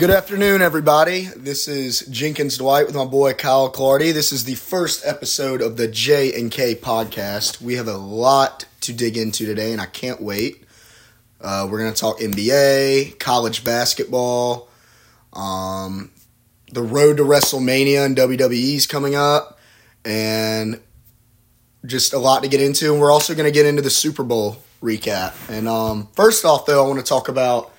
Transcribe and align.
Good 0.00 0.08
afternoon, 0.08 0.62
everybody. 0.62 1.28
This 1.36 1.68
is 1.68 2.00
Jenkins 2.06 2.56
Dwight 2.56 2.86
with 2.86 2.96
my 2.96 3.04
boy 3.04 3.34
Kyle 3.34 3.70
Clardy. 3.70 4.14
This 4.14 4.32
is 4.32 4.44
the 4.44 4.54
first 4.54 5.04
episode 5.04 5.60
of 5.60 5.76
the 5.76 5.88
J 5.88 6.32
and 6.32 6.50
K 6.50 6.74
podcast. 6.74 7.60
We 7.60 7.74
have 7.74 7.86
a 7.86 7.98
lot 7.98 8.64
to 8.80 8.94
dig 8.94 9.18
into 9.18 9.44
today, 9.44 9.72
and 9.72 9.78
I 9.78 9.84
can't 9.84 10.18
wait. 10.22 10.64
Uh, 11.38 11.68
we're 11.70 11.80
going 11.80 11.92
to 11.92 12.00
talk 12.00 12.18
NBA, 12.18 13.18
college 13.18 13.62
basketball, 13.62 14.70
um, 15.34 16.10
the 16.72 16.80
road 16.80 17.18
to 17.18 17.22
WrestleMania 17.22 18.06
and 18.06 18.16
WWE's 18.16 18.86
coming 18.86 19.14
up, 19.14 19.58
and 20.02 20.80
just 21.84 22.14
a 22.14 22.18
lot 22.18 22.42
to 22.42 22.48
get 22.48 22.62
into. 22.62 22.90
And 22.90 23.02
we're 23.02 23.12
also 23.12 23.34
going 23.34 23.44
to 23.44 23.52
get 23.52 23.66
into 23.66 23.82
the 23.82 23.90
Super 23.90 24.22
Bowl 24.22 24.62
recap. 24.82 25.34
And 25.50 25.68
um, 25.68 26.08
first 26.14 26.46
off, 26.46 26.64
though, 26.64 26.82
I 26.82 26.88
want 26.88 27.00
to 27.00 27.06
talk 27.06 27.28
about 27.28 27.74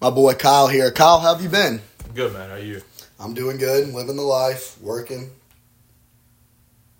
my 0.00 0.10
boy 0.10 0.34
Kyle 0.34 0.68
here. 0.68 0.90
Kyle, 0.90 1.20
how 1.20 1.34
have 1.34 1.42
you 1.42 1.48
been? 1.48 1.80
Good 2.14 2.32
man. 2.32 2.50
How 2.50 2.56
are 2.56 2.58
you? 2.58 2.82
I'm 3.18 3.34
doing 3.34 3.56
good, 3.58 3.88
living 3.92 4.16
the 4.16 4.22
life, 4.22 4.80
working. 4.80 5.30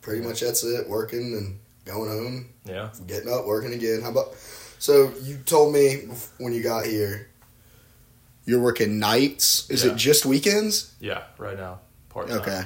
Pretty 0.00 0.22
much 0.26 0.40
that's 0.40 0.64
it. 0.64 0.88
Working 0.88 1.34
and 1.34 1.58
going 1.84 2.10
home, 2.10 2.48
Yeah. 2.64 2.90
getting 3.06 3.32
up, 3.32 3.46
working 3.46 3.72
again. 3.74 4.00
How 4.02 4.10
about? 4.10 4.34
So 4.78 5.12
you 5.22 5.38
told 5.38 5.72
me 5.72 6.08
when 6.38 6.52
you 6.52 6.62
got 6.62 6.86
here, 6.86 7.28
you're 8.44 8.60
working 8.60 8.98
nights. 8.98 9.68
Is 9.70 9.84
Yeah. 9.84 9.92
it 9.92 9.96
just 9.96 10.26
weekends? 10.26 10.92
Yeah. 11.00 11.22
Right 11.38 11.56
now, 11.56 11.80
part 12.10 12.28
time. 12.28 12.38
Okay. 12.40 12.62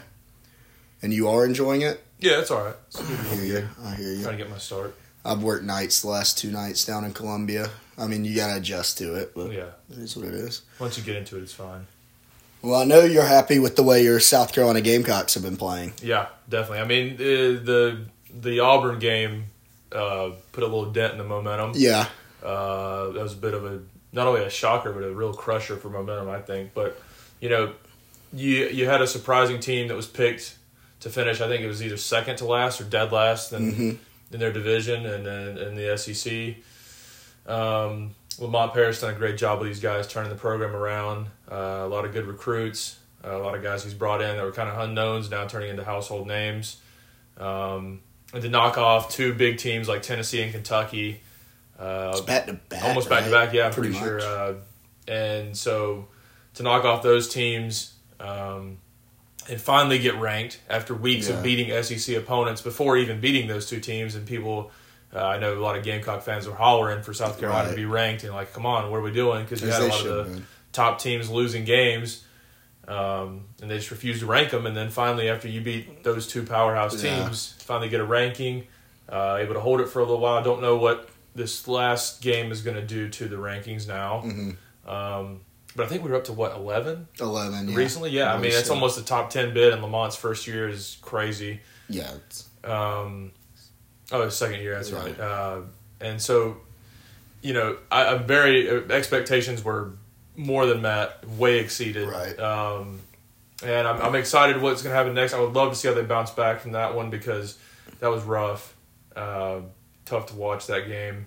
And 1.03 1.13
you 1.15 1.29
are 1.29 1.45
enjoying 1.45 1.83
it. 1.83 2.03
Yeah, 2.19 2.41
it's 2.41 2.51
all 2.51 2.65
right. 2.65 2.75
It's. 2.89 2.99
I 3.01 3.05
hear 3.37 3.45
you. 3.45 3.69
I 3.85 3.95
hear 3.95 4.13
you. 4.13 4.23
Trying 4.25 4.37
to 4.39 4.43
get 4.43 4.51
my 4.51 4.59
start. 4.59 4.97
I've 5.25 5.43
worked 5.43 5.65
nights 5.65 6.01
the 6.01 6.09
last 6.09 6.39
two 6.39 6.51
nights 6.51 6.85
down 6.85 7.05
in 7.05 7.13
Columbia. 7.13 7.71
I 7.99 8.07
mean, 8.07 8.25
you 8.25 8.35
gotta 8.37 8.57
adjust 8.59 8.99
to 8.99 9.15
it, 9.17 9.33
but 9.35 9.51
Yeah. 9.53 9.71
it 9.91 9.99
is 9.99 10.17
what 10.17 10.27
it 10.27 10.35
is. 10.35 10.63
Once 10.79 10.97
you 10.97 11.03
get 11.05 11.17
into 11.17 11.37
it, 11.37 11.43
it's 11.43 11.53
fine. 11.53 11.87
Well, 12.63 12.81
I 12.81 12.85
know 12.85 13.01
you're 13.05 13.25
happy 13.25 13.59
with 13.59 13.77
the 13.77 13.83
way 13.83 14.03
your 14.03 14.19
South 14.21 14.53
Carolina 14.53 14.81
Gamecocks 14.81 15.35
have 15.35 15.43
been 15.43 15.57
playing. 15.57 15.93
Yeah, 16.03 16.27
definitely. 16.49 16.81
I 16.81 16.85
mean, 16.87 17.17
the 17.17 17.61
the, 17.63 17.99
the 18.41 18.61
Auburn 18.61 18.99
game 18.99 19.47
uh, 19.93 20.31
put 20.53 20.63
a 20.63 20.67
little 20.67 20.91
dent 20.91 21.13
in 21.13 21.19
the 21.19 21.25
momentum. 21.25 21.73
Yeah, 21.77 22.07
Uh, 22.43 23.11
that 23.11 23.23
was 23.23 23.33
a 23.33 23.37
bit 23.37 23.55
of 23.55 23.65
a 23.65 23.81
not 24.13 24.27
only 24.27 24.43
a 24.43 24.51
shocker 24.51 24.93
but 24.93 25.03
a 25.05 25.11
real 25.11 25.33
crusher 25.35 25.77
for 25.77 25.89
momentum, 25.89 26.29
I 26.31 26.41
think. 26.41 26.73
But 26.75 27.01
you 27.41 27.49
know, 27.49 27.73
you 28.33 28.67
you 28.69 28.87
had 28.87 29.01
a 29.03 29.07
surprising 29.07 29.61
team 29.61 29.89
that 29.89 29.95
was 29.97 30.07
picked 30.07 30.57
to 31.01 31.11
finish. 31.11 31.41
I 31.41 31.49
think 31.49 31.63
it 31.63 31.69
was 31.69 31.83
either 31.83 31.97
second 31.97 32.37
to 32.39 32.45
last 32.45 32.81
or 32.81 32.85
dead 32.85 33.13
last 33.13 33.53
in, 33.53 33.73
Mhm. 33.73 33.97
in 34.33 34.41
their 34.41 34.53
division 34.53 35.07
and 35.07 35.27
in, 35.27 35.59
in 35.59 35.75
the 35.77 35.97
SEC. 35.97 36.57
Um, 37.49 38.15
Lamont 38.39 38.73
Paris 38.73 39.01
done 39.01 39.13
a 39.15 39.17
great 39.17 39.37
job 39.37 39.59
with 39.59 39.69
these 39.69 39.81
guys 39.81 40.07
turning 40.07 40.31
the 40.31 40.37
program 40.37 40.77
around. 40.77 41.27
Uh, 41.51 41.55
a 41.85 41.89
lot 41.89 42.05
of 42.05 42.13
good 42.13 42.27
recruits, 42.27 42.99
uh, 43.25 43.37
a 43.37 43.39
lot 43.39 43.57
of 43.57 43.63
guys 43.63 43.83
he's 43.83 43.95
brought 43.95 44.21
in 44.23 44.37
that 44.37 44.45
were 44.45 44.53
kind 44.53 44.69
of 44.69 44.79
unknowns 44.79 45.29
now 45.31 45.47
turning 45.47 45.71
into 45.71 45.83
household 45.85 46.27
names. 46.29 46.81
Um, 47.37 48.01
and 48.33 48.43
to 48.43 48.49
knock 48.49 48.77
off 48.79 49.11
two 49.11 49.35
big 49.35 49.59
teams 49.59 49.89
like 49.89 50.03
Tennessee 50.03 50.43
and 50.43 50.53
Kentucky. 50.53 51.21
Uh, 51.79 52.21
back 52.23 52.47
to 52.47 52.53
back. 52.55 52.85
almost 52.85 53.09
back 53.09 53.25
to 53.25 53.31
back. 53.31 53.53
Yeah, 53.53 53.67
I'm 53.67 53.73
Pretty 53.73 53.91
pretty, 53.99 54.05
sure. 54.05 54.21
Uh, 54.21 54.55
and 55.09 55.57
so 55.57 56.09
to 56.55 56.63
knock 56.63 56.85
off 56.85 57.03
those 57.03 57.29
teams 57.29 57.95
um, 58.21 58.79
and 59.49 59.61
finally 59.61 59.99
get 59.99 60.17
ranked 60.21 60.61
after 60.69 60.95
weeks 60.95 61.29
Yeah. 61.29 61.37
of 61.37 61.43
beating 61.43 61.83
SEC 61.83 62.15
opponents 62.17 62.61
before 62.61 62.97
even 62.99 63.21
beating 63.21 63.49
those 63.49 63.69
two 63.69 63.81
teams, 63.81 64.15
and 64.15 64.27
people. 64.27 64.71
Uh, 65.15 65.25
I 65.25 65.39
know 65.39 65.55
a 65.59 65.61
lot 65.61 65.77
of 65.77 65.85
Gamecock 65.85 66.23
fans 66.23 66.47
were 66.47 66.55
hollering 66.55 67.03
for 67.03 67.15
South 67.15 67.39
Carolina 67.41 67.65
Right. 67.69 67.71
to 67.71 67.77
be 67.77 67.87
ranked, 67.87 68.25
and 68.25 68.35
like, 68.35 68.53
come 68.53 68.67
on, 68.67 68.91
what 68.91 68.99
are 68.99 69.03
we 69.03 69.13
doing? 69.13 69.45
Because 69.45 69.63
you 69.63 69.69
had 69.71 69.83
a 69.83 69.87
lot 69.87 69.95
should 69.95 70.07
of 70.11 70.27
the 70.29 70.35
been. 70.35 70.47
top 70.73 71.01
teams 71.01 71.31
losing 71.31 71.65
games, 71.65 72.25
um, 72.87 73.45
and 73.63 73.71
they 73.71 73.77
just 73.79 73.91
refused 73.91 74.21
to 74.21 74.27
rank 74.27 74.51
them. 74.51 74.67
And 74.67 74.77
then 74.77 74.91
finally, 74.91 75.29
after 75.29 75.49
you 75.49 75.61
beat 75.61 76.05
those 76.05 76.27
two 76.27 76.43
powerhouse 76.45 77.03
Yeah. 77.03 77.23
teams, 77.25 77.55
finally 77.61 77.89
get 77.89 78.01
a 78.01 78.05
ranking, 78.05 78.67
uh, 79.09 79.39
able 79.41 79.55
to 79.55 79.61
hold 79.61 79.81
it 79.81 79.89
for 79.89 80.01
a 80.01 80.05
little 80.05 80.21
while. 80.21 80.35
I 80.39 80.43
don't 80.43 80.61
know 80.61 80.77
what 80.77 81.09
this 81.35 81.67
last 81.69 82.21
game 82.21 82.51
is 82.53 82.61
going 82.63 82.77
to 82.77 82.83
do 82.83 83.09
to 83.09 83.29
the 83.29 83.37
rankings 83.37 83.87
now. 83.89 84.23
Mhm. 84.27 84.57
Um, 84.87 85.41
but 85.77 85.87
I 85.87 85.89
think 85.89 86.03
we 86.03 86.11
were 86.11 86.17
up 86.17 86.25
to 86.25 86.33
what 86.33 86.53
eleven 86.55 87.09
Eleven 87.21 87.69
yeah. 87.69 87.77
recently. 87.77 88.11
Yeah, 88.11 88.35
I 88.35 88.39
mean 88.39 88.51
that's 88.51 88.71
almost 88.71 88.99
a 88.99 89.05
top 89.05 89.31
ten 89.31 89.55
bid, 89.55 89.73
and 89.73 89.83
Lamont's 89.83 90.17
first 90.17 90.47
year 90.47 90.69
is 90.69 90.97
crazy. 91.03 91.61
Yeah, 91.89 92.11
it's, 92.15 92.45
Um, 92.65 93.33
oh, 94.13 94.29
second 94.29 94.61
year. 94.61 94.75
That's 94.75 94.91
Right. 94.93 95.19
right. 95.19 95.21
Uh, 95.21 95.61
and 96.01 96.21
so, 96.21 96.59
you 97.43 97.53
know, 97.55 97.77
I, 97.91 98.07
I'm 98.07 98.27
very 98.27 98.69
uh, 98.71 98.81
expectations 98.91 99.65
were 99.65 99.93
more 100.37 100.67
than 100.67 100.83
met, 100.83 101.27
way 101.29 101.59
exceeded. 101.59 102.09
Right. 102.09 102.39
Um, 102.39 103.01
and 103.65 103.89
I'm, 103.89 104.01
I'm 104.01 104.15
excited 104.15 104.61
what's 104.63 104.83
going 104.83 104.93
to 104.93 104.97
happen 104.97 105.15
next. 105.15 105.35
I 105.35 105.41
would 105.41 105.53
love 105.55 105.71
to 105.73 105.77
see 105.77 105.89
how 105.89 105.95
they 105.95 106.03
bounce 106.03 106.31
back 106.31 106.61
from 106.61 106.73
that 106.73 106.95
one 106.95 107.11
because 107.11 107.59
that 108.01 108.09
was 108.09 108.23
rough, 108.23 108.75
uh, 109.17 109.61
tough 110.05 110.27
to 110.27 110.35
watch 110.37 110.67
that 110.69 110.87
game. 110.87 111.27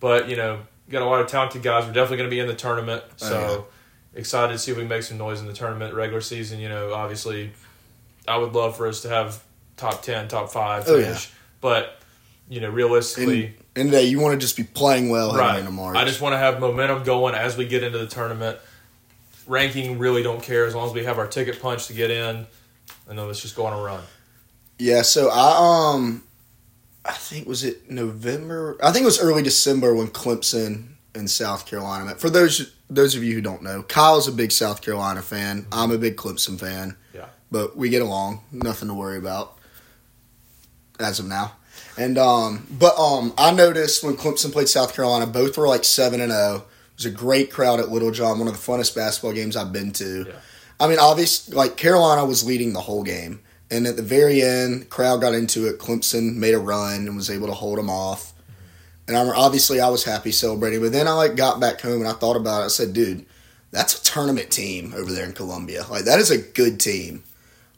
But 0.00 0.28
you 0.28 0.36
know, 0.36 0.60
got 0.90 1.02
a 1.02 1.04
lot 1.04 1.20
of 1.20 1.26
talented 1.28 1.62
guys. 1.62 1.84
We're 1.86 1.92
definitely 1.92 2.18
going 2.18 2.30
to 2.30 2.34
be 2.34 2.40
in 2.40 2.46
the 2.46 2.54
tournament, 2.54 3.02
Oh, 3.06 3.14
so 3.16 3.66
excited 4.14 4.52
to 4.54 4.58
see 4.58 4.70
if 4.70 4.76
we 4.78 4.82
can 4.84 4.88
make 4.88 5.02
some 5.02 5.18
noise 5.18 5.40
in 5.40 5.46
the 5.46 5.52
tournament. 5.52 5.94
Regular 5.94 6.20
season, 6.22 6.60
you 6.60 6.68
know, 6.68 6.92
obviously, 6.94 7.52
I 8.26 8.38
would 8.38 8.52
love 8.54 8.76
for 8.76 8.86
us 8.86 9.02
to 9.02 9.08
have 9.10 9.42
top 9.76 10.02
ten, 10.02 10.28
top 10.28 10.50
five 10.50 10.84
Oh, 10.86 11.00
finish. 11.00 11.30
But 11.64 11.98
you 12.46 12.60
know, 12.60 12.68
realistically, 12.68 13.54
and 13.74 13.90
that 13.94 14.04
you 14.04 14.20
want 14.20 14.38
to 14.38 14.38
just 14.38 14.54
be 14.54 14.64
playing 14.64 15.08
well 15.08 15.34
right? 15.34 15.58
into 15.58 15.70
March. 15.70 15.96
I 15.96 16.04
just 16.04 16.20
want 16.20 16.34
to 16.34 16.36
have 16.36 16.60
momentum 16.60 17.04
going 17.04 17.34
as 17.34 17.56
we 17.56 17.64
get 17.64 17.82
into 17.82 17.96
the 17.96 18.06
tournament. 18.06 18.58
Ranking 19.46 19.98
really 19.98 20.22
don't 20.22 20.42
care 20.42 20.66
as 20.66 20.74
long 20.74 20.86
as 20.86 20.92
we 20.92 21.04
have 21.04 21.18
our 21.18 21.26
ticket 21.26 21.62
punch 21.62 21.86
to 21.86 21.94
get 21.94 22.10
in, 22.10 22.46
and 23.08 23.18
then 23.18 23.26
let's 23.26 23.40
just 23.40 23.56
go 23.56 23.64
on 23.64 23.72
a 23.72 23.82
run. 23.82 24.02
Yeah, 24.78 25.00
so 25.00 25.30
I 25.32 25.94
um 25.94 26.22
I 27.02 27.12
think 27.12 27.48
was 27.48 27.64
it 27.64 27.90
November? 27.90 28.76
I 28.82 28.92
think 28.92 29.04
it 29.04 29.06
was 29.06 29.18
early 29.18 29.42
December 29.42 29.94
when 29.94 30.08
Clemson 30.08 30.96
and 31.14 31.30
South 31.30 31.64
Carolina 31.64 32.04
met. 32.04 32.20
For 32.20 32.28
those 32.28 32.74
those 32.90 33.14
of 33.14 33.24
you 33.24 33.32
who 33.32 33.40
don't 33.40 33.62
know, 33.62 33.82
Kyle's 33.84 34.28
a 34.28 34.32
big 34.32 34.52
South 34.52 34.82
Carolina 34.82 35.22
fan. 35.22 35.66
I'm 35.72 35.92
a 35.92 35.96
big 35.96 36.16
Clemson 36.16 36.60
fan. 36.60 36.94
Yeah. 37.14 37.28
But 37.50 37.74
we 37.74 37.88
get 37.88 38.02
along. 38.02 38.42
Nothing 38.52 38.88
to 38.88 38.94
worry 38.94 39.16
about 39.16 39.53
as 41.00 41.18
of 41.18 41.26
now. 41.26 41.52
And 41.96 42.18
um 42.18 42.66
but 42.70 42.98
um 42.98 43.32
I 43.38 43.52
noticed 43.52 44.02
when 44.04 44.16
Clemson 44.16 44.52
played 44.52 44.68
South 44.68 44.94
Carolina, 44.94 45.26
both 45.26 45.56
were 45.56 45.68
like 45.68 45.84
7 45.84 46.20
and 46.20 46.32
0. 46.32 46.56
It 46.56 46.62
was 46.96 47.06
a 47.06 47.10
great 47.10 47.50
crowd 47.50 47.80
at 47.80 47.90
Littlejohn, 47.90 48.38
one 48.38 48.48
of 48.48 48.54
the 48.54 48.72
funnest 48.72 48.94
basketball 48.94 49.32
games 49.32 49.56
I've 49.56 49.72
been 49.72 49.92
to. 49.92 50.26
Yeah. 50.28 50.34
I 50.78 50.88
mean, 50.88 50.98
obviously, 51.00 51.54
like 51.54 51.76
Carolina 51.76 52.24
was 52.24 52.44
leading 52.44 52.72
the 52.72 52.80
whole 52.80 53.02
game, 53.02 53.40
and 53.70 53.86
at 53.86 53.96
the 53.96 54.02
very 54.02 54.42
end, 54.42 54.90
crowd 54.90 55.20
got 55.20 55.34
into 55.34 55.66
it. 55.66 55.78
Clemson 55.78 56.36
made 56.36 56.54
a 56.54 56.58
run 56.58 57.06
and 57.06 57.16
was 57.16 57.30
able 57.30 57.46
to 57.46 57.52
hold 57.52 57.78
them 57.78 57.90
off. 57.90 58.32
And 59.06 59.16
I'm 59.16 59.28
obviously 59.28 59.80
I 59.80 59.88
was 59.88 60.04
happy 60.04 60.30
celebrating, 60.30 60.80
but 60.80 60.92
then 60.92 61.08
I 61.08 61.12
like 61.12 61.36
got 61.36 61.60
back 61.60 61.80
home 61.80 62.00
and 62.00 62.08
I 62.08 62.12
thought 62.12 62.36
about 62.36 62.62
it. 62.62 62.66
I 62.66 62.68
said, 62.68 62.92
"Dude, 62.92 63.26
that's 63.74 63.98
a 63.98 64.02
tournament 64.04 64.50
team 64.50 64.94
over 64.96 65.12
there 65.12 65.24
in 65.24 65.32
Columbia. 65.32 65.84
Like 65.90 66.04
that 66.04 66.20
is 66.20 66.30
a 66.30 66.38
good 66.38 66.78
team. 66.78 67.24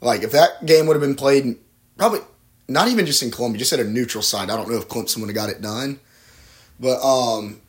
Like 0.00 0.22
if 0.22 0.32
that 0.32 0.66
game 0.66 0.87
would 0.87 0.94
have 0.94 1.00
been 1.00 1.16
played, 1.16 1.56
probably 1.97 2.21
not 2.69 2.88
even 2.88 3.06
just 3.06 3.22
in 3.22 3.31
Columbia, 3.31 3.59
just 3.59 3.72
at 3.72 3.81
a 3.81 3.84
neutral 3.84 4.22
site. 4.22 4.50
I 4.50 4.56
don't 4.56 4.71
know 4.71 4.77
if 4.77 4.88
Clemson 4.88 5.19
would 5.19 5.28
have 5.28 5.34
got 5.34 5.49
it 5.49 5.60
done, 5.60 6.00
but 6.81 7.00
um, 7.03 7.60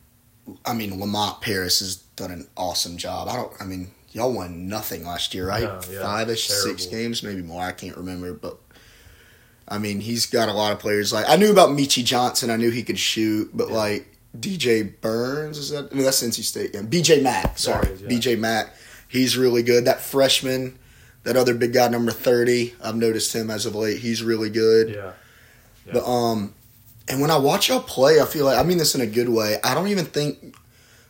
I 0.65 0.73
mean 0.73 0.99
Lamont 0.99 1.41
Paris 1.41 1.79
has 1.79 1.97
done 2.15 2.31
an 2.31 2.47
awesome 2.57 2.97
job. 2.97 3.27
I 3.27 3.35
don't. 3.35 3.51
I 3.59 3.65
mean, 3.65 3.91
y'all 4.11 4.33
won 4.33 4.67
nothing 4.67 5.05
last 5.05 5.33
year, 5.33 5.47
right? 5.47 5.63
No, 5.63 5.79
yeah, 5.91 6.01
Five-ish, 6.01 6.47
six 6.47 6.85
games, 6.85 7.23
maybe 7.23 7.41
more. 7.41 7.61
I 7.61 7.71
can't 7.71 7.97
remember, 7.97 8.33
but 8.33 8.57
I 9.67 9.77
mean, 9.77 9.99
he's 9.99 10.25
got 10.25 10.49
a 10.49 10.53
lot 10.53 10.71
of 10.71 10.79
players. 10.79 11.11
Like 11.13 11.25
I 11.27 11.35
knew 11.35 11.51
about 11.51 11.69
Meechie 11.69 12.03
Johnson. 12.03 12.49
I 12.49 12.55
knew 12.55 12.71
he 12.71 12.83
could 12.83 12.99
shoot, 12.99 13.51
but 13.53 13.69
like 13.69 14.17
DJ 14.37 14.99
Burns 15.01 15.57
is 15.57 15.69
that? 15.71 15.93
No, 15.93 16.03
that's 16.03 16.21
NC 16.23 16.43
State. 16.43 16.73
game. 16.73 16.87
BJ 16.87 17.21
Mack. 17.21 17.57
Sorry, 17.57 17.89
is, 17.89 18.01
yeah. 18.01 18.09
BJ 18.09 18.39
Mack. 18.39 18.73
He's 19.07 19.37
really 19.37 19.63
good. 19.63 19.85
That 19.85 20.01
freshman, 20.01 20.77
that 21.27 21.35
other 21.37 21.53
big 21.53 21.73
guy, 21.73 21.87
number 21.89 22.11
thirty. 22.11 22.73
I've 22.83 22.95
noticed 22.95 23.35
him 23.35 23.51
as 23.51 23.65
of 23.65 23.75
late. 23.75 23.99
He's 23.99 24.23
really 24.23 24.49
good. 24.49 24.89
Yeah. 24.89 25.11
Yeah. 25.85 25.93
But 25.93 26.05
um, 26.09 26.53
and 27.09 27.21
when 27.21 27.29
I 27.31 27.37
watch 27.37 27.69
y'all 27.69 27.79
play, 27.81 28.19
I 28.21 28.25
feel 28.25 28.45
like 28.45 28.57
I 28.57 28.63
mean 28.63 28.77
this 28.77 28.95
in 28.95 29.01
a 29.01 29.05
good 29.07 29.29
way. 29.29 29.57
I 29.63 29.73
don't 29.73 29.87
even 29.89 30.05
think 30.05 30.55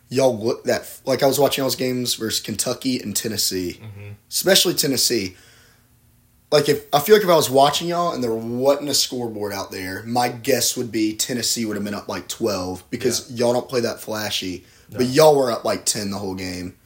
y'all 0.10 0.38
look 0.38 0.64
that 0.64 1.00
like 1.06 1.22
I 1.22 1.28
was 1.28 1.38
watching 1.40 1.62
y'all's 1.64 1.76
games 1.76 2.16
versus 2.16 2.40
Kentucky 2.42 3.00
and 3.02 3.16
Tennessee, 3.16 3.80
Mhm. 3.82 4.14
especially 4.30 4.74
Tennessee. 4.74 5.36
Like 6.50 6.70
if 6.70 6.86
I 6.94 7.00
feel 7.02 7.16
like 7.16 7.24
if 7.26 7.30
I 7.30 7.36
was 7.36 7.50
watching 7.50 7.90
y'all 7.90 8.14
and 8.14 8.24
there 8.24 8.34
wasn't 8.34 8.88
a 8.90 8.94
scoreboard 8.94 9.52
out 9.52 9.70
there, 9.70 10.04
my 10.04 10.30
guess 10.30 10.78
would 10.78 10.92
be 10.94 11.14
Tennessee 11.16 11.66
would 11.66 11.76
have 11.76 11.84
been 11.84 11.94
up 11.94 12.08
like 12.08 12.30
twelve 12.30 12.84
because 12.90 13.30
y'all 13.32 13.52
don't 13.52 13.68
play 13.68 13.82
that 13.82 14.00
flashy. 14.00 14.66
No. 14.90 15.00
But 15.00 15.08
y'all 15.08 15.36
were 15.36 15.52
up 15.52 15.66
like 15.66 15.86
ten 15.86 16.10
the 16.10 16.18
whole 16.18 16.36
game. 16.36 16.77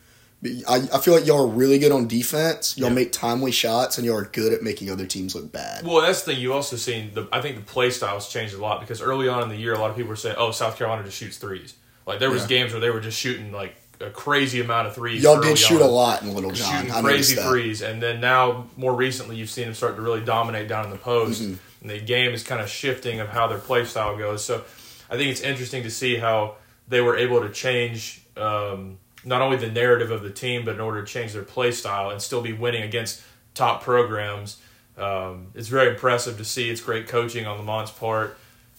I, 0.68 0.78
I 0.94 0.98
feel 0.98 1.14
like 1.14 1.26
y'all 1.28 1.44
are 1.44 1.48
really 1.48 1.78
good 1.78 1.92
on 1.92 2.08
defense. 2.08 2.76
Y'all 2.78 2.90
Yeah. 2.90 2.96
make 2.96 3.12
timely 3.12 3.52
shots 3.52 3.98
and 3.98 4.06
y'all 4.08 4.18
are 4.18 4.26
good 4.26 4.52
at 4.54 4.64
making 4.64 4.90
other 4.90 5.06
teams 5.06 5.36
look 5.36 5.52
bad. 5.52 5.86
Well, 5.86 6.02
that's 6.02 6.24
the 6.24 6.32
thing. 6.34 6.42
You 6.42 6.54
also 6.54 6.76
seen 6.78 7.12
the. 7.14 7.28
I 7.32 7.42
think 7.42 7.58
the 7.58 7.62
play 7.62 7.92
styles 7.92 8.28
changed 8.28 8.56
a 8.56 8.58
lot 8.58 8.80
because 8.82 9.02
early 9.02 9.28
on 9.28 9.44
in 9.44 9.50
the 9.50 9.56
year, 9.56 9.74
a 9.74 9.80
lot 9.80 9.92
of 9.92 9.96
people 9.96 10.10
were 10.10 10.16
saying, 10.16 10.36
"Oh, 10.40 10.50
South 10.52 10.78
Carolina 10.78 11.04
just 11.04 11.18
shoots 11.18 11.38
threes. 11.38 11.76
Like 12.08 12.18
there 12.20 12.32
was 12.32 12.42
Yeah. 12.44 12.48
games 12.48 12.72
where 12.72 12.82
they 12.82 12.90
were 12.90 13.02
just 13.02 13.20
shooting 13.20 13.52
like 13.52 13.76
a 14.00 14.10
crazy 14.10 14.60
amount 14.60 14.88
of 14.88 14.96
threes. 14.96 15.22
Y'all 15.22 15.40
did 15.40 15.60
shoot 15.60 15.80
on. 15.80 15.88
a 15.88 15.92
lot 15.92 16.24
in 16.24 16.34
Littlejohn. 16.34 16.76
shooting 16.78 16.92
I 16.92 17.02
crazy 17.02 17.36
threes, 17.36 17.84
and 17.84 18.02
then 18.02 18.20
now 18.20 18.66
more 18.76 18.96
recently 18.96 19.36
you've 19.36 19.52
seen 19.52 19.66
them 19.66 19.76
start 19.76 19.96
to 19.96 20.02
really 20.02 20.22
dominate 20.26 20.68
down 20.68 20.86
in 20.86 20.92
the 20.92 20.98
post, 20.98 21.44
Mm-hmm. 21.44 21.54
and 21.82 21.90
the 21.92 22.00
game 22.00 22.34
is 22.34 22.42
kind 22.42 22.60
of 22.62 22.68
shifting 22.68 23.20
of 23.20 23.30
how 23.30 23.46
their 23.46 23.60
play 23.60 23.86
style 23.86 24.18
goes. 24.18 24.44
So 24.44 24.64
I 25.08 25.18
think 25.18 25.30
it's 25.30 25.42
interesting 25.42 25.84
to 25.84 25.92
see 25.92 26.16
how 26.18 26.56
they 26.88 27.00
were 27.00 27.16
able 27.16 27.42
to 27.42 27.50
change 27.52 28.24
um, 28.38 28.98
not 29.24 29.42
only 29.42 29.58
the 29.58 29.70
narrative 29.70 30.12
of 30.12 30.24
the 30.24 30.30
team, 30.30 30.66
but 30.66 30.76
in 30.76 30.82
order 30.82 31.02
to 31.02 31.08
change 31.08 31.34
their 31.34 31.44
play 31.44 31.72
style 31.72 32.10
and 32.10 32.22
still 32.22 32.42
be 32.42 32.54
winning 32.54 32.84
against 32.84 33.22
top 33.54 33.84
programs. 33.84 34.62
Um, 34.98 35.48
it's 35.56 35.68
very 35.68 35.90
impressive 35.90 36.38
to 36.38 36.46
see. 36.46 36.70
It's 36.70 36.82
great 36.82 37.08
coaching 37.08 37.46
on 37.46 37.58
Lamont's 37.58 37.92
part, 37.92 38.38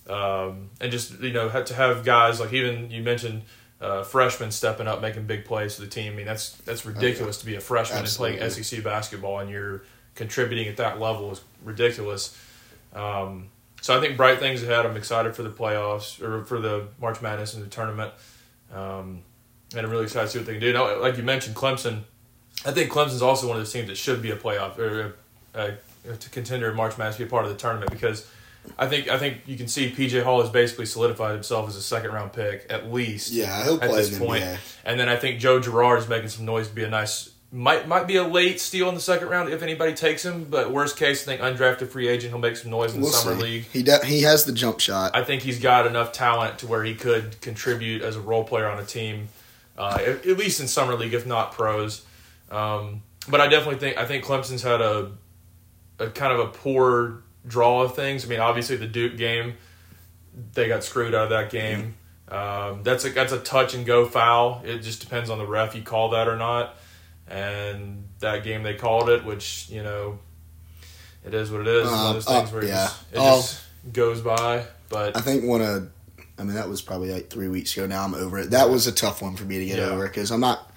um, 0.09 0.71
and 0.81 0.91
just 0.91 1.21
you 1.21 1.33
know 1.33 1.49
to 1.63 1.75
have 1.75 2.05
guys 2.05 2.41
like 2.41 2.53
even 2.53 2.91
you 2.91 3.03
mentioned 3.03 3.43
uh, 3.81 4.03
freshmen 4.03 4.51
stepping 4.51 4.87
up, 4.87 5.01
making 5.01 5.25
big 5.25 5.45
plays 5.45 5.77
for 5.77 5.83
the 5.83 5.89
team. 5.89 6.13
I 6.13 6.17
mean 6.17 6.27
that's 6.27 6.53
that's 6.59 6.85
ridiculous 6.87 7.39
to 7.39 7.47
be 7.47 7.57
a 7.57 7.61
freshman 7.61 8.01
and 8.01 8.09
playing 8.09 8.51
SEC 8.51 8.85
basketball 8.85 9.41
and 9.41 9.51
you're 9.51 9.83
contributing 10.15 10.69
at 10.69 10.77
that 10.77 11.01
level 11.01 11.33
is 11.33 11.41
ridiculous. 11.65 12.39
Um, 12.95 13.49
so 13.81 13.97
I 13.97 14.01
think 14.01 14.17
bright 14.17 14.39
things 14.39 14.63
ahead. 14.63 14.87
I'm 14.87 14.97
excited 14.97 15.35
for 15.35 15.43
the 15.43 15.51
playoffs 15.51 16.23
or 16.23 16.45
for 16.45 16.61
the 16.61 16.89
March 17.01 17.21
Madness 17.21 17.55
and 17.55 17.65
the 17.65 17.69
tournament, 17.69 18.13
um, 18.73 19.23
and 19.75 19.85
I'm 19.87 19.91
really 19.91 20.05
excited 20.05 20.27
to 20.27 20.33
see 20.33 20.39
what 20.39 20.47
they 20.47 20.53
can 20.55 20.61
do. 20.61 20.73
Now, 20.73 21.01
like 21.01 21.17
you 21.17 21.23
mentioned, 21.23 21.57
Clemson. 21.57 22.03
I 22.65 22.71
think 22.71 22.91
Clemson's 22.93 23.23
also 23.23 23.49
one 23.49 23.57
of 23.57 23.61
those 23.63 23.73
teams 23.73 23.89
that 23.89 23.97
should 23.97 24.23
be 24.23 24.31
a 24.31 24.37
playoff 24.37 24.79
or 24.79 25.15
a, 25.55 25.75
a, 26.09 26.17
to 26.17 26.31
contender 26.31 26.71
in 26.71 26.77
March 26.77 26.97
Madness, 26.99 27.17
be 27.17 27.25
a 27.25 27.27
part 27.27 27.45
of 27.45 27.51
the 27.51 27.57
tournament 27.57 27.91
because 27.91 28.29
I 28.79 28.87
think 28.87 29.09
I 29.09 29.19
think 29.19 29.39
you 29.47 29.57
can 29.57 29.67
see 29.69 29.91
PJ 29.91 30.23
Hall 30.23 30.41
has 30.41 30.51
basically 30.51 30.87
solidified 30.87 31.35
himself 31.35 31.69
as 31.69 31.77
a 31.77 31.83
second 31.83 32.13
round 32.13 32.33
pick 32.33 32.67
at 32.71 32.93
least. 32.93 33.33
Yeah, 33.33 33.65
he'll 33.65 33.75
at 33.83 33.89
play 33.91 33.97
this 34.03 34.17
in 34.19 34.25
point. 34.25 34.45
NBA. 34.45 34.59
And 34.85 35.01
then 35.01 35.09
I 35.09 35.17
think 35.17 35.41
Joe 35.41 35.59
Girard 35.61 35.99
is 36.01 36.09
making 36.09 36.29
some 36.29 36.45
noise 36.45 36.69
to 36.69 36.75
be 36.75 36.85
a 36.85 36.89
nice 36.89 37.31
might 37.51 37.87
might 37.89 38.07
be 38.07 38.17
a 38.17 38.25
late 38.27 38.61
steal 38.61 38.89
in 38.89 38.95
the 38.95 39.01
second 39.01 39.29
round 39.29 39.53
if 39.53 39.63
anybody 39.63 39.93
takes 39.95 40.25
him. 40.25 40.45
But 40.45 40.71
worst 40.71 40.97
case, 40.97 41.27
I 41.29 41.37
think 41.37 41.41
undrafted 41.43 41.89
free 41.89 42.09
agent 42.09 42.31
he'll 42.33 42.39
make 42.41 42.57
some 42.57 42.71
noise 42.71 42.95
in 42.95 43.01
the 43.01 43.05
We'll 43.07 43.13
summer 43.13 43.37
see. 43.37 43.43
league. 43.43 43.65
He 43.73 43.83
de- 43.83 44.05
he 44.07 44.23
has 44.23 44.45
the 44.45 44.53
jump 44.53 44.79
shot. 44.81 45.17
I 45.17 45.25
think 45.25 45.43
he's 45.43 45.59
got 45.59 45.87
enough 45.87 46.13
talent 46.13 46.61
to 46.61 46.67
where 46.67 46.85
he 46.85 46.95
could 46.95 47.41
contribute 47.41 48.03
as 48.03 48.15
a 48.17 48.21
role 48.21 48.45
player 48.45 48.69
on 48.69 48.79
a 48.79 48.85
team, 48.87 49.29
uh, 49.83 49.99
at, 50.01 50.27
at 50.27 50.37
least 50.39 50.61
in 50.61 50.69
summer 50.69 50.95
league, 50.95 51.15
if 51.15 51.27
not 51.27 51.53
pros. 51.53 52.05
Um, 52.51 53.03
but 53.29 53.41
I 53.41 53.49
definitely 53.49 53.81
think 53.81 53.97
I 53.99 54.05
think 54.07 54.25
Clemson's 54.25 54.63
had 54.63 54.81
a 54.81 55.13
a 55.99 56.09
kind 56.11 56.33
of 56.33 56.41
a 56.41 56.47
poor 56.49 57.23
draw 57.47 57.83
of 57.83 57.95
things. 57.95 58.25
I 58.25 58.29
mean, 58.29 58.41
obviously 58.41 58.77
the 58.77 58.87
Duke 58.87 59.17
game, 59.17 59.55
they 60.55 60.69
got 60.69 60.85
screwed 60.85 61.15
out 61.15 61.25
of 61.25 61.31
that 61.31 61.51
game. 61.51 61.95
Um, 62.29 62.83
that's 62.83 63.05
a 63.05 63.11
that's 63.11 63.33
a 63.33 63.39
touch 63.39 63.75
and 63.75 63.85
go 63.85 64.07
foul. 64.07 64.63
It 64.65 64.79
just 64.79 65.01
depends 65.01 65.29
on 65.31 65.39
the 65.39 65.47
ref 65.47 65.75
you 65.75 65.83
call 65.83 66.11
that 66.11 66.29
or 66.29 66.37
not. 66.37 66.77
And 67.29 68.05
that 68.21 68.45
game 68.45 68.63
they 68.63 68.75
called 68.75 69.09
it, 69.09 69.25
which 69.25 69.69
you 69.71 69.83
know, 69.83 70.19
it 71.25 71.35
is 71.35 71.51
what 71.51 71.61
it 71.63 71.67
is. 71.69 71.83
It's 71.83 71.91
one 71.93 72.07
of 72.07 72.15
those 72.15 72.27
Uh, 72.29 72.41
things 72.41 72.53
where 72.53 72.63
it, 72.63 72.69
just, 72.69 73.03
it 73.13 73.19
Oh. 73.19 73.37
just 73.41 73.61
goes 73.93 74.21
by. 74.21 74.65
But 74.89 75.17
I 75.17 75.21
think 75.21 75.45
one 75.45 75.63
of, 75.63 75.91
I 76.39 76.45
mean, 76.45 76.55
that 76.55 76.69
was 76.69 76.83
probably 76.83 77.13
like 77.13 77.29
three 77.31 77.49
weeks 77.49 77.77
ago. 77.77 77.87
Now 77.87 78.05
I'm 78.05 78.15
over 78.15 78.39
it. 78.39 78.51
That 78.51 78.71
was 78.71 78.87
a 78.87 78.93
tough 78.93 79.23
one 79.23 79.37
for 79.37 79.45
me 79.45 79.59
to 79.59 79.67
get 79.67 79.79
Yeah. 79.79 79.87
over 79.87 80.07
because 80.09 80.31
I'm 80.31 80.41
not 80.41 80.71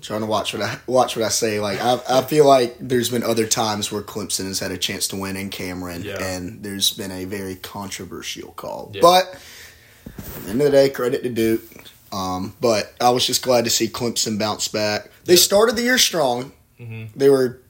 trying 0.00 0.20
to 0.20 0.26
watch 0.26 0.54
what 0.54 0.62
I 0.62 0.78
watch 0.86 1.16
what 1.16 1.24
I 1.24 1.28
say. 1.28 1.60
Like 1.60 1.78
I, 1.80 2.00
I 2.08 2.22
feel 2.22 2.46
like 2.46 2.76
there's 2.80 3.10
been 3.10 3.22
other 3.22 3.46
times 3.46 3.90
where 3.92 4.02
Clemson 4.02 4.46
has 4.46 4.58
had 4.60 4.70
a 4.70 4.78
chance 4.78 5.08
to 5.08 5.16
win 5.16 5.36
in 5.36 5.50
Cameron, 5.50 6.02
Yeah. 6.04 6.22
and 6.22 6.62
there's 6.62 6.92
been 6.92 7.10
a 7.10 7.24
very 7.24 7.56
controversial 7.56 8.52
call. 8.52 8.92
Yeah. 8.94 9.02
But 9.02 9.38
at 10.16 10.44
the 10.44 10.50
end 10.50 10.60
of 10.62 10.66
the 10.66 10.70
day, 10.70 10.88
credit 10.90 11.22
to 11.24 11.28
Duke. 11.28 11.62
Um, 12.12 12.56
but 12.60 12.94
I 13.00 13.10
was 13.10 13.26
just 13.26 13.42
glad 13.42 13.64
to 13.64 13.70
see 13.70 13.88
Clemson 13.88 14.38
bounce 14.38 14.68
back. 14.68 15.10
They 15.26 15.36
started 15.36 15.76
the 15.76 15.82
year 15.82 15.98
strong. 15.98 16.52
Mhm. 16.80 17.08
They 17.14 17.28
were 17.28 17.60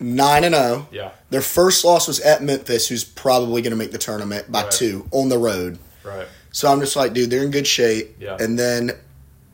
nine 0.00 0.44
and 0.44 0.54
zero. 0.54 0.88
yeah, 0.92 1.10
Their 1.30 1.40
first 1.40 1.84
loss 1.84 2.08
was 2.08 2.20
at 2.20 2.42
Memphis, 2.42 2.88
who's 2.88 3.04
probably 3.04 3.62
going 3.62 3.70
to 3.72 3.76
make 3.76 3.92
the 3.92 3.98
tournament 3.98 4.50
by 4.50 4.62
Right. 4.64 4.70
two 4.72 5.08
on 5.10 5.28
the 5.28 5.38
road. 5.38 5.78
right. 6.04 6.26
So 6.52 6.70
I'm 6.70 6.78
just 6.80 6.94
like, 6.94 7.12
dude, 7.14 7.30
they're 7.30 7.42
in 7.42 7.50
good 7.50 7.66
shape. 7.66 8.16
Yeah. 8.20 8.36
And 8.38 8.56
then 8.58 8.92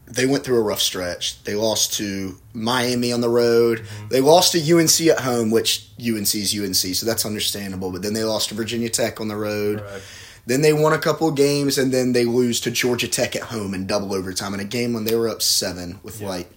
they 0.06 0.26
went 0.26 0.44
through 0.44 0.58
a 0.58 0.62
rough 0.62 0.80
stretch. 0.80 1.42
They 1.44 1.54
lost 1.54 1.94
to 1.94 2.36
Miami 2.52 3.10
on 3.12 3.20
the 3.22 3.28
road. 3.30 3.78
Mm-hmm. 3.78 4.08
They 4.08 4.20
lost 4.20 4.52
to 4.52 4.58
UNC 4.60 5.00
at 5.08 5.20
home, 5.20 5.50
which 5.50 5.88
UNC 5.98 6.34
is 6.34 6.54
UNC, 6.58 6.74
so 6.94 7.06
that's 7.06 7.24
understandable. 7.24 7.90
But 7.90 8.02
then 8.02 8.12
they 8.12 8.24
lost 8.24 8.48
to 8.50 8.54
Virginia 8.54 8.88
Tech 8.90 9.20
on 9.20 9.28
the 9.28 9.36
road. 9.36 9.80
Right. 9.80 10.02
Then 10.46 10.62
they 10.62 10.72
won 10.72 10.92
a 10.92 10.98
couple 10.98 11.28
of 11.28 11.36
games, 11.36 11.78
and 11.78 11.92
then 11.92 12.12
they 12.12 12.24
lose 12.24 12.60
to 12.62 12.70
Georgia 12.70 13.06
Tech 13.08 13.36
at 13.36 13.42
home 13.42 13.72
in 13.72 13.86
double 13.86 14.12
overtime 14.12 14.52
in 14.52 14.60
a 14.60 14.64
game 14.64 14.92
when 14.92 15.04
they 15.04 15.14
were 15.14 15.28
up 15.28 15.40
seven 15.42 16.00
with 16.02 16.20
Yeah. 16.20 16.28
like 16.28 16.50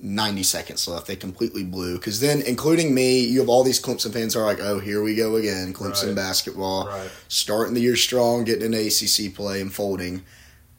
90 0.00 0.42
seconds 0.44 0.86
left. 0.86 1.06
They 1.06 1.16
completely 1.16 1.64
blew. 1.64 1.96
Because 1.98 2.20
then, 2.20 2.40
including 2.42 2.94
me, 2.94 3.20
you 3.24 3.40
have 3.40 3.48
all 3.48 3.64
these 3.64 3.80
Clemson 3.80 4.12
fans 4.12 4.36
are 4.36 4.44
like, 4.44 4.60
oh, 4.60 4.78
here 4.78 5.02
we 5.02 5.14
go 5.14 5.36
again. 5.36 5.72
Clemson 5.74 6.06
Right. 6.08 6.14
basketball. 6.16 6.86
Right. 6.86 7.10
Starting 7.28 7.74
the 7.74 7.80
year 7.80 7.96
strong, 7.96 8.44
getting 8.44 8.72
an 8.72 8.74
ACC 8.74 9.34
play 9.34 9.60
and 9.60 9.72
folding. 9.72 10.22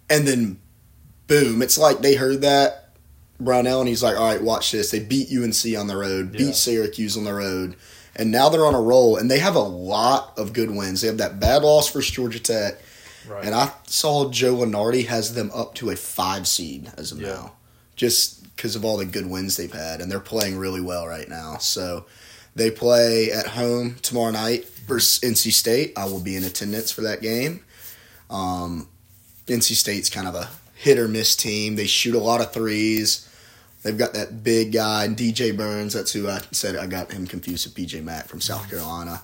And 0.10 0.27
then, 0.27 0.60
boom, 1.27 1.62
it's 1.62 1.77
like 1.77 2.01
they 2.01 2.16
heard 2.16 2.42
that. 2.42 2.86
Brownell, 3.42 3.80
and 3.80 3.88
he's 3.88 4.04
like, 4.04 4.18
all 4.18 4.25
right, 4.25 4.42
watch 4.42 4.71
this. 4.71 4.92
They 4.92 5.00
beat 5.00 5.30
UNC 5.31 5.77
on 5.77 5.88
the 5.88 5.95
road, 5.95 6.33
Yeah. 6.33 6.48
beat 6.48 6.56
Syracuse 6.56 7.15
on 7.15 7.24
the 7.24 7.33
road. 7.33 7.75
And 8.15 8.31
now 8.31 8.50
they're 8.50 8.65
on 8.65 8.75
a 8.75 8.81
roll, 8.81 9.15
and 9.15 9.31
they 9.31 9.39
have 9.39 9.56
a 9.56 9.60
lot 9.60 10.33
of 10.38 10.51
good 10.51 10.72
wins. 10.72 11.00
They 11.01 11.07
have 11.07 11.19
that 11.19 11.39
bad 11.39 11.63
loss 11.63 11.89
versus 11.89 12.12
Georgia 12.12 12.39
Tech. 12.39 12.80
Right. 13.25 13.45
And 13.45 13.56
I 13.56 13.72
saw 13.88 14.30
Joe 14.30 14.56
Lunardi 14.57 15.06
has 15.07 15.36
them 15.36 15.51
up 15.54 15.74
to 15.75 15.89
a 15.89 15.95
five 15.95 16.48
seed 16.50 16.92
as 16.98 17.13
of 17.13 17.22
Yeah. 17.22 17.27
now, 17.27 17.51
just 18.00 18.56
because 18.56 18.78
of 18.78 18.86
all 18.86 18.96
the 18.96 19.06
good 19.06 19.30
wins 19.30 19.57
they've 19.57 19.72
had, 19.72 20.00
and 20.00 20.10
they're 20.10 20.22
playing 20.22 20.57
really 20.57 20.80
well 20.80 21.06
right 21.06 21.28
now. 21.28 21.57
So 21.57 22.06
they 22.56 22.72
play 22.72 23.30
at 23.30 23.46
home 23.46 23.96
tomorrow 24.01 24.31
night 24.31 24.68
versus 24.88 25.19
NC 25.19 25.51
State. 25.51 25.94
I 25.98 26.06
will 26.06 26.22
be 26.22 26.38
in 26.38 26.46
attendance 26.46 26.92
for 26.92 27.01
that 27.01 27.22
game. 27.22 27.60
Um, 28.30 28.88
NC 29.48 29.75
State's 29.75 30.10
kind 30.10 30.30
of 30.30 30.36
a 30.36 30.50
hit 30.75 30.98
or 30.98 31.10
miss 31.10 31.36
team. 31.36 31.75
They 31.75 31.88
shoot 31.88 32.16
a 32.16 32.19
lot 32.19 32.40
of 32.40 32.54
threes. 32.54 33.28
They've 33.84 33.98
got 33.98 34.13
that 34.13 34.46
big 34.46 34.72
guy, 34.72 35.07
DJ 35.10 35.56
Burns. 35.56 35.94
That's 35.94 36.13
who 36.13 36.30
I 36.30 36.42
said 36.51 36.78
I 36.78 36.88
got 36.88 37.12
him 37.12 37.28
confused 37.28 37.66
with 37.66 37.75
PJ 37.75 38.01
Mack 38.01 38.28
from 38.28 38.40
South 38.40 38.69
Carolina. 38.69 39.22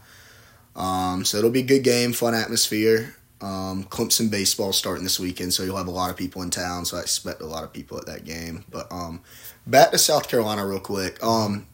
Um, 0.75 1.24
so 1.24 1.38
it'll 1.38 1.50
be 1.50 1.62
a 1.62 1.63
good 1.63 1.83
game, 1.83 2.12
fun 2.12 2.33
atmosphere. 2.33 3.16
Um, 3.41 3.83
Clemson 3.85 4.31
baseball 4.31 4.71
starting 4.73 5.03
this 5.03 5.19
weekend, 5.19 5.53
so 5.53 5.63
you'll 5.63 5.77
have 5.77 5.87
a 5.87 5.91
lot 5.91 6.09
of 6.09 6.17
people 6.17 6.41
in 6.41 6.49
town. 6.49 6.85
So 6.85 6.97
I 6.97 7.01
expect 7.01 7.41
a 7.41 7.45
lot 7.45 7.63
of 7.63 7.73
people 7.73 7.97
at 7.97 8.05
that 8.05 8.23
game. 8.23 8.63
But 8.69 8.91
um, 8.91 9.21
back 9.67 9.91
to 9.91 9.97
South 9.97 10.29
Carolina 10.29 10.65
real 10.65 10.79
quick. 10.79 11.21
Um, 11.24 11.67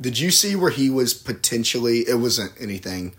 did 0.00 0.18
you 0.18 0.30
see 0.30 0.54
where 0.54 0.70
he 0.70 0.90
was 0.90 1.14
potentially? 1.14 2.00
It 2.00 2.20
wasn't 2.20 2.52
anything 2.60 3.14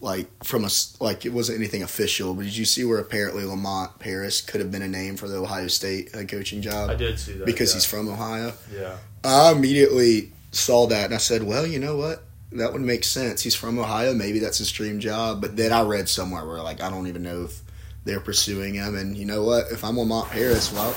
like 0.00 0.28
from 0.44 0.64
a 0.64 0.68
like 1.00 1.26
it 1.26 1.32
wasn't 1.32 1.58
anything 1.58 1.82
official. 1.82 2.34
But 2.34 2.44
did 2.44 2.56
you 2.56 2.64
see 2.64 2.84
where 2.84 2.98
apparently 2.98 3.44
Lamont 3.44 3.98
Paris 3.98 4.40
could 4.40 4.60
have 4.60 4.70
been 4.70 4.82
a 4.82 4.88
name 4.88 5.16
for 5.16 5.28
the 5.28 5.38
Ohio 5.38 5.68
State 5.68 6.14
head 6.14 6.28
coaching 6.28 6.62
job 6.62 6.90
I 6.90 6.94
did 6.94 7.18
see 7.18 7.32
that 7.34 7.46
because 7.46 7.70
yeah. 7.70 7.76
he's 7.76 7.84
from 7.84 8.08
Ohio? 8.08 8.52
yeah. 8.72 8.96
I 9.24 9.52
immediately 9.52 10.32
saw 10.52 10.86
that 10.86 11.06
and 11.06 11.14
I 11.14 11.18
said, 11.18 11.42
well, 11.42 11.66
you 11.66 11.78
know 11.78 11.96
what? 11.96 12.22
That 12.52 12.72
would 12.72 12.80
make 12.82 13.04
sense. 13.04 13.42
He's 13.42 13.54
from 13.54 13.78
Ohio. 13.78 14.14
Maybe 14.14 14.38
that's 14.38 14.58
his 14.58 14.72
dream 14.72 15.00
job. 15.00 15.40
But 15.40 15.56
then 15.56 15.72
I 15.72 15.82
read 15.82 16.08
somewhere 16.08 16.46
where, 16.46 16.62
like, 16.62 16.80
I 16.80 16.88
don't 16.90 17.06
even 17.06 17.22
know 17.22 17.44
if 17.44 17.60
they're 18.04 18.20
pursuing 18.20 18.74
him. 18.74 18.96
And 18.96 19.16
you 19.16 19.26
know 19.26 19.44
what? 19.44 19.66
If 19.70 19.84
I'm 19.84 19.98
Lamont 19.98 20.30
Paris, 20.30 20.72
well, 20.72 20.92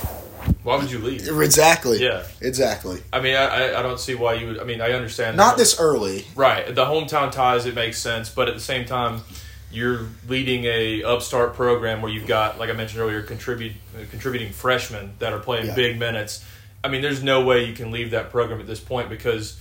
Why 0.63 0.77
would 0.77 0.89
you 0.89 1.00
leave? 1.00 1.27
exactly. 1.41 2.01
Yeah. 2.01 2.24
Exactly. 2.39 3.01
I 3.12 3.20
mean, 3.20 3.36
I, 3.36 3.75
I- 3.77 3.81
don't 3.81 4.00
see 4.00 4.15
why 4.15 4.36
you 4.36 4.48
would. 4.48 4.60
I 4.60 4.63
mean, 4.63 4.79
I 4.79 4.91
understand. 4.93 5.36
Not 5.36 5.58
this 5.58 5.77
early. 5.79 6.25
Right. 6.36 6.74
The 6.74 6.86
hometown 6.86 7.31
ties, 7.31 7.65
it 7.65 7.75
makes 7.75 7.98
sense. 8.00 8.29
But 8.29 8.48
at 8.48 8.53
the 8.53 8.62
same 8.62 8.86
time, 8.86 9.22
you're 9.74 10.08
leading 10.29 10.63
a 10.65 11.03
upstart 11.03 11.53
program 11.55 12.01
where 12.01 12.12
you've 12.12 12.27
got, 12.27 12.60
like 12.60 12.70
I 12.70 12.74
mentioned 12.74 13.01
earlier, 13.01 13.22
contribute 13.22 13.74
uh, 13.96 14.03
contributing 14.10 14.53
freshmen 14.53 15.13
that 15.20 15.34
are 15.34 15.39
playing 15.39 15.65
Yeah. 15.67 15.75
big 15.75 16.00
minutes. 16.00 16.46
I 16.84 16.88
mean, 16.88 17.01
there's 17.01 17.22
no 17.24 17.43
way 17.43 17.65
you 17.65 17.74
can 17.74 17.91
leave 17.91 18.12
that 18.12 18.31
program 18.31 18.60
at 18.62 18.67
this 18.67 18.79
point 18.79 19.10
because 19.10 19.58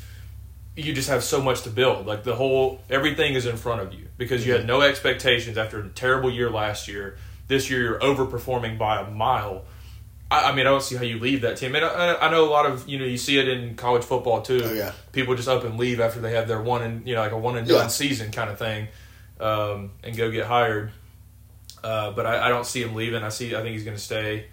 you 0.84 0.92
just 0.92 1.08
have 1.08 1.22
so 1.24 1.40
much 1.42 1.62
to 1.62 1.70
build. 1.70 2.06
Like 2.06 2.24
the 2.24 2.34
whole 2.34 2.80
everything 2.90 3.34
is 3.34 3.46
in 3.46 3.56
front 3.56 3.80
of 3.82 3.92
you 3.94 4.06
because 4.18 4.46
you 4.46 4.52
had 4.52 4.66
no 4.66 4.80
expectations 4.82 5.56
after 5.58 5.80
a 5.80 5.88
terrible 5.88 6.30
year 6.30 6.50
last 6.50 6.88
year. 6.88 7.16
This 7.48 7.68
year 7.70 7.80
you're 7.82 7.98
overperforming 8.00 8.78
by 8.78 9.00
a 9.00 9.10
mile. 9.10 9.64
I, 10.30 10.50
I 10.50 10.54
mean, 10.54 10.66
I 10.66 10.70
don't 10.70 10.82
see 10.82 10.94
how 10.96 11.02
you 11.02 11.18
leave 11.18 11.40
that 11.42 11.56
team. 11.56 11.74
And 11.74 11.84
I, 11.84 12.14
I 12.14 12.30
know 12.30 12.48
a 12.48 12.50
lot 12.50 12.66
of 12.66 12.88
you 12.88 12.98
know 12.98 13.04
you 13.04 13.16
see 13.18 13.38
it 13.38 13.48
in 13.48 13.74
college 13.74 14.04
football 14.04 14.42
too. 14.42 14.60
Oh, 14.64 14.72
yeah. 14.72 14.92
People 15.12 15.34
just 15.34 15.48
up 15.48 15.64
and 15.64 15.76
leave 15.78 15.98
after 16.00 16.20
they 16.20 16.32
have 16.34 16.46
their 16.48 16.62
one 16.62 16.82
and 16.82 17.06
you 17.08 17.14
know 17.14 17.20
like 17.22 17.32
a 17.32 17.38
one 17.38 17.56
and 17.56 17.66
done 17.66 17.76
Yeah. 17.82 17.86
season 17.88 18.30
kind 18.30 18.48
of 18.50 18.58
thing, 18.58 18.88
um, 19.40 19.90
and 20.04 20.16
go 20.16 20.30
get 20.30 20.46
hired. 20.46 20.92
Uh, 21.82 22.10
but 22.12 22.26
I, 22.26 22.46
I 22.46 22.48
don't 22.50 22.66
see 22.66 22.82
him 22.82 22.94
leaving. 22.94 23.22
I 23.22 23.30
see. 23.30 23.54
I 23.56 23.62
think 23.62 23.72
he's 23.72 23.84
going 23.84 23.96
to 23.96 24.02
stay. 24.02 24.46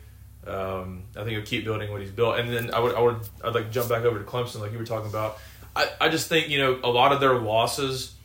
Um, 0.45 1.03
I 1.15 1.19
think 1.25 1.31
he'll 1.31 1.41
keep 1.45 1.65
building 1.65 1.91
what 1.91 1.99
he's 1.99 2.09
built. 2.11 2.39
And 2.39 2.49
then 2.49 2.73
I 2.73 2.79
would, 2.79 2.95
I 2.95 3.01
would, 3.01 3.17
I'd 3.43 3.53
like 3.53 3.65
to 3.65 3.69
jump 3.69 3.89
back 3.89 4.03
over 4.05 4.17
to 4.17 4.23
Clemson, 4.23 4.61
like 4.61 4.71
you 4.71 4.77
were 4.77 4.85
talking 4.85 5.09
about. 5.09 5.37
I, 5.77 5.89
I 6.01 6.09
just 6.09 6.27
think 6.27 6.49
you 6.49 6.57
know 6.57 6.79
a 6.83 6.89
lot 6.89 7.11
of 7.11 7.19
their 7.19 7.35
losses 7.35 8.15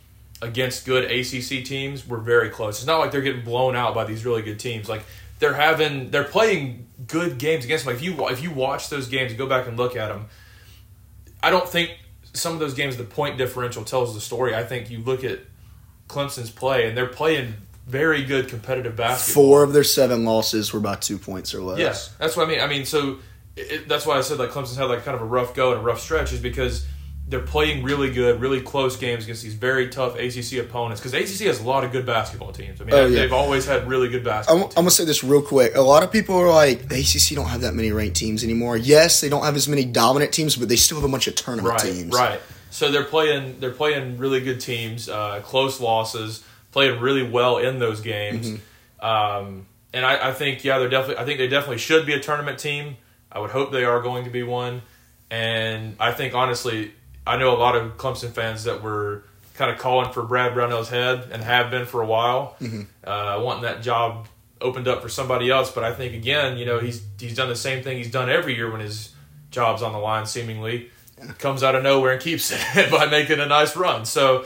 against 0.41 0.85
good 0.85 1.05
ACC 1.09 1.63
teams 1.63 2.05
were 2.07 2.17
very 2.17 2.49
close. 2.49 2.79
It's 2.79 2.87
not 2.87 2.99
like 2.99 3.11
they're 3.11 3.21
getting 3.21 3.43
blown 3.43 3.75
out 3.75 3.93
by 3.93 4.03
these 4.03 4.25
really 4.25 4.41
good 4.41 4.59
teams. 4.59 4.89
Like 4.89 5.03
they're 5.39 5.53
having 5.53 6.09
they're 6.09 6.23
playing 6.23 6.87
good 7.07 7.37
games 7.37 7.63
against 7.63 7.85
them. 7.85 7.93
Like 7.93 8.03
if 8.03 8.05
you 8.07 8.27
if 8.27 8.41
you 8.41 8.51
watch 8.51 8.89
those 8.89 9.07
games, 9.07 9.31
and 9.31 9.37
go 9.37 9.47
back 9.47 9.67
and 9.67 9.77
look 9.77 9.95
at 9.95 10.09
them. 10.09 10.25
I 11.41 11.49
don't 11.49 11.67
think 11.67 11.91
some 12.33 12.53
of 12.53 12.59
those 12.59 12.73
games 12.73 12.97
the 12.97 13.03
point 13.03 13.37
differential 13.37 13.83
tells 13.83 14.13
the 14.15 14.21
story. 14.21 14.55
I 14.55 14.63
think 14.63 14.89
you 14.89 14.99
look 14.99 15.23
at 15.23 15.39
Clemson's 16.07 16.49
play 16.49 16.87
and 16.87 16.97
they're 16.97 17.05
playing 17.05 17.53
very 17.85 18.23
good 18.23 18.47
competitive 18.47 18.95
basketball. 18.95 19.43
Four 19.43 19.63
of 19.63 19.73
their 19.73 19.83
seven 19.83 20.23
losses 20.23 20.73
were 20.73 20.79
by 20.79 20.95
two 20.95 21.17
points 21.17 21.53
or 21.53 21.61
less. 21.61 21.79
Yes, 21.79 22.15
that's 22.17 22.35
what 22.35 22.47
I 22.47 22.51
mean. 22.51 22.61
I 22.61 22.67
mean, 22.67 22.85
so 22.85 23.19
it, 23.55 23.87
that's 23.87 24.05
why 24.05 24.17
I 24.17 24.21
said 24.21 24.39
like 24.39 24.49
Clemson's 24.49 24.77
had 24.77 24.85
like 24.85 25.03
kind 25.03 25.15
of 25.15 25.21
a 25.21 25.25
rough 25.25 25.53
go 25.53 25.71
and 25.71 25.81
a 25.81 25.83
rough 25.83 25.99
stretch 25.99 26.33
is 26.33 26.39
because 26.39 26.85
they're 27.33 27.39
playing 27.39 27.81
really 27.81 28.11
good, 28.11 28.39
really 28.39 28.61
close 28.61 28.95
games 28.95 29.23
against 29.23 29.41
these 29.41 29.55
very 29.55 29.89
tough 29.89 30.19
ACC 30.19 30.59
opponents. 30.63 31.01
Because 31.01 31.15
ACC 31.15 31.47
has 31.47 31.59
a 31.59 31.63
lot 31.63 31.83
of 31.83 31.91
good 31.91 32.05
basketball 32.05 32.51
teams. 32.51 32.79
I 32.79 32.83
mean, 32.83 32.93
Oh, 32.93 33.07
yeah. 33.07 33.21
they've 33.21 33.33
always 33.33 33.65
had 33.65 33.87
really 33.87 34.07
good 34.07 34.19
I'm, 34.19 34.25
basketball. 34.25 34.67
I'm 34.67 34.75
gonna 34.75 34.91
say 34.91 35.03
this 35.03 35.23
real 35.23 35.41
quick. 35.41 35.75
A 35.75 35.81
lot 35.81 36.03
of 36.03 36.11
people 36.11 36.35
are 36.35 36.47
like, 36.47 36.89
the 36.89 36.99
ACC 36.99 37.35
don't 37.35 37.47
have 37.47 37.61
that 37.61 37.73
many 37.73 37.91
ranked 37.91 38.17
teams 38.17 38.43
anymore. 38.43 38.77
Yes, 38.77 39.19
they 39.19 39.29
don't 39.29 39.43
have 39.43 39.55
as 39.55 39.67
many 39.67 39.83
dominant 39.83 40.31
teams, 40.31 40.55
but 40.55 40.69
they 40.69 40.75
still 40.75 40.97
have 40.97 41.09
a 41.09 41.11
bunch 41.11 41.25
of 41.25 41.33
tournament 41.33 41.71
right, 41.71 41.81
teams. 41.81 42.13
right. 42.13 42.39
So 42.69 42.91
they're 42.91 43.03
playing 43.03 43.59
they're 43.59 43.71
playing 43.71 44.19
really 44.19 44.39
good 44.39 44.61
teams, 44.61 45.09
uh, 45.09 45.41
close 45.43 45.81
losses, 45.81 46.43
playing 46.71 46.99
really 46.99 47.27
well 47.27 47.57
in 47.57 47.79
those 47.79 47.99
games. 47.99 48.47
Mm-hmm. 48.47 49.05
Um, 49.05 49.65
and 49.91 50.05
I, 50.05 50.29
I 50.29 50.33
think 50.33 50.63
yeah, 50.63 50.77
they're 50.77 50.87
definitely 50.87 51.21
I 51.23 51.25
think 51.25 51.39
they 51.39 51.47
definitely 51.47 51.79
should 51.79 52.05
be 52.05 52.13
a 52.13 52.19
tournament 52.19 52.59
team. 52.59 52.97
I 53.31 53.39
would 53.39 53.49
hope 53.49 53.71
they 53.71 53.85
are 53.85 54.01
going 54.01 54.25
to 54.25 54.29
be 54.29 54.43
one. 54.43 54.83
And 55.31 55.95
I 55.99 56.11
think 56.11 56.35
honestly, 56.35 56.93
I 57.25 57.37
know 57.37 57.55
a 57.55 57.59
lot 57.59 57.75
of 57.75 57.97
Clemson 57.97 58.31
fans 58.31 58.65
that 58.65 58.83
were 58.83 59.23
kind 59.53 59.71
of 59.71 59.77
calling 59.77 60.11
for 60.11 60.23
Brad 60.23 60.53
Brownell's 60.53 60.89
head 60.89 61.29
and 61.31 61.43
have 61.43 61.69
been 61.71 61.85
for 61.85 62.01
a 62.01 62.05
while, 62.05 62.55
uh, 63.03 63.39
wanting 63.43 63.63
that 63.63 63.81
job 63.81 64.27
opened 64.59 64.87
up 64.87 65.01
for 65.01 65.09
somebody 65.09 65.49
else. 65.49 65.71
But 65.71 65.83
I 65.83 65.93
think 65.93 66.13
again, 66.13 66.57
you 66.57 66.65
know, 66.65 66.79
he's 66.79 67.03
he's 67.19 67.35
done 67.35 67.49
the 67.49 67.55
same 67.55 67.83
thing 67.83 67.97
he's 67.97 68.11
done 68.11 68.29
every 68.29 68.55
year 68.55 68.71
when 68.71 68.81
his 68.81 69.13
job's 69.51 69.81
on 69.81 69.93
the 69.93 69.99
line, 69.99 70.25
seemingly 70.25 70.89
comes 71.37 71.63
out 71.63 71.75
of 71.75 71.83
nowhere 71.83 72.13
and 72.13 72.21
keeps 72.21 72.51
it 72.51 72.91
by 72.91 73.05
making 73.05 73.39
a 73.39 73.45
nice 73.45 73.75
run. 73.75 74.05
So 74.05 74.45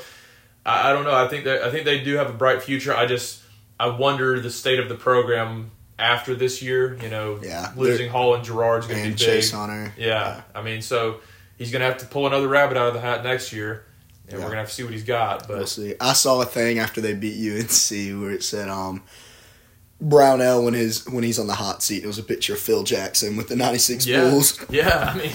I, 0.65 0.89
I 0.89 0.93
don't 0.93 1.03
know. 1.03 1.15
I 1.15 1.27
think 1.27 1.45
that 1.45 1.63
I 1.63 1.71
think 1.71 1.85
they 1.85 2.03
do 2.03 2.15
have 2.15 2.29
a 2.29 2.33
bright 2.33 2.61
future. 2.61 2.95
I 2.95 3.05
just 3.05 3.41
I 3.79 3.87
wonder 3.87 4.39
the 4.39 4.51
state 4.51 4.79
of 4.79 4.89
the 4.89 4.95
program 4.95 5.71
after 5.97 6.35
this 6.35 6.61
year. 6.61 6.95
You 7.01 7.09
know, 7.09 7.39
Yeah, 7.41 7.71
losing 7.75 8.09
Hall 8.09 8.35
and 8.35 8.43
Girard's 8.43 8.87
going 8.87 8.99
to 8.99 9.05
be 9.05 9.09
big. 9.11 9.17
Chase 9.17 9.51
Hunter. 9.51 9.93
Yeah, 9.97 10.41
I 10.53 10.61
mean, 10.61 10.81
so 10.81 11.21
he's 11.57 11.71
going 11.71 11.81
to 11.81 11.85
have 11.87 11.97
to 11.99 12.05
pull 12.05 12.27
another 12.27 12.47
rabbit 12.47 12.77
out 12.77 12.87
of 12.87 12.93
the 12.93 13.01
hat 13.01 13.23
next 13.23 13.51
year, 13.53 13.85
and 14.27 14.33
Yeah. 14.33 14.37
we're 14.37 14.41
going 14.43 14.51
to 14.53 14.59
have 14.59 14.69
to 14.69 14.73
see 14.75 14.83
what 14.83 14.93
he's 14.93 15.03
got. 15.03 15.47
But 15.47 15.57
We'll 15.57 15.67
see. 15.67 15.95
I 15.99 16.13
saw 16.13 16.41
a 16.41 16.45
thing 16.45 16.79
after 16.79 17.01
they 17.01 17.13
beat 17.13 17.35
UNC 17.35 18.21
where 18.21 18.31
it 18.31 18.43
said 18.43 18.69
um 18.69 19.03
Brownell 19.99 20.63
when 20.63 20.73
his 20.75 21.07
when 21.09 21.23
he's 21.23 21.39
on 21.39 21.47
the 21.47 21.55
hot 21.55 21.81
seat. 21.81 22.03
It 22.03 22.07
was 22.07 22.19
a 22.19 22.23
picture 22.23 22.53
of 22.53 22.59
Phil 22.59 22.83
Jackson 22.83 23.35
with 23.35 23.47
the 23.47 23.55
'96 23.55 24.05
yeah, 24.05 24.29
Bulls. 24.29 24.59
yeah, 24.69 25.11
I 25.13 25.17
mean. 25.17 25.31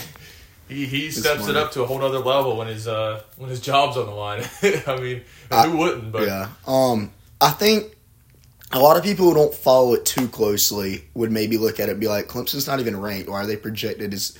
He, 0.68 0.86
he 0.86 1.10
steps 1.10 1.48
it 1.48 1.56
up 1.56 1.72
to 1.72 1.82
a 1.82 1.86
whole 1.86 2.02
other 2.02 2.20
level 2.20 2.56
when 2.56 2.66
his 2.68 2.88
uh, 2.88 3.20
when 3.36 3.50
his 3.50 3.60
job's 3.60 3.98
on 3.98 4.06
the 4.06 4.12
line. 4.12 4.42
I 4.86 4.96
mean, 4.98 5.22
I- 5.50 5.66
who 5.68 5.76
wouldn't? 5.76 6.12
But 6.12 6.26
Yeah. 6.26 6.48
Um, 6.66 7.10
I 7.42 7.50
think 7.50 7.94
a 8.70 8.78
lot 8.78 8.96
of 8.96 9.02
people 9.02 9.26
who 9.26 9.34
don't 9.34 9.52
follow 9.54 9.92
it 9.92 10.06
too 10.06 10.28
closely 10.28 11.04
would 11.12 11.30
maybe 11.30 11.58
look 11.58 11.78
at 11.78 11.88
it 11.88 11.92
and 11.92 12.00
be 12.00 12.08
like, 12.08 12.26
Clemson's 12.26 12.66
not 12.66 12.80
even 12.80 12.98
ranked. 12.98 13.28
Why 13.28 13.42
are 13.42 13.46
they 13.46 13.56
projected 13.56 14.14
as 14.14 14.38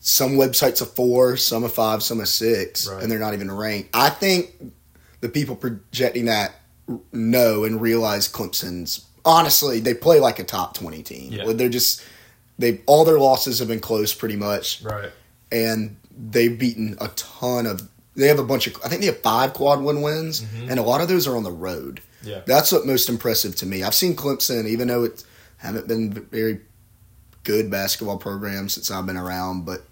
some 0.00 0.32
websites 0.32 0.80
a 0.82 0.86
four, 0.86 1.36
some 1.36 1.64
a 1.64 1.68
five, 1.68 2.02
some 2.02 2.20
a 2.20 2.26
six, 2.26 2.88
Right. 2.88 3.02
and 3.02 3.10
they're 3.10 3.18
not 3.18 3.34
even 3.34 3.50
ranked? 3.50 3.90
I 3.94 4.10
think 4.10 4.52
the 5.20 5.28
people 5.28 5.56
projecting 5.56 6.26
that 6.26 6.54
know 7.12 7.64
and 7.64 7.80
realize 7.80 8.28
Clemson's 8.28 9.04
honestly 9.24 9.80
they 9.80 9.92
play 9.94 10.20
like 10.20 10.38
a 10.38 10.44
top 10.44 10.74
twenty 10.74 11.02
team. 11.02 11.32
Yeah. 11.32 11.52
They're 11.52 11.68
just 11.68 12.02
they 12.58 12.80
all 12.86 13.04
their 13.04 13.18
losses 13.18 13.58
have 13.58 13.68
been 13.68 13.80
close 13.80 14.14
pretty 14.14 14.36
much 14.36 14.82
right, 14.82 15.10
and 15.50 15.96
they've 16.16 16.58
beaten 16.58 16.96
a 17.00 17.08
ton 17.08 17.66
of. 17.66 17.88
They 18.14 18.28
have 18.28 18.38
a 18.38 18.44
bunch 18.44 18.66
of. 18.66 18.76
I 18.84 18.88
think 18.88 19.00
they 19.02 19.08
have 19.08 19.20
five 19.20 19.52
quad 19.52 19.80
one 19.82 20.00
wins, 20.00 20.40
mm-hmm. 20.40 20.70
and 20.70 20.78
a 20.80 20.82
lot 20.82 21.00
of 21.02 21.08
those 21.08 21.26
are 21.26 21.36
on 21.36 21.42
the 21.42 21.50
road. 21.50 22.00
yeah, 22.22 22.40
That's 22.46 22.72
what 22.72 22.86
most 22.86 23.10
impressive 23.10 23.56
to 23.56 23.66
me. 23.66 23.82
I've 23.82 23.94
seen 23.94 24.16
Clemson, 24.16 24.66
even 24.66 24.88
though 24.88 25.04
it 25.04 25.22
haven't 25.58 25.86
been 25.86 26.12
very 26.12 26.60
good 27.46 27.70
basketball 27.70 28.18
programs 28.18 28.74
since 28.74 28.90
I've 28.90 29.06
been 29.06 29.16
around, 29.16 29.64
but 29.64 29.84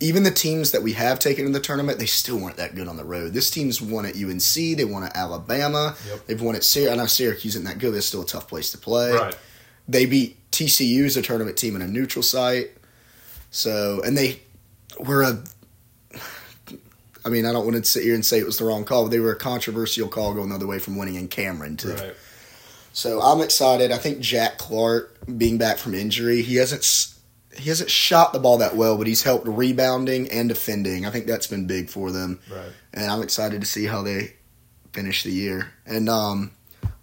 even 0.00 0.24
the 0.24 0.30
teams 0.32 0.72
that 0.72 0.82
we 0.82 0.92
have 0.94 1.18
taken 1.18 1.46
in 1.46 1.52
the 1.52 1.60
tournament, 1.60 1.98
they 1.98 2.06
still 2.06 2.36
weren't 2.36 2.56
that 2.56 2.74
good 2.74 2.88
on 2.88 2.96
the 2.96 3.04
road. 3.04 3.32
This 3.32 3.50
team's 3.50 3.80
won 3.80 4.04
at 4.04 4.16
UNC, 4.16 4.76
they 4.76 4.84
won 4.84 5.04
at 5.04 5.16
Alabama, 5.16 5.96
Yep. 6.08 6.26
they've 6.26 6.42
won 6.42 6.56
at 6.56 6.64
Syracuse. 6.64 6.92
I 6.92 6.96
know 6.96 7.06
Syracuse 7.06 7.54
isn't 7.54 7.64
that 7.64 7.78
good, 7.78 7.94
it's 7.94 8.06
still 8.06 8.22
a 8.22 8.26
tough 8.26 8.48
place 8.48 8.70
to 8.72 8.78
play. 8.78 9.12
right. 9.12 9.36
They 9.88 10.04
beat 10.06 10.36
TCU 10.50 11.06
as 11.06 11.16
a 11.16 11.22
tournament 11.22 11.56
team 11.56 11.74
in 11.76 11.82
a 11.82 11.86
neutral 11.88 12.22
site. 12.22 12.70
So, 13.50 14.00
and 14.04 14.16
they 14.18 14.40
were 14.98 15.22
a. 15.22 15.42
I 17.24 17.28
mean, 17.28 17.46
I 17.46 17.52
don't 17.52 17.64
want 17.64 17.76
to 17.76 17.84
sit 17.88 18.02
here 18.02 18.14
and 18.14 18.24
say 18.26 18.38
it 18.38 18.46
was 18.46 18.58
the 18.58 18.64
wrong 18.64 18.84
call, 18.84 19.04
but 19.04 19.10
they 19.12 19.20
were 19.20 19.30
a 19.32 19.36
controversial 19.36 20.08
call 20.08 20.34
going 20.34 20.48
the 20.48 20.56
other 20.56 20.66
way 20.66 20.78
from 20.80 20.96
winning 20.96 21.14
in 21.14 21.28
Cameron 21.28 21.76
too. 21.76 21.94
Right. 21.94 22.14
So 22.92 23.20
I'm 23.22 23.40
excited. 23.40 23.90
I 23.90 23.98
think 23.98 24.20
Jack 24.20 24.58
Clark 24.58 25.16
being 25.38 25.58
back 25.58 25.78
from 25.78 25.94
injury, 25.94 26.42
he 26.42 26.56
hasn't 26.56 27.08
he 27.58 27.68
hasn't 27.68 27.90
shot 27.90 28.32
the 28.32 28.38
ball 28.38 28.58
that 28.58 28.76
well, 28.76 28.96
but 28.96 29.06
he's 29.06 29.22
helped 29.22 29.46
rebounding 29.46 30.30
and 30.30 30.48
defending. 30.48 31.04
I 31.06 31.10
think 31.10 31.26
that's 31.26 31.46
been 31.46 31.66
big 31.66 31.90
for 31.90 32.10
them, 32.10 32.40
Right. 32.50 32.70
and 32.94 33.10
I'm 33.10 33.22
excited 33.22 33.60
to 33.60 33.66
see 33.66 33.84
how 33.86 34.02
they 34.02 34.34
finish 34.92 35.22
the 35.22 35.30
year. 35.32 35.72
And 35.86 36.08
um, 36.08 36.52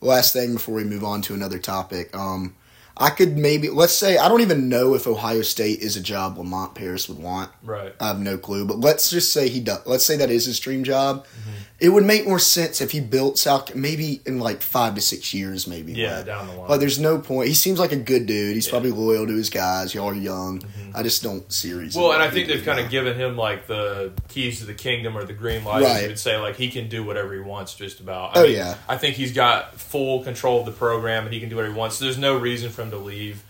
last 0.02 0.34
thing 0.34 0.54
before 0.54 0.76
we 0.76 0.84
move 0.84 1.04
on 1.04 1.22
to 1.24 1.34
another 1.34 1.60
topic, 1.60 2.16
um, 2.16 2.56
I 2.98 3.10
could 3.12 3.38
maybe 3.38 3.70
let's 3.70 3.94
say 3.94 4.18
I 4.18 4.28
don't 4.28 4.42
even 4.42 4.70
know 4.70 4.94
if 4.96 5.08
Ohio 5.08 5.42
State 5.44 5.80
is 5.80 5.96
a 5.98 6.02
job 6.02 6.38
Lamont 6.38 6.76
Paris 6.76 7.08
would 7.10 7.20
want. 7.20 7.52
Right. 7.64 7.94
I 8.00 8.08
have 8.08 8.20
no 8.20 8.38
clue, 8.38 8.66
but 8.66 8.80
let's 8.80 9.10
just 9.10 9.32
say 9.34 9.50
he 9.50 9.60
does. 9.60 9.86
Let's 9.86 10.06
say 10.06 10.18
that 10.18 10.30
is 10.32 10.46
his 10.46 10.60
dream 10.60 10.84
job. 10.84 11.26
Mm-hmm. 11.26 11.52
It 11.80 11.90
would 11.90 12.04
make 12.04 12.28
more 12.28 12.40
sense 12.40 12.82
if 12.82 12.92
he 12.92 13.00
built 13.00 13.38
South, 13.38 13.74
maybe 13.74 14.20
in 14.26 14.40
like 14.40 14.62
five 14.62 14.96
to 14.96 15.02
six 15.02 15.34
years, 15.34 15.66
maybe. 15.66 15.94
Yeah, 15.94 16.18
but- 16.18 16.26
down 16.26 16.48
the 16.48 16.54
line. 16.56 16.68
But 16.68 16.80
there's 16.82 17.00
no 17.00 17.20
point. 17.20 17.48
He 17.48 17.54
seems 17.54 17.80
like 17.80 17.94
a 17.94 17.96
good 17.96 18.26
dude. 18.26 18.56
He's 18.56 18.66
Yeah. 18.68 18.72
probably 18.72 18.92
loyal 18.92 19.26
to 19.26 19.34
his 19.34 19.50
guys. 19.50 19.94
Y'all 19.96 20.10
are 20.10 20.14
young. 20.14 20.62
I 20.94 21.04
just 21.04 21.24
don't 21.24 21.50
see 21.54 21.72
a 21.72 21.76
reason. 21.78 22.02
Well, 22.02 22.12
and 22.12 22.22
I 22.22 22.30
think 22.30 22.48
they've 22.50 22.66
kind 22.66 22.80
of 22.82 22.90
given 22.90 23.16
him 23.16 23.38
like 23.38 23.68
the 23.68 24.12
keys 24.28 24.60
to 24.60 24.66
the 24.66 24.74
kingdom 24.74 25.18
or 25.18 25.24
the 25.24 25.32
green 25.34 25.64
light. 25.64 25.84
Right. 25.84 26.02
You 26.02 26.08
would 26.10 26.20
say 26.20 26.38
like 26.38 26.58
he 26.58 26.70
can 26.70 26.90
do 26.90 27.04
whatever 27.04 27.34
he 27.34 27.40
wants, 27.40 27.74
just 27.76 28.02
about. 28.02 28.32
Oh, 28.36 28.44
yeah. 28.44 28.76
I 28.90 28.98
think 28.98 29.16
he's 29.16 29.32
got 29.32 29.80
full 29.80 30.24
control 30.24 30.60
of 30.60 30.66
the 30.66 30.72
program 30.74 31.24
and 31.26 31.34
he 31.34 31.40
can 31.40 31.48
do 31.48 31.56
whatever 31.56 31.74
he 31.74 31.80
wants. 31.80 31.96
So 31.98 32.04
there's 32.06 32.18
no 32.18 32.38
reason 32.38 32.72
for 32.72 32.82
him 32.82 32.92
to 32.92 32.98
leave. 32.98 33.44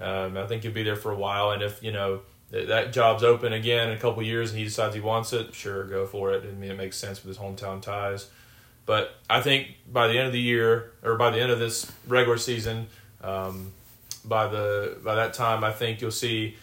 Um, 0.00 0.36
I 0.36 0.46
think 0.46 0.62
he'll 0.64 0.72
be 0.72 0.82
there 0.82 0.96
for 0.96 1.10
a 1.12 1.16
while, 1.16 1.52
and 1.52 1.62
if 1.62 1.82
you 1.82 1.90
know 1.92 2.20
that 2.50 2.92
job's 2.92 3.22
open 3.22 3.52
again 3.52 3.88
in 3.90 3.96
a 3.96 4.00
couple 4.00 4.22
years 4.22 4.50
and 4.50 4.58
he 4.58 4.64
decides 4.64 4.94
he 4.94 5.00
wants 5.00 5.32
it, 5.32 5.54
sure, 5.54 5.84
go 5.84 6.06
for 6.06 6.32
it. 6.32 6.44
I 6.48 6.52
mean, 6.54 6.70
it 6.70 6.76
makes 6.76 6.96
sense 6.96 7.22
with 7.24 7.36
his 7.36 7.38
hometown 7.44 7.82
ties. 7.82 8.28
But 8.86 9.16
I 9.28 9.40
think 9.40 9.68
by 9.92 10.06
the 10.06 10.16
end 10.16 10.28
of 10.28 10.32
the 10.32 10.40
year, 10.40 10.92
or 11.02 11.16
by 11.16 11.30
the 11.30 11.40
end 11.40 11.50
of 11.50 11.58
this 11.58 11.90
regular 12.06 12.38
season, 12.38 12.86
um, 13.20 13.72
by 14.24 14.46
the 14.46 14.96
by 15.04 15.16
that 15.16 15.34
time, 15.34 15.64
I 15.64 15.72
think 15.72 16.00
you'll 16.00 16.10
see 16.12 16.56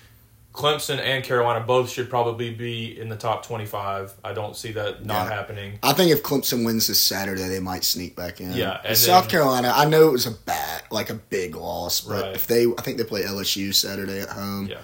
Clemson 0.54 1.00
and 1.00 1.24
Carolina 1.24 1.66
both 1.66 1.90
should 1.90 2.10
probably 2.10 2.54
be 2.54 2.98
in 2.98 3.10
the 3.10 3.16
top 3.18 3.46
twenty-five. 3.46 4.14
I 4.24 4.32
don't 4.34 4.56
see 4.56 4.72
that 4.74 5.04
not 5.06 5.28
Yeah. 5.28 5.34
happening. 5.36 5.80
I 5.84 5.92
think 5.94 6.12
if 6.12 6.24
Clemson 6.24 6.64
wins 6.66 6.88
this 6.88 7.00
Saturday, 7.02 7.48
they 7.50 7.60
might 7.60 7.84
sneak 7.84 8.16
back 8.16 8.40
in. 8.40 8.54
Yeah, 8.54 8.78
And 8.78 8.88
and 8.90 8.98
South 8.98 9.28
Carolina, 9.28 9.74
I 9.76 9.84
know 9.86 10.08
it 10.08 10.12
was 10.12 10.26
a 10.28 10.32
bad, 10.32 10.84
like 10.92 11.10
a 11.10 11.16
big 11.16 11.56
loss, 11.56 12.02
but 12.02 12.22
Right. 12.24 12.36
if 12.36 12.48
they, 12.48 12.66
I 12.68 12.82
think 12.84 12.98
they 12.98 13.04
play 13.04 13.24
LSU 13.24 13.74
Saturday 13.74 14.22
at 14.22 14.30
home. 14.30 14.68
Yeah, 14.68 14.78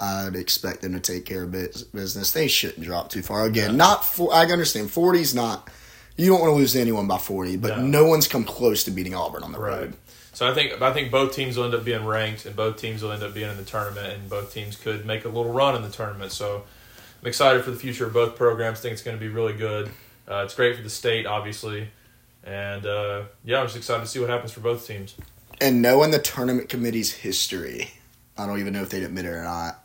I'd 0.00 0.36
expect 0.36 0.82
them 0.82 0.92
to 0.92 1.00
take 1.00 1.24
care 1.24 1.44
of 1.44 1.52
business. 1.52 2.32
They 2.32 2.48
shouldn't 2.48 2.84
drop 2.84 3.08
too 3.10 3.22
far. 3.22 3.44
Again, 3.44 3.76
not 3.76 4.04
for. 4.04 4.32
I 4.32 4.44
understand 4.44 4.90
forty's 4.90 5.34
not. 5.34 5.70
You 6.16 6.30
don't 6.30 6.40
want 6.40 6.50
to 6.52 6.56
lose 6.56 6.72
to 6.72 6.80
anyone 6.80 7.06
by 7.06 7.18
forty, 7.18 7.56
but 7.56 7.76
No. 7.78 7.86
no 7.86 8.04
one's 8.06 8.26
come 8.28 8.44
close 8.44 8.84
to 8.84 8.90
beating 8.90 9.14
Auburn 9.14 9.42
on 9.42 9.52
the 9.52 9.58
right. 9.58 9.80
road. 9.80 9.94
So 10.32 10.46
I 10.50 10.54
think 10.54 10.80
I 10.82 10.92
think 10.92 11.10
both 11.10 11.34
teams 11.34 11.56
will 11.56 11.64
end 11.64 11.74
up 11.74 11.84
being 11.84 12.04
ranked, 12.04 12.44
and 12.46 12.54
both 12.54 12.76
teams 12.76 13.02
will 13.02 13.12
end 13.12 13.22
up 13.22 13.32
being 13.34 13.50
in 13.50 13.56
the 13.56 13.64
tournament, 13.64 14.12
and 14.14 14.28
both 14.28 14.52
teams 14.52 14.76
could 14.76 15.06
make 15.06 15.24
a 15.24 15.28
little 15.28 15.52
run 15.52 15.74
in 15.76 15.82
the 15.82 15.88
tournament. 15.90 16.32
So 16.32 16.64
I'm 17.22 17.26
excited 17.28 17.64
for 17.64 17.70
the 17.70 17.78
future 17.78 18.06
of 18.06 18.12
both 18.12 18.36
programs. 18.36 18.80
think 18.80 18.92
it's 18.92 19.02
going 19.02 19.16
to 19.16 19.20
be 19.20 19.28
really 19.28 19.54
good. 19.54 19.88
Uh, 20.28 20.42
it's 20.44 20.54
great 20.54 20.76
for 20.76 20.82
the 20.82 20.90
state, 20.90 21.24
obviously, 21.24 21.88
and 22.44 22.84
uh, 22.84 23.22
yeah, 23.44 23.60
I'm 23.60 23.66
just 23.66 23.76
excited 23.76 24.00
to 24.02 24.06
see 24.06 24.18
what 24.18 24.28
happens 24.28 24.52
for 24.52 24.60
both 24.60 24.86
teams. 24.86 25.14
And 25.60 25.80
knowing 25.80 26.10
the 26.10 26.18
tournament 26.18 26.68
committee's 26.68 27.12
history, 27.12 27.92
I 28.36 28.46
don't 28.46 28.58
even 28.60 28.74
know 28.74 28.82
if 28.82 28.90
they'd 28.90 29.04
admit 29.04 29.24
it 29.24 29.28
or 29.28 29.42
not. 29.42 29.82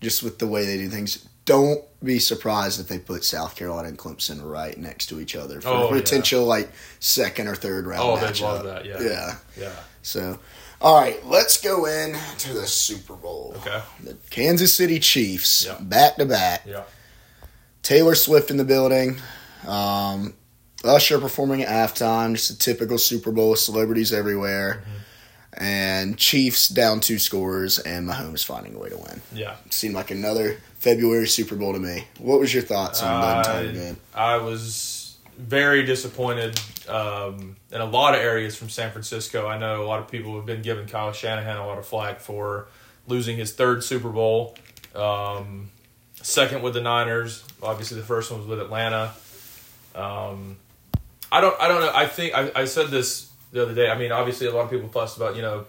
Just 0.00 0.22
with 0.22 0.38
the 0.38 0.46
way 0.46 0.66
they 0.66 0.76
do 0.76 0.88
things, 0.88 1.26
don't 1.44 1.82
be 2.02 2.18
surprised 2.18 2.80
if 2.80 2.88
they 2.88 2.98
put 2.98 3.24
South 3.24 3.56
Carolina 3.56 3.88
and 3.88 3.98
Clemson 3.98 4.40
right 4.42 4.76
next 4.78 5.06
to 5.06 5.20
each 5.20 5.34
other 5.36 5.60
for 5.60 5.68
Oh, 5.68 5.88
a 5.88 5.94
yeah. 5.94 6.00
potential 6.02 6.44
like 6.44 6.70
second 7.00 7.48
or 7.48 7.54
third 7.54 7.86
round 7.86 8.02
Oh, 8.02 8.16
matchup. 8.16 8.32
they'd 8.32 8.40
love 8.40 8.64
that. 8.64 8.84
Yeah, 8.84 9.00
yeah. 9.02 9.36
yeah. 9.58 9.72
So, 10.02 10.38
all 10.82 11.00
right, 11.00 11.24
let's 11.26 11.58
go 11.60 11.86
in 11.86 12.16
to 12.38 12.52
the 12.52 12.66
Super 12.66 13.14
Bowl. 13.14 13.54
Okay. 13.58 13.80
The 14.02 14.14
Kansas 14.30 14.74
City 14.74 14.98
Chiefs, 14.98 15.64
Yeah. 15.66 15.78
back 15.80 16.16
to 16.16 16.26
back. 16.26 16.62
Yeah. 16.66 16.82
Taylor 17.82 18.14
Swift 18.14 18.50
in 18.50 18.56
the 18.58 18.64
building. 18.64 19.18
Um, 19.66 20.34
Usher 20.84 21.18
performing 21.18 21.62
at 21.62 21.68
halftime. 21.70 22.34
Just 22.34 22.50
a 22.50 22.58
typical 22.58 22.98
Super 22.98 23.32
Bowl, 23.32 23.50
with 23.50 23.60
celebrities 23.60 24.12
everywhere. 24.12 24.84
And 25.56 26.18
Chiefs 26.18 26.68
down 26.68 27.00
two 27.00 27.18
scores, 27.18 27.78
and 27.78 28.08
Mahomes 28.08 28.44
finding 28.44 28.74
a 28.74 28.78
way 28.78 28.88
to 28.88 28.96
win. 28.96 29.22
Yeah. 29.32 29.56
Seemed 29.70 29.94
like 29.94 30.10
another 30.10 30.56
February 30.78 31.28
Super 31.28 31.54
Bowl 31.54 31.72
to 31.72 31.78
me. 31.78 32.04
What 32.18 32.40
was 32.40 32.52
your 32.52 32.62
thoughts 32.62 33.02
on 33.02 33.20
the 33.20 33.38
entire 33.38 33.68
I, 33.68 33.72
game? 33.72 33.96
I 34.14 34.36
was 34.38 35.16
very 35.38 35.84
disappointed 35.84 36.60
um, 36.88 37.56
in 37.70 37.80
a 37.80 37.84
lot 37.84 38.14
of 38.14 38.20
areas 38.20 38.56
from 38.56 38.68
San 38.68 38.90
Francisco. 38.90 39.46
I 39.46 39.58
know 39.58 39.82
a 39.82 39.86
lot 39.86 40.00
of 40.00 40.08
people 40.08 40.36
have 40.36 40.46
been 40.46 40.62
giving 40.62 40.86
Kyle 40.86 41.12
Shanahan 41.12 41.56
a 41.56 41.66
lot 41.66 41.78
of 41.78 41.86
flack 41.86 42.20
for 42.20 42.66
losing 43.06 43.36
his 43.36 43.52
third 43.52 43.84
Super 43.84 44.10
Bowl. 44.10 44.56
Um, 44.94 45.70
second 46.14 46.62
with 46.62 46.74
the 46.74 46.80
Niners. 46.80 47.44
Obviously, 47.62 47.98
the 47.98 48.06
first 48.06 48.30
one 48.30 48.40
was 48.40 48.48
with 48.48 48.60
Atlanta. 48.60 49.12
Um, 49.94 50.56
I 51.30 51.40
don't. 51.40 51.60
I 51.60 51.68
don't 51.68 51.80
know. 51.80 51.92
I 51.94 52.06
think 52.06 52.34
I, 52.34 52.50
I 52.54 52.64
said 52.64 52.88
this 52.88 53.30
the 53.54 53.62
other 53.62 53.74
day. 53.74 53.88
I 53.88 53.96
mean, 53.96 54.12
obviously, 54.12 54.46
a 54.46 54.52
lot 54.52 54.64
of 54.64 54.70
people 54.70 54.88
fussed 54.88 55.16
about 55.16 55.36
you 55.36 55.42
know 55.42 55.64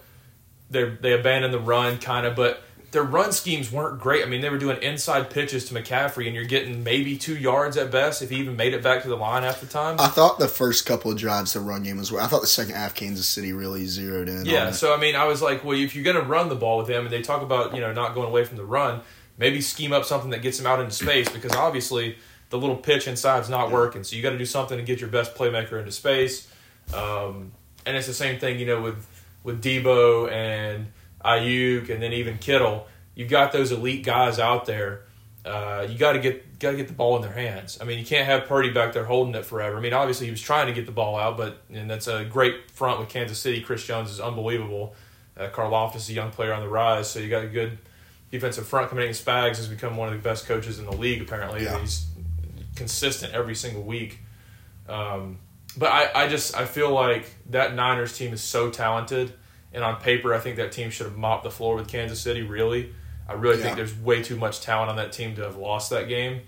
they 0.69 0.89
they 0.89 1.13
abandoned 1.13 1.53
the 1.53 1.59
run 1.59 1.99
kind 1.99 2.25
of, 2.25 2.35
but 2.35 2.61
their 2.91 3.03
run 3.03 3.31
schemes 3.31 3.71
weren't 3.71 3.99
great. 3.99 4.23
I 4.23 4.25
mean, 4.25 4.41
they 4.41 4.49
were 4.49 4.57
doing 4.57 4.81
inside 4.81 5.29
pitches 5.29 5.65
to 5.65 5.73
McCaffrey, 5.73 6.25
and 6.25 6.35
you're 6.35 6.45
getting 6.45 6.83
maybe 6.83 7.17
two 7.17 7.37
yards 7.37 7.77
at 7.77 7.91
best 7.91 8.21
if 8.21 8.29
he 8.29 8.37
even 8.37 8.55
made 8.55 8.73
it 8.73 8.81
back 8.81 9.03
to 9.03 9.09
the 9.09 9.17
line 9.17 9.43
half 9.43 9.61
the 9.61 9.67
time. 9.67 9.99
I 9.99 10.07
thought 10.07 10.39
the 10.39 10.47
first 10.47 10.85
couple 10.85 11.11
of 11.11 11.17
drives 11.17 11.53
the 11.53 11.59
run 11.59 11.83
game 11.83 11.97
was 11.97 12.11
where 12.11 12.21
I 12.21 12.27
thought 12.27 12.41
the 12.41 12.47
second 12.47 12.75
half 12.75 12.95
Kansas 12.95 13.27
City 13.27 13.53
really 13.53 13.85
zeroed 13.85 14.27
in. 14.27 14.45
Yeah, 14.45 14.71
so 14.71 14.93
I 14.93 14.97
mean, 14.97 15.15
I 15.15 15.25
was 15.25 15.41
like, 15.41 15.63
well, 15.63 15.77
if 15.77 15.95
you're 15.95 16.03
going 16.03 16.15
to 16.15 16.23
run 16.23 16.49
the 16.49 16.55
ball 16.55 16.77
with 16.79 16.87
them, 16.87 17.03
and 17.03 17.13
they 17.13 17.21
talk 17.21 17.43
about 17.43 17.75
you 17.75 17.81
know 17.81 17.93
not 17.93 18.15
going 18.15 18.27
away 18.27 18.45
from 18.45 18.57
the 18.57 18.65
run, 18.65 19.01
maybe 19.37 19.61
scheme 19.61 19.93
up 19.93 20.05
something 20.05 20.31
that 20.31 20.41
gets 20.41 20.59
him 20.59 20.65
out 20.65 20.79
into 20.79 20.93
space 20.93 21.29
because 21.29 21.53
obviously 21.53 22.17
the 22.49 22.57
little 22.57 22.77
pitch 22.77 23.07
inside's 23.07 23.49
not 23.49 23.71
working. 23.71 24.03
So 24.03 24.15
you 24.15 24.23
got 24.23 24.31
to 24.31 24.37
do 24.37 24.45
something 24.45 24.77
to 24.77 24.83
get 24.83 24.99
your 25.01 25.09
best 25.09 25.35
playmaker 25.35 25.77
into 25.77 25.91
space. 25.91 26.47
Um, 26.93 27.51
and 27.85 27.95
it's 27.97 28.07
the 28.07 28.13
same 28.13 28.39
thing, 28.39 28.59
you 28.59 28.65
know, 28.65 28.81
with 28.81 29.05
with 29.43 29.63
Debo 29.63 30.31
and 30.31 30.87
Aiyuk, 31.23 31.89
and 31.89 32.01
then 32.01 32.13
even 32.13 32.37
Kittle. 32.37 32.87
You've 33.15 33.29
got 33.29 33.51
those 33.51 33.71
elite 33.71 34.03
guys 34.03 34.39
out 34.39 34.65
there. 34.65 35.01
Uh, 35.45 35.85
you 35.89 35.97
got 35.97 36.13
to 36.13 36.19
get 36.19 36.57
got 36.59 36.71
to 36.71 36.77
get 36.77 36.87
the 36.87 36.93
ball 36.93 37.15
in 37.15 37.21
their 37.21 37.31
hands. 37.31 37.77
I 37.79 37.83
mean, 37.85 37.99
you 37.99 38.05
can't 38.05 38.25
have 38.25 38.45
Purdy 38.47 38.71
back 38.71 38.93
there 38.93 39.05
holding 39.05 39.35
it 39.35 39.45
forever. 39.45 39.77
I 39.77 39.79
mean, 39.79 39.93
obviously 39.93 40.25
he 40.25 40.31
was 40.31 40.41
trying 40.41 40.67
to 40.67 40.73
get 40.73 40.85
the 40.87 40.91
ball 40.91 41.15
out, 41.17 41.37
but 41.37 41.61
and 41.71 41.89
that's 41.89 42.07
a 42.07 42.25
great 42.25 42.71
front 42.71 42.99
with 42.99 43.09
Kansas 43.09 43.37
City. 43.37 43.61
Chris 43.61 43.85
Jones 43.85 44.09
is 44.11 44.19
unbelievable. 44.19 44.95
Uh, 45.37 45.49
Karlaftis 45.49 45.97
is 45.97 46.09
a 46.09 46.13
young 46.13 46.31
player 46.31 46.53
on 46.53 46.61
the 46.61 46.69
rise, 46.69 47.09
so 47.09 47.19
you 47.19 47.29
got 47.29 47.43
a 47.43 47.47
good 47.47 47.77
defensive 48.31 48.65
front 48.67 48.89
coming 48.89 49.05
in. 49.05 49.11
Spags 49.11 49.57
has 49.57 49.67
become 49.67 49.95
one 49.97 50.07
of 50.07 50.15
the 50.15 50.27
best 50.27 50.47
coaches 50.47 50.79
in 50.79 50.85
the 50.85 50.91
league. 50.95 51.21
Apparently, 51.21 51.63
Yeah. 51.63 51.79
he's 51.79 52.07
consistent 52.75 53.33
every 53.33 53.53
single 53.55 53.83
week. 53.83 54.19
Um, 54.89 55.39
but 55.77 55.91
I, 55.91 56.23
I 56.23 56.27
just 56.27 56.55
I 56.55 56.65
feel 56.65 56.91
like 56.91 57.25
that 57.49 57.75
Niners 57.75 58.17
team 58.17 58.33
is 58.33 58.41
so 58.41 58.69
talented, 58.69 59.33
and 59.73 59.83
on 59.83 59.97
paper, 60.01 60.33
I 60.33 60.39
think 60.39 60.55
that 60.57 60.71
team 60.71 60.89
should 60.89 61.05
have 61.07 61.17
mopped 61.17 61.43
the 61.43 61.51
floor 61.51 61.75
with 61.75 61.87
Kansas 61.87 62.19
City. 62.19 62.41
Really, 62.41 62.93
I 63.27 63.33
really 63.33 63.57
Yeah. 63.57 63.63
think 63.63 63.75
there's 63.77 63.95
way 63.95 64.21
too 64.23 64.35
much 64.37 64.61
talent 64.61 64.89
on 64.89 64.95
that 64.97 65.11
team 65.11 65.35
to 65.35 65.41
have 65.43 65.57
lost 65.57 65.89
that 65.91 66.07
game. 66.07 66.41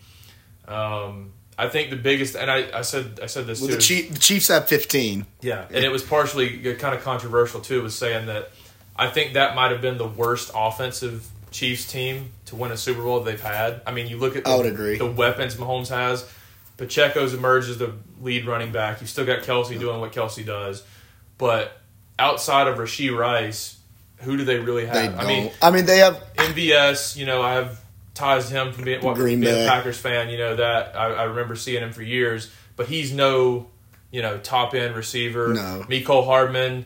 Um, 0.68 1.32
I 1.58 1.70
think 1.70 1.90
the 1.90 1.96
biggest, 1.96 2.36
and 2.36 2.52
I, 2.52 2.68
I 2.78 2.82
said 2.82 3.20
I 3.22 3.26
said 3.26 3.48
this 3.48 3.60
Well, 3.62 3.70
too. 3.70 3.76
the, 3.76 3.82
Chief, 3.82 4.14
the 4.14 4.20
Chiefs 4.20 4.48
have 4.50 4.68
15. 4.68 5.26
Yeah, 5.42 5.66
and 5.70 5.84
it 5.84 5.92
was 5.92 6.04
partially 6.04 6.76
kind 6.76 6.94
of 6.96 7.02
controversial 7.04 7.62
too. 7.62 7.82
Was 7.82 7.96
saying 7.98 8.28
that 8.28 8.52
I 8.96 9.08
think 9.10 9.34
that 9.34 9.56
might 9.56 9.72
have 9.72 9.82
been 9.82 9.98
the 9.98 10.08
worst 10.08 10.52
offensive 10.54 11.28
Chiefs 11.50 11.90
team 11.92 12.32
to 12.46 12.56
win 12.56 12.72
a 12.72 12.78
Super 12.78 13.02
Bowl 13.02 13.22
they've 13.22 13.42
had. 13.42 13.82
I 13.88 13.92
mean, 13.92 14.08
you 14.08 14.18
look 14.18 14.36
at 14.36 14.44
the, 14.44 14.50
I 14.52 14.56
would 14.58 14.66
agree. 14.68 14.98
the 14.98 15.06
weapons 15.10 15.56
Mahomes 15.56 15.90
has. 15.90 16.30
Pacheco's 16.78 17.34
emerged 17.34 17.70
as 17.70 17.78
the 17.78 17.94
lead 18.22 18.46
running 18.46 18.72
back. 18.72 19.02
You 19.02 19.08
still 19.08 19.26
got 19.26 19.40
Kelce 19.40 19.78
doing 19.80 20.00
what 20.00 20.12
Kelce 20.12 20.46
does, 20.46 20.84
but 21.38 21.80
outside 22.20 22.68
of 22.68 22.78
Rashee 22.78 23.16
Rice, 23.16 23.78
who 24.18 24.38
do 24.38 24.46
they 24.46 24.60
really 24.60 24.86
have? 24.86 24.96
They. 24.96 25.08
I 25.08 25.28
mean, 25.28 25.52
I 25.62 25.72
mean, 25.72 25.86
they 25.86 26.00
have. 26.00 26.22
MVS, 26.36 27.16
you 27.18 27.26
know, 27.26 27.42
I 27.42 27.54
have 27.54 27.80
ties 28.14 28.50
to 28.50 28.54
him 28.56 28.74
from 28.74 28.84
being, 28.84 29.04
what, 29.04 29.16
Green 29.16 29.42
being 29.42 29.54
a 29.66 29.68
Packers 29.68 29.98
fan. 29.98 30.30
You 30.30 30.38
know 30.38 30.56
that 30.56 30.96
I, 30.96 31.14
I 31.14 31.24
remember 31.24 31.56
seeing 31.56 31.84
him 31.84 31.94
for 31.94 32.02
years, 32.02 32.52
but 32.76 32.88
he's 32.88 33.14
no, 33.14 33.68
you 34.12 34.22
know, 34.22 34.38
top 34.38 34.74
end 34.74 34.96
receiver. 34.96 35.54
No. 35.54 35.86
Mecole 35.88 36.26
Hardman, 36.26 36.86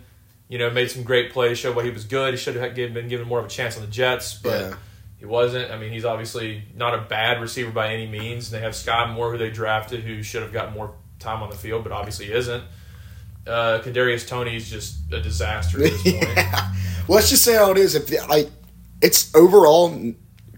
you 0.50 0.58
know, 0.58 0.70
made 0.70 0.92
some 0.92 1.04
great 1.04 1.32
plays, 1.32 1.58
showed 1.58 1.76
why 1.76 1.84
he 1.84 1.90
was 1.90 2.06
good. 2.06 2.34
He 2.34 2.38
should 2.38 2.56
have 2.56 2.76
been 2.76 3.08
given 3.08 3.28
more 3.28 3.40
of 3.40 3.46
a 3.46 3.50
chance 3.50 3.76
on 3.78 3.82
the 3.82 3.90
Jets, 3.90 4.34
but 4.36 4.62
Yeah. 4.62 4.76
He 5.22 5.28
wasn't. 5.28 5.70
I 5.72 5.78
mean, 5.78 5.92
he's 5.92 6.04
obviously 6.04 6.64
not 6.76 6.94
a 6.96 7.02
bad 7.04 7.40
receiver 7.40 7.70
by 7.72 7.94
any 7.94 8.08
means. 8.08 8.52
And 8.52 8.60
they 8.60 8.66
have 8.66 8.76
Sky 8.76 9.06
Moore, 9.14 9.32
who 9.32 9.38
they 9.38 9.52
drafted, 9.52 10.02
who 10.02 10.24
should 10.24 10.42
have 10.42 10.52
gotten 10.52 10.74
more 10.74 10.96
time 11.20 11.44
on 11.44 11.50
the 11.52 11.56
field, 11.56 11.84
but 11.84 11.92
obviously 11.94 12.34
isn't. 12.34 12.64
Uh, 13.46 13.80
Kadarius 13.84 14.28
Toney 14.28 14.56
is 14.56 14.68
just 14.70 14.96
a 15.14 15.22
disaster 15.22 15.78
at 15.78 15.92
this 15.92 16.02
point. 16.12 16.16
yeah. 16.36 16.74
Well, 17.08 17.18
let's 17.18 17.30
just 17.30 17.44
say 17.46 17.54
how 17.56 17.70
it 17.72 17.78
is. 17.78 17.94
If 17.94 18.08
the, 18.08 18.18
like, 18.28 18.50
it's 19.00 19.34
overall 19.36 19.96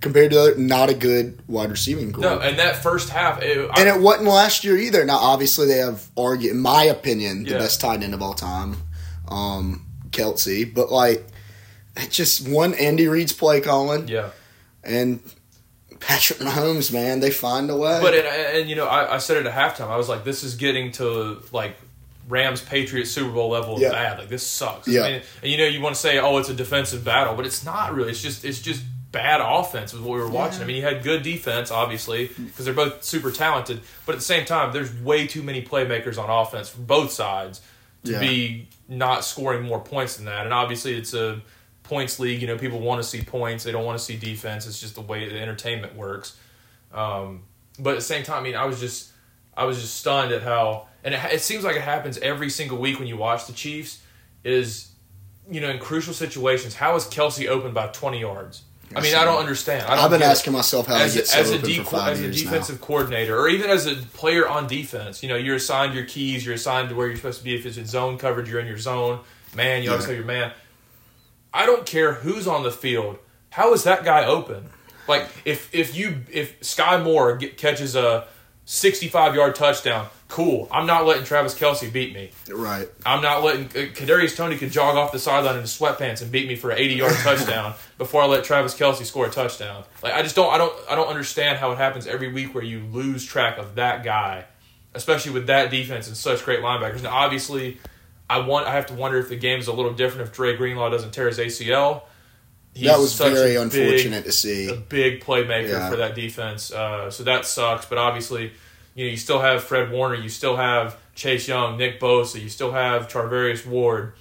compared 0.02 0.32
to 0.32 0.40
other, 0.42 0.56
not 0.58 0.90
a 0.90 0.94
good 0.94 1.42
wide 1.48 1.70
receiving 1.70 2.14
core. 2.14 2.22
No, 2.24 2.40
and 2.40 2.58
that 2.60 2.78
first 2.78 3.10
half, 3.10 3.42
it, 3.42 3.70
I- 3.70 3.82
and 3.82 3.90
it 3.90 4.00
wasn't 4.02 4.30
last 4.30 4.64
year 4.64 4.78
either. 4.78 5.04
Now, 5.06 5.18
obviously, 5.18 5.68
they 5.68 5.78
have 5.80 6.08
argue, 6.16 6.52
in 6.52 6.60
my 6.60 6.84
opinion, 6.86 7.44
the 7.44 7.52
Yeah. 7.52 7.58
best 7.58 7.82
tight 7.82 8.02
end 8.02 8.14
of 8.14 8.22
all 8.22 8.34
time, 8.34 8.78
um, 9.28 9.86
Kelce. 10.12 10.74
But 10.74 10.90
like, 10.90 11.26
it 11.98 12.12
just 12.12 12.48
one 12.48 12.74
Andy 12.76 13.08
Reid's 13.08 13.34
play 13.34 13.62
calling 13.62 14.08
yeah. 14.08 14.30
And 14.84 15.20
Patrick 16.00 16.40
Mahomes, 16.40 16.92
man, 16.92 17.20
they 17.22 17.32
find 17.32 17.70
a 17.70 17.78
way. 17.78 18.00
But 18.02 18.14
and, 18.14 18.28
and 18.28 18.70
you 18.70 18.76
know, 18.76 18.86
I, 18.88 19.16
I 19.16 19.18
said 19.20 19.38
it 19.38 19.46
at 19.46 19.54
halftime. 19.54 19.88
I 19.90 19.98
was 19.98 20.10
like, 20.10 20.24
"This 20.24 20.44
is 20.44 20.56
getting 20.56 20.92
to 20.94 21.42
like 21.52 21.76
Rams 22.28 22.62
Patriots 22.62 23.12
Super 23.12 23.32
Bowl 23.32 23.50
level 23.50 23.76
of 23.76 23.82
Yeah. 23.82 23.92
bad. 23.92 24.20
Like 24.20 24.30
this 24.30 24.46
sucks." 24.46 24.88
Yeah. 24.88 25.02
I 25.04 25.12
mean, 25.12 25.22
and 25.44 25.52
you 25.52 25.58
know, 25.58 25.66
you 25.66 25.82
want 25.82 25.96
to 25.96 26.02
say, 26.02 26.20
"Oh, 26.20 26.38
it's 26.40 26.50
a 26.50 26.54
defensive 26.54 27.04
battle," 27.06 27.36
but 27.36 27.46
it's 27.46 27.64
not 27.66 27.94
really. 27.94 28.12
It's 28.12 28.22
just 28.22 28.44
it's 28.44 28.60
just 28.62 28.84
bad 29.12 29.42
offense 29.42 29.94
was 29.94 30.02
what 30.02 30.16
we 30.16 30.20
were 30.20 30.30
watching. 30.30 30.62
I 30.64 30.66
mean, 30.66 30.76
you 30.76 30.82
had 30.82 31.04
good 31.04 31.22
defense, 31.22 31.70
obviously, 31.70 32.28
because 32.36 32.66
they're 32.66 32.74
both 32.74 33.04
super 33.04 33.30
talented. 33.32 33.82
But 34.08 34.14
at 34.14 34.18
the 34.18 34.26
same 34.26 34.44
time, 34.46 34.74
there's 34.74 34.92
way 35.02 35.28
too 35.28 35.44
many 35.44 35.62
playmakers 35.64 36.18
on 36.18 36.30
offense 36.32 36.68
from 36.70 36.86
both 36.86 37.12
sides 37.12 37.62
to 38.06 38.14
Yeah. 38.14 38.20
be 38.20 38.68
not 38.90 39.24
scoring 39.24 39.62
more 39.64 39.80
points 39.80 40.16
than 40.18 40.26
that. 40.26 40.46
And 40.46 40.54
obviously, 40.54 40.96
it's 40.98 41.14
a 41.14 41.40
points 41.94 42.20
league. 42.20 42.42
You 42.42 42.48
know, 42.48 42.58
people 42.58 42.80
want 42.80 43.02
to 43.04 43.08
see 43.08 43.22
points. 43.22 43.64
They 43.64 43.72
don't 43.72 43.86
want 43.86 44.00
to 44.00 44.04
see 44.04 44.18
defense. 44.18 44.66
It's 44.68 44.80
just 44.80 44.96
the 44.96 45.02
way 45.02 45.30
the 45.30 45.40
entertainment 45.40 45.96
works. 45.96 46.36
Um, 46.94 47.44
but 47.80 47.92
at 47.92 47.96
the 47.98 48.02
same 48.14 48.24
time, 48.24 48.40
I 48.40 48.44
mean, 48.44 48.56
I 48.56 48.66
was 48.66 48.80
just, 48.80 49.12
I 49.56 49.66
was 49.66 49.80
just 49.82 49.96
stunned 49.98 50.32
at 50.32 50.42
how, 50.44 50.88
and 51.04 51.14
it, 51.14 51.20
it 51.34 51.42
seems 51.42 51.64
like 51.64 51.76
it 51.76 51.82
happens 51.82 52.18
every 52.18 52.50
single 52.50 52.78
week 52.78 53.00
when 53.00 53.08
you 53.08 53.18
watch 53.18 53.46
the 53.48 53.54
Chiefs. 53.54 54.02
Is, 54.44 54.90
you 55.50 55.62
know, 55.62 55.70
in 55.70 55.80
crucial 55.80 56.14
situations, 56.14 56.76
how 56.76 56.96
is 56.96 57.06
Kelce 57.06 57.48
open 57.48 57.74
by 57.74 57.88
twenty 57.88 58.20
yards? 58.20 58.64
I 58.96 59.02
mean, 59.02 59.16
I 59.16 59.24
don't 59.26 59.40
understand. 59.40 59.84
I 59.88 59.96
don't 59.96 60.06
I've 60.06 60.12
been 60.12 60.20
get 60.20 60.28
it. 60.28 60.32
asking 60.32 60.54
myself 60.54 60.86
how 60.88 60.98
as, 60.98 61.14
he 61.14 61.20
gets 61.22 61.34
a, 61.34 61.40
as 61.40 61.50
so 61.50 61.56
a 61.56 61.58
de- 61.60 61.80
as 61.80 62.20
a 62.22 62.30
defensive 62.30 62.82
coordinator, 62.82 63.38
or 63.40 63.48
even 63.48 63.70
as 63.70 63.88
a 63.88 63.96
player 63.96 64.48
on 64.48 64.68
defense. 64.68 65.24
You 65.24 65.30
know, 65.30 65.36
you're 65.36 65.56
assigned 65.56 65.94
your 65.96 66.06
keys. 66.06 66.46
You're 66.46 66.56
assigned 66.56 66.90
to 66.90 66.96
where 66.96 67.08
you're 67.08 67.16
supposed 67.16 67.40
to 67.40 67.44
be. 67.46 67.56
If 67.56 67.66
it's 67.66 67.78
in 67.78 67.86
zone 67.86 68.18
coverage, 68.18 68.50
you're 68.50 68.60
in 68.60 68.68
your 68.68 68.78
zone. 68.78 69.22
Man, 69.56 69.82
you 69.84 69.90
always 69.92 70.04
Yeah. 70.06 70.10
have 70.10 70.18
your 70.18 70.26
man. 70.28 70.52
I 71.54 71.66
don't 71.66 71.86
care 71.86 72.14
who's 72.14 72.48
on 72.48 72.64
the 72.64 72.72
field. 72.72 73.20
How 73.52 73.74
is 73.74 73.84
that 73.84 74.04
guy 74.04 74.26
open? 74.26 74.70
Like 75.08 75.28
if 75.46 75.74
if 75.74 75.96
you 75.96 76.22
if 76.32 76.64
Sky 76.64 77.02
Moore 77.02 77.38
get, 77.38 77.58
catches 77.58 77.96
a 77.96 78.26
65 78.66 79.36
yard 79.36 79.56
touchdown, 79.56 80.08
cool. 80.30 80.68
I'm 80.72 80.88
not 80.88 81.06
letting 81.06 81.26
Travis 81.26 81.54
Kelce 81.54 81.92
beat 81.92 82.14
me. 82.14 82.32
Right. 82.50 82.88
I'm 83.06 83.22
not 83.22 83.44
letting 83.44 83.66
uh, 83.66 83.92
Kadarius 83.92 84.36
Toney 84.36 84.58
could 84.58 84.72
jog 84.72 84.96
off 84.96 85.12
the 85.12 85.20
sideline 85.20 85.56
in 85.56 85.62
his 85.62 85.78
sweatpants 85.78 86.22
and 86.22 86.32
beat 86.32 86.48
me 86.48 86.56
for 86.56 86.72
an 86.72 86.78
80 86.80 86.96
yard 86.96 87.14
touchdown 87.18 87.74
before 87.98 88.24
I 88.24 88.26
let 88.26 88.44
Travis 88.44 88.74
Kelce 88.74 89.04
score 89.06 89.28
a 89.28 89.30
touchdown. 89.30 89.84
Like 90.02 90.14
I 90.14 90.22
just 90.22 90.36
don't 90.36 90.52
I 90.54 90.58
don't 90.58 90.74
I 90.90 90.96
don't 90.96 91.10
understand 91.10 91.60
how 91.60 91.72
it 91.72 91.78
happens 91.78 92.08
every 92.08 92.32
week 92.32 92.56
where 92.56 92.64
you 92.64 92.80
lose 92.92 93.26
track 93.26 93.58
of 93.58 93.76
that 93.76 94.04
guy, 94.04 94.46
especially 94.94 95.34
with 95.34 95.48
that 95.48 95.70
defense 95.70 96.08
and 96.08 96.16
such 96.16 96.44
great 96.44 96.62
linebackers. 96.62 97.04
Now 97.04 97.14
obviously, 97.14 97.78
I 98.36 98.46
want 98.46 98.68
I 98.68 98.72
have 98.74 98.88
to 98.88 98.94
wonder 98.94 99.18
if 99.20 99.30
the 99.30 99.36
game 99.36 99.60
is 99.60 99.68
a 99.68 99.74
little 99.74 99.94
different 99.94 100.28
if 100.28 100.34
Dre 100.34 100.56
Greenlaw 100.56 100.90
doesn't 100.90 101.12
tear 101.12 101.28
his 101.28 101.38
ACL. 101.40 102.04
He's 102.74 102.88
that 102.88 102.98
was 103.00 103.14
such 103.14 103.34
very 103.34 103.56
a 103.56 103.64
big- 103.66 103.74
unfortunate 103.74 104.26
to 104.26 104.32
see. 104.32 104.70
a 104.70 104.76
big 104.76 105.24
playmaker 105.24 105.70
Yeah. 105.70 105.90
for 105.90 105.98
that 105.98 106.16
defense. 106.16 106.72
Uh, 106.72 107.12
so 107.12 107.24
that 107.24 107.46
sucks. 107.46 107.86
But 107.86 107.98
obviously, 108.00 108.52
you 108.96 109.06
know, 109.06 109.12
you 109.12 109.18
still 109.18 109.40
have 109.42 109.64
Fred 109.64 109.92
Warner, 109.92 110.16
you 110.16 110.30
still 110.30 110.56
have 110.56 110.98
Chase 111.16 111.48
Young, 111.48 111.78
Nick 111.78 112.00
Bosa, 112.00 112.42
you 112.42 112.50
still 112.50 112.72
have 112.72 113.08
Charvarius 113.10 113.66
Ward. 113.66 114.14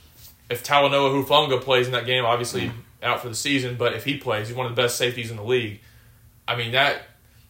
If 0.50 0.62
Talanoa 0.62 1.24
Hufanga 1.24 1.62
plays 1.62 1.86
in 1.86 1.92
that 1.92 2.04
game, 2.04 2.26
obviously 2.26 2.62
Mm. 2.68 2.72
out 3.02 3.22
for 3.22 3.30
the 3.30 3.34
season, 3.34 3.76
but 3.76 3.94
if 3.94 4.04
he 4.04 4.18
plays, 4.18 4.48
he's 4.48 4.56
one 4.56 4.66
of 4.66 4.76
the 4.76 4.82
best 4.82 4.96
safeties 4.98 5.30
in 5.30 5.36
the 5.38 5.42
league. 5.44 5.80
I 6.46 6.54
mean 6.56 6.72
that 6.72 7.04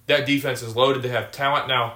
that 0.06 0.24
defense 0.26 0.62
is 0.62 0.76
loaded. 0.76 1.02
They 1.02 1.08
have 1.08 1.32
talent 1.32 1.66
now. 1.66 1.94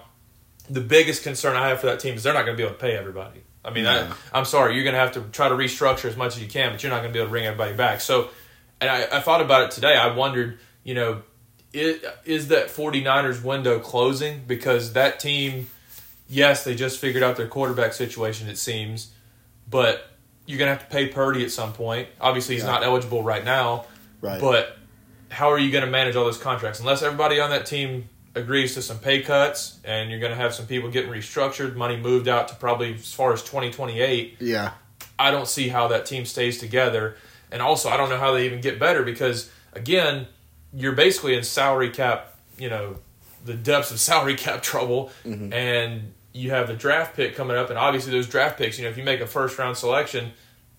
The 0.68 0.81
biggest 0.81 1.22
concern 1.22 1.55
I 1.57 1.68
have 1.68 1.79
for 1.81 1.87
that 1.87 2.00
team 2.00 2.14
is 2.14 2.24
they're 2.24 2.35
not 2.35 2.44
going 2.44 2.57
to 2.57 2.61
be 2.61 2.64
able 2.66 2.74
to 2.74 2.81
pay 2.81 2.96
everybody. 2.96 3.42
I 3.66 3.70
mean, 3.70 3.85
No. 3.85 3.90
I, 4.33 4.38
I'm 4.38 4.44
sorry, 4.44 4.74
you're 4.74 4.85
going 4.85 4.94
to 4.94 5.00
have 5.00 5.12
to 5.12 5.22
try 5.33 5.48
to 5.48 5.55
restructure 5.55 6.05
as 6.07 6.16
much 6.16 6.37
as 6.37 6.42
you 6.42 6.48
can, 6.48 6.72
but 6.72 6.83
you're 6.83 6.90
not 6.92 7.00
going 7.00 7.11
to 7.11 7.12
be 7.12 7.18
able 7.18 7.26
to 7.29 7.31
bring 7.33 7.44
everybody 7.46 7.74
back. 7.74 8.00
So, 8.00 8.29
and 8.81 8.88
I, 8.88 9.02
I 9.18 9.20
thought 9.20 9.40
about 9.40 9.62
it 9.64 9.70
today. 9.72 9.96
I 9.96 10.14
wondered, 10.14 10.59
you 10.85 10.94
know, 10.94 11.22
is, 11.72 12.00
is 12.24 12.48
that 12.48 12.68
49ers 12.68 13.42
window 13.42 13.79
closing? 13.81 14.42
Because 14.46 14.92
that 14.92 15.18
team, 15.18 15.68
yes, 16.29 16.62
they 16.64 16.74
just 16.74 16.98
figured 17.00 17.22
out 17.24 17.37
their 17.37 17.48
quarterback 17.48 17.92
situation, 17.92 18.48
it 18.48 18.57
seems, 18.59 19.12
but 19.68 20.11
you're 20.46 20.59
gonna 20.61 20.70
have 20.70 20.81
to 20.88 20.90
pay 20.94 21.09
Purdy 21.09 21.44
at 21.44 21.50
some 21.50 21.72
point. 21.72 22.09
Obviously, 22.20 22.55
he's 22.55 22.62
Yeah. 22.64 22.70
not 22.70 22.85
eligible 22.85 23.22
right 23.24 23.44
now, 23.44 23.87
Right. 24.20 24.40
but 24.40 24.79
how 25.31 25.50
are 25.50 25.59
you 25.59 25.72
going 25.72 25.85
to 25.85 25.90
manage 25.90 26.14
all 26.14 26.24
those 26.24 26.38
contracts 26.38 26.79
unless 26.79 27.02
everybody 27.02 27.40
on 27.40 27.50
that 27.50 27.66
team 27.66 28.09
agrees 28.37 28.75
to 28.75 28.83
some 28.83 28.99
pay 28.99 29.22
cuts 29.22 29.79
and 29.85 30.11
you're 30.11 30.20
going 30.20 30.31
to 30.31 30.37
have 30.37 30.55
some 30.55 30.66
people 30.66 30.90
getting 30.90 31.11
restructured, 31.11 31.75
money 31.75 31.96
moved 31.96 32.29
out 32.29 32.49
to 32.49 32.55
probably 32.55 32.94
as 32.94 33.12
far 33.12 33.33
as 33.33 33.42
2028? 33.42 34.37
yeah. 34.40 34.72
I 35.18 35.31
don't 35.31 35.49
see 35.49 35.68
how 35.68 35.88
that 35.88 36.07
team 36.07 36.27
stays 36.27 36.59
together. 36.59 37.16
And 37.51 37.62
also, 37.62 37.88
I 37.88 37.96
don't 37.96 38.11
know 38.11 38.18
how 38.18 38.33
they 38.33 38.44
even 38.44 38.61
get 38.61 38.79
better 38.79 39.03
because, 39.03 39.51
again, 39.72 40.27
you're 40.75 40.92
basically 40.92 41.35
in 41.35 41.42
salary 41.42 41.90
cap, 41.90 42.37
you 42.59 42.68
know, 42.68 42.99
the 43.44 43.55
depths 43.55 43.90
of 43.90 44.01
salary 44.11 44.35
cap 44.35 44.62
trouble. 44.62 45.11
Mm-hmm. 45.25 45.53
And 45.53 46.12
you 46.33 46.51
have 46.51 46.68
the 46.68 46.75
draft 46.75 47.16
pick 47.16 47.35
coming 47.35 47.57
up. 47.57 47.70
And 47.70 47.79
obviously, 47.79 48.12
those 48.12 48.29
draft 48.29 48.59
picks, 48.59 48.79
you 48.79 48.85
know, 48.85 48.90
if 48.90 48.99
you 48.99 49.05
make 49.05 49.20
a 49.20 49.27
first 49.27 49.59
round 49.59 49.77
selection, 49.77 50.33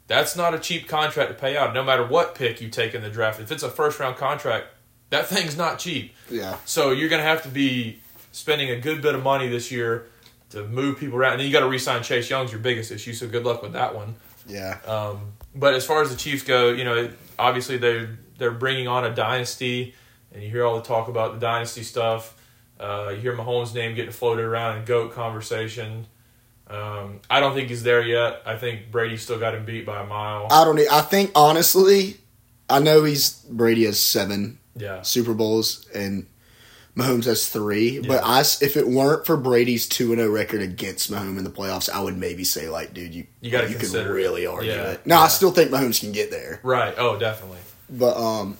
that's 0.05 0.35
not 0.35 0.53
a 0.53 0.59
cheap 0.59 0.87
contract 0.87 1.29
to 1.31 1.35
pay 1.35 1.57
out, 1.57 1.73
no 1.73 1.83
matter 1.83 2.05
what 2.05 2.35
pick 2.35 2.61
you 2.61 2.69
take 2.69 2.93
in 2.93 3.01
the 3.01 3.09
draft. 3.09 3.39
If 3.39 3.51
it's 3.51 3.63
a 3.63 3.69
first 3.69 3.99
round 3.99 4.17
contract, 4.17 4.67
that 5.09 5.27
thing's 5.27 5.57
not 5.57 5.79
cheap. 5.79 6.13
Yeah. 6.29 6.57
So 6.65 6.91
you're 6.91 7.09
going 7.09 7.21
to 7.21 7.27
have 7.27 7.43
to 7.43 7.49
be 7.49 7.99
spending 8.31 8.69
a 8.69 8.79
good 8.79 9.01
bit 9.01 9.15
of 9.15 9.23
money 9.23 9.47
this 9.47 9.71
year 9.71 10.07
to 10.49 10.65
move 10.67 10.99
people 10.99 11.17
around. 11.17 11.33
And 11.33 11.41
then 11.41 11.47
you 11.47 11.53
got 11.53 11.61
to 11.61 11.69
re-sign 11.69 12.03
Chase 12.03 12.29
Young's 12.29 12.51
your 12.51 12.61
biggest 12.61 12.91
issue. 12.91 13.13
So 13.13 13.27
good 13.27 13.43
luck 13.43 13.61
with 13.61 13.73
that 13.73 13.95
one. 13.95 14.15
Yeah. 14.47 14.77
Um, 14.85 15.33
but 15.55 15.73
as 15.73 15.85
far 15.85 16.01
as 16.01 16.09
the 16.09 16.15
Chiefs 16.15 16.43
go, 16.43 16.69
you 16.69 16.83
know, 16.83 17.09
obviously 17.37 17.77
they 17.77 18.07
they're 18.37 18.51
bringing 18.51 18.87
on 18.87 19.03
a 19.03 19.13
dynasty, 19.13 19.95
and 20.31 20.43
you 20.43 20.49
hear 20.49 20.63
all 20.63 20.75
the 20.75 20.83
talk 20.83 21.07
about 21.07 21.33
the 21.33 21.39
dynasty 21.39 21.83
stuff. 21.83 22.35
Uh, 22.79 23.11
you 23.13 23.19
hear 23.21 23.35
Mahomes' 23.35 23.73
name 23.73 23.95
getting 23.95 24.11
floated 24.11 24.45
around 24.45 24.77
in 24.77 24.85
goat 24.85 25.13
conversation. 25.13 26.05
Um, 26.67 27.21
I 27.29 27.39
don't 27.39 27.55
think 27.55 27.69
he's 27.69 27.83
there 27.83 28.01
yet. 28.01 28.41
I 28.45 28.57
think 28.57 28.91
Brady 28.91 29.17
still 29.17 29.39
got 29.39 29.55
him 29.55 29.65
beat 29.65 29.85
by 29.85 30.01
a 30.03 30.05
mile. 30.05 30.47
I 30.51 30.63
don't. 30.63 30.79
I 30.91 31.01
think 31.01 31.31
honestly, 31.33 32.17
I 32.69 32.79
know 32.79 33.03
he's 33.03 33.31
Brady 33.49 33.85
has 33.85 33.99
seven 33.99 34.59
yeah, 34.77 35.01
Super 35.01 35.33
Bowls 35.33 35.87
and 35.93 36.25
Mahomes 36.95 37.25
has 37.25 37.47
three. 37.49 37.99
Yeah. 37.99 38.07
But 38.07 38.23
I, 38.23 38.39
if 38.41 38.75
it 38.75 38.87
weren't 38.87 39.25
for 39.25 39.37
Brady's 39.37 39.87
two 39.87 40.11
and 40.13 40.19
zero 40.19 40.31
record 40.31 40.61
against 40.61 41.11
Mahomes 41.11 41.37
in 41.37 41.43
the 41.43 41.49
playoffs, 41.51 41.89
I 41.89 41.99
would 42.01 42.17
maybe 42.17 42.43
say 42.43 42.69
like, 42.69 42.93
dude, 42.93 43.13
you 43.13 43.27
You 43.41 43.51
gotta 43.51 43.67
you 43.67 43.73
could 43.73 43.81
consider 43.81 44.11
really 44.13 44.45
argue 44.47 44.71
Yeah. 44.71 44.91
it. 44.91 45.05
No, 45.05 45.15
Yeah. 45.15 45.21
I 45.21 45.27
still 45.27 45.51
think 45.51 45.69
Mahomes 45.71 45.99
can 45.99 46.11
get 46.11 46.31
there. 46.31 46.59
right. 46.63 46.93
Oh, 46.97 47.17
definitely. 47.19 47.59
But 47.89 48.17
um, 48.17 48.57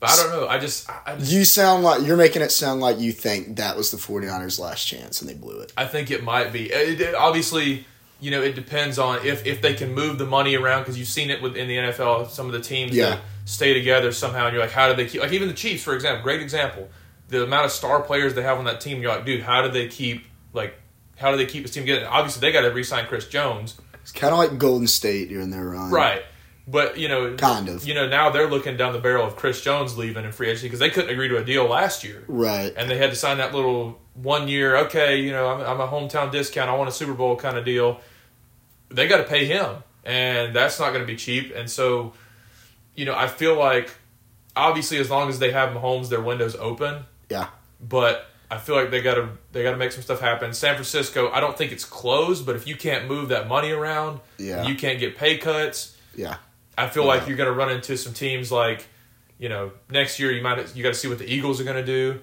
But 0.00 0.10
I 0.10 0.16
don't 0.16 0.30
know. 0.30 0.48
I 0.48 0.58
just, 0.58 0.88
I, 0.88 1.00
I 1.06 1.16
just 1.16 1.30
you 1.32 1.44
sound 1.44 1.84
like 1.84 2.06
you're 2.06 2.16
making 2.16 2.40
it 2.42 2.50
sound 2.52 2.80
like 2.80 2.98
you 3.00 3.12
think 3.12 3.56
that 3.56 3.76
was 3.76 3.90
the 3.90 3.98
49ers' 3.98 4.58
last 4.58 4.84
chance 4.86 5.20
and 5.20 5.28
they 5.28 5.34
blew 5.34 5.60
it. 5.60 5.72
I 5.76 5.84
think 5.86 6.10
it 6.10 6.22
might 6.24 6.52
be. 6.52 6.70
It, 6.72 7.00
it- 7.00 7.14
obviously, 7.14 7.84
you 8.20 8.30
know, 8.30 8.40
it 8.42 8.54
depends 8.54 8.98
on 8.98 9.24
if, 9.26 9.44
if 9.46 9.60
they 9.60 9.74
can 9.74 9.92
move 9.94 10.18
the 10.18 10.26
money 10.26 10.56
around 10.56 10.80
because 10.82 10.98
you've 10.98 11.06
seen 11.08 11.30
it 11.30 11.42
within 11.42 11.68
the 11.68 11.76
NFL. 11.76 12.30
Some 12.30 12.46
of 12.46 12.52
the 12.52 12.60
teams 12.60 12.92
Yeah. 12.96 13.10
that 13.10 13.20
stay 13.48 13.72
together 13.72 14.12
somehow, 14.12 14.44
and 14.46 14.52
you're 14.54 14.62
like, 14.62 14.72
how 14.72 14.88
do 14.88 14.94
they 14.94 15.08
keep? 15.08 15.22
Like 15.22 15.32
even 15.32 15.48
the 15.48 15.54
Chiefs, 15.54 15.82
for 15.82 15.94
example, 15.94 16.22
great 16.22 16.40
example. 16.42 16.88
The 17.28 17.42
amount 17.44 17.64
of 17.66 17.72
star 17.72 18.02
players 18.02 18.34
they 18.34 18.42
have 18.42 18.58
on 18.58 18.64
that 18.66 18.80
team, 18.80 19.00
you're 19.00 19.10
like, 19.10 19.24
dude, 19.24 19.42
how 19.42 19.62
do 19.62 19.70
they 19.70 19.88
keep 19.88 20.24
like? 20.52 20.74
How 21.16 21.30
do 21.30 21.36
they 21.36 21.46
keep 21.46 21.62
this 21.62 21.72
team 21.72 21.82
together? 21.82 22.06
Obviously, 22.08 22.40
they 22.40 22.52
got 22.52 22.60
to 22.60 22.68
re-sign 22.68 23.06
Chris 23.06 23.26
Jones, 23.26 23.80
It's 24.02 24.12
kind 24.12 24.32
of 24.32 24.38
like 24.38 24.56
Golden 24.58 24.86
State 24.86 25.28
during 25.30 25.50
their 25.50 25.64
run, 25.64 25.90
right? 25.90 26.22
But 26.66 26.98
you 26.98 27.08
know, 27.08 27.34
Kind 27.36 27.68
of. 27.70 27.86
You 27.86 27.94
know, 27.94 28.06
now 28.06 28.30
they're 28.30 28.48
looking 28.48 28.76
down 28.76 28.92
the 28.92 28.98
barrel 28.98 29.26
of 29.26 29.34
Chris 29.34 29.62
Jones 29.62 29.96
leaving 29.96 30.24
in 30.26 30.32
free 30.32 30.48
agency 30.48 30.66
because 30.66 30.78
they 30.80 30.90
couldn't 30.90 31.10
agree 31.10 31.28
to 31.28 31.38
a 31.38 31.44
deal 31.44 31.64
last 31.66 32.04
year. 32.04 32.24
Right. 32.28 32.72
and 32.76 32.90
they 32.90 32.98
had 32.98 33.10
to 33.10 33.16
sign 33.16 33.38
that 33.38 33.54
little 33.54 33.98
one 34.14 34.48
year. 34.48 34.76
Okay, 34.76 35.16
you 35.20 35.32
know, 35.32 35.48
I'm, 35.48 35.60
I'm 35.62 35.80
a 35.80 35.88
hometown 35.88 36.30
discount. 36.30 36.68
I 36.68 36.74
want 36.76 36.88
a 36.88 36.92
Super 36.92 37.14
Bowl 37.14 37.36
kind 37.36 37.56
of 37.56 37.64
deal. 37.64 38.00
They 38.90 39.08
got 39.08 39.18
to 39.18 39.24
pay 39.24 39.44
him, 39.46 39.82
and 40.04 40.54
that's 40.54 40.78
not 40.78 40.90
going 40.90 41.00
to 41.00 41.06
be 41.06 41.16
cheap. 41.16 41.52
And 41.54 41.70
so, 41.70 42.12
you 42.98 43.04
know, 43.04 43.14
I 43.14 43.28
feel 43.28 43.54
like 43.56 43.90
obviously 44.56 44.98
as 44.98 45.08
long 45.08 45.28
as 45.28 45.38
they 45.38 45.52
have 45.52 45.70
Mahomes, 45.74 46.08
their 46.08 46.20
window's 46.20 46.56
open. 46.56 47.04
Yeah. 47.30 47.48
But 47.80 48.26
I 48.50 48.58
feel 48.58 48.74
like 48.74 48.90
they 48.90 49.00
got 49.02 49.14
to 49.14 49.28
they 49.52 49.62
got 49.62 49.70
to 49.70 49.76
make 49.76 49.92
some 49.92 50.02
stuff 50.02 50.20
happen. 50.20 50.52
San 50.52 50.74
Francisco, 50.74 51.30
I 51.30 51.38
don't 51.40 51.56
think 51.56 51.70
it's 51.70 51.84
closed, 51.84 52.44
but 52.44 52.56
if 52.56 52.66
you 52.66 52.74
can't 52.76 53.06
move 53.06 53.28
that 53.28 53.46
money 53.48 53.70
around, 53.70 54.20
Yeah. 54.36 54.66
you 54.66 54.74
can't 54.74 54.98
get 54.98 55.16
pay 55.16 55.38
cuts. 55.38 55.96
Yeah. 56.16 56.36
I 56.76 56.88
feel 56.88 57.04
Yeah. 57.04 57.08
like 57.10 57.28
you're 57.28 57.36
going 57.36 57.50
to 57.50 57.54
run 57.54 57.70
into 57.70 57.96
some 57.96 58.12
teams 58.14 58.50
like, 58.50 58.86
you 59.38 59.48
know, 59.48 59.70
next 59.90 60.18
year 60.18 60.32
you 60.32 60.42
might 60.42 60.74
you 60.74 60.82
got 60.82 60.88
to 60.94 60.98
see 60.98 61.06
what 61.08 61.18
the 61.18 61.32
Eagles 61.32 61.60
are 61.60 61.64
going 61.64 61.76
to 61.76 61.86
do. 61.86 62.20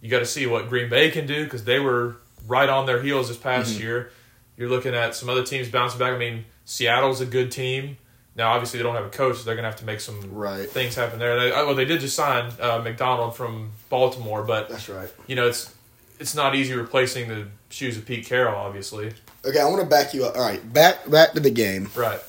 You 0.00 0.10
got 0.10 0.18
to 0.20 0.26
see 0.26 0.46
what 0.46 0.68
Green 0.68 0.88
Bay 0.90 1.10
can 1.12 1.26
do 1.26 1.44
because 1.44 1.62
they 1.64 1.78
were 1.78 2.16
right 2.48 2.68
on 2.68 2.86
their 2.86 3.00
heels 3.00 3.28
this 3.28 3.36
past 3.36 3.72
Mm-hmm. 3.74 3.82
year. 3.82 4.10
You're 4.56 4.68
looking 4.70 4.94
at 4.94 5.14
some 5.14 5.28
other 5.28 5.44
teams 5.44 5.68
bouncing 5.68 5.98
back. 6.00 6.12
I 6.14 6.18
mean, 6.18 6.46
Seattle's 6.64 7.20
a 7.20 7.26
good 7.26 7.52
team. 7.52 7.96
Now, 8.36 8.52
obviously, 8.52 8.78
they 8.78 8.82
don't 8.82 8.94
have 8.94 9.06
a 9.06 9.10
coach, 9.10 9.38
so 9.38 9.44
they're 9.44 9.54
going 9.54 9.64
to 9.64 9.70
have 9.70 9.78
to 9.80 9.86
make 9.86 10.00
some 10.00 10.20
Right. 10.34 10.68
things 10.68 10.94
happen 10.94 11.18
there. 11.18 11.40
They, 11.40 11.50
well, 11.50 11.74
they 11.74 11.86
did 11.86 12.00
just 12.00 12.14
sign 12.14 12.52
uh, 12.60 12.78
Macdonald 12.84 13.34
from 13.34 13.70
Baltimore, 13.88 14.42
but 14.44 14.68
That's 14.68 14.88
right. 14.90 15.08
you 15.26 15.36
know, 15.36 15.48
it's 15.48 15.72
it's 16.18 16.34
not 16.34 16.54
easy 16.54 16.72
replacing 16.74 17.28
the 17.28 17.46
shoes 17.70 17.96
of 17.96 18.04
Pete 18.06 18.26
Carroll, 18.26 18.54
obviously. 18.56 19.12
Okay, 19.44 19.58
I 19.60 19.64
want 19.66 19.80
to 19.80 19.86
back 19.86 20.12
you 20.14 20.24
up. 20.26 20.36
All 20.36 20.42
right, 20.42 20.60
back 20.72 21.08
back 21.10 21.32
to 21.32 21.40
the 21.40 21.50
game. 21.50 21.88
Right. 21.94 22.20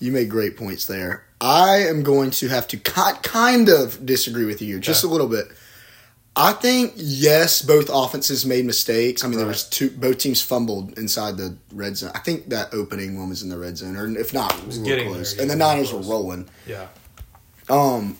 You 0.00 0.12
made 0.12 0.28
great 0.28 0.56
points 0.56 0.86
there. 0.86 1.24
I 1.40 1.78
am 1.88 2.02
going 2.02 2.30
to 2.32 2.48
have 2.48 2.66
to 2.68 2.76
ki- 2.76 3.18
kind 3.22 3.68
of 3.68 4.04
disagree 4.04 4.44
with 4.44 4.60
you 4.62 4.78
just 4.80 5.04
Okay. 5.04 5.10
a 5.10 5.12
little 5.12 5.28
bit. 5.28 5.46
I 6.34 6.54
think 6.54 6.94
yes, 6.96 7.60
both 7.60 7.90
offenses 7.92 8.46
made 8.46 8.64
mistakes. 8.64 9.22
I 9.22 9.28
mean, 9.28 9.36
there 9.38 9.46
was 9.46 9.64
two. 9.68 9.90
Both 9.90 10.18
teams 10.18 10.40
fumbled 10.40 10.96
inside 10.98 11.36
the 11.36 11.56
red 11.72 11.96
zone. 11.98 12.10
I 12.14 12.20
think 12.20 12.48
that 12.48 12.72
opening 12.72 13.18
one 13.18 13.28
was 13.28 13.42
in 13.42 13.50
the 13.50 13.58
red 13.58 13.76
zone, 13.76 13.96
or 13.96 14.06
if 14.18 14.32
not, 14.32 14.54
it 14.58 14.66
was 14.66 14.78
getting 14.78 15.08
close. 15.12 15.34
there, 15.34 15.42
and 15.42 15.50
the 15.50 15.56
Niners 15.56 15.90
close. 15.90 16.06
were 16.06 16.12
rolling. 16.12 16.48
Yeah. 16.66 16.86
Um, 17.68 18.16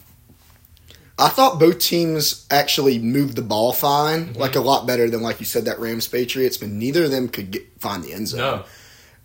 I 1.19 1.29
thought 1.29 1.59
both 1.59 1.79
teams 1.79 2.47
actually 2.51 2.99
moved 2.99 3.37
the 3.37 3.43
ball 3.43 3.73
fine, 3.73 4.27
Mm-hmm. 4.29 4.39
like 4.41 4.57
a 4.57 4.61
lot 4.61 4.87
better 4.87 5.09
than 5.09 5.23
like 5.23 5.41
you 5.41 5.47
said 5.47 5.65
that 5.65 5.79
Rams 5.79 6.07
Patriots, 6.07 6.57
but 6.59 6.69
neither 6.69 7.05
of 7.05 7.11
them 7.11 7.29
could 7.29 7.51
get 7.51 7.81
find 7.81 8.05
the 8.05 8.13
end 8.13 8.29
zone. 8.29 8.41
No. 8.41 8.65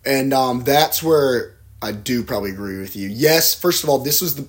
And 0.05 0.33
um, 0.33 0.63
that's 0.63 1.03
where 1.03 1.57
I 1.81 1.91
do 1.91 2.23
probably 2.23 2.51
agree 2.51 2.79
with 2.79 2.95
you. 2.95 3.09
Yes, 3.09 3.53
first 3.53 3.83
of 3.83 3.89
all, 3.89 3.99
this 3.99 4.21
was 4.21 4.35
the 4.35 4.47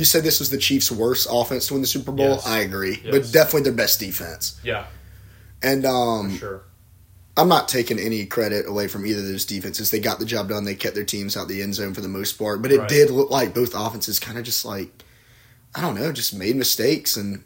you 0.00 0.04
said 0.04 0.24
this 0.24 0.40
was 0.40 0.50
the 0.50 0.58
Chiefs' 0.58 0.90
worst 0.90 1.28
offense 1.30 1.68
to 1.68 1.74
win 1.74 1.82
the 1.82 1.86
Super 1.88 2.10
Bowl. 2.12 2.30
Yes. 2.30 2.46
I 2.46 2.58
agree, 2.60 3.00
Yes. 3.04 3.12
but 3.12 3.32
definitely 3.32 3.62
their 3.62 3.72
best 3.72 4.00
defense. 4.00 4.58
Yeah. 4.64 4.86
And 5.62 5.84
um, 5.86 6.30
For 6.32 6.38
sure. 6.38 6.62
I'm 7.36 7.48
not 7.48 7.68
taking 7.68 7.98
any 7.98 8.26
credit 8.26 8.66
away 8.66 8.88
from 8.88 9.06
either 9.06 9.20
of 9.20 9.26
those 9.28 9.44
defenses. 9.44 9.90
They 9.90 10.00
got 10.00 10.18
the 10.18 10.24
job 10.24 10.48
done. 10.48 10.64
They 10.64 10.74
kept 10.74 10.94
their 10.96 11.04
teams 11.04 11.36
out 11.36 11.46
the 11.48 11.62
end 11.62 11.74
zone 11.74 11.94
for 11.94 12.00
the 12.00 12.08
most 12.08 12.32
part, 12.34 12.60
but 12.62 12.72
it 12.72 12.78
Right. 12.80 12.88
did 12.88 13.10
look 13.10 13.30
like 13.30 13.54
both 13.54 13.74
offenses 13.74 14.18
kind 14.18 14.36
of 14.38 14.44
just 14.44 14.64
like 14.64 14.90
I 15.74 15.80
don't 15.80 15.94
know, 15.94 16.10
just 16.12 16.34
made 16.34 16.56
mistakes 16.56 17.16
and 17.16 17.44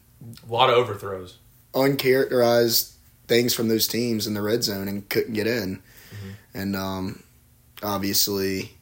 A 0.49 0.53
lot 0.53 0.71
of 0.71 0.77
overthrows. 0.77 1.37
uncharacterized 1.75 2.93
things 3.29 3.53
from 3.55 3.69
those 3.69 3.87
teams 3.87 4.27
in 4.27 4.35
the 4.35 4.43
red 4.43 4.65
zone 4.65 4.89
and 4.89 5.09
couldn't 5.09 5.35
get 5.35 5.47
in. 5.47 5.77
Mm-hmm. 5.77 6.31
And 6.59 6.77
um, 6.77 7.23
obviously, 7.83 8.73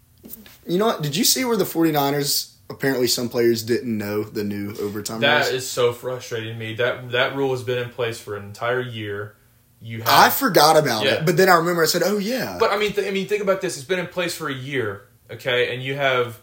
you 0.66 0.78
know 0.78 0.86
what? 0.86 1.02
Did 1.02 1.16
you 1.16 1.24
see 1.24 1.44
where 1.44 1.56
the 1.56 1.64
49ers 1.64 2.51
apparently 2.72 3.06
some 3.06 3.28
players 3.28 3.62
didn't 3.62 3.96
know 3.96 4.24
the 4.24 4.42
new 4.44 4.74
overtime 4.80 5.20
That 5.20 5.42
rules? 5.46 5.48
is 5.62 5.68
so 5.68 5.92
frustrating 5.92 6.54
to 6.54 6.58
me. 6.58 6.74
That 6.74 7.10
that 7.12 7.36
rule 7.36 7.50
has 7.52 7.62
been 7.62 7.78
in 7.78 7.90
place 7.90 8.18
for 8.18 8.36
an 8.36 8.44
entire 8.44 8.80
year. 8.80 9.34
You 9.80 9.98
have, 10.02 10.08
I 10.08 10.30
forgot 10.30 10.76
about 10.76 11.04
Yeah. 11.04 11.14
it, 11.14 11.26
but 11.26 11.36
then 11.36 11.48
I 11.48 11.54
remember 11.54 11.82
I 11.82 11.86
said, 11.86 12.02
"Oh 12.04 12.18
yeah." 12.18 12.56
but 12.58 12.70
I 12.72 12.78
mean, 12.78 12.92
th- 12.92 13.06
I 13.06 13.10
mean, 13.10 13.26
think 13.26 13.42
about 13.42 13.60
this. 13.60 13.76
It's 13.76 13.84
been 13.86 13.98
in 13.98 14.06
place 14.06 14.34
for 14.34 14.48
a 14.48 14.54
year, 14.54 15.02
okay, 15.30 15.74
and 15.74 15.82
you 15.82 15.96
have, 15.96 16.38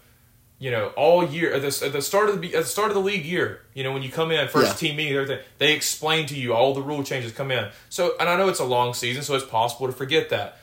you 0.58 0.70
know, 0.70 0.88
all 0.88 1.26
year 1.26 1.50
at 1.54 1.62
the, 1.62 1.86
at 1.86 1.92
the 1.92 2.02
start 2.02 2.28
of 2.28 2.40
the 2.42 2.54
at 2.54 2.64
the 2.64 2.68
start 2.68 2.88
of 2.88 2.94
the 2.94 3.00
league 3.00 3.24
year. 3.24 3.62
You 3.72 3.82
know, 3.82 3.92
when 3.92 4.02
you 4.02 4.10
come 4.10 4.30
in 4.30 4.46
first 4.48 4.66
Yeah. 4.82 4.88
team 4.88 4.96
meeting, 4.96 5.14
everything 5.16 5.38
they 5.58 5.72
explain 5.72 6.26
to 6.26 6.34
you 6.36 6.52
all 6.52 6.74
the 6.74 6.82
rule 6.82 7.02
changes 7.02 7.32
come 7.32 7.50
in. 7.50 7.68
So, 7.88 8.14
and 8.20 8.28
I 8.28 8.36
know 8.36 8.48
it's 8.48 8.60
a 8.60 8.64
long 8.64 8.92
season, 8.92 9.22
so 9.22 9.34
it's 9.34 9.46
possible 9.46 9.86
to 9.86 9.92
forget 9.94 10.28
that. 10.30 10.58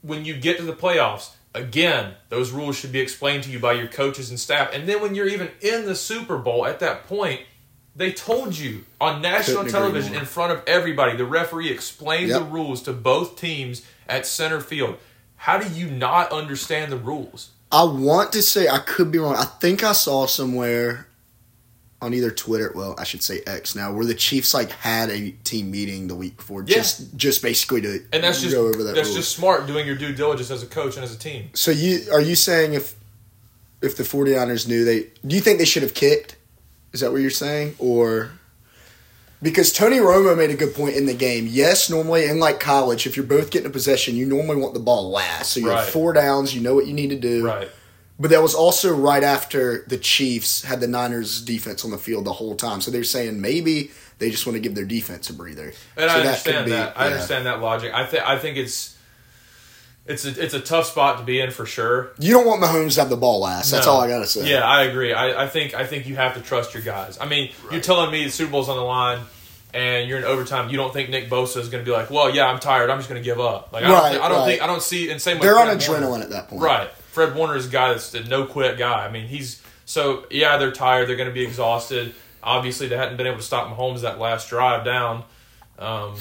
When 0.00 0.24
you 0.24 0.34
get 0.34 0.56
to 0.58 0.62
the 0.64 0.72
playoffs, 0.74 1.30
again, 1.54 2.14
those 2.28 2.50
rules 2.50 2.76
should 2.76 2.92
be 2.92 3.00
explained 3.00 3.44
to 3.44 3.50
you 3.50 3.58
by 3.58 3.72
your 3.72 3.86
coaches 3.86 4.30
and 4.30 4.38
staff. 4.38 4.70
And 4.72 4.88
then 4.88 5.00
when 5.00 5.14
you're 5.14 5.28
even 5.28 5.50
in 5.60 5.86
the 5.86 5.94
Super 5.94 6.36
Bowl 6.36 6.66
at 6.66 6.80
that 6.80 7.06
point, 7.06 7.40
they 7.96 8.12
told 8.12 8.58
you 8.58 8.84
on 9.00 9.22
national 9.22 9.58
Couldn't 9.64 9.72
television 9.72 10.14
in 10.14 10.24
front 10.24 10.52
of 10.52 10.62
everybody. 10.66 11.16
The 11.16 11.24
referee 11.24 11.70
explained 11.70 12.28
Yep. 12.30 12.38
the 12.40 12.46
rules 12.46 12.82
to 12.82 12.92
both 12.92 13.36
teams 13.40 13.82
at 14.08 14.26
center 14.26 14.60
field. 14.60 14.96
How 15.36 15.58
do 15.58 15.72
you 15.72 15.88
not 15.88 16.32
understand 16.32 16.90
the 16.90 16.96
rules? 16.96 17.50
I 17.70 17.84
want 17.84 18.32
to 18.32 18.42
say 18.42 18.68
I 18.68 18.78
could 18.78 19.10
be 19.10 19.18
wrong. 19.18 19.36
I 19.36 19.44
think 19.44 19.82
I 19.84 19.92
saw 19.92 20.26
somewhere 20.26 21.06
on 22.04 22.12
either 22.14 22.30
Twitter, 22.30 22.70
well, 22.74 22.94
I 22.98 23.04
should 23.04 23.22
say 23.22 23.40
X 23.46 23.74
now, 23.74 23.92
where 23.92 24.04
the 24.04 24.14
Chiefs 24.14 24.52
like 24.52 24.70
had 24.70 25.08
a 25.10 25.30
team 25.42 25.70
meeting 25.70 26.06
the 26.06 26.14
week 26.14 26.36
before, 26.36 26.62
Yeah. 26.66 26.76
just 26.76 27.16
just 27.16 27.42
basically 27.42 27.80
to 27.80 28.04
And 28.12 28.22
that's 28.22 28.42
just 28.42 28.54
go 28.54 28.66
over 28.66 28.82
that. 28.84 28.94
that's 28.94 29.08
rule. 29.08 29.16
just 29.16 29.32
smart 29.34 29.66
doing 29.66 29.86
your 29.86 29.96
due 29.96 30.12
diligence 30.12 30.50
as 30.50 30.62
a 30.62 30.66
coach 30.66 30.96
and 30.96 31.04
as 31.04 31.14
a 31.14 31.18
team. 31.18 31.48
So 31.54 31.70
you 31.70 32.02
are 32.12 32.20
you 32.20 32.34
saying 32.36 32.74
if 32.74 32.94
if 33.82 33.96
the 33.96 34.02
49ers 34.04 34.68
knew 34.68 34.84
they 34.84 35.08
do 35.26 35.34
you 35.34 35.40
think 35.40 35.58
they 35.58 35.64
should 35.64 35.82
have 35.82 35.94
kicked? 35.94 36.36
Is 36.92 37.00
that 37.00 37.10
what 37.10 37.20
you're 37.22 37.30
saying? 37.30 37.74
Or 37.78 38.30
because 39.42 39.72
Tony 39.72 39.96
Romo 39.98 40.36
made 40.36 40.50
a 40.50 40.54
good 40.54 40.74
point 40.74 40.96
in 40.96 41.06
the 41.06 41.14
game. 41.14 41.46
Yes, 41.50 41.90
normally 41.90 42.24
in 42.26 42.38
like 42.38 42.60
college, 42.60 43.06
if 43.06 43.16
you're 43.16 43.26
both 43.26 43.50
getting 43.50 43.66
a 43.66 43.70
possession, 43.70 44.16
you 44.16 44.26
normally 44.26 44.56
want 44.56 44.74
the 44.74 44.80
ball 44.80 45.10
last. 45.10 45.52
So 45.52 45.60
you 45.60 45.68
Right. 45.68 45.80
have 45.80 45.88
four 45.90 46.12
downs, 46.12 46.54
you 46.54 46.60
know 46.60 46.74
what 46.74 46.86
you 46.86 46.92
need 46.92 47.10
to 47.10 47.16
do. 47.16 47.44
Right. 47.44 47.68
But 48.18 48.30
that 48.30 48.40
was 48.42 48.54
also 48.54 48.94
right 48.94 49.24
after 49.24 49.84
the 49.88 49.98
Chiefs 49.98 50.62
had 50.62 50.80
the 50.80 50.86
Niners 50.86 51.40
defense 51.42 51.84
on 51.84 51.90
the 51.90 51.98
field 51.98 52.24
the 52.24 52.32
whole 52.32 52.54
time. 52.54 52.80
So 52.80 52.90
they're 52.92 53.02
saying 53.02 53.40
maybe 53.40 53.90
they 54.18 54.30
just 54.30 54.46
want 54.46 54.54
to 54.54 54.60
give 54.60 54.76
their 54.76 54.84
defense 54.84 55.28
a 55.30 55.32
breather. 55.34 55.72
And 55.96 56.08
so 56.10 56.16
I 56.16 56.20
understand 56.20 56.70
that. 56.70 56.94
be- 56.94 57.00
I 57.00 57.04
yeah. 57.06 57.12
understand 57.14 57.46
that 57.46 57.60
logic. 57.60 57.92
I 57.92 58.06
think 58.06 58.22
I 58.24 58.38
think 58.38 58.56
it's 58.56 58.96
it's 60.06 60.26
a, 60.26 60.42
it's 60.44 60.54
a 60.54 60.60
tough 60.60 60.86
spot 60.86 61.18
to 61.18 61.24
be 61.24 61.40
in 61.40 61.50
for 61.50 61.64
sure. 61.66 62.12
You 62.20 62.32
don't 62.34 62.46
want 62.46 62.62
Mahomes 62.62 62.94
to 62.94 63.00
have 63.00 63.08
the 63.10 63.16
ball 63.16 63.40
last. 63.40 63.70
That's 63.70 63.86
No. 63.86 63.92
all 63.94 64.00
I 64.00 64.08
gotta 64.08 64.26
say. 64.26 64.48
Yeah, 64.48 64.62
I 64.62 64.84
agree. 64.84 65.12
I, 65.12 65.44
I 65.44 65.48
think 65.48 65.74
I 65.74 65.84
think 65.86 66.06
you 66.06 66.14
have 66.16 66.34
to 66.34 66.40
trust 66.40 66.72
your 66.74 66.82
guys. 66.84 67.18
I 67.20 67.26
mean, 67.26 67.50
you're 67.72 67.80
telling 67.80 68.12
me 68.12 68.24
the 68.24 68.30
Super 68.30 68.52
Bowl's 68.52 68.68
on 68.68 68.76
the 68.76 68.82
line 68.84 69.20
and 69.72 70.08
you're 70.08 70.18
in 70.18 70.24
overtime. 70.24 70.68
You 70.70 70.76
don't 70.76 70.92
think 70.92 71.10
Nick 71.10 71.28
Bosa 71.28 71.56
is 71.56 71.68
going 71.68 71.84
to 71.84 71.90
be 71.90 71.96
like, 71.96 72.10
well, 72.10 72.32
yeah, 72.32 72.46
I'm 72.46 72.60
tired. 72.60 72.90
I'm 72.90 72.98
just 72.98 73.08
going 73.08 73.20
to 73.20 73.24
give 73.24 73.40
up. 73.40 73.72
Like, 73.72 73.82
I 73.82 73.88
don't, 73.88 73.98
Right, 73.98 74.12
thi- 74.12 74.18
I 74.20 74.28
don't 74.28 74.38
right. 74.38 74.46
think 74.46 74.62
I 74.62 74.66
don't 74.68 74.82
see. 74.82 75.10
And 75.10 75.20
same 75.20 75.40
They're 75.40 75.58
on 75.58 75.66
adrenaline 75.66 76.22
at 76.22 76.30
that 76.30 76.46
point. 76.48 76.62
Right. 76.62 76.90
Fred 77.14 77.34
Warner 77.34 77.56
is 77.56 77.66
a 77.68 77.70
guy 77.70 77.90
that's 77.90 78.12
a 78.14 78.24
no 78.24 78.44
quit 78.44 78.76
guy. 78.76 79.06
I 79.06 79.10
mean, 79.10 79.26
he's 79.28 79.62
so 79.86 80.26
yeah, 80.30 80.56
they're 80.58 80.72
tired. 80.72 81.08
They're 81.08 81.16
going 81.16 81.28
to 81.28 81.34
be 81.34 81.44
exhausted. 81.44 82.14
Obviously, 82.42 82.88
they 82.88 82.96
hadn't 82.96 83.16
been 83.16 83.26
able 83.26 83.38
to 83.38 83.42
stop 83.42 83.74
Mahomes 83.74 84.00
that 84.02 84.18
last 84.18 84.50
drive 84.50 84.84
down. 84.84 85.24
Um, 85.78 86.16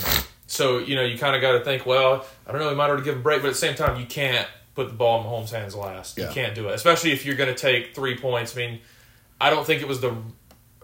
so 0.48 0.78
you 0.78 0.96
know, 0.96 1.04
you 1.04 1.18
kind 1.18 1.36
of 1.36 1.42
got 1.42 1.54
to 1.58 1.64
think, 1.66 1.86
well, 1.86 2.26
I 2.48 2.52
don't 2.52 2.62
know, 2.62 2.70
we 2.70 2.76
might 2.76 2.88
have 2.90 3.00
to 3.00 3.04
give 3.04 3.16
a 3.18 3.20
break, 3.20 3.42
but 3.42 3.48
at 3.48 3.54
the 3.54 3.60
same 3.60 3.76
time, 3.76 4.00
you 4.00 4.06
can't 4.06 4.48
put 4.76 4.88
the 4.88 4.94
ball 4.94 5.20
in 5.22 5.26
Mahomes' 5.28 5.52
hands 5.52 5.76
last. 5.76 6.18
Yeah. 6.18 6.28
You 6.28 6.34
can't 6.34 6.56
do 6.56 6.70
it, 6.70 6.76
especially 6.76 7.12
if 7.12 7.26
you're 7.26 7.36
going 7.36 7.54
to 7.54 7.60
take 7.60 7.94
three 7.96 8.18
points. 8.18 8.56
I 8.56 8.60
mean, 8.60 8.80
I 9.42 9.50
don't 9.50 9.66
think 9.66 9.82
it 9.82 9.88
was 9.88 10.00
the, 10.02 10.16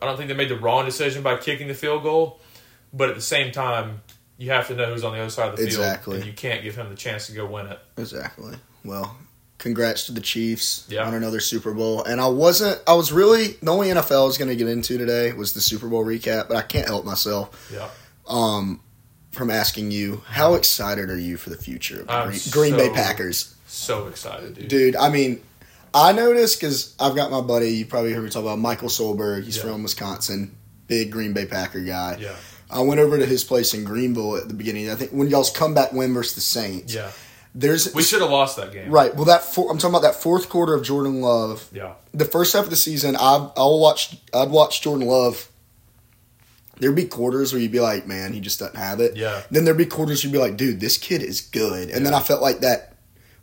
I 0.01 0.05
don't 0.05 0.17
think 0.17 0.29
they 0.29 0.35
made 0.35 0.49
the 0.49 0.57
wrong 0.59 0.85
decision 0.85 1.23
by 1.23 1.37
kicking 1.37 1.67
the 1.67 1.73
field 1.73 2.03
goal, 2.03 2.39
but 2.93 3.09
at 3.09 3.15
the 3.15 3.21
same 3.21 3.51
time, 3.51 4.01
you 4.37 4.51
have 4.51 4.67
to 4.67 4.75
know 4.75 4.85
who's 4.93 5.03
on 5.03 5.13
the 5.13 5.19
other 5.19 5.29
side 5.29 5.49
of 5.49 5.51
the 5.57 5.63
field, 5.63 5.69
Exactly. 5.79 6.17
and 6.17 6.25
you 6.25 6.33
can't 6.33 6.61
give 6.63 6.75
him 6.75 6.89
the 6.89 6.95
chance 6.95 7.27
to 7.27 7.33
go 7.33 7.45
win 7.45 7.67
it. 7.67 7.79
Exactly. 7.97 8.55
Well, 8.85 9.15
congrats 9.59 10.05
to 10.07 10.11
the 10.11 10.21
Chiefs 10.21 10.85
Yeah. 10.89 11.05
on 11.05 11.13
another 11.13 11.39
Super 11.39 11.73
Bowl. 11.73 12.03
And 12.03 12.19
I 12.19 12.27
wasn't. 12.27 12.81
I 12.87 12.93
was 12.95 13.11
really 13.11 13.57
the 13.61 13.71
only 13.71 13.89
NFL 13.89 14.23
I 14.23 14.25
was 14.25 14.37
going 14.39 14.49
to 14.49 14.55
get 14.55 14.67
into 14.67 14.97
today 14.97 15.31
was 15.33 15.53
the 15.53 15.61
Super 15.61 15.87
Bowl 15.87 16.03
recap, 16.03 16.47
but 16.47 16.57
I 16.57 16.61
can't 16.63 16.87
help 16.87 17.05
myself 17.05 17.69
Yeah. 17.71 17.89
um, 18.27 18.79
from 19.31 19.51
asking 19.51 19.91
you 19.91 20.23
how 20.27 20.55
excited 20.55 21.09
are 21.11 21.19
you 21.19 21.37
for 21.37 21.51
the 21.51 21.57
future 21.57 22.01
of 22.01 22.07
the 22.33 22.49
Green, 22.51 22.73
Green 22.73 22.77
Bay 22.77 22.89
Packers, 22.93 23.53
So 23.67 24.07
excited, 24.07 24.55
dude. 24.55 24.67
dude? 24.69 24.95
I 24.95 25.09
mean. 25.09 25.41
I 25.91 26.11
noticed 26.11 26.59
because 26.61 26.93
I've 26.99 27.15
got 27.15 27.31
my 27.31 27.41
buddy. 27.41 27.69
You 27.71 27.83
probably 27.87 28.13
heard 28.13 28.23
me 28.23 28.29
talk 28.29 28.43
about 28.43 28.59
Michael 28.59 28.89
Solberg. 28.89 29.45
He's 29.45 29.57
Yeah. 29.57 29.63
from 29.63 29.81
Wisconsin, 29.81 30.55
big 30.85 31.11
Green 31.11 31.33
Bay 31.33 31.47
Packer 31.47 31.79
guy. 31.79 32.17
Yeah. 32.21 32.35
I 32.69 32.81
went 32.81 32.99
over 32.99 33.17
to 33.17 33.25
his 33.25 33.43
place 33.43 33.73
in 33.73 33.83
Greenville 33.85 34.35
at 34.37 34.47
the 34.47 34.53
beginning. 34.53 34.91
I 34.91 34.93
think 34.93 35.09
when 35.09 35.29
y'all's 35.31 35.49
comeback 35.49 35.91
win 35.91 36.13
versus 36.13 36.35
the 36.35 36.41
Saints. 36.41 36.93
Yeah. 36.93 37.09
There's 37.55 37.93
We 37.93 38.03
should 38.03 38.21
have 38.21 38.29
lost 38.29 38.57
that 38.57 38.71
game. 38.71 38.91
right. 38.91 39.13
Well, 39.15 39.25
that 39.25 39.41
four, 39.43 39.71
I'm 39.71 39.77
talking 39.77 39.95
about 39.95 40.03
that 40.03 40.21
fourth 40.21 40.49
quarter 40.49 40.73
of 40.75 40.83
Jordan 40.83 41.21
Love. 41.21 41.67
Yeah. 41.73 41.93
The 42.13 42.25
first 42.25 42.53
half 42.53 42.65
of 42.65 42.69
the 42.69 42.75
season, 42.75 43.15
I 43.15 43.49
I'll 43.57 43.79
watch. 43.79 44.17
I'd 44.33 44.51
watch 44.51 44.81
Jordan 44.81 45.07
Love. 45.07 45.49
There'd 46.79 46.95
be 46.95 47.05
quarters 47.05 47.51
where 47.51 47.61
you'd 47.61 47.71
be 47.73 47.81
like, 47.81 48.07
man, 48.07 48.31
he 48.33 48.39
just 48.39 48.59
doesn't 48.59 48.77
have 48.77 48.99
it. 49.01 49.17
Yeah. 49.17 49.41
Then 49.51 49.65
there'd 49.65 49.77
be 49.77 49.85
quarters 49.85 50.23
you'd 50.23 50.31
be 50.31 50.37
like, 50.39 50.55
dude, 50.55 50.79
this 50.79 50.97
kid 50.97 51.21
is 51.21 51.41
good. 51.41 51.89
And 51.89 52.05
then 52.05 52.13
I 52.13 52.21
felt 52.21 52.41
like 52.41 52.59
that 52.61 52.95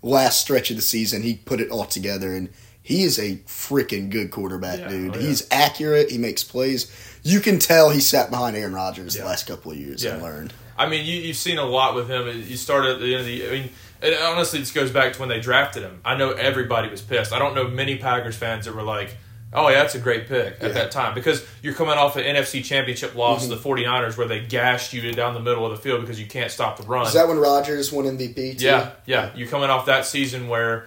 last 0.02 0.40
stretch 0.40 0.70
of 0.70 0.76
the 0.76 0.82
season, 0.82 1.22
he 1.22 1.34
put 1.34 1.60
it 1.60 1.70
all 1.70 1.84
together, 1.84 2.32
and 2.32 2.48
he 2.82 3.02
is 3.02 3.18
a 3.18 3.36
freaking 3.46 4.08
good 4.08 4.30
quarterback, 4.30 4.78
Yeah, 4.78 4.88
dude. 4.88 5.16
oh, 5.16 5.18
yeah. 5.20 5.26
He's 5.26 5.46
accurate. 5.50 6.10
He 6.10 6.16
makes 6.16 6.44
plays. 6.44 6.90
You 7.24 7.40
can 7.40 7.58
tell 7.58 7.90
he 7.90 8.00
sat 8.00 8.30
behind 8.30 8.56
Aaron 8.56 8.72
Rodgers 8.72 9.14
Yeah. 9.16 9.22
the 9.22 9.28
last 9.28 9.46
couple 9.46 9.72
of 9.72 9.76
years 9.76 10.02
Yeah. 10.02 10.14
and 10.14 10.22
learned. 10.22 10.54
I 10.78 10.88
mean, 10.88 11.04
you, 11.06 11.16
you've 11.20 11.36
seen 11.36 11.58
a 11.58 11.64
lot 11.64 11.94
with 11.94 12.08
him. 12.08 12.26
You 12.46 12.56
started 12.56 12.92
at 12.96 13.00
the 13.00 13.14
end 13.14 13.20
of 13.20 13.26
the. 13.26 13.46
I 13.48 13.50
mean, 13.50 13.70
and 14.02 14.14
honestly, 14.24 14.58
this 14.60 14.72
goes 14.72 14.90
back 14.90 15.14
to 15.14 15.20
when 15.20 15.28
they 15.28 15.40
drafted 15.40 15.82
him. 15.82 16.00
I 16.04 16.16
know 16.16 16.32
everybody 16.32 16.88
was 16.90 17.00
pissed. 17.00 17.32
I 17.32 17.38
don't 17.38 17.54
know 17.54 17.68
many 17.68 17.96
Packers 17.96 18.36
fans 18.36 18.66
that 18.66 18.74
were 18.74 18.82
like, 18.82 19.16
"Oh 19.54 19.68
yeah, 19.68 19.80
that's 19.82 19.94
a 19.94 19.98
great 19.98 20.26
pick" 20.28 20.54
at 20.60 20.62
Yeah. 20.62 20.68
that 20.68 20.90
time 20.90 21.14
because 21.14 21.44
you're 21.62 21.72
coming 21.74 21.94
off 21.94 22.16
an 22.16 22.24
NFC 22.24 22.62
Championship 22.62 23.14
loss 23.14 23.42
Mm-hmm. 23.42 23.50
to 23.52 23.56
the 23.56 23.62
49ers 23.62 24.16
where 24.18 24.28
they 24.28 24.40
gashed 24.40 24.92
you 24.92 25.10
down 25.12 25.32
the 25.34 25.40
middle 25.40 25.64
of 25.64 25.70
the 25.70 25.78
field 25.82 26.02
because 26.02 26.20
you 26.20 26.26
can't 26.26 26.50
stop 26.50 26.76
the 26.76 26.82
run. 26.86 27.06
Is 27.06 27.14
that 27.14 27.26
when 27.26 27.38
Rodgers 27.38 27.90
won 27.90 28.04
MVP? 28.04 28.58
Too? 28.58 28.64
Yeah, 28.66 28.90
yeah. 29.06 29.30
You're 29.34 29.48
coming 29.48 29.70
off 29.70 29.86
that 29.86 30.04
season 30.04 30.48
where 30.48 30.86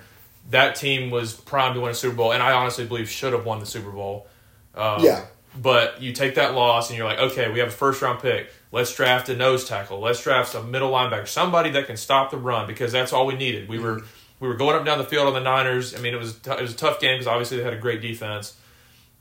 that 0.51 0.75
team 0.75 1.09
was 1.09 1.33
primed 1.33 1.75
to 1.75 1.81
win 1.81 1.91
a 1.91 1.95
Super 1.95 2.15
Bowl, 2.15 2.31
and 2.31 2.41
I 2.43 2.51
honestly 2.53 2.85
believe 2.85 3.09
should 3.09 3.33
have 3.33 3.45
won 3.45 3.59
the 3.59 3.65
Super 3.65 3.89
Bowl. 3.91 4.27
Um, 4.75 5.03
Yeah. 5.03 5.25
But 5.59 5.99
you 6.01 6.13
take 6.13 6.35
that 6.35 6.53
loss, 6.53 6.89
and 6.89 6.97
you're 6.97 7.07
like, 7.07 7.17
okay, 7.19 7.51
we 7.51 7.57
have 7.59 7.69
a 7.69 7.71
first 7.71 8.01
round 8.03 8.19
pick. 8.19 8.51
Let's 8.71 8.93
draft 8.93 9.29
a 9.29 9.35
nose 9.35 9.65
tackle. 9.65 9.99
Let's 9.99 10.23
draft 10.23 10.53
a 10.53 10.61
middle 10.61 10.91
linebacker, 10.91 11.27
somebody 11.27 11.71
that 11.71 11.87
can 11.87 11.97
stop 11.97 12.29
the 12.29 12.37
run, 12.37 12.67
because 12.67 12.91
that's 12.91 13.11
all 13.11 13.25
we 13.25 13.35
needed. 13.35 13.67
We 13.67 13.79
were 13.79 14.01
we 14.39 14.47
were 14.47 14.55
going 14.55 14.75
up 14.75 14.81
and 14.81 14.85
down 14.85 14.99
the 14.99 15.03
field 15.03 15.27
on 15.27 15.33
the 15.33 15.39
Niners. 15.39 15.95
I 15.95 15.99
mean, 15.99 16.13
it 16.13 16.19
was 16.19 16.35
t- 16.35 16.51
it 16.51 16.61
was 16.61 16.73
a 16.73 16.77
tough 16.77 16.99
game 16.99 17.15
because 17.15 17.27
obviously 17.27 17.57
they 17.57 17.63
had 17.63 17.73
a 17.73 17.79
great 17.79 18.01
defense, 18.01 18.55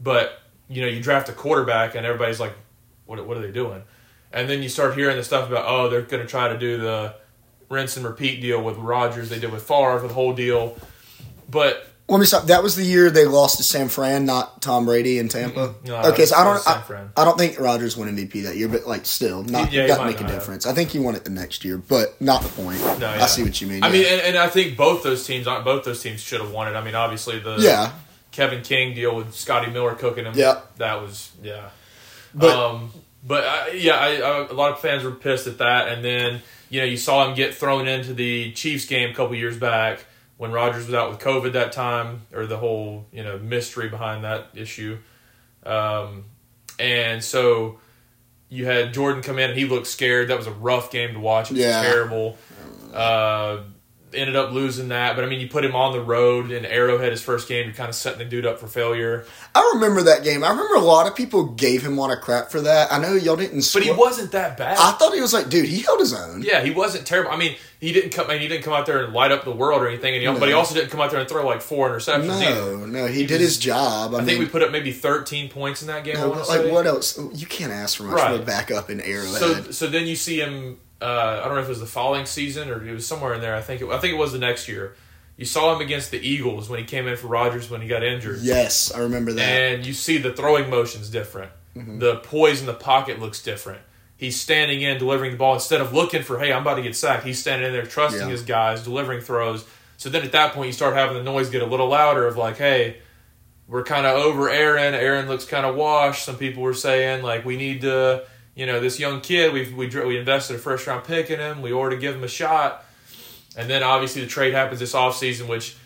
but 0.01 0.43
you 0.69 0.83
know, 0.83 0.89
you 0.89 1.03
draft 1.03 1.29
a 1.29 1.33
quarterback, 1.33 1.95
and 1.95 2.05
everybody's 2.05 2.41
like, 2.41 2.53
what 3.07 3.25
what 3.27 3.37
are 3.37 3.41
they 3.41 3.51
doing? 3.51 3.83
And 4.33 4.49
then 4.49 4.63
you 4.63 4.69
start 4.69 4.95
hearing 4.95 5.17
the 5.17 5.25
stuff 5.25 5.49
about, 5.49 5.65
oh, 5.67 5.89
they're 5.89 6.03
going 6.03 6.23
to 6.23 6.29
try 6.29 6.49
to 6.49 6.59
do 6.59 6.77
the 6.77 7.15
rinse 7.71 7.97
and 7.97 8.05
repeat 8.05 8.43
deal 8.43 8.63
with 8.63 8.77
Rodgers. 8.77 9.31
They 9.31 9.39
did 9.39 9.51
with 9.51 9.63
Favre, 9.63 10.07
the 10.07 10.13
whole 10.13 10.35
deal. 10.35 10.77
But 11.51 11.88
Let 12.11 12.21
me 12.21 12.25
stop. 12.25 12.45
That 12.45 12.63
was 12.63 12.75
the 12.75 12.85
year 12.85 13.11
they 13.11 13.27
lost 13.27 13.59
to 13.59 13.63
San 13.63 13.89
Fran, 13.89 14.25
not 14.25 14.63
Tom 14.63 14.87
Brady 14.87 15.19
in 15.19 15.29
Tampa. 15.29 15.75
No, 15.85 15.97
okay, 16.05 16.25
so 16.25 16.37
I 16.37 16.45
don't. 16.45 16.67
I, 16.67 17.07
I 17.19 17.25
don't 17.27 17.37
think 17.37 17.61
Rodgers 17.61 17.99
won 17.99 18.09
MVP 18.09 18.45
that 18.45 18.57
year, 18.57 18.69
but 18.69 18.87
like 18.87 19.05
still, 19.05 19.43
not 19.43 19.71
Yeah, 19.71 19.83
he 19.83 19.89
doesn't 19.89 20.07
make 20.07 20.19
a 20.19 20.23
not 20.23 20.31
have. 20.31 20.41
difference. 20.41 20.65
I 20.65 20.73
think 20.73 20.89
he 20.89 20.99
won 20.99 21.17
it 21.17 21.25
the 21.25 21.31
next 21.31 21.67
year, 21.67 21.77
but 21.77 22.19
not 22.19 22.43
the 22.43 22.49
point. 22.49 22.81
No, 22.99 23.09
I 23.09 23.27
see 23.27 23.43
what 23.43 23.61
you 23.61 23.67
mean. 23.67 23.83
I 23.83 23.89
yeah. 23.89 23.93
mean, 23.93 24.07
and, 24.07 24.21
and 24.23 24.39
I 24.39 24.49
think 24.49 24.75
both 24.79 25.03
those 25.03 25.27
teams, 25.27 25.45
both 25.45 25.85
those 25.85 26.03
teams 26.03 26.21
should 26.21 26.41
have 26.41 26.51
won 26.51 26.67
it. 26.67 26.77
I 26.77 26.83
mean, 26.83 26.95
obviously 26.95 27.41
the 27.41 27.57
yeah, 27.59 27.93
Kevin 28.33 28.63
King 28.63 28.95
deal 28.95 29.15
with 29.15 29.35
Scotty 29.35 29.71
Miller 29.71 29.95
cooking 29.95 30.25
him. 30.25 30.33
Yeah. 30.35 30.61
that 30.79 31.03
was 31.03 31.31
yeah. 31.43 31.69
But- 32.35 32.57
um, 32.57 32.91
but 33.27 33.45
I, 33.45 33.71
yeah, 33.73 33.97
I, 33.97 34.15
I, 34.15 34.47
a 34.47 34.53
lot 34.55 34.73
of 34.73 34.81
fans 34.81 35.05
were 35.05 35.11
pissed 35.11 35.47
at 35.47 35.59
that, 35.59 35.89
and 35.89 36.03
then 36.03 36.41
you 36.71 36.81
know 36.81 36.87
you 36.87 36.97
saw 36.97 37.29
him 37.29 37.35
get 37.35 37.55
thrown 37.55 37.87
into 37.87 38.15
the 38.15 38.53
Chiefs 38.53 38.87
game 38.87 39.11
a 39.11 39.15
couple 39.15 39.35
years 39.35 39.59
back 39.59 40.07
when 40.39 40.51
Rodgers 40.53 40.87
was 40.87 40.95
out 40.95 41.11
with 41.11 41.19
COVID 41.19 41.53
that 41.53 41.73
time, 41.73 42.23
or 42.33 42.47
the 42.47 42.57
whole 42.57 43.07
you 43.13 43.23
know 43.23 43.39
mystery 43.39 43.89
behind 43.91 44.25
that 44.25 44.47
issue. 44.55 44.97
Um, 45.67 46.25
and 46.79 47.23
so 47.23 47.81
you 48.49 48.65
had 48.65 48.95
Jordan 48.95 49.23
come 49.23 49.39
in, 49.39 49.51
and 49.51 49.59
he 49.59 49.67
looked 49.67 49.87
scared. 49.89 50.29
That 50.29 50.39
was 50.39 50.47
a 50.47 50.53
rough 50.53 50.91
game 50.91 51.13
to 51.15 51.21
watch. 51.21 51.51
It 51.51 51.55
was 51.55 51.61
Yeah. 51.63 51.83
terrible. 51.83 52.39
Uh, 52.95 53.59
ended 54.15 54.37
up 54.37 54.53
losing 54.53 54.89
that, 54.89 55.15
but 55.17 55.25
I 55.25 55.29
mean, 55.29 55.41
you 55.41 55.49
put 55.49 55.65
him 55.65 55.75
on 55.75 55.93
the 55.93 56.01
road 56.01 56.51
in 56.51 56.65
Arrowhead 56.65 57.11
his 57.11 57.23
first 57.23 57.49
game. 57.49 57.67
You're 57.67 57.75
kind 57.75 57.89
of 57.89 57.95
setting 57.95 58.19
the 58.19 58.25
dude 58.25 58.47
up 58.47 58.59
for 58.59 58.67
failure. 58.67 59.25
I 59.55 59.73
remember 59.75 60.03
that 60.03 60.25
game. 60.25 60.43
I 60.45 60.51
remember 60.51 60.75
a 60.77 60.81
lot 60.81 61.07
of 61.07 61.15
people 61.15 61.45
gave 61.45 61.83
him 61.83 61.99
a 61.99 62.01
lot 62.01 62.11
of 62.17 62.23
crap 62.23 62.51
for 62.51 62.61
that. 62.63 62.93
I 62.93 62.99
know 62.99 63.13
y'all 63.15 63.37
didn't, 63.37 63.69
But 63.75 63.83
he 63.83 63.91
wasn't 63.93 64.33
that 64.33 64.57
bad. 64.57 64.77
I 64.79 64.93
thought 64.93 65.13
he 65.15 65.21
was 65.21 65.33
like, 65.33 65.49
dude, 65.49 65.67
he 65.69 65.81
held 65.81 66.01
his 66.01 66.15
own. 66.15 66.43
yeah, 66.43 66.63
he 66.63 66.71
wasn't 66.71 67.07
terrible. 67.07 67.31
I 67.33 67.37
mean, 67.37 67.57
he 67.81 67.93
didn't 67.93 68.11
come. 68.11 68.27
I 68.27 68.33
mean, 68.33 68.41
he 68.41 68.49
didn't 68.49 68.65
come 68.65 68.73
out 68.75 68.87
there 68.87 69.05
and 69.05 69.13
light 69.13 69.31
up 69.31 69.45
the 69.45 69.53
world 69.53 69.83
or 69.83 69.89
anything. 69.89 70.15
And 70.15 70.23
he, 70.23 70.27
No. 70.27 70.39
but 70.39 70.49
he 70.49 70.55
also 70.55 70.75
didn't 70.75 70.91
come 70.91 71.01
out 71.01 71.11
there 71.11 71.21
and 71.21 71.29
throw 71.29 71.47
like 71.47 71.61
four 71.63 71.89
interceptions 71.91 72.31
either. 72.31 72.55
No, 72.79 72.87
no, 72.87 73.07
he, 73.07 73.21
He 73.21 73.27
did 73.27 73.35
was- 73.41 73.43
his 73.43 73.59
job. 73.59 74.15
I, 74.15 74.17
I 74.17 74.21
mean, 74.21 74.27
think 74.27 74.41
we 74.41 74.47
put 74.47 74.63
up 74.63 74.73
maybe 74.73 74.91
13 74.93 75.49
points 75.49 75.83
in 75.83 75.89
that 75.89 76.03
game. 76.05 76.15
No, 76.17 76.31
like 76.31 76.45
say. 76.47 76.71
what 76.73 76.87
else? 76.87 77.19
You 77.35 77.47
can't 77.47 77.73
ask 77.73 77.97
for 77.99 78.05
much 78.05 78.21
from 78.21 78.35
a 78.41 78.45
backup 78.45 78.91
in 78.91 79.01
Arrowhead. 79.01 79.39
So, 79.67 79.71
so 79.71 79.87
then 79.87 80.07
you 80.07 80.17
see 80.17 80.41
him. 80.41 80.79
Uh, 81.01 81.41
I 81.43 81.47
don't 81.47 81.55
know 81.55 81.61
if 81.61 81.67
it 81.67 81.71
was 81.71 81.81
the 81.81 81.87
following 81.87 82.27
season 82.27 82.69
or 82.71 82.85
it 82.87 82.93
was 82.93 83.07
somewhere 83.07 83.35
in 83.35 83.41
there. 83.41 83.55
I 83.55 83.61
think. 83.61 83.81
It, 83.83 83.89
I 83.89 83.99
think 83.99 84.15
it 84.15 84.19
was 84.19 84.33
the 84.33 84.39
next 84.39 84.69
year. 84.69 84.95
You 85.37 85.45
saw 85.45 85.73
him 85.75 85.81
against 85.81 86.11
the 86.11 86.19
Eagles 86.19 86.69
when 86.69 86.81
he 86.81 86.85
came 86.85 87.07
in 87.07 87.17
for 87.17 87.29
Rodgers 87.29 87.71
when 87.71 87.81
he 87.81 87.87
got 87.87 88.03
injured. 88.03 88.41
yes, 88.41 88.93
I 88.93 88.99
remember 89.01 89.33
that. 89.35 89.43
and 89.43 89.87
you 89.87 89.93
see 89.93 90.19
the 90.19 90.33
throwing 90.33 90.69
motion's 90.69 91.11
different. 91.11 91.53
Mm-hmm. 91.77 92.01
The 92.01 92.17
poise 92.17 92.59
in 92.61 92.67
the 92.67 92.75
pocket 92.75 93.21
looks 93.21 93.41
different. 93.41 93.81
He's 94.17 94.41
standing 94.41 94.83
in, 94.83 94.99
delivering 94.99 95.31
the 95.31 95.37
ball 95.39 95.55
instead 95.55 95.81
of 95.81 95.93
looking 95.95 96.25
for, 96.25 96.41
hey, 96.41 96.53
I'm 96.53 96.63
about 96.63 96.75
to 96.75 96.83
get 96.83 96.97
sacked. 96.97 97.23
He's 97.25 97.39
standing 97.39 97.69
in 97.69 97.73
there, 97.73 97.87
trusting 97.87 98.23
Yeah. 98.23 98.29
his 98.31 98.43
guys, 98.43 98.83
delivering 98.83 99.21
throws. 99.21 99.65
So 99.97 100.09
then 100.11 100.25
at 100.25 100.33
that 100.33 100.55
point, 100.55 100.67
you 100.67 100.73
start 100.73 100.95
having 100.95 101.17
the 101.17 101.23
noise 101.23 101.51
get 101.51 101.63
a 101.63 101.67
little 101.67 101.87
louder 101.89 102.27
of 102.27 102.37
like, 102.37 102.57
hey, 102.57 102.97
we're 103.69 103.85
kind 103.85 104.07
of 104.07 104.17
over 104.17 104.51
Aaron. 104.51 104.93
Aaron 104.95 105.29
looks 105.29 105.45
kind 105.45 105.65
of 105.65 105.77
washed. 105.77 106.25
Some 106.25 106.35
people 106.37 106.65
were 106.65 106.75
saying 106.75 107.23
like, 107.23 107.45
we 107.45 107.57
need 107.57 107.83
to, 107.83 108.25
you 108.59 108.67
know, 108.67 108.81
this 108.81 108.99
young 108.99 109.21
kid. 109.21 109.53
We 109.53 109.73
we 109.73 109.87
we 109.87 110.19
invested 110.19 110.57
a 110.57 110.59
first 110.59 110.87
round 110.87 111.05
pick 111.05 111.31
in 111.31 111.39
him. 111.39 111.63
We 111.63 111.73
ought 111.73 111.91
to 111.91 111.97
give 111.97 112.15
him 112.17 112.25
a 112.25 112.29
shot. 112.29 112.85
And 113.57 113.71
then 113.71 113.83
obviously 113.83 114.21
the 114.23 114.27
trade 114.29 114.53
happens 114.53 114.81
this 114.81 114.95
offseason, 114.95 115.49
which 115.49 115.77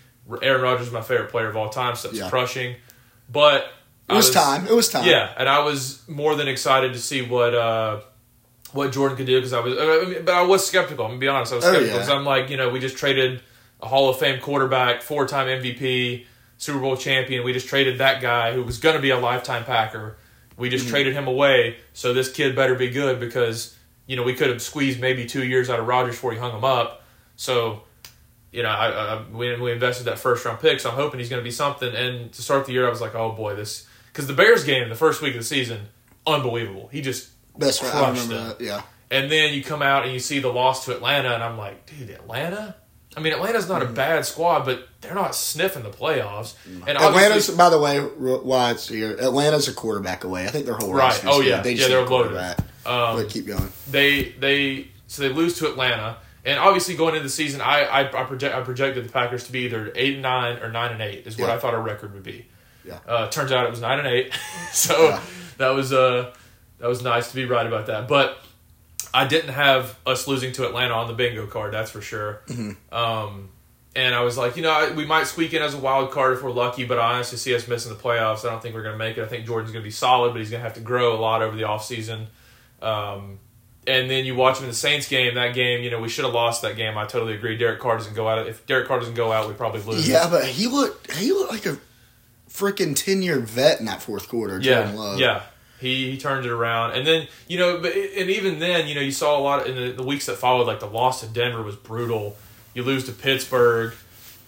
Aaron 0.42 0.62
Rodgers 0.62 0.86
is 0.88 0.92
my 0.92 1.02
favorite 1.02 1.30
player 1.30 1.48
of 1.48 1.56
all 1.56 1.68
time, 1.68 1.94
so 1.96 2.08
it's 2.08 2.18
Yeah. 2.18 2.28
crushing. 2.30 2.76
But 3.30 3.66
it 4.10 4.14
was, 4.14 4.30
time. 4.30 4.66
It 4.66 4.74
was 4.74 4.88
time. 4.88 5.06
yeah, 5.06 5.32
and 5.38 5.48
I 5.48 5.60
was 5.60 6.02
more 6.08 6.34
than 6.34 6.48
excited 6.48 6.92
to 6.94 6.98
see 6.98 7.22
what 7.22 7.54
uh, 7.54 8.00
what 8.72 8.90
Jordan 8.92 9.16
could 9.18 9.26
do 9.26 9.36
because 9.38 9.52
I 9.52 9.60
was, 9.60 9.74
I 9.78 10.04
mean, 10.08 10.24
but 10.24 10.34
I 10.34 10.42
was 10.42 10.66
skeptical. 10.66 11.04
I'm 11.04 11.12
gonna 11.12 11.20
be 11.20 11.28
honest, 11.28 11.52
I 11.52 11.56
was 11.56 11.64
Oh, 11.64 11.72
skeptical 11.72 12.00
yeah. 12.00 12.12
I'm 12.14 12.24
like, 12.24 12.48
you 12.50 12.56
know, 12.56 12.68
we 12.70 12.80
just 12.80 12.96
traded 12.96 13.42
a 13.82 13.86
Hall 13.88 14.08
of 14.10 14.18
Fame 14.18 14.40
quarterback, 14.40 15.02
four 15.02 15.26
time 15.26 15.46
MVP, 15.46 16.24
Super 16.58 16.78
Bowl 16.80 16.96
champion. 16.96 17.44
We 17.44 17.52
just 17.52 17.68
traded 17.68 17.98
that 17.98 18.20
guy 18.22 18.52
who 18.54 18.62
was 18.62 18.78
gonna 18.78 18.98
be 19.00 19.10
a 19.10 19.18
lifetime 19.18 19.64
Packer. 19.64 20.16
We 20.56 20.68
Mm-hmm. 20.68 20.76
just 20.76 20.88
traded 20.88 21.14
him 21.14 21.26
away, 21.26 21.76
so 21.92 22.12
this 22.12 22.30
kid 22.30 22.54
better 22.54 22.74
be 22.74 22.90
good 22.90 23.18
because 23.20 23.76
you 24.06 24.16
know 24.16 24.22
we 24.22 24.34
could 24.34 24.48
have 24.50 24.60
squeezed 24.62 25.00
maybe 25.00 25.24
two 25.26 25.44
years 25.44 25.70
out 25.70 25.80
of 25.80 25.86
Rodgers 25.86 26.14
before 26.14 26.32
he 26.32 26.38
hung 26.38 26.52
him 26.56 26.64
up. 26.64 27.02
So 27.36 27.82
you 28.50 28.62
know, 28.62 28.68
I, 28.68 28.88
I 29.16 29.22
we, 29.32 29.58
we 29.58 29.72
invested 29.72 30.04
that 30.04 30.18
first 30.18 30.44
round 30.44 30.60
pick, 30.60 30.78
so 30.80 30.90
I'm 30.90 30.96
hoping 30.96 31.20
he's 31.20 31.30
going 31.30 31.40
to 31.40 31.44
be 31.44 31.50
something. 31.50 31.94
And 31.94 32.30
to 32.32 32.42
start 32.42 32.66
the 32.66 32.72
year, 32.72 32.86
I 32.86 32.90
was 32.90 33.00
like, 33.00 33.14
oh 33.14 33.32
boy, 33.32 33.54
this 33.56 33.86
because 34.06 34.26
the 34.26 34.34
Bears 34.34 34.64
game 34.64 34.88
the 34.90 34.94
first 34.94 35.22
week 35.22 35.34
of 35.34 35.40
the 35.40 35.44
season, 35.46 35.88
unbelievable. 36.26 36.88
He 36.92 37.00
just 37.00 37.30
That's 37.56 37.82
right. 37.82 37.94
I 37.94 37.98
crushed 38.04 38.28
remember 38.28 38.48
them. 38.50 38.58
that. 38.58 38.64
Yeah. 38.64 38.82
And 39.10 39.30
then 39.30 39.54
you 39.54 39.62
come 39.64 39.82
out 39.82 40.04
and 40.04 40.12
you 40.12 40.18
see 40.18 40.38
the 40.38 40.52
loss 40.52 40.84
to 40.86 40.94
Atlanta, 40.94 41.32
and 41.34 41.42
I'm 41.42 41.56
like, 41.58 41.86
dude, 41.86 42.10
Atlanta. 42.10 42.76
I 43.16 43.20
mean, 43.20 43.32
Atlanta's 43.34 43.68
not 43.68 43.82
a 43.82 43.86
bad 43.86 44.24
squad, 44.24 44.64
but 44.64 44.88
they're 45.02 45.14
not 45.14 45.34
sniffing 45.34 45.82
the 45.82 45.90
playoffs. 45.90 46.54
And 46.86 46.96
Atlanta's, 46.96 47.50
by 47.50 47.68
the 47.68 47.78
way, 47.78 47.98
why 48.00 48.70
it's 48.70 48.88
here. 48.88 49.10
Atlanta's 49.20 49.68
a 49.68 49.74
quarterback 49.74 50.24
away. 50.24 50.44
I 50.46 50.48
think 50.48 50.64
their 50.66 50.74
whole 50.76 50.92
Right. 50.94 51.22
Oh, 51.26 51.40
yeah. 51.40 51.60
they 51.60 51.72
yeah, 51.74 51.88
they're 51.88 52.06
loaded. 52.06 52.36
um, 52.86 53.16
but 53.16 53.28
keep 53.28 53.46
going. 53.46 53.68
they 53.90 54.30
they 54.38 54.88
so 55.08 55.22
they 55.22 55.28
lose 55.28 55.58
to 55.58 55.68
Atlanta, 55.68 56.16
and 56.44 56.58
obviously 56.58 56.96
going 56.96 57.14
into 57.14 57.24
the 57.24 57.28
season, 57.30 57.60
I 57.60 57.82
I, 57.84 58.00
I 58.22 58.24
project 58.24 58.54
I 58.54 58.60
projected 58.62 59.04
the 59.04 59.12
Packers 59.12 59.44
to 59.44 59.52
be 59.52 59.60
either 59.66 59.92
eight 59.94 60.14
and 60.14 60.22
nine 60.22 60.58
or 60.62 60.70
nine 60.70 60.92
and 60.92 61.02
eight 61.02 61.26
is 61.26 61.36
what 61.36 61.48
Yeah. 61.48 61.54
I 61.54 61.58
thought 61.58 61.74
our 61.74 61.82
record 61.82 62.14
would 62.14 62.22
be. 62.22 62.46
Yeah. 62.84 62.98
Uh, 63.06 63.28
turns 63.28 63.52
out 63.52 63.64
it 63.66 63.70
was 63.70 63.80
nine 63.82 63.98
and 63.98 64.08
eight, 64.08 64.32
so 64.72 65.08
Yeah. 65.10 65.20
that 65.58 65.70
was 65.70 65.92
uh 65.92 66.32
that 66.78 66.88
was 66.88 67.02
nice 67.02 67.28
to 67.28 67.34
be 67.36 67.44
right 67.44 67.66
about 67.66 67.86
that. 67.86 68.08
But 68.08 68.38
I 69.14 69.26
didn't 69.26 69.52
have 69.52 69.98
us 70.06 70.26
losing 70.26 70.52
to 70.54 70.66
Atlanta 70.66 70.94
on 70.94 71.06
the 71.06 71.12
bingo 71.14 71.46
card, 71.46 71.74
that's 71.74 71.90
for 71.90 72.00
sure. 72.00 72.40
Mm-hmm. 72.46 72.94
Um, 72.94 73.50
and 73.94 74.14
I 74.14 74.22
was 74.22 74.38
like, 74.38 74.56
you 74.56 74.62
know, 74.62 74.70
I- 74.70 74.92
we 74.92 75.04
might 75.04 75.26
squeak 75.26 75.52
in 75.52 75.62
as 75.62 75.74
a 75.74 75.78
wild 75.78 76.10
card 76.12 76.36
if 76.36 76.42
we're 76.42 76.50
lucky, 76.50 76.84
but 76.84 76.98
I 76.98 77.14
honestly 77.14 77.36
see 77.38 77.54
us 77.54 77.68
missing 77.68 77.92
the 77.92 77.98
playoffs. 77.98 78.46
I 78.46 78.50
don't 78.50 78.62
think 78.62 78.74
we're 78.74 78.82
going 78.82 78.94
to 78.94 78.98
make 78.98 79.18
it. 79.18 79.22
I 79.22 79.26
think 79.26 79.44
Jordan's 79.46 79.70
going 79.72 79.82
to 79.82 79.86
be 79.86 79.90
solid, 79.92 80.32
but 80.32 80.38
he's 80.38 80.50
going 80.50 80.60
to 80.60 80.64
have 80.64 80.74
to 80.76 80.80
grow 80.80 81.14
a 81.14 81.20
lot 81.20 81.42
over 81.42 81.54
the 81.56 81.64
offseason. 81.64 82.26
Um, 82.80 83.38
and 83.86 84.08
then 84.10 84.24
you 84.24 84.34
watch 84.34 84.58
him 84.58 84.64
in 84.64 84.70
the 84.70 84.76
Saints 84.76 85.08
game. 85.08 85.34
That 85.34 85.54
game, 85.54 85.82
you 85.82 85.90
know, 85.90 86.00
we 86.00 86.08
should 86.08 86.24
have 86.24 86.32
lost 86.34 86.62
that 86.62 86.76
game. 86.76 86.96
I 86.96 87.04
totally 87.04 87.34
agree. 87.34 87.56
Derek 87.56 87.80
Carr 87.80 87.96
doesn't 87.98 88.14
go 88.14 88.28
out. 88.28 88.46
If 88.46 88.64
Derek 88.66 88.86
Carr 88.88 89.00
doesn't 89.00 89.14
go 89.14 89.32
out, 89.32 89.48
we 89.48 89.54
probably 89.54 89.82
lose. 89.82 90.08
Yeah, 90.08 90.28
but 90.30 90.44
he 90.44 90.68
looked 90.68 91.12
he 91.12 91.32
looked 91.32 91.50
like 91.50 91.66
a 91.66 91.78
freaking 92.48 92.94
ten 92.94 93.22
year 93.22 93.40
vet 93.40 93.80
in 93.80 93.86
that 93.86 94.00
fourth 94.00 94.28
quarter. 94.28 94.58
Jordan 94.60 94.94
yeah, 94.94 95.00
Love. 95.00 95.18
yeah. 95.18 95.42
He 95.82 96.10
he 96.10 96.16
turned 96.16 96.46
it 96.46 96.50
around, 96.50 96.92
and 96.92 97.06
then 97.06 97.28
you 97.48 97.58
know, 97.58 97.78
but 97.78 97.92
and 97.94 98.30
even 98.30 98.58
then, 98.60 98.88
you 98.88 98.94
know, 98.94 99.00
you 99.00 99.12
saw 99.12 99.38
a 99.38 99.42
lot 99.42 99.60
of, 99.60 99.66
in 99.66 99.74
the, 99.74 99.92
the 99.92 100.02
weeks 100.02 100.26
that 100.26 100.36
followed. 100.36 100.66
Like 100.66 100.80
the 100.80 100.86
loss 100.86 101.20
to 101.20 101.26
Denver 101.26 101.62
was 101.62 101.76
brutal. 101.76 102.36
You 102.72 102.84
lose 102.84 103.04
to 103.06 103.12
Pittsburgh. 103.12 103.92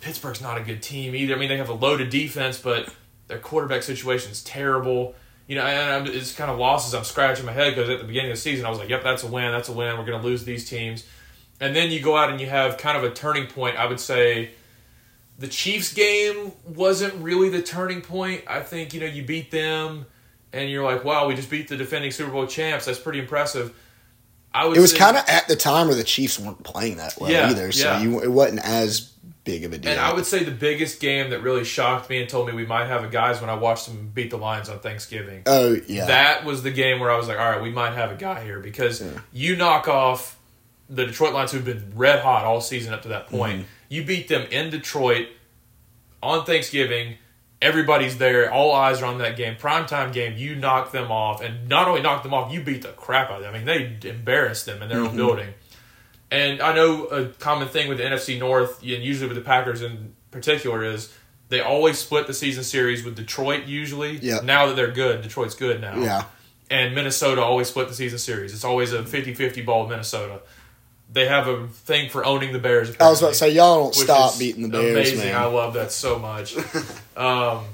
Pittsburgh's 0.00 0.40
not 0.40 0.56
a 0.56 0.62
good 0.62 0.82
team 0.82 1.14
either. 1.14 1.34
I 1.34 1.38
mean, 1.38 1.48
they 1.48 1.56
have 1.56 1.68
a 1.68 1.74
loaded 1.74 2.10
defense, 2.10 2.58
but 2.58 2.88
their 3.26 3.38
quarterback 3.38 3.82
situation 3.82 4.30
is 4.30 4.42
terrible. 4.44 5.14
You 5.46 5.56
know, 5.56 5.62
and 5.62 6.08
I'm, 6.08 6.14
it's 6.14 6.34
kind 6.34 6.50
of 6.50 6.58
losses. 6.58 6.94
I'm 6.94 7.04
scratching 7.04 7.44
my 7.44 7.52
head 7.52 7.74
because 7.74 7.90
at 7.90 7.98
the 7.98 8.06
beginning 8.06 8.30
of 8.30 8.36
the 8.36 8.40
season, 8.40 8.64
I 8.64 8.70
was 8.70 8.78
like, 8.78 8.88
"Yep, 8.88 9.02
that's 9.02 9.24
a 9.24 9.26
win. 9.26 9.52
That's 9.52 9.68
a 9.68 9.72
win. 9.72 9.98
We're 9.98 10.06
going 10.06 10.20
to 10.20 10.26
lose 10.26 10.44
these 10.44 10.68
teams." 10.68 11.04
And 11.60 11.74
then 11.74 11.90
you 11.90 12.00
go 12.00 12.16
out 12.16 12.30
and 12.30 12.40
you 12.40 12.46
have 12.46 12.78
kind 12.78 12.96
of 12.96 13.04
a 13.04 13.10
turning 13.10 13.46
point. 13.46 13.76
I 13.76 13.86
would 13.86 14.00
say 14.00 14.50
the 15.38 15.48
Chiefs 15.48 15.92
game 15.92 16.52
wasn't 16.64 17.14
really 17.14 17.48
the 17.48 17.62
turning 17.62 18.00
point. 18.00 18.44
I 18.46 18.60
think 18.60 18.94
you 18.94 19.00
know 19.00 19.06
you 19.06 19.24
beat 19.24 19.50
them, 19.50 20.06
and 20.54 20.70
you're 20.70 20.84
like, 20.84 21.04
"Wow, 21.04 21.26
we 21.28 21.34
just 21.34 21.50
beat 21.50 21.68
the 21.68 21.76
defending 21.76 22.10
Super 22.10 22.30
Bowl 22.30 22.46
champs. 22.46 22.86
That's 22.86 22.98
pretty 22.98 23.18
impressive." 23.18 23.74
I 24.54 24.66
would 24.66 24.76
It 24.76 24.80
was 24.80 24.92
kind 24.94 25.16
of 25.16 25.24
at 25.28 25.48
the 25.48 25.56
time 25.56 25.88
where 25.88 25.96
the 25.96 26.04
Chiefs 26.04 26.38
weren't 26.38 26.62
playing 26.62 26.98
that 26.98 27.16
well 27.20 27.28
Yeah, 27.30 27.50
either, 27.50 27.72
so 27.72 27.90
yeah. 27.90 28.02
you 28.02 28.22
it 28.22 28.30
wasn't 28.30 28.64
as 28.64 29.10
big 29.42 29.64
of 29.64 29.72
a 29.72 29.78
deal. 29.78 29.90
And 29.90 30.00
I 30.00 30.12
would 30.14 30.24
say 30.26 30.44
the 30.44 30.52
biggest 30.52 31.00
game 31.00 31.30
that 31.30 31.42
really 31.42 31.64
shocked 31.64 32.08
me 32.08 32.20
and 32.20 32.28
told 32.30 32.46
me 32.46 32.54
we 32.54 32.64
might 32.64 32.86
have 32.86 33.02
a 33.02 33.08
guys 33.08 33.40
when 33.40 33.50
I 33.50 33.54
watched 33.56 33.86
them 33.88 34.12
beat 34.14 34.30
the 34.30 34.38
Lions 34.38 34.68
on 34.68 34.78
Thanksgiving. 34.78 35.42
oh 35.46 35.76
yeah, 35.88 36.06
That 36.06 36.44
was 36.44 36.62
the 36.62 36.70
game 36.70 37.00
where 37.00 37.10
I 37.10 37.16
was 37.16 37.26
like, 37.26 37.38
all 37.38 37.50
right, 37.50 37.60
we 37.60 37.70
might 37.70 37.94
have 37.94 38.12
a 38.12 38.14
guy 38.14 38.44
here 38.44 38.60
because 38.60 39.02
Yeah. 39.02 39.08
you 39.32 39.56
knock 39.56 39.88
off 39.88 40.38
the 40.88 41.04
Detroit 41.04 41.32
Lions 41.34 41.50
who've 41.50 41.64
been 41.64 41.92
red 41.96 42.20
hot 42.20 42.44
all 42.44 42.60
season 42.60 42.94
up 42.94 43.02
to 43.02 43.08
that 43.08 43.26
point. 43.26 43.54
Mm-hmm. 43.56 43.68
You 43.88 44.04
beat 44.04 44.28
them 44.28 44.46
in 44.52 44.70
Detroit 44.70 45.28
on 46.22 46.44
Thanksgiving. 46.46 47.16
Everybody's 47.62 48.18
there. 48.18 48.52
All 48.52 48.72
eyes 48.72 49.00
are 49.00 49.06
on 49.06 49.18
that 49.18 49.36
game. 49.36 49.56
Primetime 49.56 50.12
game. 50.12 50.36
You 50.36 50.54
knock 50.54 50.92
them 50.92 51.10
off. 51.10 51.40
And 51.40 51.68
not 51.68 51.88
only 51.88 52.02
knock 52.02 52.22
them 52.22 52.34
off, 52.34 52.52
you 52.52 52.60
beat 52.60 52.82
the 52.82 52.88
crap 52.88 53.30
out 53.30 53.38
of 53.38 53.42
them. 53.42 53.54
I 53.54 53.58
mean, 53.58 53.64
they 54.02 54.08
embarrassed 54.08 54.66
them 54.66 54.82
in 54.82 54.88
their 54.88 54.98
Mm-hmm. 54.98 55.08
own 55.08 55.16
building. 55.16 55.48
And 56.30 56.60
I 56.60 56.74
know 56.74 57.04
a 57.06 57.26
common 57.28 57.68
thing 57.68 57.88
with 57.88 57.98
the 57.98 58.04
NFC 58.04 58.38
North, 58.38 58.80
and 58.82 58.90
usually 59.02 59.28
with 59.28 59.36
the 59.36 59.42
Packers 59.44 59.82
in 59.82 60.14
particular, 60.30 60.82
is 60.84 61.12
they 61.48 61.60
always 61.60 61.98
split 61.98 62.26
the 62.26 62.34
season 62.34 62.64
series 62.64 63.04
with 63.04 63.14
Detroit, 63.16 63.64
usually. 63.66 64.16
Yeah. 64.18 64.40
Now 64.42 64.66
that 64.66 64.76
they're 64.76 64.90
good, 64.90 65.22
Detroit's 65.22 65.54
good 65.54 65.80
now 65.80 65.96
yeah. 65.98 66.24
and 66.70 66.94
Minnesota 66.94 67.40
always 67.42 67.68
split 67.68 67.88
the 67.88 67.94
season 67.94 68.18
series. 68.18 68.52
It's 68.52 68.64
always 68.64 68.92
a 68.92 69.02
50-50 69.02 69.64
ball 69.64 69.86
Minnesota. 69.86 70.40
They 71.14 71.26
have 71.26 71.46
a 71.46 71.68
thing 71.68 72.10
for 72.10 72.24
owning 72.24 72.52
the 72.52 72.58
Bears. 72.58 72.94
I 72.98 73.08
was 73.08 73.22
about 73.22 73.30
to 73.30 73.34
say 73.34 73.50
y'all 73.50 73.84
don't 73.84 73.94
stop 73.94 74.36
beating 74.36 74.62
the 74.62 74.68
Bears, 74.68 74.90
amazing. 74.90 75.18
man. 75.20 75.36
I 75.36 75.44
love 75.44 75.74
that 75.74 75.92
so 75.92 76.18
much. 76.18 76.56
um, 77.16 77.64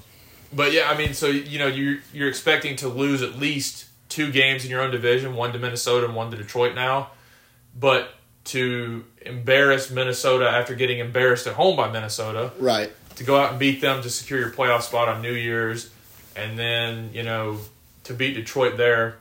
but 0.53 0.73
yeah, 0.73 0.91
I 0.91 0.97
mean, 0.97 1.15
so 1.15 1.27
you 1.29 1.59
know, 1.59 1.67
you're 1.67 1.99
you're 2.13 2.29
expecting 2.29 2.77
to 2.77 2.89
lose 2.89 3.23
at 3.23 3.37
least 3.37 3.87
two 4.11 4.31
games 4.31 4.65
in 4.65 4.71
your 4.71 4.83
own 4.83 4.91
division, 4.91 5.35
one 5.35 5.55
to 5.55 5.59
Minnesota 5.59 6.05
and 6.05 6.15
one 6.15 6.31
to 6.31 6.37
Detroit 6.37 6.75
now, 6.75 7.13
but 7.79 8.15
to 8.45 9.05
embarrass 9.23 9.91
Minnesota 9.91 10.49
after 10.49 10.75
getting 10.75 10.99
embarrassed 10.99 11.47
at 11.47 11.55
home 11.55 11.77
by 11.77 11.91
Minnesota, 11.91 12.53
right. 12.59 12.93
to 13.17 13.25
go 13.25 13.39
out 13.39 13.51
and 13.51 13.59
beat 13.59 13.81
them 13.81 14.03
to 14.03 14.11
secure 14.11 14.41
your 14.41 14.51
playoff 14.51 14.83
spot 14.83 15.09
on 15.09 15.23
New 15.23 15.33
Year's, 15.33 15.91
and 16.37 16.59
then 16.59 17.11
you 17.15 17.23
know 17.23 17.59
to 18.05 18.13
beat 18.13 18.35
Detroit 18.35 18.77
there, 18.77 19.19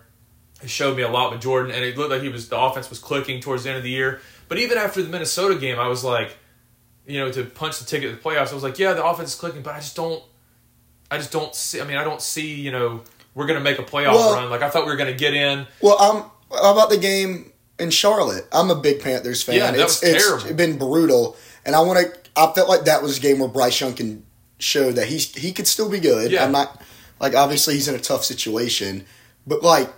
it 0.61 0.69
showed 0.69 0.95
me 0.97 1.03
a 1.03 1.09
lot 1.09 1.31
with 1.31 1.41
Jordan, 1.41 1.71
and 1.71 1.83
it 1.83 1.97
looked 1.97 2.11
like 2.11 2.21
he 2.21 2.29
was 2.29 2.49
the 2.49 2.59
offense 2.59 2.89
was 2.89 2.99
clicking 2.99 3.39
towards 3.41 3.63
the 3.63 3.69
end 3.69 3.77
of 3.77 3.83
the 3.83 3.89
year. 3.89 4.21
But 4.47 4.57
even 4.59 4.77
after 4.77 5.01
the 5.01 5.09
Minnesota 5.09 5.55
game, 5.55 5.79
I 5.79 5.87
was 5.87 6.03
like, 6.03 6.35
you 7.05 7.19
know, 7.19 7.31
to 7.31 7.43
punch 7.43 7.79
the 7.79 7.85
ticket 7.85 8.09
to 8.09 8.15
the 8.15 8.21
playoffs, 8.21 8.51
I 8.51 8.55
was 8.55 8.63
like, 8.63 8.77
yeah, 8.79 8.93
the 8.93 9.05
offense 9.05 9.29
is 9.29 9.35
clicking, 9.39 9.61
but 9.61 9.73
I 9.75 9.79
just 9.79 9.95
don't, 9.95 10.23
I 11.09 11.17
just 11.17 11.31
don't 11.31 11.55
see. 11.55 11.81
I 11.81 11.85
mean, 11.85 11.97
I 11.97 12.03
don't 12.03 12.21
see. 12.21 12.55
You 12.55 12.71
know, 12.71 13.01
we're 13.35 13.47
gonna 13.47 13.59
make 13.61 13.79
a 13.79 13.83
playoff 13.83 14.13
Well- 14.13 14.33
run. 14.33 14.49
Like 14.49 14.61
I 14.61 14.69
thought 14.69 14.85
we 14.85 14.91
were 14.91 14.97
gonna 14.97 15.13
get 15.13 15.33
in. 15.33 15.67
Well, 15.81 15.97
I'm. 15.99 16.23
How 16.51 16.73
about 16.73 16.89
the 16.89 16.97
game 16.97 17.51
in 17.79 17.91
Charlotte? 17.91 18.47
I'm 18.51 18.71
a 18.71 18.75
big 18.75 19.01
Panthers 19.01 19.43
fan. 19.43 19.55
Yeah, 19.55 19.71
that 19.71 19.79
it's, 19.79 20.01
was 20.01 20.09
it's 20.15 20.25
terrible. 20.25 20.53
been 20.55 20.77
brutal, 20.77 21.37
and 21.65 21.75
I 21.75 21.81
want 21.81 21.99
to. 21.99 22.19
I 22.35 22.51
felt 22.53 22.67
like 22.69 22.85
that 22.85 23.01
was 23.03 23.17
a 23.17 23.21
game 23.21 23.39
where 23.39 23.49
Bryce 23.49 23.79
Young 23.79 23.93
can 23.93 24.25
show 24.57 24.91
that 24.91 25.07
he's 25.07 25.33
he 25.35 25.51
could 25.51 25.67
still 25.67 25.89
be 25.89 25.99
good. 25.99 26.31
Yeah. 26.31 26.43
I'm 26.43 26.51
not 26.51 26.81
like 27.19 27.35
obviously 27.35 27.75
he's 27.75 27.87
in 27.87 27.95
a 27.95 27.99
tough 27.99 28.25
situation, 28.25 29.05
but 29.45 29.61
like 29.63 29.89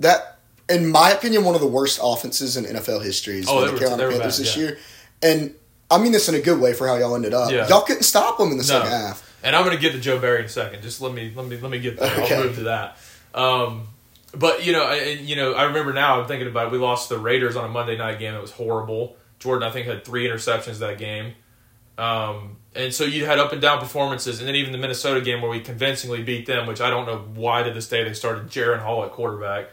that, 0.00 0.38
in 0.68 0.90
my 0.90 1.10
opinion, 1.10 1.44
one 1.44 1.54
of 1.54 1.60
the 1.60 1.66
worst 1.66 2.00
offenses 2.02 2.56
in 2.56 2.64
NFL 2.64 3.02
history 3.04 3.38
is 3.40 3.46
Oh, 3.48 3.64
the 3.66 3.72
were- 3.72 3.78
Carolina 3.78 4.02
Panthers 4.10 4.38
bad, 4.38 4.44
this 4.46 4.56
yeah. 4.56 4.62
year, 4.62 4.78
and 5.22 5.54
I 5.90 5.98
mean 5.98 6.12
this 6.12 6.28
in 6.28 6.34
a 6.34 6.40
good 6.40 6.58
way 6.60 6.72
for 6.72 6.86
how 6.88 6.96
y'all 6.96 7.14
ended 7.14 7.34
up. 7.34 7.50
Yeah. 7.50 7.68
Y'all 7.68 7.82
couldn't 7.82 8.02
stop 8.04 8.38
them 8.38 8.50
in 8.50 8.56
the 8.58 8.62
No. 8.64 8.66
second 8.80 8.90
half. 8.90 9.30
And 9.42 9.54
I'm 9.54 9.64
going 9.64 9.76
to 9.76 9.80
get 9.80 9.92
to 9.92 10.00
Joe 10.00 10.18
Barry 10.18 10.38
in 10.40 10.46
a 10.46 10.48
second. 10.48 10.82
Just 10.82 11.02
let 11.02 11.12
me 11.12 11.30
let 11.36 11.46
me 11.46 11.58
let 11.58 11.70
me 11.70 11.78
get 11.78 11.98
there. 11.98 12.10
Okay. 12.24 12.34
I'll 12.36 12.44
move 12.44 12.56
to 12.56 12.62
that. 12.64 12.96
Um, 13.34 13.88
but 14.34 14.64
you 14.64 14.72
know, 14.72 14.88
and, 14.90 15.20
you 15.20 15.36
know, 15.36 15.52
I 15.52 15.64
remember 15.64 15.92
now. 15.92 16.20
I'm 16.20 16.26
thinking 16.26 16.48
about 16.48 16.66
it. 16.68 16.72
We 16.72 16.78
lost 16.78 17.10
the 17.10 17.18
Raiders 17.18 17.54
on 17.54 17.64
a 17.64 17.68
Monday 17.68 17.96
night 17.98 18.18
game. 18.18 18.34
It 18.34 18.40
was 18.40 18.52
horrible. 18.52 19.16
Jordan, 19.38 19.68
I 19.68 19.70
think, 19.70 19.86
had 19.86 20.04
three 20.04 20.26
interceptions 20.26 20.78
that 20.78 20.96
game. 20.98 21.34
Um, 21.98 22.56
and 22.74 22.92
so 22.92 23.04
you 23.04 23.26
had 23.26 23.38
up 23.38 23.52
and 23.52 23.60
down 23.60 23.78
performances, 23.78 24.40
and 24.40 24.48
then 24.48 24.54
even 24.56 24.72
the 24.72 24.78
Minnesota 24.78 25.20
game 25.20 25.42
where 25.42 25.50
we 25.50 25.60
convincingly 25.60 26.22
beat 26.22 26.46
them, 26.46 26.66
which 26.66 26.80
I 26.80 26.90
don't 26.90 27.06
know 27.06 27.18
why 27.34 27.62
to 27.62 27.70
this 27.70 27.88
day 27.88 28.02
they 28.02 28.14
started 28.14 28.46
Jaren 28.48 28.80
Hall 28.80 29.04
at 29.04 29.12
quarterback. 29.12 29.66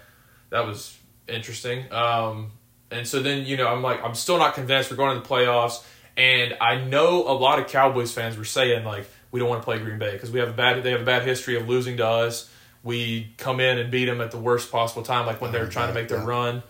That 0.51 0.67
was 0.67 0.95
interesting. 1.27 1.91
Um, 1.91 2.51
and 2.91 3.07
so 3.07 3.21
then 3.21 3.45
you 3.45 3.57
know 3.57 3.67
I'm 3.67 3.81
like 3.81 4.03
I'm 4.03 4.13
still 4.13 4.37
not 4.37 4.53
convinced 4.53 4.91
we're 4.91 4.97
going 4.97 5.15
to 5.15 5.27
the 5.27 5.27
playoffs, 5.27 5.83
and 6.15 6.55
I 6.61 6.75
know 6.75 7.23
a 7.27 7.33
lot 7.33 7.59
of 7.59 7.67
Cowboys 7.67 8.13
fans 8.13 8.37
were 8.37 8.45
saying 8.45 8.85
like 8.85 9.09
we 9.31 9.39
don't 9.39 9.49
want 9.49 9.61
to 9.61 9.65
play 9.65 9.79
Green 9.79 9.97
Bay 9.97 10.11
because 10.11 10.29
we 10.29 10.39
have 10.39 10.49
a 10.49 10.53
bad 10.53 10.83
they 10.83 10.91
have 10.91 11.01
a 11.01 11.05
bad 11.05 11.23
history 11.23 11.55
of 11.55 11.67
losing 11.67 11.97
to 11.97 12.07
us. 12.07 12.49
We 12.83 13.33
come 13.37 13.59
in 13.59 13.77
and 13.77 13.91
beat 13.91 14.05
them 14.05 14.21
at 14.21 14.31
the 14.31 14.39
worst 14.39 14.71
possible 14.71 15.03
time, 15.03 15.25
like 15.25 15.39
when 15.39 15.51
they're 15.51 15.67
trying 15.67 15.87
to 15.87 15.93
make 15.93 16.09
their 16.09 16.23
run. 16.25 16.63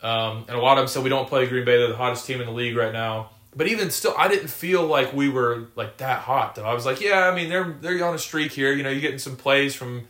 Um, 0.00 0.44
and 0.48 0.56
a 0.56 0.60
lot 0.60 0.78
of 0.78 0.82
them 0.82 0.88
said 0.88 1.02
we 1.02 1.10
don't 1.10 1.28
play 1.28 1.46
Green 1.46 1.64
Bay; 1.64 1.76
they're 1.76 1.88
the 1.88 1.96
hottest 1.96 2.26
team 2.26 2.40
in 2.40 2.46
the 2.46 2.52
league 2.52 2.76
right 2.76 2.92
now. 2.92 3.30
But 3.54 3.68
even 3.68 3.90
still, 3.90 4.14
I 4.16 4.28
didn't 4.28 4.48
feel 4.48 4.86
like 4.86 5.12
we 5.12 5.28
were 5.28 5.68
like 5.74 5.96
that 5.98 6.20
hot 6.20 6.54
though. 6.54 6.64
I 6.64 6.74
was 6.74 6.86
like, 6.86 7.00
yeah, 7.00 7.28
I 7.28 7.34
mean 7.34 7.48
they're 7.48 7.76
they're 7.80 8.04
on 8.06 8.14
a 8.14 8.18
streak 8.18 8.52
here. 8.52 8.72
You 8.72 8.82
know, 8.82 8.90
you're 8.90 9.00
getting 9.00 9.18
some 9.18 9.36
plays 9.36 9.74
from 9.74 10.06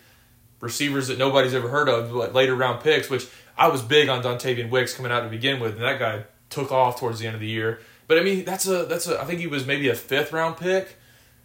receivers 0.60 1.08
that 1.08 1.18
nobody's 1.18 1.54
ever 1.54 1.68
heard 1.68 1.88
of, 1.88 2.12
like 2.12 2.34
later 2.34 2.54
round 2.54 2.82
picks. 2.82 3.10
Which 3.10 3.26
I 3.56 3.68
was 3.68 3.82
big 3.82 4.08
on 4.08 4.22
Dontayvion 4.22 4.70
Wicks 4.70 4.94
coming 4.94 5.12
out 5.12 5.20
to 5.22 5.28
begin 5.28 5.60
with, 5.60 5.74
and 5.74 5.82
that 5.82 5.98
guy 5.98 6.24
took 6.50 6.72
off 6.72 6.98
towards 6.98 7.18
the 7.18 7.26
end 7.26 7.34
of 7.34 7.40
the 7.40 7.48
year. 7.48 7.80
But 8.08 8.18
I 8.18 8.22
mean, 8.22 8.44
that's 8.44 8.66
a 8.66 8.84
that's 8.84 9.08
a 9.08 9.20
I 9.20 9.24
think 9.24 9.40
he 9.40 9.46
was 9.46 9.66
maybe 9.66 9.88
a 9.88 9.94
fifth 9.94 10.32
round 10.32 10.56
pick. 10.56 10.96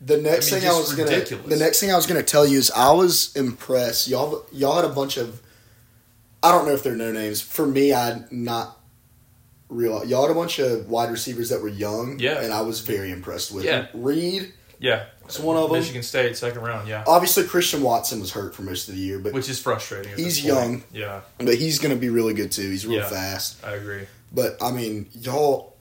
The 0.04 0.18
next 0.18 0.52
I 0.52 0.56
mean, 0.56 0.62
thing 0.62 0.70
I 0.70 0.74
was 0.74 0.94
gonna 0.94 1.48
the 1.48 1.58
next 1.58 1.80
thing 1.80 1.92
I 1.92 1.96
was 1.96 2.08
gonna 2.08 2.24
tell 2.24 2.46
you 2.46 2.58
is 2.58 2.72
I 2.72 2.92
was 2.92 3.36
impressed. 3.36 4.08
Y'all 4.08 4.46
y'all 4.52 4.76
had 4.76 4.86
a 4.86 4.94
bunch 4.94 5.18
of 5.18 5.42
I 6.44 6.52
don't 6.52 6.66
know 6.66 6.74
if 6.74 6.84
they're 6.84 6.96
no 6.96 7.12
names. 7.12 7.42
For 7.42 7.68
me, 7.68 7.94
I 7.94 8.24
not 8.32 8.80
real. 9.70 10.04
Y'all 10.06 10.24
had 10.24 10.32
a 10.32 10.36
bunch 10.36 10.60
of 10.60 10.90
wide 10.90 11.12
receivers 11.12 11.50
that 11.50 11.62
were 11.62 11.68
young. 11.68 12.20
Yeah. 12.20 12.42
and 12.42 12.52
I 12.52 12.62
was 12.62 12.80
very 12.82 13.12
impressed 13.12 13.52
with. 13.52 13.64
Yeah. 13.64 13.88
Reed. 13.94 14.54
Yeah, 14.80 15.06
It's 15.36 15.40
one 15.44 15.58
of 15.58 15.70
them. 15.70 15.80
Michigan 15.80 16.04
State 16.04 16.38
second 16.38 16.62
round. 16.62 16.88
Yeah, 16.88 17.04
Obviously, 17.08 17.44
Christian 17.46 17.82
Watson 17.82 18.20
was 18.20 18.32
hurt 18.32 18.54
for 18.56 18.62
most 18.64 18.88
of 18.90 18.96
the 18.96 19.02
year, 19.02 19.20
but 19.20 19.34
which 19.34 19.50
is 19.50 19.60
frustrating. 19.60 20.16
He's 20.18 20.44
young. 20.44 20.84
Yeah, 20.92 21.22
but 21.38 21.56
he's 21.56 21.80
gonna 21.80 21.96
be 21.96 22.10
really 22.10 22.34
good 22.34 22.52
too. 22.52 22.70
He's 22.70 22.86
real 22.86 23.00
Yeah. 23.00 23.10
fast. 23.10 23.64
I 23.66 23.74
agree. 23.76 24.04
But 24.32 24.58
I 24.62 24.72
mean, 24.72 25.08
y'all. 25.14 25.76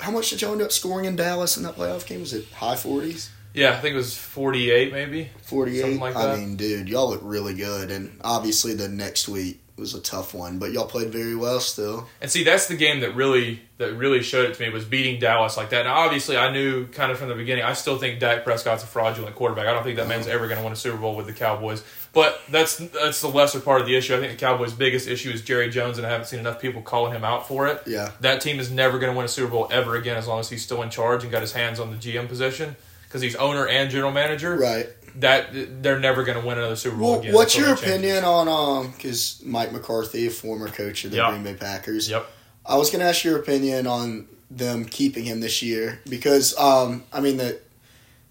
how 0.00 0.10
much 0.10 0.30
did 0.30 0.40
y'all 0.42 0.52
end 0.52 0.62
up 0.62 0.72
scoring 0.72 1.04
in 1.04 1.14
Dallas 1.16 1.56
in 1.56 1.62
that 1.64 1.76
playoff 1.76 2.06
game? 2.06 2.20
Was 2.20 2.32
it 2.32 2.46
high 2.52 2.76
forties? 2.76 3.30
Yeah, 3.52 3.72
I 3.76 3.80
think 3.80 3.94
it 3.94 3.96
was 3.96 4.16
48 4.16 4.92
maybe. 4.92 5.28
48. 5.42 5.80
Something 5.80 6.00
like 6.00 6.14
I 6.16 6.36
mean, 6.36 6.56
dude, 6.56 6.88
y'all 6.88 7.10
look 7.10 7.20
really 7.22 7.54
good, 7.54 7.90
and 7.90 8.16
obviously 8.22 8.74
the 8.74 8.88
next 8.88 9.28
week 9.28 9.60
was 9.80 9.94
a 9.94 10.00
tough 10.00 10.34
one, 10.34 10.58
but 10.58 10.70
y'all 10.70 10.86
played 10.86 11.10
very 11.10 11.34
well 11.34 11.58
still. 11.58 12.06
And 12.20 12.30
see, 12.30 12.44
that's 12.44 12.68
the 12.68 12.76
game 12.76 13.00
that 13.00 13.16
really 13.16 13.62
that 13.78 13.94
really 13.94 14.22
showed 14.22 14.48
it 14.48 14.54
to 14.54 14.62
me 14.62 14.68
was 14.68 14.84
beating 14.84 15.18
Dallas 15.18 15.56
like 15.56 15.70
that. 15.70 15.84
Now, 15.86 15.94
obviously, 15.94 16.36
I 16.36 16.52
knew 16.52 16.86
kind 16.86 17.10
of 17.10 17.18
from 17.18 17.28
the 17.28 17.34
beginning. 17.34 17.64
I 17.64 17.72
still 17.72 17.98
think 17.98 18.20
Dak 18.20 18.44
Prescott's 18.44 18.84
a 18.84 18.86
fraudulent 18.86 19.34
quarterback. 19.34 19.66
I 19.66 19.72
don't 19.72 19.82
think 19.82 19.96
that 19.96 20.06
man's 20.06 20.26
ever 20.26 20.46
going 20.46 20.58
to 20.58 20.64
win 20.64 20.74
a 20.74 20.76
Super 20.76 20.98
Bowl 20.98 21.16
with 21.16 21.26
the 21.26 21.32
Cowboys. 21.32 21.82
But 22.12 22.40
that's 22.48 22.76
that's 22.76 23.20
the 23.20 23.28
lesser 23.28 23.58
part 23.58 23.80
of 23.80 23.86
the 23.86 23.96
issue. 23.96 24.14
I 24.14 24.20
think 24.20 24.32
the 24.32 24.38
Cowboys' 24.38 24.72
biggest 24.72 25.08
issue 25.08 25.30
is 25.30 25.42
Jerry 25.42 25.70
Jones, 25.70 25.96
and 25.96 26.06
I 26.06 26.10
haven't 26.10 26.26
seen 26.26 26.40
enough 26.40 26.60
people 26.60 26.82
calling 26.82 27.12
him 27.12 27.24
out 27.24 27.48
for 27.48 27.66
it. 27.66 27.82
Yeah. 27.86 28.12
That 28.20 28.40
team 28.40 28.60
is 28.60 28.70
never 28.70 28.98
going 28.98 29.12
to 29.12 29.16
win 29.16 29.24
a 29.24 29.28
Super 29.28 29.50
Bowl 29.50 29.68
ever 29.72 29.96
again 29.96 30.16
as 30.16 30.28
long 30.28 30.40
as 30.40 30.50
he's 30.50 30.62
still 30.62 30.82
in 30.82 30.90
charge 30.90 31.22
and 31.22 31.32
got 31.32 31.40
his 31.40 31.52
hands 31.52 31.80
on 31.80 31.90
the 31.90 31.96
GM 31.96 32.28
position 32.28 32.76
because 33.10 33.22
he's 33.22 33.34
owner 33.34 33.66
and 33.66 33.90
general 33.90 34.12
manager. 34.12 34.56
Right. 34.56 34.88
That 35.16 35.82
they're 35.82 35.98
never 35.98 36.24
going 36.24 36.40
to 36.40 36.46
win 36.46 36.58
another 36.58 36.76
Super 36.76 36.96
Bowl 36.96 37.10
Well, 37.12 37.20
again. 37.20 37.34
what's 37.34 37.56
your 37.56 37.74
opinion 37.74 38.24
on 38.24 38.48
um? 38.48 38.92
Because 38.92 39.42
Mike 39.44 39.72
McCarthy, 39.72 40.26
a 40.26 40.30
former 40.30 40.68
coach 40.68 41.04
of 41.04 41.10
the 41.10 41.18
Yep. 41.18 41.30
Green 41.30 41.42
Bay 41.42 41.54
Packers, 41.54 42.08
Yep. 42.08 42.26
I 42.66 42.76
was 42.76 42.90
going 42.90 43.00
to 43.00 43.06
ask 43.06 43.24
your 43.24 43.38
opinion 43.38 43.86
on 43.86 44.26
them 44.50 44.84
keeping 44.84 45.24
him 45.24 45.40
this 45.40 45.62
year 45.62 46.00
because 46.08 46.56
um, 46.58 47.04
I 47.12 47.20
mean 47.20 47.36
that 47.38 47.62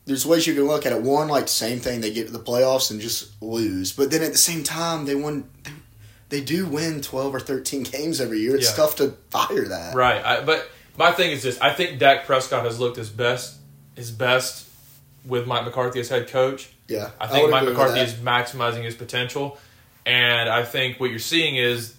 there's 0.05 0.25
ways 0.25 0.47
you 0.47 0.53
can 0.55 0.65
look 0.65 0.85
at 0.85 0.91
it. 0.91 1.01
One, 1.01 1.27
like 1.27 1.47
same 1.47 1.79
thing, 1.79 2.01
they 2.01 2.11
get 2.11 2.27
to 2.27 2.33
the 2.33 2.39
playoffs 2.39 2.89
and 2.91 2.99
just 2.99 3.41
lose, 3.41 3.91
but 3.91 4.09
then 4.11 4.21
at 4.23 4.31
the 4.31 4.37
same 4.37 4.63
time, 4.63 5.05
they 5.05 5.15
won. 5.15 5.49
They, 5.63 5.71
they 6.29 6.41
do 6.41 6.65
win 6.67 7.01
twelve 7.01 7.33
or 7.33 7.39
thirteen 7.39 7.83
games 7.83 8.21
every 8.21 8.39
year. 8.39 8.55
It's 8.55 8.69
Yeah. 8.69 8.75
tough 8.75 8.95
to 8.97 9.15
fire 9.31 9.65
that. 9.67 9.95
Right. 9.95 10.23
I, 10.23 10.41
but 10.41 10.69
my 10.97 11.11
thing 11.11 11.31
is 11.31 11.41
this: 11.43 11.59
I 11.59 11.71
think 11.73 11.99
Dak 11.99 12.25
Prescott 12.25 12.65
has 12.65 12.79
looked 12.79 12.97
his 12.97 13.09
best, 13.09 13.57
his 13.95 14.11
best 14.11 14.67
with 15.25 15.47
Mike 15.47 15.65
McCarthy 15.65 15.99
as 15.99 16.09
head 16.09 16.27
coach. 16.27 16.69
Yeah, 16.87 17.11
I 17.19 17.27
think 17.27 17.43
would 17.43 17.51
Mike 17.51 17.65
McCarthy 17.65 17.99
is 17.99 18.13
maximizing 18.15 18.83
his 18.83 18.95
potential, 18.95 19.57
and 20.05 20.49
I 20.49 20.63
think 20.63 20.99
what 20.99 21.09
you're 21.11 21.19
seeing 21.19 21.55
is 21.55 21.95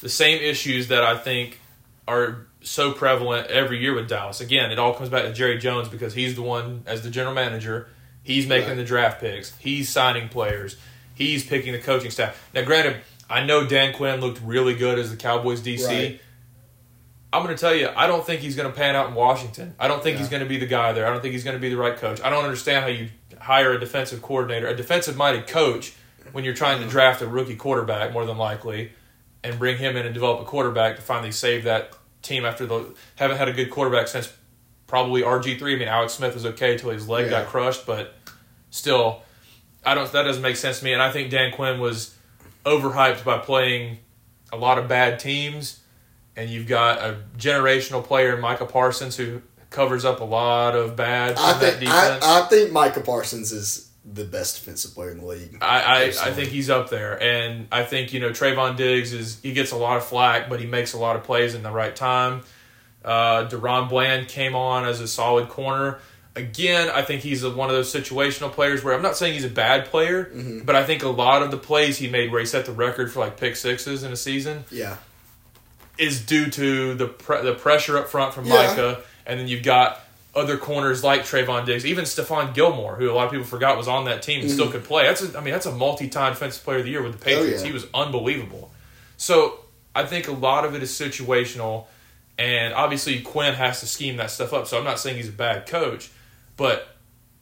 the 0.00 0.08
same 0.08 0.40
issues 0.42 0.88
that 0.88 1.02
I 1.04 1.16
think 1.16 1.60
are 2.08 2.46
so 2.62 2.92
prevalent 2.92 3.48
every 3.48 3.78
year 3.78 3.94
with 3.94 4.08
Dallas. 4.08 4.40
Again, 4.40 4.72
it 4.72 4.78
all 4.78 4.94
comes 4.94 5.08
back 5.08 5.22
to 5.24 5.32
Jerry 5.32 5.58
Jones 5.58 5.88
because 5.88 6.14
he's 6.14 6.34
the 6.34 6.42
one 6.42 6.82
as 6.86 7.02
the 7.02 7.10
general 7.10 7.34
manager. 7.34 7.88
He's 8.22 8.46
making 8.46 8.70
Right. 8.70 8.76
the 8.76 8.84
draft 8.84 9.20
picks. 9.20 9.54
He's 9.58 9.88
signing 9.90 10.28
players. 10.30 10.76
He's 11.14 11.44
picking 11.44 11.72
the 11.72 11.78
coaching 11.78 12.10
staff. 12.10 12.42
Now, 12.54 12.62
granted, 12.62 12.96
I 13.30 13.44
know 13.44 13.66
Dan 13.66 13.92
Quinn 13.94 14.20
looked 14.20 14.40
really 14.42 14.74
good 14.74 14.98
as 14.98 15.10
the 15.10 15.16
Cowboys 15.16 15.60
DC. 15.60 15.86
Right. 15.86 16.20
I'm 17.34 17.42
going 17.44 17.54
to 17.56 17.60
tell 17.60 17.74
you, 17.74 17.88
I 17.96 18.06
don't 18.06 18.24
think 18.24 18.40
he's 18.40 18.56
going 18.56 18.70
to 18.70 18.74
pan 18.76 18.94
out 18.96 19.08
in 19.08 19.14
Washington. 19.14 19.74
I 19.78 19.88
don't 19.88 20.02
think 20.02 20.14
Yeah. 20.14 20.20
he's 20.20 20.28
going 20.28 20.42
to 20.42 20.48
be 20.48 20.58
the 20.58 20.66
guy 20.66 20.92
there. 20.92 21.06
I 21.06 21.10
don't 21.10 21.20
think 21.20 21.32
he's 21.32 21.44
going 21.44 21.56
to 21.56 21.60
be 21.60 21.68
the 21.68 21.76
right 21.76 21.96
coach. 21.96 22.20
I 22.22 22.30
don't 22.30 22.44
understand 22.44 22.82
how 22.84 22.88
you 22.90 23.08
hire 23.40 23.72
a 23.72 23.80
defensive 23.80 24.22
coordinator, 24.22 24.66
a 24.68 24.74
defensive 24.76 25.16
minded 25.16 25.46
coach, 25.46 25.92
when 26.32 26.44
you're 26.44 26.54
trying 26.54 26.80
to 26.82 26.88
draft 26.88 27.20
a 27.22 27.26
rookie 27.26 27.56
quarterback, 27.56 28.12
more 28.12 28.24
than 28.24 28.38
likely, 28.38 28.92
and 29.42 29.58
bring 29.58 29.76
him 29.78 29.96
in 29.96 30.04
and 30.06 30.14
develop 30.14 30.40
a 30.40 30.44
quarterback 30.44 30.96
to 30.96 31.02
finally 31.02 31.30
save 31.32 31.64
that 31.64 31.92
team 32.22 32.44
after 32.46 32.64
the 32.66 32.94
haven't 33.16 33.36
had 33.36 33.48
a 33.48 33.52
good 33.52 33.70
quarterback 33.70 34.08
since 34.08 34.32
probably 34.86 35.22
RG 35.22 35.58
three. 35.58 35.74
I 35.74 35.78
mean, 35.78 35.88
Alex 35.88 36.14
Smith 36.14 36.32
was 36.34 36.46
okay 36.46 36.72
until 36.72 36.90
his 36.90 37.08
leg 37.08 37.26
Yeah. 37.26 37.42
got 37.42 37.48
crushed, 37.48 37.84
but 37.86 38.14
still, 38.70 39.22
I 39.84 39.94
don't. 39.94 40.10
That 40.12 40.22
doesn't 40.22 40.42
make 40.42 40.56
sense 40.56 40.78
to 40.78 40.84
me. 40.86 40.92
And 40.94 41.02
I 41.02 41.10
think 41.12 41.30
Dan 41.30 41.52
Quinn 41.52 41.78
was 41.78 42.16
overhyped 42.64 43.22
by 43.24 43.38
playing 43.38 43.98
a 44.52 44.56
lot 44.56 44.78
of 44.78 44.88
bad 44.88 45.18
teams, 45.18 45.80
and 46.36 46.50
you've 46.50 46.66
got 46.66 46.98
a 46.98 47.18
generational 47.38 48.02
player, 48.04 48.36
Micah 48.36 48.66
Parsons, 48.66 49.16
who 49.16 49.42
covers 49.70 50.04
up 50.04 50.20
a 50.20 50.24
lot 50.24 50.76
of 50.76 50.94
bad 50.96 51.34
I 51.38 51.52
think 51.54 51.90
I. 51.90 52.18
I 52.22 52.42
think 52.48 52.70
Micah 52.72 53.00
Parsons 53.00 53.50
is 53.52 53.90
the 54.04 54.24
best 54.24 54.56
defensive 54.58 54.94
player 54.94 55.10
in 55.10 55.18
the 55.18 55.26
league. 55.26 55.58
I, 55.62 55.78
I, 55.80 56.02
I 56.26 56.32
think 56.32 56.50
he's 56.50 56.68
up 56.70 56.90
there, 56.90 57.20
and 57.22 57.66
I 57.72 57.84
think 57.84 58.12
you 58.12 58.20
know 58.20 58.30
Trevon 58.30 58.76
Diggs 58.76 59.12
is 59.12 59.40
he 59.42 59.52
gets 59.52 59.72
a 59.72 59.76
lot 59.76 59.96
of 59.96 60.04
flack, 60.04 60.48
but 60.48 60.60
he 60.60 60.66
makes 60.66 60.92
a 60.92 60.98
lot 60.98 61.16
of 61.16 61.24
plays 61.24 61.54
in 61.54 61.62
the 61.62 61.70
right 61.72 61.94
time. 61.96 62.42
Uh, 63.04 63.48
DaRon 63.48 63.88
Bland 63.88 64.28
came 64.28 64.54
on 64.54 64.84
as 64.84 65.00
a 65.00 65.08
solid 65.08 65.48
corner. 65.48 65.98
Again, 66.36 66.90
I 66.92 67.02
think 67.02 67.22
he's 67.22 67.44
a, 67.44 67.50
one 67.50 67.68
of 67.68 67.76
those 67.76 67.92
situational 67.92 68.50
players 68.50 68.82
where 68.82 68.92
I'm 68.94 69.02
not 69.02 69.16
saying 69.16 69.34
he's 69.34 69.44
a 69.44 69.48
bad 69.50 69.86
player, 69.86 70.24
Mm-hmm. 70.24 70.60
but 70.64 70.74
I 70.74 70.84
think 70.84 71.02
a 71.04 71.08
lot 71.08 71.42
of 71.42 71.50
the 71.50 71.56
plays 71.58 71.96
he 71.98 72.08
made 72.08 72.32
where 72.32 72.40
he 72.40 72.46
set 72.46 72.66
the 72.66 72.72
record 72.72 73.12
for 73.12 73.20
like 73.20 73.36
pick 73.38 73.54
sixes 73.56 74.02
in 74.02 74.10
a 74.12 74.16
season 74.16 74.64
Yeah, 74.70 74.96
is 75.98 76.20
due 76.20 76.50
to 76.50 76.94
the 76.94 77.06
pre- 77.06 77.42
the 77.42 77.54
pressure 77.54 77.96
up 77.98 78.08
front 78.08 78.34
from 78.34 78.46
Yeah. 78.46 78.66
Micah, 78.68 79.02
and 79.26 79.38
then 79.38 79.48
you've 79.48 79.62
got 79.62 80.00
other 80.34 80.56
corners 80.56 81.04
like 81.04 81.22
Trevon 81.22 81.64
Diggs, 81.64 81.86
even 81.86 82.04
Stephon 82.04 82.54
Gilmore, 82.54 82.96
who 82.96 83.10
a 83.10 83.12
lot 83.12 83.26
of 83.26 83.30
people 83.30 83.46
forgot 83.46 83.76
was 83.76 83.86
on 83.86 84.06
that 84.06 84.22
team 84.22 84.40
and 84.40 84.50
still 84.50 84.66
mm. 84.66 84.72
could 84.72 84.84
play. 84.84 85.06
That's 85.06 85.22
a, 85.22 85.38
I 85.38 85.42
mean 85.42 85.52
that's 85.52 85.66
a 85.66 85.72
multi-time 85.72 86.32
defensive 86.32 86.64
player 86.64 86.78
of 86.78 86.84
the 86.84 86.90
year 86.90 87.02
with 87.02 87.12
the 87.12 87.24
Patriots. 87.24 87.62
yeah. 87.62 87.68
He 87.68 87.72
was 87.72 87.86
unbelievable. 87.94 88.72
So 89.16 89.60
I 89.94 90.04
think 90.04 90.26
a 90.28 90.32
lot 90.32 90.64
of 90.64 90.74
it 90.74 90.82
is 90.82 90.90
situational, 90.90 91.86
and 92.38 92.74
obviously 92.74 93.20
Quinn 93.20 93.54
has 93.54 93.80
to 93.80 93.86
scheme 93.86 94.16
that 94.16 94.30
stuff 94.30 94.52
up. 94.52 94.66
So 94.66 94.78
I'm 94.78 94.84
not 94.84 94.98
saying 94.98 95.16
he's 95.16 95.28
a 95.28 95.32
bad 95.32 95.66
coach, 95.66 96.10
but 96.56 96.88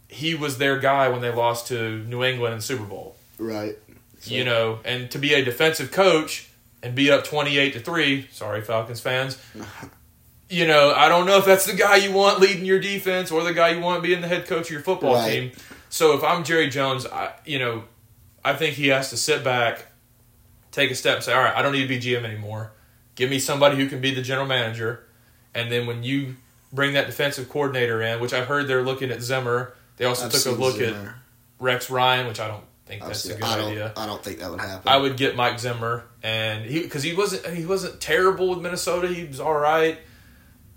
he 0.09 0.35
was 0.35 0.59
their 0.59 0.79
guy 0.79 1.09
when 1.09 1.23
they 1.23 1.33
lost 1.33 1.69
to 1.69 2.05
New 2.05 2.23
England 2.23 2.53
in 2.53 2.59
the 2.59 2.63
Super 2.63 2.85
Bowl 2.85 3.17
right. 3.39 3.77
So- 4.21 4.35
you 4.35 4.45
know, 4.45 4.79
and 4.85 5.11
to 5.11 5.19
be 5.19 5.35
a 5.35 5.45
defensive 5.45 5.91
coach 5.91 6.49
and 6.83 6.95
beat 6.95 7.11
up 7.11 7.25
twenty 7.25 7.59
eight 7.59 7.73
to 7.75 7.81
three. 7.81 8.29
Sorry, 8.33 8.61
Falcons 8.63 9.01
fans. 9.01 9.39
You 10.49 10.67
know, 10.67 10.93
I 10.95 11.09
don't 11.09 11.25
know 11.27 11.39
if 11.39 11.47
that's 11.47 11.65
the 11.65 11.73
guy 11.75 11.97
you 11.97 12.13
want 12.13 12.41
leading 12.41 12.65
your 12.67 12.79
defense 12.79 13.31
or 13.31 13.43
the 13.43 13.55
guy 13.55 13.71
you 13.71 13.81
want 13.81 14.03
being 14.03 14.21
the 14.21 14.29
head 14.29 14.47
coach 14.47 14.67
of 14.67 14.71
your 14.71 14.83
football 14.83 15.15
Right. 15.15 15.31
team. 15.31 15.53
So 15.89 16.15
if 16.15 16.23
I'm 16.23 16.45
Jerry 16.45 16.69
Jones, 16.69 17.07
I 17.07 17.33
you 17.47 17.59
know, 17.59 17.85
I 18.45 18.53
think 18.55 18.75
he 18.77 18.89
has 18.89 19.11
to 19.11 19.17
sit 19.17 19.43
back, 19.45 19.87
take 20.71 20.91
a 20.91 20.95
step, 20.95 21.17
and 21.17 21.25
say, 21.25 21.33
"All 21.33 21.43
right, 21.43 21.55
I 21.57 21.63
don't 21.63 21.73
need 21.73 21.83
to 21.83 21.89
be 21.89 21.99
GM 21.99 22.25
anymore. 22.25 22.73
Give 23.15 23.31
me 23.31 23.39
somebody 23.39 23.77
who 23.77 23.89
can 23.89 24.01
be 24.01 24.13
the 24.15 24.23
general 24.23 24.47
manager." 24.47 25.05
And 25.55 25.71
then 25.71 25.87
when 25.87 26.03
you 26.03 26.37
bring 26.73 26.95
that 26.95 27.07
defensive 27.07 27.49
coordinator 27.49 28.01
in, 28.03 28.21
which 28.21 28.33
I've 28.33 28.47
heard 28.47 28.67
they're 28.69 28.83
looking 28.83 29.11
at 29.11 29.21
Zimmer, 29.23 29.75
they 29.99 30.07
also 30.07 30.25
I've 30.27 30.33
took 30.33 30.39
a 30.41 30.43
seen 30.43 30.55
look 30.59 30.81
at 30.81 30.95
Rex 31.61 31.91
Ryan, 31.91 32.27
which 32.27 32.41
I 32.41 32.49
don't 32.49 32.65
think 32.87 33.03
I've 33.03 33.09
that's 33.09 33.25
a 33.27 33.35
good 33.35 33.45
I 33.45 33.69
idea. 33.69 33.93
I 33.97 34.07
don't 34.07 34.23
think 34.25 34.39
that 34.41 34.51
would 34.51 34.61
happen. 34.61 34.91
I 34.91 34.97
would 34.97 35.17
get 35.19 35.37
Mike 35.37 35.61
Zimmer, 35.61 36.05
and 36.23 36.65
he 36.65 36.83
because 36.83 37.03
he 37.03 37.15
wasn't 37.15 37.47
he 37.55 37.67
wasn't 37.67 38.01
terrible 38.01 38.49
with 38.51 38.61
Minnesota. 38.61 39.09
He 39.09 39.25
was 39.25 39.41
all 39.41 39.55
right, 39.55 39.99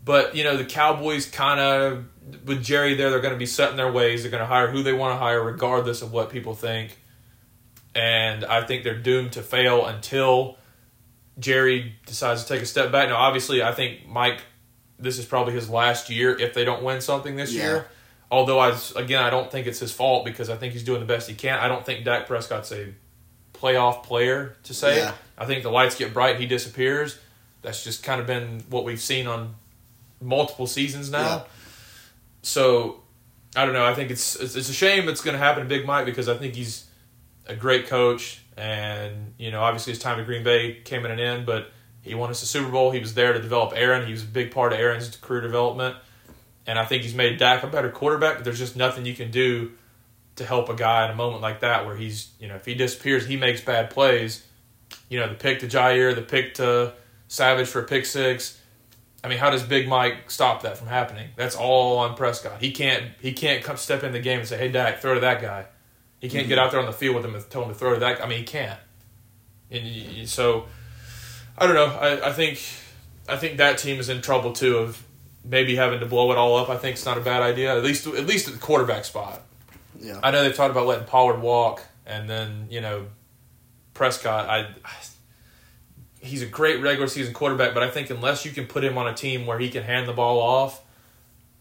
but 0.04 0.36
you 0.36 0.44
know 0.44 0.58
the 0.58 0.66
Cowboys 0.66 1.26
kind 1.28 1.60
of 1.60 2.06
with 2.46 2.64
Jerry 2.64 2.96
there, 2.96 3.12
they're 3.12 3.20
going 3.22 3.34
to 3.34 3.40
be 3.40 3.46
set 3.46 3.70
in 3.72 3.78
their 3.78 3.92
ways. 3.92 4.24
They're 4.24 4.32
going 4.32 4.42
to 4.42 4.48
hire 4.48 4.68
who 4.72 4.82
they 4.84 4.94
want 4.94 5.14
to 5.14 5.18
hire, 5.18 5.44
regardless 5.44 6.02
of 6.02 6.12
what 6.12 6.30
people 6.32 6.56
think. 6.56 6.98
And 7.94 8.44
I 8.44 8.64
think 8.66 8.84
they're 8.84 8.98
doomed 8.98 9.34
to 9.34 9.42
fail 9.44 9.86
until 9.86 10.58
Jerry 11.40 11.94
decides 12.06 12.44
to 12.44 12.48
take 12.54 12.62
a 12.62 12.66
step 12.66 12.92
back. 12.92 13.10
Now, 13.10 13.18
obviously, 13.18 13.62
I 13.64 13.74
think 13.74 14.08
Mike, 14.08 14.42
this 15.00 15.18
is 15.20 15.26
probably 15.26 15.54
his 15.54 15.70
last 15.70 16.10
year 16.10 16.38
if 16.38 16.54
they 16.54 16.66
don't 16.66 16.84
win 16.84 17.00
something 17.00 17.36
this 17.36 17.54
Yeah. 17.54 17.64
year. 17.64 17.88
Although 18.32 18.58
I 18.60 18.76
again, 18.96 19.22
I 19.24 19.30
don't 19.30 19.52
think 19.52 19.68
it's 19.68 19.80
his 19.80 19.92
fault 19.94 20.26
because 20.26 20.50
I 20.50 20.58
think 20.58 20.74
he's 20.74 20.84
doing 20.84 21.00
the 21.00 21.06
best 21.06 21.30
he 21.30 21.36
can. 21.36 21.60
I 21.60 21.68
don't 21.68 21.86
think 21.86 22.04
Dak 22.04 22.26
Prescott's 22.28 22.72
a 22.72 22.88
playoff 23.54 24.04
player 24.04 24.58
to 24.64 24.74
say. 24.74 24.98
Yeah. 24.98 25.10
it. 25.10 25.16
I 25.38 25.46
think 25.46 25.64
the 25.64 25.72
lights 25.72 25.96
get 25.96 26.14
bright, 26.14 26.40
he 26.40 26.46
disappears. 26.46 27.18
That's 27.62 27.84
just 27.84 28.04
kind 28.04 28.22
of 28.22 28.28
been 28.28 28.64
what 28.70 28.86
we've 28.86 29.02
seen 29.02 29.28
on 29.28 29.56
multiple 30.22 30.68
seasons 30.68 31.10
now. 31.10 31.22
Yeah. 31.22 31.44
So 32.42 33.02
I 33.56 33.66
don't 33.66 33.74
know. 33.74 33.86
I 33.86 33.94
think 33.94 34.12
it's 34.12 34.36
it's, 34.36 34.56
it's 34.56 34.70
a 34.70 34.74
shame 34.74 35.08
it's 35.08 35.22
going 35.22 35.34
to 35.34 35.40
happen 35.40 35.64
to 35.64 35.70
Big 35.70 35.86
Mike 35.86 36.06
because 36.06 36.28
I 36.28 36.38
think 36.38 36.56
he's 36.56 36.86
a 37.48 37.56
great 37.56 37.88
coach, 37.88 38.42
and 38.58 39.34
you 39.38 39.52
know, 39.52 39.62
obviously 39.62 39.94
his 39.94 40.00
time 40.00 40.20
at 40.20 40.26
Green 40.26 40.44
Bay 40.44 40.82
came 40.84 41.06
in 41.06 41.12
an 41.12 41.20
end, 41.20 41.46
but 41.46 41.72
he 42.02 42.16
won 42.16 42.30
us 42.30 42.44
a 42.44 42.46
Super 42.46 42.70
Bowl. 42.70 42.92
He 42.92 43.00
was 43.00 43.14
there 43.14 43.34
to 43.34 43.42
develop 43.42 43.74
Aaron. 43.76 44.06
He 44.06 44.12
was 44.12 44.24
a 44.24 44.28
big 44.28 44.52
part 44.52 44.74
of 44.74 44.80
Aaron's 44.80 45.16
career 45.18 45.42
development, 45.42 45.96
and 46.68 46.78
I 46.78 46.86
think 46.86 47.04
he's 47.04 47.16
made 47.16 47.38
Dak 47.38 47.64
a 47.64 47.68
better 47.68 47.90
quarterback. 47.90 48.36
But 48.36 48.46
there's 48.46 48.60
just 48.60 48.76
nothing 48.76 49.06
you 49.06 49.16
can 49.16 49.32
do 49.32 49.72
to 50.36 50.46
help 50.46 50.68
a 50.68 50.76
guy 50.76 51.06
in 51.06 51.12
a 51.12 51.16
moment 51.16 51.42
like 51.42 51.62
that 51.62 51.86
where 51.86 51.96
he's 51.96 52.30
you 52.40 52.48
know 52.48 52.56
if 52.56 52.66
he 52.66 52.76
disappears, 52.76 53.26
he 53.26 53.38
makes 53.38 53.62
bad 53.62 53.90
plays. 53.90 54.46
You 55.10 55.20
know, 55.20 55.30
the 55.30 55.36
pick 55.36 55.60
to 55.60 55.68
Jair, 55.68 56.16
the 56.16 56.22
pick 56.22 56.56
to 56.56 56.94
Savage 57.28 57.68
for 57.68 57.82
a 57.82 57.84
pick 57.84 58.06
six. 58.06 58.60
I 59.24 59.28
mean, 59.28 59.40
how 59.40 59.50
does 59.50 59.64
Big 59.64 59.88
Mike 59.88 60.30
stop 60.30 60.62
that 60.62 60.78
from 60.78 60.88
happening? 60.88 61.30
That's 61.36 61.56
all 61.56 61.98
on 61.98 62.16
Prescott. 62.16 62.62
He 62.62 62.72
can't 62.72 63.06
he 63.20 63.34
can't 63.34 63.64
come 63.64 63.78
step 63.78 64.04
in 64.04 64.12
the 64.12 64.20
game 64.20 64.40
and 64.40 64.48
say, 64.48 64.58
"Hey, 64.58 64.72
Dak, 64.72 65.00
throw 65.00 65.16
to 65.16 65.20
that 65.22 65.42
guy." 65.42 65.66
He 66.20 66.30
can't 66.30 66.48
get 66.48 66.58
mm-hmm. 66.58 66.66
out 66.66 66.72
there 66.72 66.80
on 66.80 66.86
the 66.86 66.94
field 66.94 67.16
with 67.16 67.26
him 67.26 67.36
and 67.36 67.50
tell 67.50 67.64
him 67.64 67.70
to 67.70 67.76
throw 67.76 67.94
to 67.94 68.00
that. 68.00 68.24
I 68.24 68.28
mean, 68.28 68.40
he 68.40 68.44
can't. 68.44 68.80
And 69.70 70.28
so, 70.28 70.66
I 71.58 71.66
don't 71.66 71.76
know. 71.76 71.86
I, 71.86 72.30
I 72.30 72.34
think 72.34 72.62
I 73.28 73.36
think 73.38 73.58
that 73.58 73.78
team 73.78 74.00
is 74.00 74.10
in 74.10 74.22
trouble 74.22 74.54
too 74.54 74.78
of 74.78 75.04
maybe 75.44 75.76
having 75.76 76.00
to 76.00 76.06
blow 76.06 76.32
it 76.32 76.38
all 76.38 76.58
up. 76.58 76.70
I 76.70 76.78
think 76.78 76.96
it's 76.96 77.06
not 77.06 77.18
a 77.18 77.22
bad 77.22 77.42
idea. 77.42 77.76
At 77.76 77.84
least 77.84 78.08
at 78.08 78.26
least 78.26 78.48
at 78.48 78.54
the 78.54 78.60
quarterback 78.60 79.06
spot. 79.06 79.42
yeah. 80.00 80.20
I 80.22 80.32
know 80.32 80.44
they've 80.44 80.56
talked 80.56 80.72
about 80.72 80.88
letting 80.88 81.06
Pollard 81.06 81.42
walk, 81.42 81.82
and 82.06 82.30
then 82.30 82.68
you 82.70 82.82
know 82.82 83.08
Prescott. 83.96 84.48
I 84.48 84.68
he's 86.26 86.42
a 86.42 86.46
great 86.46 86.82
regular 86.82 87.08
season 87.08 87.34
quarterback, 87.34 87.74
but 87.74 87.84
I 87.84 87.90
think 87.90 88.10
unless 88.10 88.46
you 88.46 88.52
can 88.52 88.66
put 88.66 88.84
him 88.84 88.98
on 88.98 89.08
a 89.08 89.14
team 89.14 89.46
where 89.46 89.60
he 89.60 89.70
can 89.70 89.84
hand 89.84 90.08
the 90.08 90.14
ball 90.14 90.40
off 90.40 90.82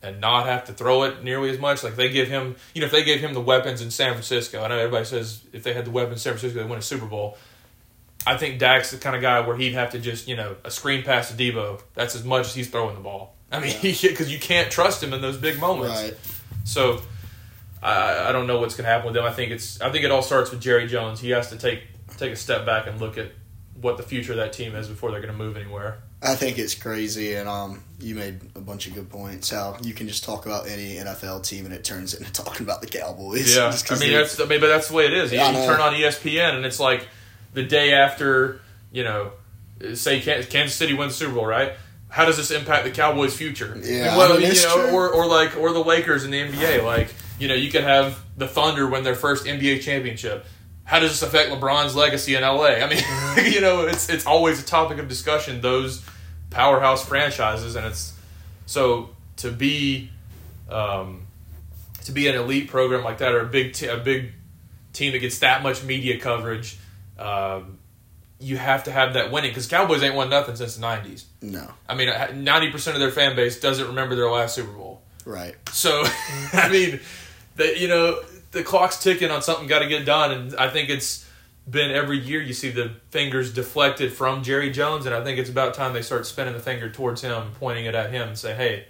and 0.03 0.21
not 0.21 0.47
have 0.47 0.65
to 0.65 0.73
throw 0.73 1.05
it 1.05 1.23
nearly 1.23 1.51
as 1.51 1.59
much, 1.59 1.83
like 1.85 1.97
they 1.97 2.09
give 2.09 2.29
him, 2.29 2.57
you 2.75 2.81
know, 2.81 2.87
if 2.87 2.93
they 2.93 3.05
gave 3.05 3.21
him 3.21 3.35
the 3.35 3.41
weapons 3.41 3.81
in 3.81 3.91
San 3.91 4.13
Francisco, 4.13 4.63
I 4.63 4.69
know 4.69 4.79
everybody 4.79 5.05
says 5.05 5.43
if 5.53 5.63
they 5.63 5.75
had 5.75 5.85
the 5.85 5.91
weapons 5.91 6.15
in 6.15 6.19
San 6.19 6.33
Francisco, 6.33 6.63
they 6.63 6.69
win 6.69 6.79
a 6.79 6.83
Super 6.83 7.07
Bowl. 7.07 7.37
I 8.27 8.37
think 8.39 8.59
Dak's 8.59 8.91
the 8.91 8.97
kind 8.97 9.15
of 9.15 9.21
guy 9.21 9.47
where 9.47 9.57
he'd 9.57 9.75
have 9.75 9.91
to 9.91 9.99
just, 9.99 10.29
you 10.29 10.37
know, 10.37 10.57
a 10.65 10.71
screen 10.71 11.03
pass 11.03 11.31
to 11.31 11.35
Deebo. 11.35 11.83
That's 11.93 12.15
as 12.15 12.25
much 12.25 12.47
as 12.47 12.55
he's 12.55 12.71
throwing 12.71 12.95
the 12.95 13.03
ball. 13.03 13.35
I 13.53 13.61
mean, 13.61 13.77
because 13.83 14.33
you 14.33 14.39
can't 14.39 14.71
trust 14.71 15.03
him 15.03 15.13
in 15.13 15.21
those 15.21 15.37
big 15.37 15.61
moments. 15.61 16.03
Right. 16.03 16.15
So 16.65 17.03
I, 17.83 18.31
I 18.31 18.33
don't 18.33 18.47
know 18.47 18.61
what's 18.61 18.75
going 18.77 18.87
to 18.87 18.91
happen 18.91 19.07
with 19.07 19.15
them. 19.15 19.25
I 19.25 19.33
think 19.33 19.53
it's 19.53 19.79
I 19.83 19.91
think 19.91 20.05
it 20.05 20.11
all 20.11 20.23
starts 20.23 20.51
with 20.51 20.63
Jerry 20.63 20.87
Jones. 20.87 21.21
He 21.21 21.31
has 21.31 21.51
to 21.51 21.59
take 21.59 21.83
take 22.17 22.33
a 22.33 22.37
step 22.37 22.67
back 22.67 22.87
and 22.87 23.01
look 23.01 23.19
at 23.19 23.33
what 23.81 23.97
the 23.97 24.03
future 24.03 24.33
of 24.33 24.39
that 24.39 24.53
team 24.53 24.75
is 24.75 24.89
before 24.89 25.11
they're 25.11 25.21
going 25.21 25.33
to 25.33 25.39
move 25.39 25.57
anywhere. 25.57 25.99
I 26.23 26.37
think 26.37 26.59
it's 26.59 26.75
crazy, 26.75 27.35
and 27.35 27.49
um, 27.49 27.83
you 28.01 28.15
made 28.15 28.41
a 28.55 28.61
bunch 28.61 28.87
of 28.87 28.95
good 28.95 29.11
points. 29.11 29.51
How 29.51 29.77
you 29.83 29.93
can 29.93 30.09
just 30.09 30.25
talk 30.25 30.47
about 30.47 30.67
any 30.67 30.95
NFL 30.95 31.47
team, 31.47 31.67
and 31.67 31.75
it 31.75 31.85
turns 31.85 32.15
into 32.15 32.33
talking 32.45 32.65
about 32.65 32.81
the 32.81 32.87
Cowboys. 32.87 33.55
Yeah, 33.55 33.71
Just 33.71 33.93
I 33.93 33.99
mean 33.99 34.13
that's 34.13 34.41
I 34.41 34.47
mean, 34.47 34.61
but 34.61 34.69
that's 34.69 34.89
the 34.89 34.95
way 34.95 35.07
it 35.07 35.13
is. 35.13 35.33
You, 35.33 35.39
you 35.39 35.45
turn 35.45 35.81
on 35.81 35.93
ESPN, 35.93 36.55
and 36.55 36.65
it's 36.65 36.81
like 36.81 37.09
the 37.53 37.63
day 37.63 37.93
after 37.93 38.61
you 38.95 39.03
know, 39.03 39.33
say 39.95 40.21
Kansas 40.21 40.75
City 40.75 40.95
wins 40.95 41.19
the 41.19 41.25
Super 41.25 41.35
Bowl, 41.35 41.47
right? 41.47 41.73
How 42.09 42.25
does 42.25 42.37
this 42.37 42.53
impact 42.53 42.85
the 42.85 42.93
Cowboys' 42.93 43.37
future? 43.37 43.77
Yeah, 43.83 44.17
well, 44.17 44.33
I 44.33 44.39
mean, 44.39 44.55
you 44.55 44.63
know, 44.63 44.87
true. 44.87 44.97
or 44.97 45.11
or 45.11 45.27
like 45.27 45.57
or 45.57 45.73
the 45.73 45.83
Lakers 45.83 46.25
in 46.25 46.31
the 46.31 46.41
NBA, 46.41 46.85
like 46.85 47.13
you 47.41 47.49
know, 47.49 47.55
you 47.55 47.71
could 47.71 47.83
have 47.83 48.19
the 48.37 48.47
Thunder 48.47 48.87
win 48.87 49.03
their 49.03 49.17
first 49.17 49.47
NBA 49.47 49.83
championship. 49.83 50.47
How 50.85 51.01
does 51.01 51.11
this 51.11 51.23
affect 51.23 51.51
LeBron's 51.51 51.97
legacy 51.97 52.35
in 52.35 52.43
LA? 52.43 52.67
I 52.67 52.89
mean, 52.89 53.53
you 53.53 53.61
know, 53.61 53.87
it's 53.87 54.09
it's 54.09 54.27
always 54.27 54.63
a 54.63 54.65
topic 54.65 54.99
of 54.99 55.09
discussion. 55.09 55.61
Those 55.61 56.03
powerhouse 56.51 57.07
franchises, 57.07 57.75
and 57.75 57.87
it's 57.87 58.13
so 58.67 59.11
to 59.39 59.51
be 59.51 60.11
um, 60.69 61.27
to 62.05 62.13
be 62.13 62.29
an 62.29 62.35
elite 62.35 62.69
program 62.69 63.03
like 63.03 63.19
that, 63.19 63.35
or 63.35 63.41
a 63.41 63.47
big 63.47 63.73
t- 63.73 63.87
a 63.87 63.97
big 63.97 64.33
team 64.93 65.13
that 65.13 65.19
gets 65.21 65.39
that 65.41 65.63
much 65.63 65.83
media 65.83 66.21
coverage. 66.21 66.79
Um, 67.19 67.79
you 68.41 68.57
have 68.59 68.85
to 68.85 68.91
have 68.93 69.15
that 69.15 69.31
winning 69.33 69.51
because 69.51 69.67
Cowboys 69.67 70.03
ain't 70.03 70.15
won 70.15 70.29
nothing 70.29 70.57
since 70.57 70.77
the 70.77 70.83
'90s. 70.83 71.25
no, 71.41 71.67
I 71.89 71.95
mean, 71.95 72.11
ninety 72.45 72.71
percent 72.71 72.95
of 72.95 73.01
their 73.01 73.11
fan 73.11 73.37
base 73.37 73.59
doesn't 73.59 73.87
remember 73.87 74.17
their 74.17 74.31
last 74.31 74.55
Super 74.55 74.73
Bowl. 74.73 75.01
right. 75.25 75.55
So, 75.71 76.05
I 76.53 76.69
mean, 76.69 77.01
that 77.57 77.79
you 77.79 77.89
know, 77.89 78.21
the 78.55 78.63
clock's 78.63 78.99
ticking 79.03 79.31
on 79.31 79.43
something 79.43 79.67
got 79.67 79.81
to 79.81 79.89
get 79.89 80.07
done, 80.07 80.31
and 80.33 80.57
I 80.57 80.71
think 80.71 80.89
it's 80.89 81.29
been 81.69 81.91
every 81.91 82.19
year 82.19 82.41
you 82.41 82.55
see 82.55 82.71
the 82.71 82.93
fingers 83.11 83.53
deflected 83.53 84.13
from 84.13 84.43
Jerry 84.43 84.71
Jones, 84.71 85.07
and 85.07 85.15
I 85.15 85.23
think 85.23 85.39
it's 85.39 85.51
about 85.51 85.75
time 85.75 85.93
they 85.93 86.03
start 86.03 86.27
spinning 86.27 86.55
the 86.55 86.61
finger 86.61 86.89
towards 86.89 87.23
him, 87.23 87.53
pointing 87.59 87.85
it 87.85 87.95
at 87.95 88.11
him, 88.11 88.29
and 88.29 88.39
say, 88.39 88.55
"Hey, 88.55 88.87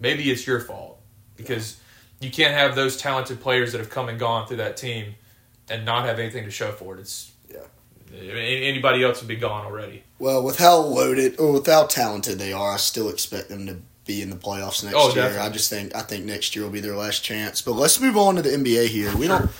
maybe 0.00 0.30
it's 0.30 0.46
your 0.46 0.60
fault," 0.60 0.98
because 1.36 1.76
you 2.20 2.30
can't 2.30 2.54
have 2.54 2.74
those 2.74 2.96
talented 2.96 3.40
players 3.40 3.72
that 3.72 3.78
have 3.78 3.90
come 3.90 4.08
and 4.08 4.18
gone 4.18 4.46
through 4.46 4.58
that 4.58 4.76
team 4.76 5.14
and 5.68 5.84
not 5.84 6.04
have 6.04 6.18
anything 6.18 6.44
to 6.44 6.50
show 6.50 6.72
for 6.72 6.96
it. 6.96 7.00
It's 7.00 7.30
Yeah. 7.48 7.60
Anybody 8.18 9.02
else 9.02 9.20
would 9.20 9.28
be 9.28 9.36
gone 9.36 9.64
already. 9.64 10.04
Well, 10.18 10.42
with 10.42 10.58
how 10.58 10.76
loaded 10.76 11.40
or 11.40 11.52
with 11.52 11.66
how 11.66 11.86
talented 11.86 12.38
they 12.38 12.52
are, 12.52 12.72
I 12.74 12.76
still 12.76 13.08
expect 13.08 13.48
them 13.48 13.66
to 13.66 13.78
be 14.04 14.20
in 14.22 14.30
the 14.30 14.36
playoffs 14.36 14.82
next 14.82 14.96
Oh, 14.98 15.06
year. 15.08 15.16
definitely. 15.24 15.46
I 15.46 15.50
just 15.50 15.70
think 15.70 15.94
I 15.94 16.02
think 16.02 16.24
next 16.24 16.54
year 16.56 16.64
will 16.64 16.72
be 16.72 16.80
their 16.80 16.96
last 16.96 17.22
chance. 17.22 17.62
But 17.62 17.72
let's 17.72 18.00
move 18.00 18.16
on 18.16 18.36
to 18.36 18.42
the 18.42 18.50
NBA 18.50 18.88
here. 18.88 19.14
We 19.16 19.28
don't 19.28 19.50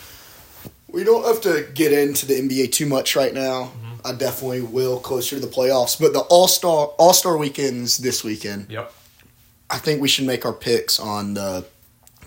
we 0.89 1.05
don't 1.05 1.25
have 1.25 1.41
to 1.43 1.67
get 1.75 1.93
into 1.93 2.27
the 2.27 2.35
NBA 2.35 2.73
too 2.73 2.87
much 2.87 3.17
right 3.17 3.33
now. 3.33 3.65
Mm-hmm. 3.73 4.07
I 4.07 4.13
definitely 4.15 4.63
will 4.63 4.99
closer 4.99 5.37
to 5.39 5.41
the 5.47 5.51
playoffs. 5.53 5.99
But 5.99 6.13
the 6.13 6.21
All 6.21 6.49
Star 6.49 6.87
All 6.99 7.13
Star 7.13 7.37
weekends 7.37 7.99
this 7.99 8.25
weekend, 8.25 8.67
Yep. 8.71 8.93
I 9.71 9.79
think 9.79 10.03
we 10.03 10.09
should 10.09 10.27
make 10.27 10.45
our 10.45 10.53
picks 10.53 10.99
on 11.01 11.35
the 11.35 11.65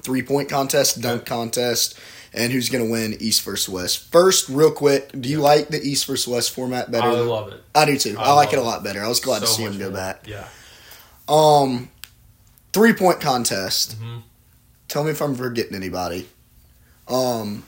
three 0.02 0.22
point 0.24 0.50
contest, 0.50 1.02
dunk 1.02 1.26
contest, 1.26 2.00
and 2.34 2.52
who's 2.54 2.70
going 2.70 2.84
to 2.86 2.90
win 2.92 3.16
East 3.20 3.44
versus 3.44 3.68
West. 3.70 4.12
First, 4.12 4.50
real 4.50 4.72
quick, 4.72 5.10
do 5.20 5.28
you 5.30 5.42
like 5.42 5.68
the 5.68 5.82
East 5.82 6.06
versus 6.08 6.28
West 6.28 6.52
format 6.56 6.90
better? 6.90 7.08
I 7.08 7.12
love 7.12 7.52
it. 7.52 7.62
I 7.76 7.86
do 7.86 7.98
too. 7.98 8.16
I 8.18 8.30
I, 8.30 8.34
like 8.34 8.54
it 8.54 8.58
a 8.60 8.64
lot 8.64 8.84
better. 8.84 9.04
I 9.04 9.08
was 9.10 9.20
glad 9.20 9.40
to 9.42 9.48
see 9.48 9.64
him 9.64 9.78
go 9.78 9.92
back. 9.92 10.26
Yeah. 10.28 10.48
Um, 11.28 11.90
three 12.76 12.92
point 12.94 13.22
contest. 13.22 13.96
Mhm. 14.02 14.24
Tell 14.90 15.06
me 15.06 15.12
if 15.12 15.22
I'm 15.22 15.34
forgetting 15.34 15.76
anybody. 15.76 16.28
Um, 17.08 17.64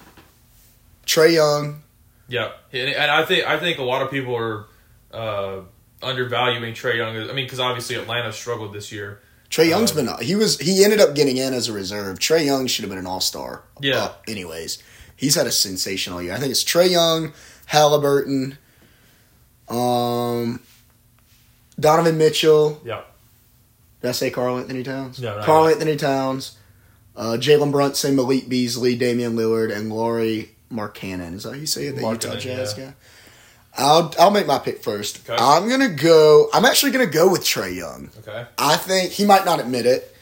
Trae 1.05 1.33
Young. 1.33 1.81
Yeah, 2.27 2.51
and, 2.73 3.09
I 3.09 3.23
think 3.23 3.47
I 3.47 3.57
think 3.57 3.77
a 3.79 3.83
lot 3.83 4.01
of 4.01 4.11
people 4.11 4.35
are 4.35 4.65
uh, 5.13 5.61
undervaluing 6.03 6.73
Trae 6.73 6.97
Young. 6.97 7.15
I 7.15 7.33
mean, 7.33 7.45
because 7.45 7.61
obviously 7.61 7.95
Atlanta 7.95 8.33
struggled 8.33 8.73
this 8.73 8.91
year. 8.91 9.21
Trae 9.49 9.69
Young's 9.69 9.91
Uh, 9.93 9.95
been 10.17 10.25
he 10.25 10.35
was 10.35 10.59
he 10.59 10.83
ended 10.83 10.99
up 10.99 11.15
getting 11.15 11.37
in 11.37 11.53
as 11.53 11.69
a 11.69 11.73
reserve. 11.73 12.19
Trae 12.19 12.45
Young 12.45 12.67
should 12.67 12.83
have 12.83 12.89
been 12.89 12.99
an 12.99 13.07
all 13.07 13.21
star. 13.21 13.63
Yeah. 13.79 14.11
anyways, 14.27 14.79
he's 15.15 15.35
had 15.35 15.47
a 15.47 15.51
sensational 15.53 16.21
year. 16.21 16.33
I 16.33 16.37
think 16.37 16.51
it's 16.51 16.65
Trae 16.65 16.91
Young, 16.91 17.31
Halliburton, 17.67 18.57
um, 19.69 20.59
Donovan 21.79 22.17
Mitchell. 22.17 22.81
Yeah, 22.83 23.03
Did 24.01 24.09
I 24.09 24.11
say 24.11 24.29
Karl-Anthony 24.29 24.83
Towns? 24.83 25.19
No, 25.19 25.41
Karl. 25.43 25.67
Anthony 25.67 25.95
Towns, 25.95 26.57
uh, 27.15 27.37
Jalen 27.39 27.71
Brunson, 27.71 28.15
Malik 28.15 28.47
Beasley, 28.47 28.95
Damian 28.95 29.35
Lillard, 29.35 29.75
and 29.75 29.91
Lauri 29.91 30.55
Markkanen. 30.71 31.33
Is 31.33 31.43
that 31.43 31.53
how 31.53 31.55
you 31.55 31.65
say 31.65 31.87
it? 31.87 31.95
The 31.95 32.01
Utah 32.01 32.29
Markkanen, 32.29 32.39
Jazz 32.39 32.77
yeah. 32.77 32.85
guy. 32.85 32.93
I'll 33.77 34.13
I'll 34.19 34.31
make 34.31 34.47
my 34.47 34.57
pick 34.57 34.81
first. 34.83 35.29
Okay. 35.29 35.41
I'm 35.41 35.69
gonna 35.69 35.89
go. 35.89 36.49
I'm 36.53 36.65
actually 36.65 36.91
gonna 36.91 37.05
go 37.05 37.31
with 37.31 37.41
Trae 37.41 37.75
Young. 37.75 38.09
okay, 38.19 38.45
I 38.57 38.75
think 38.75 39.11
he 39.11 39.25
might 39.25 39.45
not 39.45 39.59
admit 39.59 39.85
it, 39.85 40.15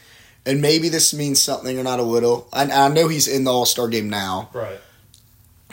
and 0.44 0.60
maybe 0.60 0.88
this 0.90 1.14
means 1.14 1.42
something 1.42 1.78
or 1.78 1.82
not 1.82 1.98
a 1.98 2.02
little. 2.02 2.48
I, 2.52 2.70
I 2.70 2.88
know 2.88 3.08
he's 3.08 3.28
in 3.28 3.44
the 3.44 3.52
All 3.52 3.64
Star 3.64 3.88
game 3.88 4.10
now, 4.10 4.50
right. 4.52 4.78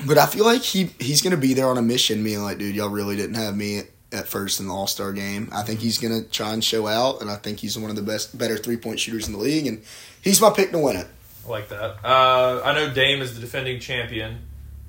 but 0.07 0.17
I 0.17 0.27
feel 0.27 0.45
like 0.45 0.61
he 0.61 0.91
he's 0.99 1.21
gonna 1.21 1.35
be 1.35 1.53
there 1.53 1.67
on 1.67 1.77
a 1.77 1.81
mission, 1.81 2.23
being 2.23 2.41
like, 2.41 2.57
dude, 2.57 2.75
y'all 2.75 2.87
really 2.87 3.17
didn't 3.17 3.35
have 3.35 3.55
me 3.55 3.83
at, 4.13 4.27
first 4.27 4.59
in 4.59 4.67
the 4.67 4.73
All 4.73 4.87
Star 4.87 5.11
game. 5.11 5.49
I 5.51 5.63
think 5.63 5.79
he's 5.79 5.97
gonna 5.97 6.23
try 6.23 6.53
and 6.53 6.63
show 6.63 6.87
out, 6.87 7.21
and 7.21 7.29
I 7.29 7.35
think 7.35 7.59
he's 7.59 7.77
one 7.77 7.89
of 7.89 7.95
the 7.95 8.01
best, 8.01 8.37
better 8.37 8.57
three 8.57 8.77
point 8.77 8.99
shooters 8.99 9.27
in 9.27 9.33
the 9.33 9.39
league, 9.39 9.67
and 9.67 9.81
he's 10.21 10.39
my 10.41 10.49
pick 10.49 10.71
to 10.71 10.79
win 10.79 10.95
it. 10.97 11.07
I 11.45 11.49
like 11.49 11.69
that. 11.69 11.97
Uh, 12.05 12.61
I 12.63 12.73
know 12.73 12.93
Dame 12.93 13.21
is 13.21 13.35
the 13.35 13.41
defending 13.41 13.79
champion, 13.79 14.39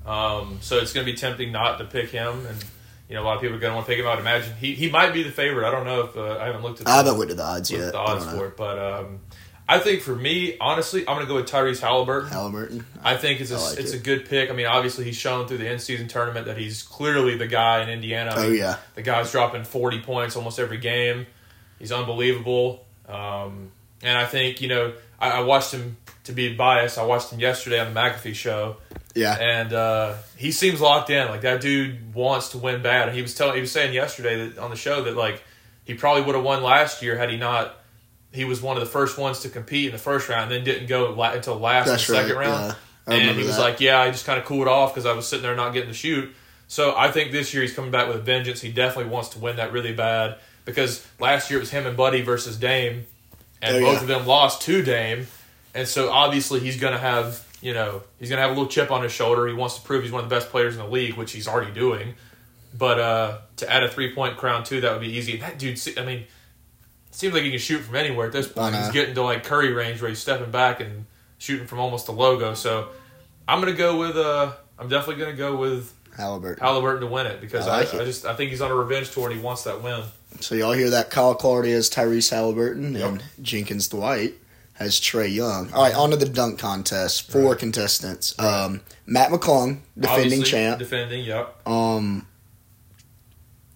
um, 0.05 0.59
so 0.61 0.77
it's 0.77 0.93
going 0.93 1.05
to 1.05 1.11
be 1.11 1.17
tempting 1.17 1.51
not 1.51 1.77
to 1.79 1.85
pick 1.85 2.09
him. 2.11 2.45
And 2.45 2.63
you 3.09 3.15
know, 3.15 3.23
a 3.23 3.25
lot 3.25 3.35
of 3.35 3.41
people 3.41 3.57
are 3.57 3.59
going 3.59 3.71
to 3.71 3.75
want 3.75 3.87
to 3.87 3.91
pick 3.91 3.99
him. 3.99 4.07
I 4.07 4.11
would 4.11 4.19
imagine 4.21 4.53
he 4.55 4.73
he 4.73 4.89
might 4.89 5.13
be 5.13 5.23
the 5.23 5.31
favorite. 5.31 5.67
I 5.67 5.71
don't 5.71 5.85
know 5.85 6.01
if 6.03 6.15
uh, 6.15 6.37
I 6.39 6.45
haven't 6.45 6.63
looked 6.63 6.81
at. 6.81 6.87
I 6.87 6.91
the- 6.91 7.03
haven't 7.03 7.19
looked 7.19 7.31
at 7.31 7.37
the 7.37 7.43
odds 7.43 7.71
yet. 7.71 7.91
the 7.91 7.97
odds 7.99 8.25
for 8.25 8.47
it, 8.47 8.57
but 8.57 8.79
um, 8.79 9.19
I 9.67 9.79
think 9.79 10.01
for 10.01 10.15
me, 10.15 10.57
honestly, 10.59 11.01
I'm 11.01 11.15
going 11.15 11.25
to 11.25 11.27
go 11.27 11.35
with 11.35 11.49
Tyrese 11.49 11.81
Halliburton. 11.81 12.29
Halliburton. 12.29 12.85
I 13.03 13.17
think 13.17 13.41
it's 13.41 13.51
a 13.51 13.57
like 13.57 13.79
it's 13.79 13.93
it. 13.93 13.99
a 13.99 14.03
good 14.03 14.25
pick. 14.25 14.51
I 14.51 14.53
mean, 14.53 14.67
obviously 14.67 15.05
he's 15.05 15.15
shown 15.15 15.47
through 15.47 15.57
the 15.57 15.71
in 15.71 15.79
season 15.79 16.07
tournament 16.07 16.45
that 16.45 16.57
he's 16.57 16.83
clearly 16.83 17.35
the 17.37 17.47
guy 17.47 17.81
in 17.81 17.89
Indiana. 17.89 18.31
I 18.31 18.35
Oh 18.37 18.49
mean, 18.49 18.59
yeah, 18.59 18.77
the 18.93 19.01
guy's 19.01 19.31
dropping 19.31 19.63
40 19.63 20.01
points 20.01 20.35
almost 20.35 20.59
every 20.59 20.77
game. 20.77 21.25
He's 21.79 21.91
unbelievable. 21.91 22.85
Um, 23.07 23.71
and 24.01 24.17
I 24.17 24.25
think, 24.25 24.61
you 24.61 24.67
know, 24.67 24.93
I, 25.19 25.31
I 25.31 25.39
watched 25.41 25.73
him, 25.73 25.97
to 26.25 26.31
be 26.31 26.55
biased, 26.55 26.97
I 26.97 27.05
watched 27.05 27.31
him 27.31 27.39
yesterday 27.39 27.79
on 27.79 27.93
the 27.93 27.99
McAfee 27.99 28.33
show, 28.35 28.77
yeah. 29.13 29.35
and 29.35 29.73
uh, 29.73 30.15
he 30.37 30.51
seems 30.51 30.81
locked 30.81 31.09
in. 31.09 31.27
Like, 31.27 31.41
that 31.41 31.61
dude 31.61 32.13
wants 32.13 32.49
to 32.49 32.57
win 32.57 32.81
bad. 32.81 33.07
And 33.07 33.15
he 33.15 33.21
was 33.21 33.35
telling, 33.35 33.55
he 33.55 33.61
was 33.61 33.71
saying 33.71 33.93
yesterday 33.93 34.49
that 34.49 34.57
on 34.57 34.69
the 34.69 34.75
show 34.75 35.03
that, 35.03 35.15
like, 35.15 35.43
he 35.83 35.93
probably 35.93 36.23
would 36.23 36.35
have 36.35 36.43
won 36.43 36.63
last 36.63 37.01
year 37.01 37.17
had 37.17 37.29
he 37.29 37.37
not. 37.37 37.75
He 38.35 38.45
was 38.45 38.61
one 38.61 38.77
of 38.77 38.81
the 38.81 38.89
first 38.89 39.17
ones 39.17 39.39
to 39.41 39.49
compete 39.49 39.87
in 39.87 39.91
the 39.93 39.97
first 39.97 40.29
round, 40.29 40.51
and 40.51 40.51
then 40.51 40.63
didn't 40.63 40.87
go 40.87 41.11
la- 41.13 41.31
until 41.31 41.57
last 41.57 41.87
That's 41.87 42.07
in 42.07 42.13
the 42.15 42.19
right. 42.21 42.27
second 42.27 42.39
round. 42.39 42.75
Yeah, 43.07 43.13
and 43.15 43.37
he 43.39 43.45
was 43.45 43.55
that. 43.57 43.61
like, 43.61 43.79
"Yeah, 43.81 43.99
I 43.99 44.11
just 44.11 44.25
kind 44.25 44.37
of 44.39 44.45
cooled 44.45 44.67
off 44.67 44.93
because 44.93 45.05
I 45.05 45.13
was 45.13 45.27
sitting 45.27 45.43
there 45.43 45.55
not 45.55 45.73
getting 45.73 45.89
to 45.89 45.95
shoot." 45.95 46.33
So 46.67 46.95
I 46.97 47.11
think 47.11 47.31
this 47.31 47.53
year 47.53 47.61
he's 47.63 47.73
coming 47.73 47.91
back 47.91 48.07
with 48.07 48.17
a 48.17 48.21
vengeance. 48.21 48.61
He 48.61 48.71
definitely 48.71 49.11
wants 49.11 49.29
to 49.29 49.39
win 49.39 49.55
that 49.57 49.71
really 49.71 49.93
bad 49.93 50.37
because 50.65 51.05
last 51.19 51.49
year 51.51 51.59
it 51.59 51.61
was 51.61 51.69
him 51.71 51.85
and 51.85 51.95
Buddy 51.95 52.21
versus 52.21 52.57
Dame, 52.57 53.05
and 53.61 53.75
Oh, 53.77 53.79
both 53.81 53.93
yeah. 53.97 54.01
of 54.01 54.07
them 54.07 54.25
lost 54.27 54.61
to 54.63 54.81
Dame, 54.81 55.27
and 55.75 55.87
so 55.87 56.11
obviously 56.11 56.59
he's 56.59 56.77
going 56.79 56.93
to 56.93 56.99
have 56.99 57.43
you 57.61 57.73
know 57.73 58.01
he's 58.19 58.29
going 58.29 58.37
to 58.37 58.41
have 58.41 58.51
a 58.51 58.53
little 58.53 58.67
chip 58.69 58.89
on 58.91 59.03
his 59.03 59.11
shoulder. 59.11 59.47
He 59.47 59.53
wants 59.53 59.75
to 59.75 59.81
prove 59.81 60.01
he's 60.03 60.11
one 60.11 60.23
of 60.23 60.29
the 60.29 60.35
best 60.35 60.49
players 60.49 60.75
in 60.75 60.81
the 60.81 60.87
league, 60.89 61.13
which 61.15 61.31
he's 61.31 61.47
already 61.47 61.71
doing. 61.71 62.15
But 62.77 62.99
uh, 62.99 63.37
to 63.57 63.71
add 63.71 63.83
a 63.83 63.89
three 63.89 64.13
point 64.15 64.35
crown 64.37 64.63
too, 64.63 64.81
that 64.81 64.91
would 64.91 65.01
be 65.01 65.13
easy. 65.15 65.37
That 65.37 65.59
dude, 65.59 65.79
I 65.97 66.03
mean, 66.03 66.25
seems 67.15 67.33
like 67.33 67.43
he 67.43 67.49
can 67.49 67.59
shoot 67.59 67.79
from 67.79 67.95
anywhere 67.95 68.27
at 68.27 68.33
this 68.33 68.47
point. 68.47 68.75
He's 68.75 68.89
getting 68.91 69.15
to 69.15 69.23
like 69.23 69.43
Curry 69.43 69.73
range 69.73 70.01
where 70.01 70.09
he's 70.09 70.19
stepping 70.19 70.51
back 70.51 70.79
and 70.81 71.05
shooting 71.37 71.67
from 71.67 71.79
almost 71.79 72.05
the 72.05 72.11
logo. 72.13 72.53
So 72.53 72.89
I'm 73.47 73.59
gonna 73.59 73.73
go 73.73 73.97
with 73.97 74.17
uh, 74.17 74.53
I'm 74.79 74.89
definitely 74.89 75.23
gonna 75.23 75.37
go 75.37 75.55
with 75.57 75.93
Halliburton. 76.17 76.63
Halliburton 76.63 77.01
to 77.01 77.07
win 77.07 77.25
it 77.27 77.41
because 77.41 77.67
I 77.67 77.75
I, 77.75 77.79
like 77.79 77.93
I, 77.93 77.97
it. 77.99 78.05
just 78.05 78.25
I 78.25 78.35
think 78.35 78.51
he's 78.51 78.61
on 78.61 78.71
a 78.71 78.75
revenge 78.75 79.11
tour 79.11 79.29
and 79.29 79.35
he 79.37 79.43
wants 79.43 79.63
that 79.63 79.81
win. 79.81 80.03
So 80.41 80.55
y'all 80.55 80.73
hear 80.73 80.89
that? 80.91 81.09
Kyle 81.09 81.35
Clardy 81.35 81.71
has 81.73 81.89
Tyrese 81.89 82.29
Halliburton, 82.29 82.93
Yep. 82.95 83.09
and 83.09 83.23
Jenkins 83.41 83.87
Dwight 83.87 84.33
has 84.73 84.99
Trae 84.99 85.33
Young. 85.33 85.71
All 85.71 85.83
right, 85.83 85.95
on 85.95 86.09
to 86.11 86.17
the 86.17 86.25
dunk 86.27 86.59
contest. 86.59 87.31
Four 87.31 87.51
Right. 87.51 87.57
contestants. 87.59 88.37
Um, 88.37 88.81
Mac 89.05 89.29
McClung, 89.29 89.79
defending 89.97 90.39
Obviously, 90.39 90.43
champ. 90.43 90.79
Defending, 90.79 91.23
yep. 91.23 91.55
um, 91.65 92.27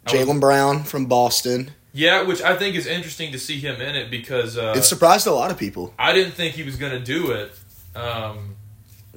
Jaylen 0.06 0.40
Brown 0.40 0.84
from 0.84 1.06
Boston. 1.06 1.72
Yeah, 2.00 2.24
which 2.24 2.42
I 2.42 2.56
think 2.56 2.76
is 2.76 2.88
interesting 2.88 3.32
to 3.34 3.40
see 3.40 3.60
him 3.60 3.82
in 3.82 3.96
it 3.96 4.10
because 4.10 4.58
uh, 4.58 4.74
It 4.78 4.84
surprised 4.84 5.28
a 5.28 5.32
lot 5.32 5.52
of 5.52 5.58
people. 5.58 5.94
I 6.00 6.14
didn't 6.14 6.34
think 6.34 6.56
he 6.56 6.64
was 6.64 6.76
going 6.78 6.94
to 6.94 7.00
do 7.00 7.32
it. 7.32 7.52
Um, 7.96 8.56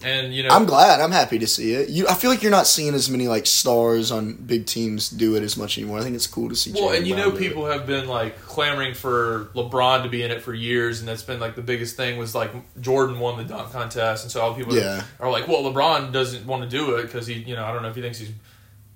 and 0.05 0.35
you 0.35 0.43
know, 0.43 0.49
I'm 0.49 0.67
glad. 0.67 1.01
I'm 1.01 1.13
happy 1.13 1.39
to 1.39 1.47
see 1.47 1.75
it. 1.75 1.89
You, 1.89 2.09
I 2.09 2.15
feel 2.15 2.29
like 2.31 2.43
you're 2.43 2.51
not 2.51 2.67
seeing 2.67 2.93
as 2.93 3.09
many 3.09 3.29
like 3.29 3.47
stars 3.47 4.11
on 4.11 4.35
big 4.35 4.67
teams 4.67 5.09
do 5.09 5.37
it 5.37 5.45
as 5.45 5.57
much 5.57 5.79
anymore. 5.79 6.01
I 6.01 6.03
think 6.03 6.17
it's 6.17 6.27
cool 6.27 6.49
to 6.49 6.57
see. 6.57 6.73
well, 6.73 6.91
and 6.91 7.07
you 7.07 7.15
Brown 7.15 7.27
know, 7.29 7.31
do 7.33 7.37
it. 7.37 7.49
people 7.49 7.67
have 7.67 7.87
been 7.87 8.09
like 8.09 8.41
clamoring 8.43 8.95
for 8.95 9.51
LeBron 9.55 10.03
to 10.03 10.09
be 10.09 10.25
in 10.25 10.33
it 10.33 10.43
for 10.43 10.53
years, 10.53 10.99
and 10.99 11.09
that's 11.09 11.23
been 11.23 11.39
like 11.39 11.55
the 11.55 11.63
biggest 11.63 11.95
thing 11.97 12.19
was 12.19 12.35
like 12.35 12.51
Jordan 12.81 13.21
won 13.21 13.37
the 13.39 13.45
dunk 13.45 13.71
contest, 13.71 14.25
and 14.25 14.33
so 14.33 14.41
all 14.41 14.55
people 14.55 14.75
Yeah. 14.75 15.05
are 15.21 15.31
like, 15.31 15.47
well, 15.47 15.63
LeBron 15.63 16.11
doesn't 16.13 16.47
want 16.47 16.65
to 16.65 16.69
do 16.69 16.97
it 16.97 17.03
because 17.03 17.29
he, 17.29 17.35
you 17.35 17.55
know, 17.55 17.65
I 17.65 17.73
don't 17.73 17.83
know 17.83 17.89
if 17.91 17.95
he 17.95 18.03
thinks 18.03 18.19
he's 18.19 18.33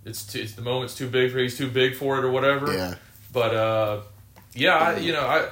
it's 0.05 0.25
too, 0.27 0.41
it's 0.41 0.55
the 0.55 0.63
moment's 0.63 0.97
too 0.97 1.09
big 1.09 1.31
for 1.31 1.39
he's 1.39 1.57
too 1.57 1.71
big 1.71 1.95
for 1.95 2.19
it 2.19 2.25
or 2.25 2.31
whatever. 2.33 2.73
Yeah, 2.73 2.95
But 3.37 3.55
uh, 3.55 4.01
yeah, 4.55 4.77
I, 4.77 4.97
you 4.97 5.13
know, 5.13 5.21
I 5.21 5.51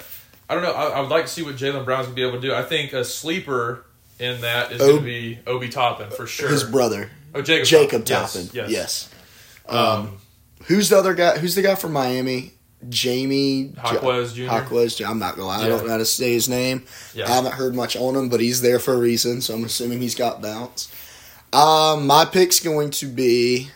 I 0.49 0.55
don't 0.55 0.63
know. 0.63 0.73
I, 0.73 0.89
I 0.89 1.01
would 1.01 1.11
like 1.11 1.27
to 1.27 1.31
see 1.31 1.43
what 1.43 1.57
Jaylen 1.57 1.85
Brown's 1.85 2.07
gonna 2.07 2.17
be 2.17 2.23
able 2.23 2.41
to 2.41 2.41
do. 2.41 2.55
I 2.55 2.63
think 2.63 2.95
a 2.95 3.05
sleeper 3.05 3.85
in 4.19 4.41
that 4.41 4.73
is 4.73 4.79
going 4.79 5.01
to 5.01 5.05
be 5.05 5.39
Obi 5.47 5.69
Toppin 5.69 6.09
for 6.09 6.27
sure. 6.27 6.49
his 6.49 6.65
brother 6.65 7.11
oh, 7.35 7.43
Jacob, 7.43 7.67
Jacob 7.67 8.07
Toppin. 8.07 8.49
Yes. 8.55 8.55
Yes. 8.55 8.71
yes. 8.71 9.11
Um, 9.69 9.79
Um, 9.79 10.19
Who's 10.65 10.89
the 10.89 10.97
other 10.97 11.13
guy? 11.13 11.37
Who's 11.37 11.57
the 11.57 11.61
guy 11.61 11.75
from 11.75 11.93
Miami? 11.93 12.53
Jaime 12.91 13.75
Jaquez 13.77 14.33
Jr. 14.33 15.07
I'm 15.07 15.19
not 15.19 15.37
gonna 15.37 15.49
lie. 15.49 15.63
I 15.63 15.69
don't 15.69 15.85
know 15.85 15.91
how 15.91 15.99
to 15.99 16.07
say 16.07 16.33
his 16.33 16.49
name. 16.49 16.87
Yeah. 17.13 17.27
I 17.27 17.35
haven't 17.35 17.53
heard 17.53 17.75
much 17.75 17.97
on 17.97 18.17
him, 18.17 18.31
but 18.31 18.41
he's 18.41 18.63
there 18.63 18.79
for 18.79 18.95
a 18.95 18.99
reason, 18.99 19.43
so 19.43 19.53
I'm 19.53 19.65
assuming 19.65 20.01
he's 20.01 20.15
got 20.15 20.41
bounce. 20.41 20.91
Um, 21.53 22.07
my 22.07 22.25
pick's 22.25 22.61
going 22.61 22.93
to 22.93 23.09
be. 23.09 23.69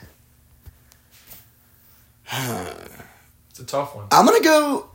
It's 3.59 3.69
a 3.73 3.77
tough 3.77 3.97
one. 3.97 4.07
I'm 4.13 4.25
gonna 4.25 4.41
go. 4.41 4.89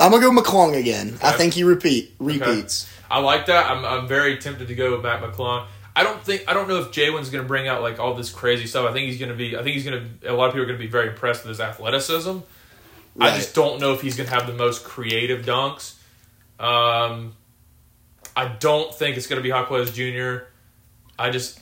I'm 0.00 0.10
gonna 0.10 0.22
go 0.22 0.30
McClung 0.30 0.74
again. 0.74 1.18
I 1.22 1.32
think 1.32 1.52
he 1.52 1.62
repeat 1.62 2.14
repeats. 2.18 2.90
I 3.10 3.20
like 3.20 3.46
that. 3.46 3.70
I'm, 3.70 3.84
I'm 3.84 4.08
very 4.08 4.38
tempted 4.38 4.68
to 4.68 4.74
go 4.74 4.92
with 4.92 5.02
Mac 5.02 5.20
McClung. 5.20 5.66
I 5.94 6.04
don't 6.04 6.22
think 6.24 6.44
I 6.48 6.54
don't 6.54 6.68
know 6.68 6.80
if 6.80 6.88
Jaylen's 6.88 7.28
going 7.28 7.44
to 7.44 7.48
bring 7.48 7.68
out 7.68 7.82
like 7.82 7.98
all 7.98 8.14
this 8.14 8.30
crazy 8.30 8.66
stuff. 8.66 8.88
I 8.88 8.94
think 8.94 9.08
he's 9.08 9.18
going 9.18 9.30
to 9.30 9.36
be. 9.36 9.58
I 9.58 9.62
think 9.62 9.74
he's 9.74 9.84
going 9.84 10.18
to. 10.22 10.32
A 10.32 10.34
lot 10.34 10.46
of 10.46 10.52
people 10.52 10.62
are 10.62 10.66
going 10.66 10.78
to 10.78 10.84
be 10.84 10.90
very 10.90 11.08
impressed 11.08 11.42
with 11.42 11.50
his 11.50 11.60
athleticism. 11.60 12.38
I 13.20 13.36
just 13.36 13.54
don't 13.54 13.78
know 13.78 13.92
if 13.92 14.00
he's 14.00 14.16
going 14.16 14.28
to 14.28 14.34
have 14.34 14.46
the 14.46 14.54
most 14.54 14.84
creative 14.84 15.44
dunks. 15.44 15.96
Um, 16.58 17.34
I 18.34 18.46
don't 18.46 18.94
think 18.94 19.18
it's 19.18 19.26
going 19.26 19.38
to 19.38 19.42
be 19.42 19.48
Jaquez 19.48 19.90
Jr. 19.90 20.44
I 21.18 21.30
just 21.30 21.58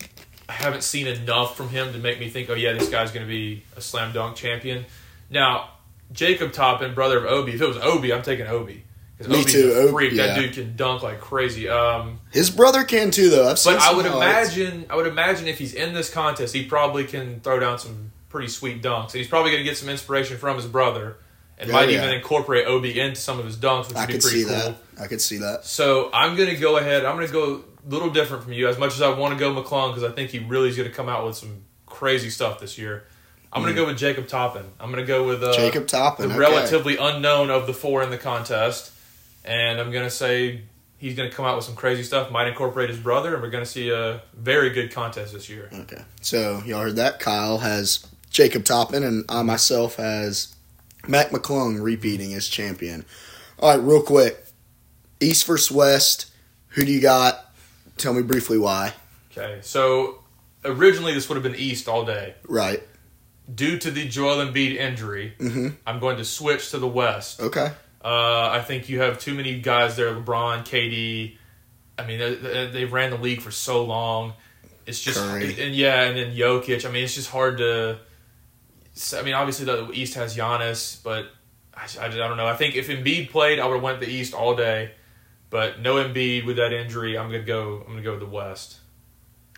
I 0.48 0.52
haven't 0.52 0.84
seen 0.84 1.06
enough 1.06 1.56
from 1.56 1.70
him 1.70 1.92
to 1.92 1.98
make 1.98 2.20
me 2.20 2.28
think, 2.28 2.50
oh 2.50 2.54
yeah, 2.54 2.74
this 2.74 2.88
guy's 2.88 3.10
going 3.10 3.26
to 3.26 3.30
be 3.30 3.64
a 3.76 3.80
slam 3.80 4.12
dunk 4.12 4.36
champion. 4.36 4.84
Now, 5.30 5.70
Jacob 6.12 6.52
Toppin, 6.52 6.94
brother 6.94 7.18
of 7.18 7.24
Obi. 7.24 7.52
If 7.52 7.60
it 7.60 7.66
was 7.66 7.76
Obi, 7.78 8.12
I'm 8.12 8.22
taking 8.22 8.46
Obi. 8.46 8.84
Me 9.26 9.40
Obi's 9.40 9.52
too, 9.52 9.72
A 9.72 9.78
Obi, 9.78 9.92
freak. 9.92 10.12
yeah. 10.12 10.26
That 10.26 10.40
dude 10.40 10.52
can 10.52 10.76
dunk 10.76 11.02
like 11.02 11.20
crazy. 11.20 11.68
Um, 11.68 12.20
His 12.32 12.50
brother 12.50 12.84
can 12.84 13.10
too, 13.10 13.30
though. 13.30 13.48
I've 13.48 13.58
seen. 13.58 13.74
but 13.74 13.82
I 13.82 13.94
would 13.94 14.04
highlights. 14.06 14.54
imagine, 14.56 14.86
I 14.90 14.96
would 14.96 15.06
imagine 15.06 15.48
if 15.48 15.58
he's 15.58 15.72
in 15.74 15.94
this 15.94 16.10
contest, 16.12 16.52
he 16.54 16.64
probably 16.66 17.04
can 17.04 17.40
throw 17.40 17.58
down 17.58 17.78
some 17.78 18.12
pretty 18.28 18.48
sweet 18.48 18.82
dunks, 18.82 19.04
and 19.04 19.12
he's 19.14 19.28
probably 19.28 19.52
going 19.52 19.62
to 19.62 19.68
get 19.68 19.78
some 19.78 19.88
inspiration 19.88 20.36
from 20.36 20.56
his 20.56 20.66
brother, 20.66 21.16
and 21.58 21.70
Oh, 21.70 21.72
might 21.72 21.88
yeah. 21.88 22.02
even 22.04 22.10
incorporate 22.14 22.66
Obi 22.66 23.00
into 23.00 23.18
some 23.18 23.38
of 23.38 23.46
his 23.46 23.56
dunks, 23.56 23.88
which 23.88 23.96
I 23.96 24.00
would 24.02 24.08
be 24.08 24.12
pretty 24.18 24.42
see 24.42 24.44
cool. 24.44 24.52
that. 24.52 24.76
I 25.00 25.06
could 25.06 25.22
see 25.22 25.38
that. 25.38 25.64
So 25.64 26.10
I'm 26.12 26.36
going 26.36 26.50
to 26.50 26.56
go 26.56 26.76
ahead. 26.76 27.06
I'm 27.06 27.16
going 27.16 27.26
to 27.26 27.32
go 27.32 27.64
a 27.86 27.88
little 27.88 28.10
different 28.10 28.44
from 28.44 28.52
you. 28.52 28.68
As 28.68 28.76
much 28.78 28.92
as 28.94 29.00
I 29.00 29.08
want 29.18 29.32
to 29.32 29.40
go 29.40 29.54
McClung 29.54 29.94
because 29.94 30.04
I 30.04 30.14
think 30.14 30.30
he 30.30 30.40
really 30.40 30.68
is 30.68 30.76
going 30.76 30.88
to 30.90 30.94
come 30.94 31.08
out 31.08 31.24
with 31.24 31.36
some 31.36 31.62
crazy 31.86 32.28
stuff 32.28 32.60
this 32.60 32.76
year. 32.76 33.04
I'm 33.56 33.62
going 33.62 33.74
to 33.74 33.80
go 33.80 33.86
with 33.86 33.98
Jacob 33.98 34.28
Toppin. 34.28 34.64
I'm 34.78 34.90
going 34.92 35.02
to 35.02 35.06
go 35.06 35.26
with 35.26 35.42
uh, 35.42 35.52
Hmm. 35.54 35.60
Jacob 35.60 35.86
Toppin. 35.86 36.28
the 36.28 36.34
okay. 36.34 36.38
relatively 36.40 36.96
unknown 36.96 37.50
of 37.50 37.66
the 37.66 37.74
four 37.74 38.02
in 38.02 38.10
the 38.10 38.18
contest, 38.18 38.92
and 39.44 39.80
I'm 39.80 39.90
going 39.90 40.04
to 40.04 40.10
say 40.10 40.62
he's 40.98 41.14
going 41.16 41.28
to 41.30 41.34
come 41.34 41.44
out 41.46 41.56
with 41.56 41.64
some 41.64 41.74
crazy 41.74 42.02
stuff. 42.02 42.30
Might 42.30 42.48
incorporate 42.48 42.90
his 42.90 42.98
brother, 42.98 43.34
and 43.34 43.42
we're 43.42 43.50
going 43.50 43.64
to 43.64 43.70
see 43.70 43.90
a 43.90 44.22
very 44.34 44.70
good 44.70 44.92
contest 44.92 45.32
this 45.32 45.48
year. 45.48 45.68
Okay. 45.72 46.02
So 46.20 46.62
y'all 46.66 46.82
heard 46.82 46.96
that. 46.96 47.18
Kyle 47.20 47.58
has 47.58 48.06
Jacob 48.30 48.64
Toppin, 48.64 49.02
and 49.02 49.24
I 49.28 49.42
myself 49.42 49.96
has 49.96 50.54
Mac 51.08 51.30
McClung 51.30 51.82
repeating 51.82 52.34
as 52.34 52.48
champion. 52.48 53.04
All 53.58 53.70
right, 53.76 53.82
real 53.82 54.02
quick. 54.02 54.44
East 55.20 55.46
versus 55.46 55.70
West. 55.70 56.30
Who 56.70 56.84
do 56.84 56.92
you 56.92 57.00
got? 57.00 57.52
Tell 57.96 58.12
me 58.12 58.20
briefly 58.22 58.58
why. 58.58 58.92
Okay, 59.32 59.60
so 59.62 60.18
originally 60.64 61.14
this 61.14 61.28
would 61.28 61.36
have 61.36 61.42
been 61.42 61.54
East 61.54 61.88
all 61.88 62.04
day. 62.04 62.34
Right. 62.46 62.82
Due 63.52 63.78
to 63.78 63.90
the 63.90 64.08
Joel 64.08 64.44
Embiid 64.44 64.76
injury, 64.76 65.34
Mm-hmm. 65.38 65.68
I'm 65.86 66.00
going 66.00 66.16
to 66.16 66.24
switch 66.24 66.70
to 66.70 66.78
the 66.78 66.88
West. 66.88 67.40
Okay. 67.40 67.70
Uh, 68.04 68.50
I 68.52 68.62
think 68.62 68.88
you 68.88 69.00
have 69.00 69.18
too 69.18 69.34
many 69.34 69.60
guys 69.60 69.96
there. 69.96 70.14
LeBron, 70.14 70.64
KD. 70.64 71.36
I 71.98 72.06
mean, 72.06 72.18
they, 72.18 72.70
they, 72.72 72.84
ran 72.84 73.10
the 73.10 73.16
league 73.16 73.40
for 73.40 73.50
so 73.50 73.84
long. 73.84 74.34
It's 74.84 75.00
just 75.00 75.18
and 75.18 75.74
yeah, 75.74 76.02
and 76.02 76.16
then 76.16 76.36
Jokic. 76.36 76.86
I 76.86 76.90
mean, 76.90 77.04
it's 77.04 77.14
just 77.14 77.30
hard 77.30 77.58
to. 77.58 77.98
I 79.14 79.22
mean, 79.22 79.34
obviously 79.34 79.64
the 79.64 79.90
East 79.92 80.14
has 80.14 80.36
Giannis, 80.36 81.02
but 81.02 81.26
I, 81.74 81.88
I, 82.00 82.06
I 82.06 82.08
don't 82.10 82.36
know. 82.36 82.46
I 82.46 82.54
think 82.54 82.76
if 82.76 82.88
Embiid 82.88 83.30
played, 83.30 83.58
I 83.58 83.66
would 83.66 83.74
have 83.74 83.82
went 83.82 84.00
the 84.00 84.08
East 84.08 84.34
all 84.34 84.54
day. 84.54 84.92
But 85.50 85.80
no 85.80 85.94
Embiid 85.96 86.44
with 86.46 86.56
that 86.56 86.72
injury, 86.72 87.18
I'm 87.18 87.30
gonna 87.30 87.42
go. 87.42 87.82
I'm 87.86 87.92
gonna 87.92 88.02
go 88.02 88.12
with 88.12 88.20
the 88.20 88.26
West. 88.26 88.78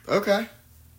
Okay. 0.08 0.46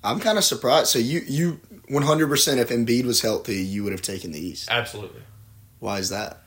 I'm 0.04 0.20
kind 0.20 0.38
of 0.38 0.44
surprised. 0.44 0.88
So 0.88 1.00
you 1.00 1.22
you 1.28 1.60
100% 1.90 2.58
if 2.58 2.70
Embiid 2.70 3.06
was 3.06 3.22
healthy, 3.22 3.58
you 3.58 3.84
would 3.84 3.92
have 3.92 4.02
taken 4.02 4.32
the 4.32 4.40
East. 4.40 4.70
Absolutely. 4.70 5.22
Why 5.80 6.00
is 6.00 6.10
that? 6.10 6.42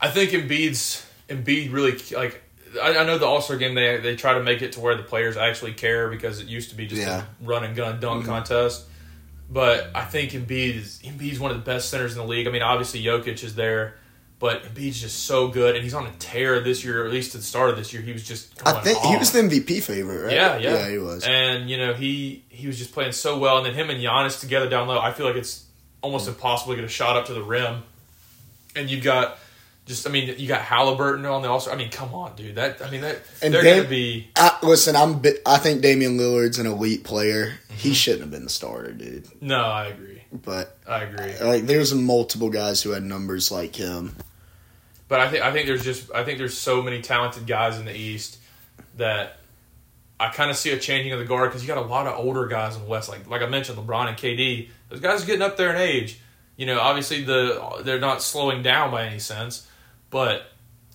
I 0.00 0.08
think 0.08 0.30
Embiid's 0.30 1.06
Embiid 1.28 1.72
really 1.72 1.96
like. 2.16 2.42
I, 2.82 2.98
I 2.98 3.04
know 3.04 3.18
the 3.18 3.26
All 3.26 3.40
Star 3.40 3.56
game 3.56 3.74
they 3.74 3.98
they 3.98 4.16
try 4.16 4.34
to 4.34 4.42
make 4.42 4.62
it 4.62 4.72
to 4.72 4.80
where 4.80 4.96
the 4.96 5.02
players 5.02 5.36
actually 5.36 5.74
care 5.74 6.08
because 6.08 6.40
it 6.40 6.48
used 6.48 6.70
to 6.70 6.76
be 6.76 6.86
just 6.86 7.02
Yeah. 7.02 7.22
A 7.22 7.44
run 7.44 7.62
and 7.64 7.76
gun 7.76 8.00
dunk 8.00 8.22
mm-hmm. 8.22 8.30
contest. 8.30 8.86
But 9.48 9.90
I 9.94 10.04
think 10.04 10.32
Embiid 10.32 10.76
is 10.76 11.00
Embiid's 11.04 11.38
one 11.38 11.50
of 11.50 11.58
the 11.58 11.62
best 11.62 11.90
centers 11.90 12.12
in 12.12 12.18
the 12.18 12.26
league. 12.26 12.48
I 12.48 12.50
mean, 12.50 12.62
obviously 12.62 13.02
Jokic 13.02 13.44
is 13.44 13.54
there, 13.54 13.96
but 14.42 14.64
Embiid's 14.64 15.00
just 15.00 15.24
so 15.26 15.46
good, 15.46 15.76
and 15.76 15.84
he's 15.84 15.94
on 15.94 16.04
a 16.04 16.10
tear 16.18 16.58
this 16.58 16.82
year. 16.84 17.04
Or 17.04 17.06
at 17.06 17.12
least 17.12 17.32
at 17.36 17.42
the 17.42 17.46
start 17.46 17.70
of 17.70 17.76
this 17.76 17.92
year, 17.92 18.02
he 18.02 18.12
was 18.12 18.26
just. 18.26 18.60
I 18.66 18.80
think 18.80 18.98
he 18.98 19.16
was 19.16 19.30
the 19.30 19.38
MVP 19.38 19.80
favorite, 19.84 20.24
right? 20.24 20.34
Yeah, 20.34 20.56
yeah, 20.56 20.74
Yeah, 20.74 20.90
he 20.90 20.98
was. 20.98 21.22
And 21.24 21.70
you 21.70 21.76
know, 21.76 21.94
he 21.94 22.42
he 22.48 22.66
was 22.66 22.76
just 22.76 22.92
playing 22.92 23.12
so 23.12 23.38
well, 23.38 23.58
and 23.58 23.66
then 23.66 23.74
him 23.74 23.88
and 23.88 24.02
Giannis 24.02 24.40
together 24.40 24.68
down 24.68 24.88
low. 24.88 24.98
I 24.98 25.12
feel 25.12 25.26
like 25.26 25.36
it's 25.36 25.64
almost 26.00 26.26
impossible 26.26 26.72
to 26.72 26.80
get 26.80 26.84
a 26.84 26.92
shot 26.92 27.16
up 27.16 27.26
to 27.26 27.34
the 27.34 27.42
rim. 27.42 27.84
And 28.74 28.90
you've 28.90 29.04
got 29.04 29.38
just, 29.86 30.08
I 30.08 30.10
mean, 30.10 30.34
you 30.36 30.48
got 30.48 30.62
Halliburton 30.62 31.24
on 31.24 31.42
the 31.42 31.58
Star. 31.60 31.74
I 31.74 31.76
mean, 31.76 31.90
come 31.90 32.12
on, 32.12 32.34
dude. 32.34 32.56
That 32.56 32.82
I 32.84 32.90
mean, 32.90 33.02
that 33.02 33.20
And 33.42 33.54
they're 33.54 33.62
going 33.62 33.84
to 33.84 33.88
be. 33.88 34.28
I, 34.34 34.58
listen, 34.64 34.96
I'm. 34.96 35.20
bi- 35.20 35.38
I 35.46 35.58
think 35.58 35.82
Damian 35.82 36.18
Lillard's 36.18 36.58
an 36.58 36.66
elite 36.66 37.04
player. 37.04 37.46
Mm-hmm. 37.46 37.74
He 37.76 37.94
shouldn't 37.94 38.22
have 38.22 38.30
been 38.32 38.42
the 38.42 38.50
starter, 38.50 38.90
dude. 38.90 39.28
No, 39.40 39.62
I 39.62 39.86
agree. 39.86 40.22
But 40.32 40.78
I 40.88 41.02
agree. 41.02 41.38
like, 41.46 41.66
there's 41.66 41.94
multiple 41.94 42.50
guys 42.50 42.82
who 42.82 42.90
had 42.90 43.04
numbers 43.04 43.52
like 43.52 43.76
him. 43.76 44.16
But 45.12 45.20
I 45.20 45.28
think 45.30 45.44
I 45.44 45.52
think 45.52 45.66
there's 45.66 45.84
just 45.84 46.10
I 46.14 46.24
think 46.24 46.38
there's 46.38 46.56
so 46.56 46.80
many 46.80 47.02
talented 47.02 47.46
guys 47.46 47.78
in 47.78 47.84
the 47.84 47.94
East 47.94 48.38
that 48.96 49.36
I 50.18 50.30
kind 50.30 50.50
of 50.50 50.56
see 50.56 50.70
a 50.70 50.78
changing 50.78 51.12
of 51.12 51.18
the 51.18 51.26
guard 51.26 51.50
because 51.50 51.60
you 51.62 51.68
got 51.68 51.76
a 51.76 51.86
lot 51.86 52.06
of 52.06 52.18
older 52.18 52.46
guys 52.46 52.76
in 52.76 52.82
the 52.82 52.88
West. 52.88 53.10
Like 53.10 53.28
like 53.28 53.42
I 53.42 53.46
mentioned, 53.46 53.76
LeBron 53.76 54.08
and 54.08 54.16
KD. 54.16 54.70
Those 54.88 55.00
guys 55.00 55.22
are 55.22 55.26
getting 55.26 55.42
up 55.42 55.58
there 55.58 55.68
in 55.68 55.76
age. 55.76 56.18
You 56.56 56.64
know, 56.64 56.80
obviously 56.80 57.24
the 57.24 57.82
they're 57.84 58.00
not 58.00 58.22
slowing 58.22 58.62
down 58.62 58.90
by 58.90 59.04
any 59.04 59.18
sense, 59.18 59.68
but 60.08 60.46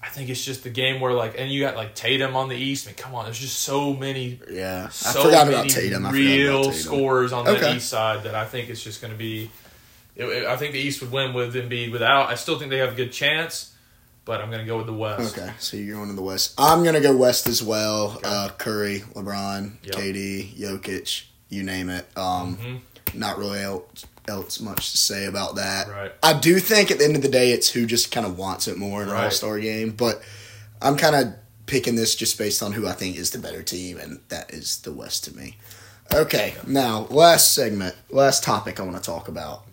I 0.01 0.09
think 0.09 0.29
it's 0.31 0.43
just 0.43 0.63
the 0.63 0.71
game 0.71 0.99
where 0.99 1.13
like 1.13 1.35
and 1.37 1.51
you 1.51 1.61
got 1.61 1.75
like 1.75 1.93
Tatum 1.93 2.35
on 2.35 2.49
the 2.49 2.55
East. 2.55 2.87
I 2.87 2.89
mean, 2.89 2.95
come 2.95 3.13
on, 3.13 3.25
there's 3.25 3.37
just 3.37 3.59
so 3.59 3.93
many 3.93 4.39
Yeah, 4.49 4.89
so 4.89 5.19
I 5.19 5.23
forgot 5.25 5.45
many 5.47 5.59
about 5.59 5.69
Tatum. 5.69 6.05
I 6.07 6.11
real 6.11 6.63
Tatum. 6.63 6.73
scores 6.73 7.33
on 7.33 7.45
the 7.45 7.75
East 7.75 7.87
side 7.89 8.23
that 8.23 8.33
I 8.33 8.45
think 8.45 8.69
it's 8.69 8.81
just 8.83 8.99
going 8.99 9.13
to 9.13 9.17
be. 9.19 9.51
it- 10.15 10.23
it- 10.25 10.45
I 10.47 10.55
think 10.57 10.73
the 10.73 10.79
East 10.79 11.01
would 11.01 11.11
win 11.11 11.33
with 11.35 11.53
Embiid 11.53 11.91
without. 11.91 12.29
I 12.29 12.35
still 12.35 12.57
think 12.57 12.71
they 12.71 12.79
have 12.79 12.93
a 12.93 12.95
good 12.95 13.11
chance, 13.11 13.73
but 14.27 14.41
I'm 14.41 14.49
going 14.51 14.61
to 14.61 14.67
go 14.67 14.77
with 14.77 14.85
the 14.85 14.93
West. 14.93 15.37
Okay, 15.37 15.51
so 15.57 15.77
you're 15.77 15.95
going 15.95 16.09
to 16.09 16.15
the 16.15 16.21
West. 16.21 16.53
I'm 16.57 16.83
gonna 16.83 17.01
go 17.01 17.15
West 17.17 17.47
as 17.47 17.63
well. 17.63 18.19
Uh, 18.23 18.49
Curry, 18.57 18.99
LeBron, 19.15 19.71
Yep. 19.83 19.95
KD, 19.95 20.53
Jokic, 20.59 21.23
you 21.49 21.63
name 21.63 21.89
it. 21.89 22.05
Um, 22.15 22.57
Mhm. 22.57 22.81
Not 23.13 23.37
really 23.39 23.61
else, 23.63 24.05
else 24.27 24.59
much 24.59 24.91
to 24.91 24.97
say 24.97 25.25
about 25.25 25.55
that. 25.55 25.87
Right. 25.87 26.11
I 26.21 26.33
do 26.33 26.59
think 26.59 26.91
at 26.91 26.99
the 26.99 27.05
end 27.05 27.15
of 27.15 27.21
the 27.21 27.29
day, 27.29 27.51
it's 27.51 27.69
who 27.69 27.85
just 27.85 28.11
kind 28.11 28.25
of 28.25 28.37
wants 28.37 28.67
it 28.67 28.77
more 28.77 29.01
in 29.01 29.07
an 29.07 29.13
Right. 29.15 29.23
All 29.25 29.31
Star 29.31 29.57
game. 29.59 29.91
But 29.91 30.21
I'm 30.81 30.97
kind 30.97 31.15
of 31.15 31.33
picking 31.65 31.95
this 31.95 32.13
just 32.15 32.37
based 32.37 32.61
on 32.61 32.73
who 32.73 32.85
I 32.87 32.91
think 32.91 33.15
is 33.17 33.31
the 33.31 33.39
better 33.39 33.63
team, 33.63 33.97
and 33.97 34.19
that 34.27 34.51
is 34.53 34.77
the 34.79 34.91
West 34.91 35.23
to 35.25 35.35
me. 35.35 35.57
Okay, 36.13 36.55
now 36.65 37.07
last 37.09 37.53
segment, 37.55 37.95
last 38.09 38.43
topic 38.43 38.79
I 38.79 38.83
want 38.83 38.97
to 38.97 39.03
talk 39.03 39.27
about. 39.27 39.63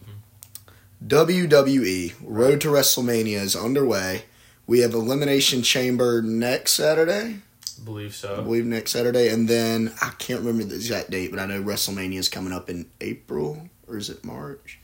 WWE 1.07 2.15
Road 2.23 2.61
to 2.63 2.69
WrestleMania 2.69 3.41
is 3.41 3.55
underway. 3.57 4.25
We 4.67 4.81
have 4.81 4.95
Elimination 4.95 5.63
Chamber 5.63 6.23
next 6.23 6.73
Saturday, 6.73 7.37
I 7.81 7.85
believe 7.85 8.11
I 8.11 8.13
so. 8.13 8.43
believe 8.43 8.65
next 8.65 8.93
Saturday, 8.93 9.29
and 9.29 9.49
then 9.49 9.93
I 10.01 10.11
can't 10.19 10.41
remember 10.41 10.65
the 10.65 10.77
exact 10.77 11.11
date, 11.11 11.31
but 11.31 11.39
I 11.39 11.47
know 11.47 11.63
WrestleMania 11.63 12.19
is 12.19 12.29
coming 12.29 12.53
up 12.53 12.71
in 12.71 12.87
April 13.01 13.69
or 13.87 13.97
is 13.97 14.09
it 14.09 14.25
March? 14.25 14.79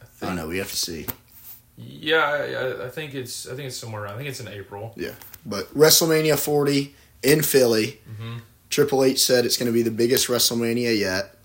I 0.00 0.26
I 0.26 0.26
don't 0.28 0.36
know. 0.36 0.48
We 0.48 0.58
have 0.58 0.70
to 0.70 0.76
see. 0.76 1.06
Yeah, 1.76 2.18
I, 2.18 2.86
I 2.86 2.88
think 2.88 3.14
it's 3.14 3.48
I 3.48 3.54
think 3.54 3.68
it's 3.68 3.76
somewhere 3.76 4.04
around. 4.04 4.14
I 4.14 4.16
think 4.18 4.28
it's 4.28 4.40
in 4.40 4.48
April. 4.48 4.92
Yeah, 4.96 5.14
but 5.46 5.72
WrestleMania 5.74 6.38
40 6.38 6.94
in 7.22 7.42
Philly. 7.42 8.00
Mm-hmm. 8.08 8.38
Triple 8.68 9.02
H 9.02 9.20
said 9.20 9.44
it's 9.44 9.56
going 9.56 9.66
to 9.66 9.72
be 9.72 9.82
the 9.82 9.90
biggest 9.90 10.28
WrestleMania 10.28 10.96
yet, 10.96 11.36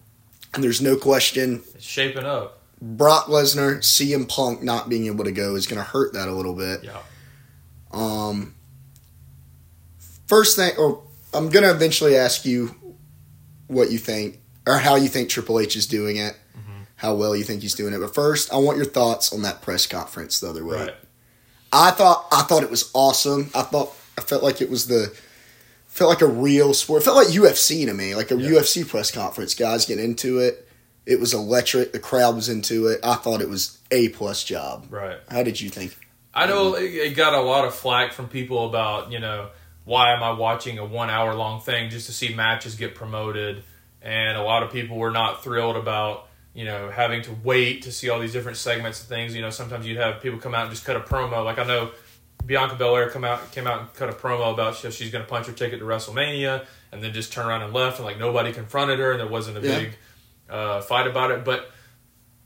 and 0.53 0.63
there's 0.63 0.82
no 0.82 0.95
question. 0.95 1.63
It's 1.74 1.86
shaping 1.86 2.26
up. 2.26 2.61
Brock 2.82 3.28
Lesnar, 3.28 3.78
CM 3.78 4.28
Punk 4.28 4.61
not 4.61 4.89
being 4.89 5.07
able 5.07 5.24
to 5.24 5.32
go 5.32 5.55
is 5.55 5.66
going 5.66 5.82
to 5.82 5.89
hurt 5.89 6.13
that 6.13 6.28
a 6.28 6.34
little 6.34 6.53
bit. 6.53 6.84
Yeah. 6.84 6.97
Um, 7.91 8.55
first 10.27 10.55
thing, 10.55 10.71
or 10.77 11.01
I'm 11.33 11.49
going 11.49 11.63
to 11.63 11.71
eventually 11.71 12.15
ask 12.15 12.45
you 12.45 12.75
what 13.67 13.91
you 13.91 13.97
think 13.97 14.39
or 14.67 14.77
how 14.77 14.95
you 14.95 15.07
think 15.07 15.29
Triple 15.29 15.59
H 15.59 15.75
is 15.75 15.88
doing 15.88 16.17
it, 16.17 16.36
Mm-hmm. 16.57 16.83
how 16.95 17.15
well 17.15 17.36
you 17.36 17.43
think 17.43 17.61
he's 17.61 17.75
doing 17.75 17.93
it. 17.93 17.99
But 17.99 18.13
first, 18.15 18.51
I 18.53 18.57
want 18.57 18.77
your 18.77 18.86
thoughts 18.86 19.33
on 19.33 19.41
that 19.43 19.61
press 19.61 19.86
conference 19.88 20.39
the 20.39 20.49
other 20.49 20.63
week. 20.63 20.75
Right. 20.75 20.95
I 21.73 21.91
thought 21.91 22.25
I 22.31 22.43
thought 22.43 22.63
it 22.63 22.69
was 22.69 22.89
awesome. 22.93 23.51
I 23.53 23.61
thought 23.63 23.93
I 24.17 24.21
felt 24.21 24.43
like 24.43 24.61
it 24.61 24.69
was 24.69 24.88
the 24.88 25.13
felt 25.88 26.09
like 26.09 26.21
a 26.21 26.27
real 26.27 26.73
sport. 26.73 27.01
It 27.01 27.05
felt 27.05 27.17
like 27.17 27.27
UFC 27.27 27.86
to 27.86 27.93
me, 27.93 28.15
like 28.15 28.31
a 28.31 28.36
Yeah. 28.36 28.49
UFC 28.51 28.88
press 28.88 29.11
conference. 29.11 29.53
Guys 29.55 29.86
getting 29.86 30.05
into 30.05 30.39
it. 30.39 30.67
It 31.05 31.19
was 31.19 31.33
electric. 31.33 31.91
The 31.93 31.99
crowd 31.99 32.36
was 32.36 32.49
into 32.49 32.88
it. 32.88 32.99
I 33.03 33.15
thought 33.15 33.41
it 33.41 33.49
was 33.49 33.77
a 33.91 34.09
plus 34.09 34.43
job. 34.43 34.88
Right. 34.89 35.17
How 35.29 35.43
did 35.43 35.59
you 35.61 35.69
think? 35.69 35.95
I 36.36 36.47
know 36.47 36.75
it, 36.75 37.15
got 37.15 37.33
a 37.33 37.39
lot 37.41 37.65
of 37.65 37.73
flack 37.73 38.11
from 38.11 38.27
people 38.27 38.67
about 38.67 39.11
you 39.11 39.19
know 39.19 39.49
why 39.86 40.13
am 40.13 40.21
I 40.23 40.31
watching 40.31 40.77
a 40.79 40.86
one 40.86 41.09
hour 41.09 41.33
long 41.36 41.61
thing 41.61 41.89
just 41.89 42.07
to 42.07 42.11
see 42.13 42.33
matches 42.33 42.75
get 42.75 42.93
promoted, 42.95 43.63
and 44.01 44.38
a 44.38 44.41
lot 44.43 44.63
of 44.63 44.71
people 44.71 44.97
were 44.97 45.11
not 45.11 45.43
thrilled 45.43 45.77
about 45.77 46.27
you 46.53 46.65
know 46.65 46.89
having 46.89 47.21
to 47.23 47.31
wait 47.43 47.83
to 47.83 47.91
see 47.91 48.09
all 48.09 48.19
these 48.19 48.33
different 48.33 48.57
segments 48.57 48.99
and 48.99 49.07
things. 49.09 49.33
You 49.36 49.41
know 49.41 49.49
sometimes 49.49 49.86
you'd 49.88 49.97
have 49.97 50.21
people 50.21 50.39
come 50.39 50.53
out 50.53 50.63
and 50.63 50.71
just 50.71 50.83
cut 50.86 50.97
a 50.97 50.99
promo. 50.99 51.45
Like 51.45 51.57
I 51.59 51.63
know 51.63 51.91
Bianca 52.45 52.75
Belair 52.75 53.09
come 53.09 53.23
out 53.23 53.51
came 53.53 53.65
out 53.67 53.79
and 53.79 53.93
cut 53.93 54.09
a 54.09 54.13
promo 54.13 54.53
about 54.53 54.75
she- 54.75 54.91
she's 54.91 55.11
going 55.11 55.23
to 55.23 55.29
punch 55.29 55.47
her 55.47 55.53
ticket 55.53 55.79
to 55.79 55.86
WrestleMania, 55.86 56.65
and 56.91 57.01
then 57.01 57.13
just 57.13 57.31
turn 57.31 57.45
around 57.47 57.61
and 57.61 57.73
left, 57.73 57.97
and 57.97 58.05
like 58.05 58.19
nobody 58.19 58.51
confronted 58.51 58.99
her, 58.99 59.11
and 59.11 59.19
there 59.21 59.27
wasn't 59.27 59.57
a 59.57 59.61
Yeah. 59.61 59.79
big 59.79 59.97
uh, 60.49 60.81
fight 60.81 61.07
about 61.07 61.31
it. 61.31 61.45
But 61.45 61.71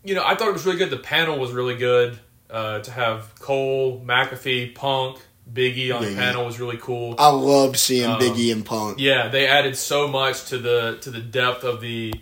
you 0.03 0.13
know 0.13 0.23
I 0.23 0.35
thought 0.35 0.47
it 0.49 0.53
was 0.53 0.65
really 0.65 0.77
good. 0.77 0.89
The 0.91 0.97
panel 0.97 1.39
was 1.39 1.51
really 1.51 1.75
good. 1.75 2.19
Uh, 2.49 2.79
to 2.79 2.89
have 2.91 3.33
Cole, 3.39 4.01
McAfee, 4.03 4.73
Punk, 4.73 5.19
Biggie 5.53 5.93
on 5.95 6.01
Biggie. 6.03 6.09
the 6.09 6.15
panel 6.15 6.45
was 6.45 6.59
really 6.59 6.77
cool. 6.77 7.13
I 7.19 7.29
loved 7.29 7.77
seeing 7.77 8.09
Um, 8.09 8.19
Biggie 8.19 8.51
and 8.51 8.65
Punk. 8.65 8.97
Yeah, 8.99 9.27
they 9.27 9.45
added 9.47 9.75
so 9.77 10.07
much 10.07 10.45
to 10.45 10.57
the 10.57 10.97
to 11.01 11.11
the 11.11 11.19
depth 11.21 11.63
of 11.63 11.79
the 11.81 12.13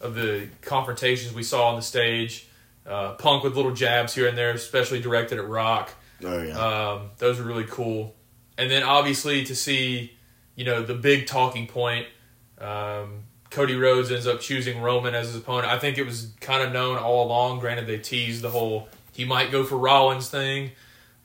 of 0.00 0.14
the 0.14 0.48
confrontations 0.62 1.32
we 1.34 1.42
saw 1.44 1.68
on 1.70 1.76
the 1.76 1.82
stage. 1.82 2.48
Uh, 2.84 3.12
Punk 3.14 3.42
with 3.44 3.54
little 3.56 3.72
jabs 3.72 4.14
here 4.14 4.26
and 4.28 4.36
there, 4.36 4.50
especially 4.50 5.00
directed 5.00 5.38
at 5.38 5.48
Rock. 5.48 5.90
Oh 6.24 6.42
yeah. 6.42 6.58
Um, 6.58 7.10
those 7.18 7.38
were 7.38 7.44
really 7.46 7.64
cool. 7.68 8.14
And 8.58 8.70
then 8.70 8.82
obviously 8.82 9.44
to 9.44 9.54
see, 9.54 10.12
you 10.54 10.64
know, 10.64 10.82
the 10.82 10.94
big 10.94 11.26
talking 11.26 11.66
point. 11.66 12.06
Um, 12.60 13.24
Cody 13.50 13.74
Rhodes 13.76 14.10
ends 14.10 14.26
up 14.26 14.40
choosing 14.40 14.80
Roman 14.82 15.14
as 15.14 15.28
his 15.28 15.36
opponent. 15.36 15.72
I 15.72 15.78
think 15.78 15.98
it 15.98 16.04
was 16.06 16.32
kind 16.40 16.62
of 16.62 16.72
known 16.72 16.98
all 16.98 17.26
along. 17.26 17.60
Granted, 17.60 17.86
they 17.86 17.98
teased 17.98 18.42
the 18.42 18.50
whole 18.50 18.88
he 19.16 19.24
might 19.24 19.50
go 19.50 19.64
for 19.64 19.76
Rollins 19.76 20.28
thing. 20.28 20.72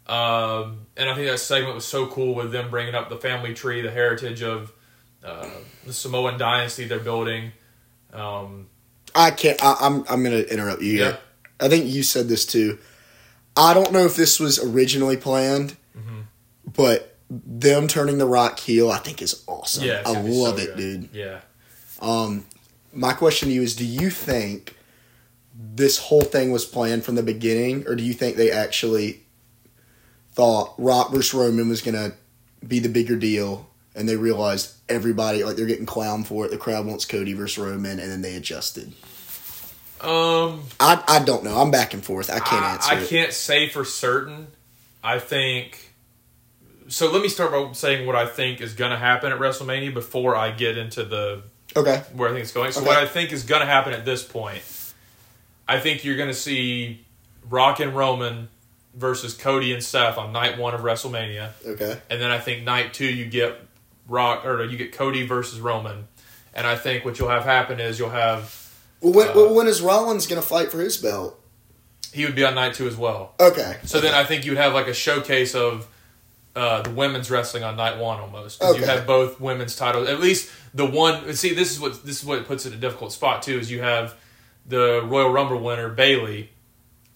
Um, 0.08 0.88
and 0.98 1.10
I 1.10 1.16
think 1.16 1.28
that 1.28 1.40
segment 1.40 1.76
was 1.76 1.86
so 1.86 2.08
cool 2.08 2.34
with 2.36 2.52
them 2.52 2.70
bringing 2.70 2.96
up 2.96 3.10
the 3.10 3.18
family 3.18 3.54
tree, 3.54 3.82
the 3.82 3.92
heritage 3.92 4.42
of 4.42 4.72
uh, 5.24 5.48
the 5.86 5.94
Samoan 5.94 6.38
dynasty 6.38 6.86
they're 6.86 7.00
building. 7.00 7.52
Um, 8.12 8.68
I 9.14 9.32
can't. 9.32 9.64
I, 9.64 9.76
I'm 9.80 10.04
I'm 10.10 10.24
gonna 10.24 10.40
interrupt 10.42 10.82
you. 10.82 10.94
Yeah. 10.94 11.04
Here. 11.06 11.20
I 11.60 11.70
think 11.70 11.86
you 11.86 12.02
said 12.04 12.28
this 12.28 12.46
too. 12.46 12.80
I 13.56 13.74
don't 13.74 13.92
know 13.92 14.06
if 14.06 14.16
this 14.16 14.40
was 14.40 14.58
originally 14.64 15.18
planned, 15.18 15.76
Mm-hmm. 15.98 16.22
but 16.74 17.16
them 17.30 17.88
turning 17.88 18.18
the 18.18 18.26
Rock 18.26 18.60
heel, 18.60 18.90
I 18.92 18.98
think 18.98 19.22
is 19.22 19.44
awesome. 19.48 19.84
yeah, 19.86 20.02
I 20.06 20.14
gonna 20.14 20.34
so 20.34 20.40
love 20.42 20.60
it, 20.60 20.76
good. 20.76 20.78
dude. 20.78 21.10
Yeah. 21.14 21.40
Um, 22.02 22.46
my 22.94 23.14
question 23.14 23.50
to 23.50 23.54
you 23.54 23.62
is: 23.62 23.76
Do 23.76 23.86
you 23.86 24.10
think 24.10 24.76
this 25.74 25.98
whole 25.98 26.22
thing 26.22 26.52
was 26.52 26.66
planned 26.66 27.04
from 27.04 27.16
the 27.16 27.24
beginning, 27.24 27.88
or 27.88 27.96
do 27.96 28.04
you 28.04 28.14
think 28.14 28.36
they 28.36 28.52
actually 28.52 29.22
thought 30.34 30.74
Rock 30.78 31.12
versus 31.12 31.34
Roman 31.34 31.70
was 31.70 31.82
gonna 31.82 32.14
be 32.68 32.80
the 32.80 32.90
bigger 32.90 33.16
deal, 33.16 33.70
and 33.96 34.08
they 34.10 34.16
realized 34.16 34.74
everybody 34.90 35.44
like 35.44 35.56
they're 35.56 35.66
getting 35.66 35.86
clown 35.86 36.24
for 36.24 36.46
it? 36.46 36.52
The 36.52 36.58
crowd 36.58 36.86
wants 36.86 37.06
Cody 37.06 37.34
versus 37.34 37.58
Roman, 37.64 38.00
and 38.00 38.12
then 38.12 38.22
they 38.22 38.36
adjusted. 38.36 38.94
Um, 40.02 40.64
I, 40.80 41.04
I 41.08 41.24
don't 41.24 41.44
know. 41.44 41.60
I'm 41.62 41.70
back 41.70 41.94
and 41.94 42.04
forth. 42.04 42.32
I 42.32 42.40
can't 42.40 42.66
I, 42.66 42.74
answer 42.74 42.94
I 42.96 43.00
it. 43.02 43.10
can't 43.10 43.34
say 43.34 43.70
for 43.70 43.86
certain. 43.86 44.48
I 45.04 45.20
think. 45.20 45.92
So 46.88 47.12
let 47.12 47.22
me 47.22 47.30
start 47.30 47.52
by 47.52 47.72
saying 47.74 48.06
what 48.08 48.16
I 48.16 48.26
think 48.26 48.62
is 48.62 48.74
going 48.74 48.92
to 48.92 48.98
happen 48.98 49.32
at 49.32 49.40
WrestleMania 49.40 49.94
before 49.94 50.36
I 50.36 50.52
get 50.52 50.78
into 50.78 51.04
the 51.04 51.44
Okay. 51.76 52.02
where 52.14 52.30
I 52.30 52.34
think 52.34 52.44
it's 52.44 52.52
going. 52.52 52.72
So 52.72 52.82
Okay. 52.82 52.90
what 52.90 52.98
I 52.98 53.06
think 53.08 53.32
is 53.32 53.44
going 53.44 53.62
to 53.62 53.66
happen 53.68 53.94
at 53.94 54.04
this 54.04 54.24
point, 54.24 54.62
I 55.68 55.80
think 55.80 56.04
you're 56.04 56.18
going 56.18 56.30
to 56.30 56.34
see 56.36 57.06
Rock 57.50 57.80
and 57.80 57.96
Roman 57.96 58.50
versus 58.94 59.34
Cody 59.34 59.74
and 59.74 59.84
Seth 59.84 60.18
on 60.18 60.34
night 60.34 60.58
one 60.58 60.74
of 60.74 60.82
WrestleMania, 60.82 61.52
Okay. 61.66 62.00
and 62.10 62.22
then 62.22 62.30
I 62.32 62.40
think 62.40 62.64
night 62.64 62.94
two 62.94 63.06
you 63.06 63.26
get 63.26 63.58
Rock 64.08 64.46
or 64.46 64.64
you 64.66 64.78
get 64.78 64.92
Cody 64.92 65.26
versus 65.26 65.60
Roman, 65.62 66.08
and 66.54 66.68
I 66.68 66.76
think 66.76 67.06
what 67.06 67.18
you'll 67.18 67.30
have 67.30 67.46
happen 67.46 67.80
is 67.80 67.98
you'll 68.00 68.10
have 68.10 68.54
Well, 69.00 69.14
when, 69.14 69.28
Uh, 69.30 69.34
well, 69.36 69.54
when 69.54 69.68
is 69.68 69.82
Rollins 69.82 70.28
going 70.28 70.42
to 70.42 70.48
fight 70.48 70.72
for 70.72 70.80
his 70.82 70.98
belt? 70.98 71.38
he 72.14 72.26
would 72.26 72.36
be 72.36 72.44
on 72.44 72.54
night 72.56 72.74
two 72.74 72.86
as 72.88 72.98
well. 72.98 73.34
Okay. 73.40 73.78
So 73.86 74.02
then 74.02 74.14
I 74.14 74.26
think 74.26 74.44
you'd 74.46 74.58
have 74.58 74.74
like 74.74 74.88
a 74.88 74.94
showcase 74.94 75.56
of 75.56 75.88
uh, 76.54 76.82
the 76.82 76.90
women's 76.90 77.32
wrestling 77.32 77.64
on 77.64 77.78
night 77.78 77.98
one 77.98 78.20
almost. 78.20 78.60
'Cause 78.60 78.76
You 78.78 78.84
have 78.84 79.08
both 79.08 79.40
women's 79.40 79.78
titles. 79.78 80.10
At 80.10 80.20
least 80.20 80.50
the 80.74 80.86
one. 80.86 81.34
See, 81.36 81.54
this 81.54 81.72
is 81.72 81.80
what 81.80 82.06
this 82.06 82.20
is 82.20 82.26
what 82.26 82.46
puts 82.46 82.66
it 82.66 82.74
in 82.74 82.80
a 82.80 82.82
difficult 82.82 83.14
spot 83.14 83.42
too. 83.44 83.58
Is 83.58 83.72
you 83.72 83.82
have 83.82 84.14
the 84.66 85.02
Royal 85.06 85.30
Rumble 85.32 85.60
winner 85.60 85.90
Bayley 85.90 86.50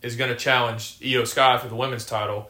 is 0.02 0.16
going 0.16 0.30
to 0.30 0.36
challenge 0.36 0.98
IYO 1.04 1.24
SKY 1.24 1.58
for 1.60 1.68
the 1.68 1.76
women's 1.76 2.06
title. 2.06 2.50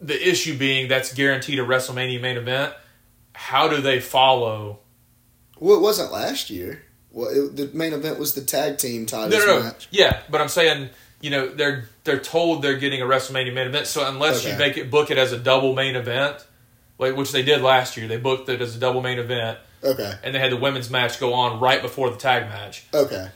The 0.00 0.28
issue 0.28 0.56
being 0.56 0.88
that's 0.88 1.12
guaranteed 1.14 1.58
a 1.58 1.62
WrestleMania 1.64 2.20
main 2.20 2.36
event. 2.36 2.74
How 3.34 3.68
do 3.68 3.80
they 3.80 4.00
follow? 4.00 4.80
Well, 5.58 5.76
it 5.76 5.80
wasn't 5.82 6.12
last 6.12 6.48
year. 6.50 6.82
Well, 7.12 7.28
it, 7.28 7.56
the 7.56 7.70
main 7.76 7.92
event 7.92 8.18
was 8.18 8.34
the 8.34 8.40
tag 8.42 8.78
team 8.78 9.04
title 9.06 9.28
No, 9.30 9.38
no, 9.44 9.58
no. 9.58 9.62
match. 9.64 9.88
Yeah, 9.90 10.20
but 10.30 10.40
I'm 10.40 10.48
saying 10.48 10.90
you 11.20 11.30
know 11.30 11.48
they're 11.48 11.84
they're 12.04 12.18
told 12.20 12.62
they're 12.62 12.78
getting 12.78 13.02
a 13.02 13.04
WrestleMania 13.04 13.52
main 13.52 13.66
event. 13.66 13.86
So 13.86 14.06
unless 14.08 14.46
you 14.46 14.56
make 14.56 14.76
it 14.78 14.90
book 14.90 15.10
it 15.10 15.18
as 15.18 15.32
a 15.32 15.38
double 15.38 15.74
main 15.74 15.96
event, 15.96 16.36
like 16.98 17.16
which 17.16 17.32
they 17.32 17.42
did 17.42 17.60
last 17.62 17.96
year, 17.96 18.06
they 18.08 18.16
booked 18.16 18.48
it 18.48 18.60
as 18.60 18.76
a 18.76 18.78
double 18.78 19.02
main 19.02 19.18
event, 19.18 19.58
Okay. 19.82 20.12
and 20.22 20.34
they 20.34 20.38
had 20.38 20.52
the 20.52 20.56
women's 20.56 20.88
match 20.88 21.18
go 21.20 21.34
on 21.34 21.60
right 21.60 21.82
before 21.82 22.10
the 22.10 22.16
tag 22.16 22.44
match. 22.48 22.84
Okay. 22.94 23.28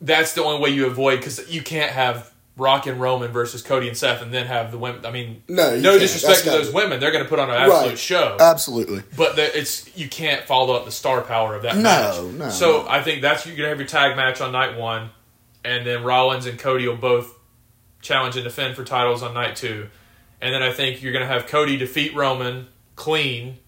That's 0.00 0.34
the 0.34 0.42
only 0.44 0.60
way 0.60 0.70
you 0.70 0.86
avoid 0.86 1.16
because 1.18 1.48
you 1.52 1.62
can't 1.62 1.90
have 1.92 2.32
Rock 2.56 2.86
and 2.86 3.00
Roman 3.00 3.30
versus 3.30 3.62
Cody 3.62 3.86
and 3.88 3.96
Seth, 3.96 4.20
and 4.20 4.32
then 4.34 4.46
have 4.46 4.72
the 4.72 4.78
women. 4.78 5.06
I 5.06 5.10
mean, 5.12 5.42
No, 5.48 5.76
no 5.76 5.90
can't. 5.90 6.00
disrespect 6.00 6.26
That's 6.28 6.42
to 6.42 6.50
those 6.50 6.68
be- 6.68 6.74
women, 6.74 6.98
they're 7.00 7.12
going 7.12 7.22
to 7.22 7.28
put 7.28 7.38
on 7.38 7.50
an 7.50 7.56
absolute 7.56 7.88
Right. 7.90 7.98
show. 7.98 8.36
Absolutely. 8.40 9.02
But 9.16 9.36
the, 9.36 9.56
it's 9.58 9.88
you 9.96 10.08
can't 10.08 10.44
follow 10.44 10.74
up 10.74 10.84
the 10.84 10.90
star 10.90 11.20
power 11.20 11.54
of 11.54 11.62
that 11.62 11.76
No, 11.76 11.82
match. 11.82 12.20
no, 12.34 12.48
So. 12.50 12.86
I 12.88 13.00
think 13.02 13.22
that's 13.22 13.46
you're 13.46 13.56
gonna 13.56 13.68
have 13.68 13.78
your 13.78 13.86
tag 13.88 14.16
match 14.16 14.40
on 14.40 14.50
night 14.52 14.76
one, 14.76 15.10
and 15.64 15.86
then 15.86 16.02
Rollins 16.02 16.46
and 16.46 16.58
Cody 16.58 16.88
will 16.88 16.96
both 16.96 17.32
challenge 18.02 18.34
and 18.36 18.42
defend 18.44 18.74
for 18.76 18.84
titles 18.84 19.22
on 19.22 19.34
night 19.34 19.54
two, 19.56 19.88
and 20.40 20.52
then 20.54 20.62
I 20.62 20.72
think 20.72 21.00
you're 21.02 21.12
gonna 21.12 21.26
have 21.26 21.46
Cody 21.46 21.76
defeat 21.76 22.12
Roman 22.14 22.66
clean, 22.96 23.58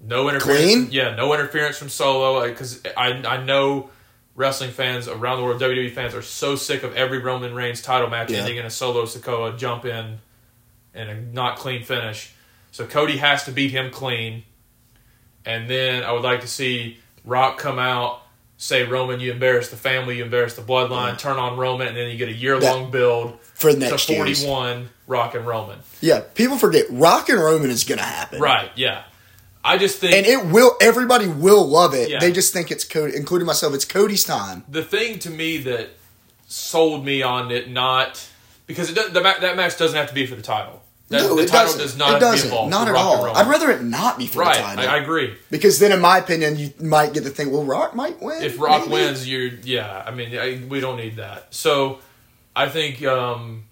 no 0.00 0.28
interference. 0.28 0.62
Clean? 0.62 0.88
Yeah, 0.92 1.14
no 1.16 1.32
interference 1.34 1.76
from 1.76 1.88
Solo 1.88 2.46
because 2.48 2.80
I 2.96 3.08
I 3.26 3.42
know. 3.42 3.90
Wrestling 4.34 4.70
fans 4.70 5.08
around 5.08 5.36
the 5.38 5.44
world, 5.44 5.60
WWE 5.60 5.92
fans, 5.94 6.14
are 6.14 6.22
so 6.22 6.56
sick 6.56 6.82
of 6.82 6.94
every 6.96 7.18
Roman 7.18 7.54
Reigns 7.54 7.82
title 7.82 8.08
match 8.08 8.30
Yeah. 8.30 8.38
ending 8.38 8.56
in 8.56 8.64
a 8.64 8.70
Solo 8.70 9.04
Sikoa 9.04 9.58
jump 9.58 9.84
in 9.84 10.18
and 10.94 11.10
a 11.10 11.14
not 11.20 11.58
clean 11.58 11.82
finish. 11.84 12.32
So 12.70 12.86
Cody 12.86 13.18
has 13.18 13.44
to 13.44 13.52
beat 13.52 13.70
him 13.72 13.90
clean. 13.90 14.44
And 15.44 15.68
then 15.68 16.02
I 16.02 16.12
would 16.12 16.22
like 16.22 16.40
to 16.42 16.48
see 16.48 16.98
Rock 17.24 17.58
come 17.58 17.78
out, 17.78 18.22
say, 18.56 18.84
Roman, 18.84 19.20
you 19.20 19.32
embarrass 19.32 19.68
the 19.68 19.76
family, 19.76 20.16
you 20.18 20.24
embarrass 20.24 20.54
the 20.54 20.62
bloodline, 20.62 21.10
Yeah. 21.10 21.16
turn 21.16 21.36
on 21.36 21.56
Roman, 21.58 21.88
and 21.88 21.96
then 21.96 22.08
you 22.10 22.16
get 22.16 22.28
a 22.28 22.32
year 22.34 22.58
long 22.58 22.90
build 22.90 23.38
For 23.54 23.70
to 23.72 23.76
next 23.78 24.08
year. 24.08 24.18
41 24.18 24.88
Rock 25.06 25.34
and 25.34 25.46
Roman. 25.46 25.80
Yeah. 26.00 26.20
People 26.34 26.56
forget 26.58 26.86
Rock 26.88 27.28
and 27.28 27.38
Roman 27.38 27.70
is 27.70 27.84
going 27.84 27.98
to 27.98 28.04
happen. 28.04 28.40
Right, 28.40 28.70
yeah. 28.76 29.02
I 29.64 29.78
just 29.78 29.98
think 29.98 30.14
And 30.14 30.26
it 30.26 30.52
will. 30.52 30.76
Everybody 30.80 31.26
will 31.28 31.66
love 31.66 31.94
it. 31.94 32.10
Yeah. 32.10 32.18
They 32.18 32.32
just 32.32 32.52
think 32.52 32.70
it's 32.70 32.84
Cody, 32.84 33.16
including 33.16 33.46
myself. 33.46 33.74
It's 33.74 33.84
Cody's 33.84 34.24
time. 34.24 34.64
the 34.68 34.82
thing 34.82 35.18
to 35.20 35.30
me 35.30 35.58
that 35.58 35.90
sold 36.48 37.04
me 37.04 37.22
on 37.22 37.50
it 37.50 37.70
not 37.70 38.28
because 38.66 38.90
it 38.90 38.94
does, 38.94 39.12
the, 39.12 39.20
that 39.20 39.56
match 39.56 39.78
doesn't 39.78 39.96
have 39.96 40.08
to 40.08 40.14
be 40.14 40.26
for 40.26 40.34
the 40.34 40.42
title. 40.42 40.82
That, 41.08 41.22
no, 41.22 41.36
the 41.36 41.42
it 41.42 41.48
title 41.48 41.66
doesn't. 41.66 41.80
does 41.80 41.96
not 41.98 42.08
it 42.08 42.24
have 42.24 42.36
to 42.36 42.42
be 42.44 42.48
doesn't. 42.50 42.70
Not 42.70 42.88
at 42.88 42.94
all. 42.94 43.36
I'd 43.36 43.46
rather 43.46 43.70
it 43.70 43.82
not 43.82 44.16
be 44.16 44.26
for 44.26 44.40
right, 44.40 44.56
the 44.56 44.62
title. 44.62 44.88
I, 44.88 44.94
I 44.94 45.02
agree. 45.02 45.36
because 45.50 45.78
then, 45.78 45.92
in 45.92 46.00
my 46.00 46.18
opinion, 46.18 46.56
you 46.58 46.72
might 46.80 47.12
get 47.12 47.22
the 47.24 47.30
thing. 47.30 47.52
Well, 47.52 47.64
Rock 47.64 47.94
might 47.94 48.20
win. 48.22 48.42
if 48.42 48.58
Rock 48.58 48.88
maybe. 48.88 48.92
wins, 48.92 49.28
you're 49.28 49.48
yeah. 49.62 50.02
I 50.06 50.10
mean, 50.10 50.36
I, 50.36 50.62
we 50.66 50.80
don't 50.80 50.96
need 50.96 51.16
that. 51.16 51.54
So 51.54 51.98
I 52.56 52.68
think 52.68 53.04
um, 53.04 53.64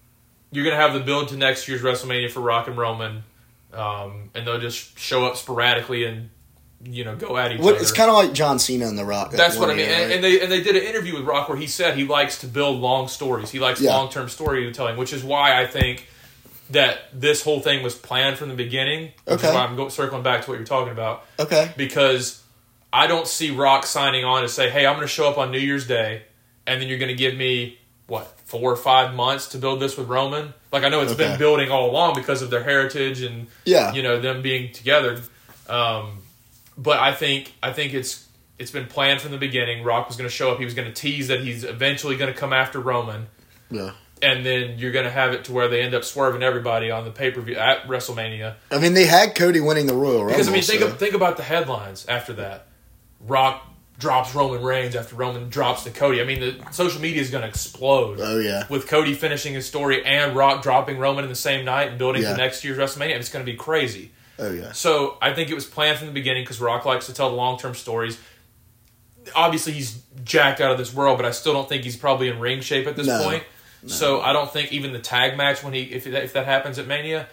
you're 0.50 0.64
gonna 0.64 0.76
have 0.76 0.92
the 0.92 1.00
build 1.00 1.28
to 1.28 1.36
next 1.36 1.66
year's 1.66 1.80
WrestleMania 1.80 2.30
for 2.30 2.40
Rock 2.40 2.68
and 2.68 2.76
Roman, 2.76 3.22
um, 3.72 4.30
and 4.34 4.46
they'll 4.46 4.60
just 4.60 4.98
show 4.98 5.24
up 5.24 5.36
sporadically 5.36 6.04
and 6.04 6.30
you 6.82 7.04
know 7.04 7.14
go 7.14 7.36
at 7.36 7.52
each 7.52 7.60
What, 7.60 7.74
other. 7.74 7.82
it's 7.82 7.92
kind 7.92 8.08
of 8.10 8.16
like 8.16 8.32
John 8.32 8.58
Cena 8.58 8.86
and 8.86 8.96
The 8.98 9.04
Rock. 9.04 9.32
That's 9.32 9.56
what 9.56 9.68
I 9.70 9.74
mean. 9.74 9.86
year, 9.86 9.88
And, 9.94 10.02
right? 10.04 10.12
and 10.14 10.24
they 10.24 10.40
and 10.42 10.50
they 10.52 10.62
did 10.62 10.76
an 10.76 10.82
interview 10.82 11.14
with 11.14 11.24
Rock 11.24 11.48
where 11.48 11.58
he 11.58 11.66
said 11.66 11.96
he 11.96 12.04
likes 12.06 12.38
to 12.40 12.46
build 12.46 12.80
long 12.80 13.06
stories. 13.08 13.50
He 13.50 13.58
likes 13.58 13.80
Yeah. 13.80 13.90
long 13.96 14.10
term 14.10 14.28
storytelling, 14.28 14.96
which 14.96 15.12
is 15.12 15.22
why 15.22 15.60
I 15.60 15.66
think 15.66 16.06
that 16.70 16.98
this 17.12 17.42
whole 17.42 17.60
thing 17.60 17.82
was 17.82 17.94
planned 17.96 18.38
from 18.38 18.48
the 18.48 18.54
beginning. 18.54 19.12
Which 19.24 19.38
Okay. 19.40 19.48
is 19.48 19.54
why 19.54 19.60
I'm 19.64 19.76
go, 19.76 19.88
circling 19.88 20.22
back 20.22 20.44
to 20.44 20.50
what 20.50 20.56
you're 20.58 20.66
talking 20.66 20.92
about 20.92 21.24
okay. 21.38 21.72
because 21.76 22.42
I 22.92 23.06
don't 23.06 23.26
see 23.26 23.50
Rock 23.50 23.86
signing 23.86 24.24
on 24.24 24.42
to 24.42 24.48
say, 24.48 24.70
"Hey, 24.70 24.86
I'm 24.86 24.94
going 24.96 25.06
to 25.06 25.12
show 25.12 25.28
up 25.28 25.36
on 25.38 25.50
New 25.50 25.58
Year's 25.58 25.86
Day, 25.86 26.22
and 26.66 26.80
then 26.80 26.88
you're 26.88 26.98
going 26.98 27.10
to 27.10 27.14
give 27.16 27.36
me 27.36 27.78
what 28.06 28.26
four 28.50 28.70
or 28.72 28.76
five 28.76 29.14
months 29.14 29.48
to 29.48 29.58
build 29.58 29.80
this 29.80 29.96
with 29.96 30.08
Roman." 30.08 30.52
Like 30.72 30.84
I 30.84 30.88
know 30.88 31.00
it's 31.00 31.12
Okay. 31.12 31.28
been 31.28 31.38
building 31.38 31.70
all 31.70 31.88
along 31.90 32.14
because 32.14 32.42
of 32.42 32.50
their 32.50 32.62
heritage 32.62 33.22
and 33.22 33.46
Yeah. 33.64 33.92
you 33.92 34.02
know 34.02 34.20
them 34.20 34.42
being 34.42 34.72
together. 34.72 35.20
Um, 35.68 36.18
but 36.76 36.98
I 36.98 37.12
think 37.12 37.52
I 37.62 37.72
think 37.72 37.94
it's 37.94 38.26
it's 38.58 38.70
been 38.70 38.86
planned 38.86 39.20
from 39.20 39.30
the 39.30 39.38
beginning. 39.38 39.82
Rock 39.84 40.06
was 40.08 40.16
going 40.16 40.28
to 40.28 40.34
show 40.34 40.50
up. 40.52 40.58
He 40.58 40.64
was 40.64 40.74
going 40.74 40.86
to 40.88 40.94
tease 40.94 41.28
that 41.28 41.40
he's 41.40 41.64
eventually 41.64 42.16
going 42.16 42.32
to 42.32 42.38
come 42.38 42.52
after 42.52 42.78
Roman, 42.78 43.28
Yeah. 43.70 43.92
and 44.20 44.44
then 44.44 44.78
you're 44.78 44.92
going 44.92 45.06
to 45.06 45.10
have 45.10 45.32
it 45.32 45.44
to 45.44 45.52
where 45.52 45.66
they 45.68 45.80
end 45.80 45.94
up 45.94 46.04
swerving 46.04 46.42
everybody 46.42 46.90
on 46.90 47.04
the 47.04 47.10
pay 47.10 47.30
per 47.30 47.40
view 47.40 47.56
at 47.56 47.86
WrestleMania. 47.88 48.54
I 48.70 48.78
mean, 48.78 48.92
they 48.94 49.06
had 49.06 49.34
Cody 49.34 49.60
winning 49.60 49.86
the 49.86 49.94
Royal 49.94 50.18
Rumble. 50.18 50.32
Because 50.32 50.48
I 50.48 50.52
mean, 50.52 50.62
think 50.62 50.80
so- 50.80 50.88
of, 50.88 50.98
think 50.98 51.14
about 51.14 51.36
the 51.38 51.42
headlines 51.42 52.04
after 52.06 52.34
that. 52.34 52.66
Rock 53.26 53.66
drops 54.00 54.34
Roman 54.34 54.62
Reigns 54.62 54.96
after 54.96 55.14
Roman 55.14 55.48
drops 55.48 55.84
to 55.84 55.90
Cody. 55.90 56.20
I 56.20 56.24
mean, 56.24 56.40
the 56.40 56.72
social 56.72 57.00
media 57.00 57.20
is 57.20 57.30
going 57.30 57.42
to 57.42 57.48
explode 57.48 58.18
oh 58.20 58.38
yeah. 58.38 58.64
with 58.68 58.88
Cody 58.88 59.14
finishing 59.14 59.54
his 59.54 59.66
story 59.66 60.04
and 60.04 60.34
Rock 60.34 60.62
dropping 60.64 60.98
Roman 60.98 61.22
in 61.22 61.30
the 61.30 61.36
same 61.36 61.64
night 61.64 61.88
and 61.90 61.98
building 61.98 62.22
Yeah. 62.22 62.32
to 62.32 62.36
next 62.36 62.64
year's 62.64 62.78
WrestleMania. 62.78 63.14
It's 63.16 63.28
going 63.28 63.44
to 63.46 63.50
be 63.50 63.56
crazy. 63.56 64.10
Oh 64.38 64.50
yeah. 64.52 64.72
So 64.72 65.18
I 65.22 65.32
think 65.34 65.50
it 65.50 65.54
was 65.54 65.66
planned 65.66 65.98
from 65.98 66.08
the 66.08 66.12
beginning 66.14 66.42
because 66.42 66.60
Rock 66.60 66.84
likes 66.84 67.06
to 67.06 67.12
tell 67.12 67.30
the 67.30 67.36
long 67.36 67.58
term 67.58 67.74
stories. 67.74 68.18
Obviously, 69.36 69.72
he's 69.72 70.02
jacked 70.24 70.60
out 70.60 70.72
of 70.72 70.78
this 70.78 70.92
world, 70.94 71.18
but 71.18 71.26
I 71.26 71.30
still 71.30 71.52
don't 71.52 71.68
think 71.68 71.84
he's 71.84 71.96
probably 71.96 72.28
in 72.28 72.40
ring 72.40 72.60
shape 72.62 72.86
at 72.86 72.96
this 72.96 73.06
No. 73.06 73.22
point. 73.22 73.44
So 73.86 74.20
I 74.20 74.32
don't 74.34 74.50
think 74.52 74.72
even 74.72 74.92
the 74.92 74.98
tag 74.98 75.36
match 75.38 75.62
when 75.62 75.72
he 75.72 75.82
if 75.82 76.04
that, 76.04 76.22
if 76.24 76.32
that 76.34 76.44
happens 76.46 76.78
at 76.78 76.86
Mania, 76.86 77.26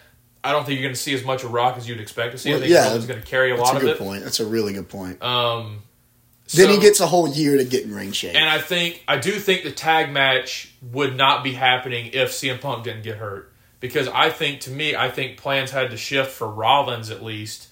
I 0.44 0.52
don't 0.54 0.66
think 0.66 0.80
you're 0.80 0.86
going 0.88 0.96
to 0.96 1.00
see 1.00 1.14
as 1.14 1.24
much 1.26 1.44
of 1.44 1.52
Rock 1.52 1.76
as 1.78 1.90
you'd 1.90 2.00
expect 2.00 2.32
to 2.34 2.38
see. 2.38 2.54
I 2.54 2.60
think 2.60 2.70
yeah, 2.72 2.86
Roman's 2.88 3.06
going 3.06 3.20
to 3.20 3.26
carry 3.26 3.52
a 3.52 3.58
lot 3.58 3.74
a 3.74 3.78
of 3.78 3.82
good 3.82 3.96
it. 3.96 4.00
point. 4.00 4.24
That's 4.24 4.40
a 4.40 4.46
really 4.46 4.72
good 4.74 4.88
point. 4.88 5.22
Um, 5.22 5.82
then 6.54 6.70
he 6.70 6.80
gets 6.80 7.00
a 7.00 7.08
whole 7.08 7.28
year 7.28 7.58
to 7.58 7.64
get 7.64 7.84
in 7.84 7.94
ring 7.94 8.12
shape. 8.12 8.36
and 8.36 8.50
I 8.50 8.60
think 8.60 9.04
I 9.08 9.18
do 9.18 9.32
think 9.40 9.64
the 9.64 9.72
tag 9.72 10.12
match 10.12 10.74
would 10.92 11.16
not 11.16 11.44
be 11.44 11.54
happening 11.54 12.12
if 12.14 12.32
CM 12.32 12.62
Punk 12.62 12.84
didn't 12.84 13.04
get 13.04 13.18
hurt 13.18 13.52
because 13.80 14.08
I 14.08 14.30
think 14.30 14.62
to 14.62 14.72
me 14.72 14.96
I 14.96 15.10
think 15.10 15.38
plans 15.38 15.72
had 15.72 15.92
to 15.92 15.98
shift 15.98 16.32
for 16.32 16.48
Rollins 16.48 17.10
at 17.10 17.24
least 17.24 17.68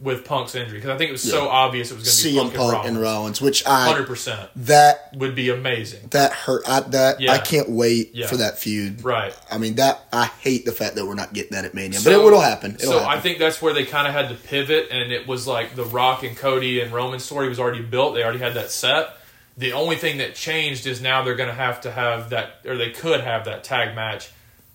with 0.00 0.24
Punk's 0.24 0.54
injury 0.54 0.78
because 0.78 0.90
I 0.90 0.96
think 0.96 1.10
it 1.10 1.12
was 1.12 1.22
so 1.30 1.48
obvious 1.48 1.90
it 1.90 1.96
was 1.98 2.04
going 2.24 2.34
to 2.34 2.40
be 2.40 2.48
CM 2.54 2.56
Punk, 2.56 2.72
Punk 2.72 2.86
and 2.86 2.96
and 2.96 3.02
Rollins. 3.04 3.40
Rollins, 3.40 3.40
which 3.42 3.66
I 3.66 3.84
Hundred 3.86 4.06
percent 4.06 4.48
that 4.56 5.14
would 5.14 5.34
be 5.34 5.50
amazing. 5.50 6.08
that 6.12 6.32
hurt. 6.32 6.62
I, 6.66 6.80
that 6.80 7.20
Yeah. 7.20 7.32
I 7.32 7.38
can't 7.38 7.68
wait 7.68 8.12
Yeah. 8.14 8.26
for 8.26 8.38
that 8.38 8.58
feud. 8.58 9.04
Right. 9.04 9.34
I 9.50 9.58
mean 9.58 9.74
that 9.74 10.00
I 10.12 10.24
hate 10.26 10.64
the 10.64 10.72
fact 10.72 10.94
that 10.94 11.04
we're 11.06 11.14
not 11.14 11.34
getting 11.34 11.52
that 11.52 11.66
at 11.66 11.74
Mania, 11.74 11.98
but 11.98 12.04
So- 12.04 12.26
it 12.26 12.30
will 12.30 12.40
happen. 12.40 12.76
It'll 12.76 12.92
so 12.92 12.98
happen. 13.00 13.18
I 13.18 13.20
think 13.20 13.38
that's 13.38 13.60
where 13.60 13.74
they 13.74 13.84
kind 13.84 14.06
of 14.08 14.14
had 14.14 14.30
to 14.30 14.34
pivot, 14.34 14.88
and 14.90 15.12
it 15.12 15.26
was 15.26 15.46
like 15.46 15.76
the 15.76 15.84
Rock 15.84 16.22
and 16.22 16.34
Cody 16.36 16.80
and 16.80 16.92
Roman 16.92 17.20
story 17.20 17.48
was 17.50 17.60
already 17.60 17.82
built. 17.82 18.14
They 18.14 18.22
already 18.24 18.38
had 18.38 18.54
that 18.54 18.70
set. 18.70 19.10
The 19.58 19.74
only 19.74 19.96
thing 19.96 20.16
that 20.18 20.34
changed 20.34 20.86
is 20.86 21.02
now 21.02 21.22
they're 21.24 21.34
going 21.34 21.50
to 21.50 21.54
have 21.54 21.82
to 21.82 21.90
have 21.90 22.30
that, 22.30 22.60
or 22.64 22.78
they 22.78 22.88
could 22.90 23.20
have 23.20 23.44
that 23.44 23.64
tag 23.64 23.94
match 23.94 24.30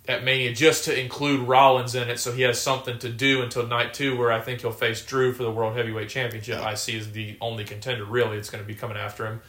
at 0.08 0.24
Mania 0.24 0.54
just 0.54 0.86
to 0.86 1.00
include 1.00 1.48
Rollins 1.48 1.96
in 1.96 2.10
it, 2.10 2.20
so 2.20 2.32
he 2.32 2.44
has 2.44 2.62
something 2.62 3.00
to 3.00 3.10
do 3.10 3.42
until 3.42 3.66
night 3.66 3.94
two, 3.94 4.16
where 4.18 4.32
I 4.32 4.40
think 4.40 4.62
he'll 4.62 4.72
face 4.72 5.04
Drew 5.04 5.34
for 5.34 5.44
the 5.44 5.52
World 5.52 5.76
Heavyweight 5.76 6.10
Championship. 6.10 6.60
I 6.60 6.76
see 6.76 6.98
as 6.98 7.12
the 7.12 7.38
only 7.42 7.64
contender 7.64 8.06
really. 8.06 8.38
It's 8.38 8.50
going 8.50 8.64
to 8.64 8.68
be 8.68 8.76
coming 8.76 8.98
after 8.98 9.26
him. 9.26 9.42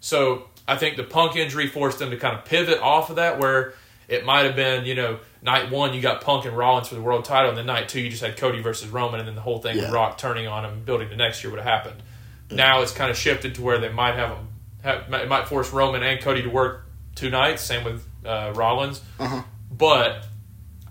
So 0.00 0.48
I 0.66 0.76
think 0.76 0.96
the 0.96 1.04
Punk 1.04 1.36
injury 1.36 1.66
forced 1.66 1.98
them 1.98 2.10
to 2.10 2.16
kind 2.16 2.36
of 2.36 2.44
pivot 2.44 2.80
off 2.80 3.10
of 3.10 3.16
that, 3.16 3.38
where 3.38 3.74
it 4.08 4.24
might 4.24 4.46
have 4.46 4.56
been, 4.56 4.86
you 4.86 4.94
know, 4.94 5.18
night 5.42 5.70
one 5.70 5.92
you 5.92 6.00
got 6.00 6.22
Punk 6.22 6.46
and 6.46 6.56
Rollins 6.56 6.88
for 6.88 6.94
the 6.94 7.02
world 7.02 7.26
title, 7.26 7.50
and 7.50 7.58
then 7.58 7.66
night 7.66 7.90
two 7.90 8.00
you 8.00 8.08
just 8.08 8.22
had 8.22 8.36
Cody 8.38 8.62
versus 8.62 8.88
Roman, 8.88 9.20
and 9.20 9.28
then 9.28 9.34
the 9.34 9.42
whole 9.42 9.58
thing 9.58 9.76
with 9.76 9.90
Rock 9.90 10.16
turning 10.16 10.46
on 10.46 10.64
him, 10.64 10.84
building 10.84 11.10
the 11.10 11.16
next 11.16 11.44
year 11.44 11.50
would 11.50 11.60
have 11.60 11.68
happened. 11.68 12.02
Now 12.50 12.80
it's 12.80 12.92
kind 12.92 13.10
of 13.10 13.16
shifted 13.18 13.56
to 13.56 13.62
where 13.62 13.78
they 13.78 13.90
might 13.90 14.14
have 14.14 14.30
them, 14.30 14.48
have, 14.82 15.12
it 15.12 15.28
might 15.28 15.48
force 15.48 15.70
Roman 15.70 16.02
and 16.02 16.18
Cody 16.22 16.42
to 16.42 16.48
work 16.48 16.86
two 17.14 17.28
nights, 17.28 17.60
same 17.60 17.84
with 17.84 18.06
uh, 18.24 18.52
Rollins. 18.56 19.02
Uh-huh. 19.18 19.42
But 19.78 20.24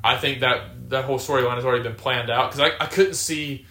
I 0.03 0.17
think 0.17 0.39
that 0.39 0.89
that 0.89 1.05
whole 1.05 1.19
storyline 1.19 1.55
has 1.55 1.65
already 1.65 1.83
been 1.83 1.95
planned 1.95 2.29
out 2.29 2.51
because 2.51 2.71
I, 2.71 2.83
I 2.83 2.87
couldn't 2.87 3.15
see. 3.15 3.65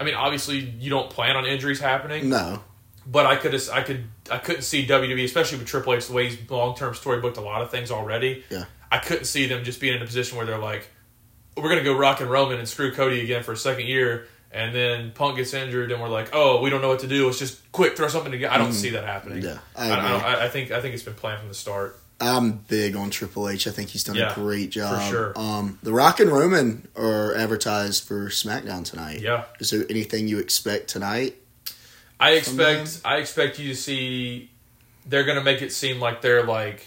I 0.00 0.04
mean, 0.04 0.14
obviously 0.14 0.58
you 0.58 0.90
don't 0.90 1.10
plan 1.10 1.36
on 1.36 1.46
injuries 1.46 1.80
happening, 1.80 2.28
no. 2.28 2.62
but 3.06 3.26
I 3.26 3.36
could 3.36 3.54
I 3.70 3.82
could 3.82 4.04
I 4.30 4.38
couldn't 4.38 4.62
see 4.62 4.86
WWE, 4.86 5.24
especially 5.24 5.58
with 5.58 5.66
Triple 5.66 5.94
H, 5.94 6.06
the 6.08 6.12
way 6.12 6.28
he's 6.28 6.50
long 6.50 6.74
term 6.74 6.94
storybooked 6.94 7.36
a 7.36 7.42
lot 7.42 7.62
of 7.62 7.70
things 7.70 7.90
already. 7.90 8.44
Yeah. 8.50 8.64
I 8.90 8.98
couldn't 8.98 9.24
see 9.24 9.46
them 9.46 9.64
just 9.64 9.80
being 9.80 9.96
in 9.96 10.02
a 10.02 10.06
position 10.06 10.36
where 10.36 10.46
they're 10.46 10.58
like, 10.58 10.88
we're 11.56 11.68
gonna 11.68 11.84
go 11.84 11.96
Rock 11.96 12.20
and 12.20 12.30
Roman 12.30 12.58
and 12.58 12.68
screw 12.68 12.92
Cody 12.92 13.22
again 13.22 13.42
for 13.42 13.52
a 13.52 13.56
second 13.56 13.86
year, 13.86 14.26
and 14.50 14.74
then 14.74 15.12
Punk 15.12 15.36
gets 15.36 15.54
injured, 15.54 15.90
and 15.90 16.00
we're 16.00 16.08
like, 16.08 16.30
oh, 16.32 16.60
we 16.60 16.70
don't 16.70 16.82
know 16.82 16.88
what 16.88 17.00
to 17.00 17.06
do. 17.06 17.26
Let's 17.26 17.38
just 17.38 17.72
quick 17.72 17.96
throw 17.96 18.08
something 18.08 18.32
together. 18.32 18.54
I 18.54 18.58
don't 18.58 18.68
mm-hmm. 18.68 18.76
see 18.76 18.90
that 18.90 19.04
happening. 19.04 19.42
Yeah, 19.42 19.58
I 19.74 19.90
I. 19.90 20.16
I, 20.16 20.44
I 20.44 20.48
think 20.48 20.70
I 20.70 20.80
think 20.80 20.94
it's 20.94 21.02
been 21.02 21.14
planned 21.14 21.40
from 21.40 21.48
the 21.48 21.54
start. 21.54 21.98
I'm 22.20 22.52
big 22.52 22.96
on 22.96 23.10
Triple 23.10 23.48
H. 23.48 23.66
I 23.66 23.70
think 23.70 23.90
he's 23.90 24.02
done 24.04 24.16
Yeah, 24.16 24.32
a 24.32 24.34
great 24.34 24.70
job. 24.70 25.10
sure. 25.10 25.32
Um, 25.38 25.78
the 25.82 25.92
Rock 25.92 26.18
and 26.18 26.30
Roman 26.30 26.88
are 26.96 27.34
advertised 27.34 28.04
for 28.04 28.28
SmackDown 28.28 28.84
tonight. 28.84 29.20
Yeah. 29.20 29.44
Is 29.60 29.70
there 29.70 29.84
anything 29.90 30.26
you 30.26 30.38
expect 30.38 30.88
tonight? 30.88 31.36
I 32.18 32.30
expect 32.32 33.02
I 33.04 33.16
expect 33.18 33.58
you 33.58 33.68
to 33.68 33.76
see 33.76 34.50
they're 35.04 35.24
gonna 35.24 35.42
make 35.44 35.60
it 35.60 35.72
seem 35.72 36.00
like 36.00 36.22
they're 36.22 36.44
like 36.44 36.86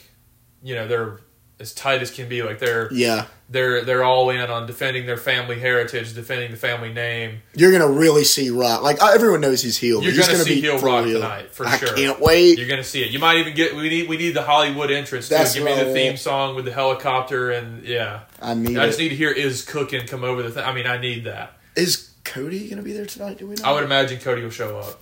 you 0.64 0.74
know 0.74 0.88
they're 0.88 1.20
as 1.60 1.74
tight 1.74 2.02
as 2.02 2.10
can 2.12 2.30
be 2.30 2.42
like 2.42 2.60
they're 2.60 2.88
Yeah. 2.94 3.26
they're 3.50 3.84
they're 3.84 4.04
all 4.04 4.30
in 4.30 4.50
on 4.50 4.66
defending 4.66 5.06
their 5.06 5.18
family 5.18 5.60
heritage 5.60 6.14
defending 6.14 6.52
the 6.52 6.58
family 6.58 6.94
name 6.94 7.40
You're 7.54 7.72
gonna 7.72 7.92
really 7.92 8.24
see 8.24 8.50
Rock. 8.50 8.82
Like 8.82 9.02
everyone 9.04 9.42
knows 9.42 9.62
he's 9.62 9.78
heel. 9.78 10.02
You're 10.02 10.14
he's 10.14 10.26
gonna 10.28 10.40
see 10.40 10.56
be 10.56 10.62
heel 10.62 10.80
Rock 10.80 11.06
tonight, 11.06 11.52
for 11.54 11.66
I 11.68 11.78
sure. 11.78 11.94
can't 11.96 12.20
wait. 12.22 12.58
you're 12.58 12.68
gonna 12.70 12.84
see 12.84 13.04
it 13.04 13.12
you 13.12 13.20
might 13.20 13.38
even 13.38 13.54
get 13.56 13.76
we 13.76 13.90
need 13.90 14.08
we 14.08 14.18
need 14.18 14.32
the 14.32 14.42
Hollywood 14.44 14.90
entrance 14.92 15.28
too 15.30 15.36
give 15.54 15.64
me 15.64 15.76
the 15.76 15.92
theme 15.94 16.16
song 16.18 16.56
with 16.56 16.66
the 16.66 16.72
helicopter 16.72 17.52
and 17.52 17.84
yeah 17.86 18.22
I 18.42 18.54
need. 18.54 18.78
I 18.78 18.86
just 18.88 19.00
it. 19.00 19.04
need 19.04 19.10
to 19.10 19.16
hear 19.16 19.32
is 19.32 19.64
cooking 19.66 20.08
come 20.08 20.24
over 20.24 20.42
the 20.44 20.52
thing 20.52 20.64
I 20.64 20.74
mean 20.74 20.88
I 20.88 20.98
need 20.98 21.26
that 21.26 21.58
Is 21.76 22.10
Cody 22.24 22.70
gonna 22.70 22.84
be 22.84 22.94
there 22.94 23.06
tonight? 23.06 23.38
Do 23.40 23.48
we 23.48 23.56
know? 23.56 23.64
I 23.66 23.74
would 23.74 23.84
imagine 23.84 24.20
Cody 24.20 24.44
will 24.44 24.50
show 24.50 24.78
up 24.80 25.02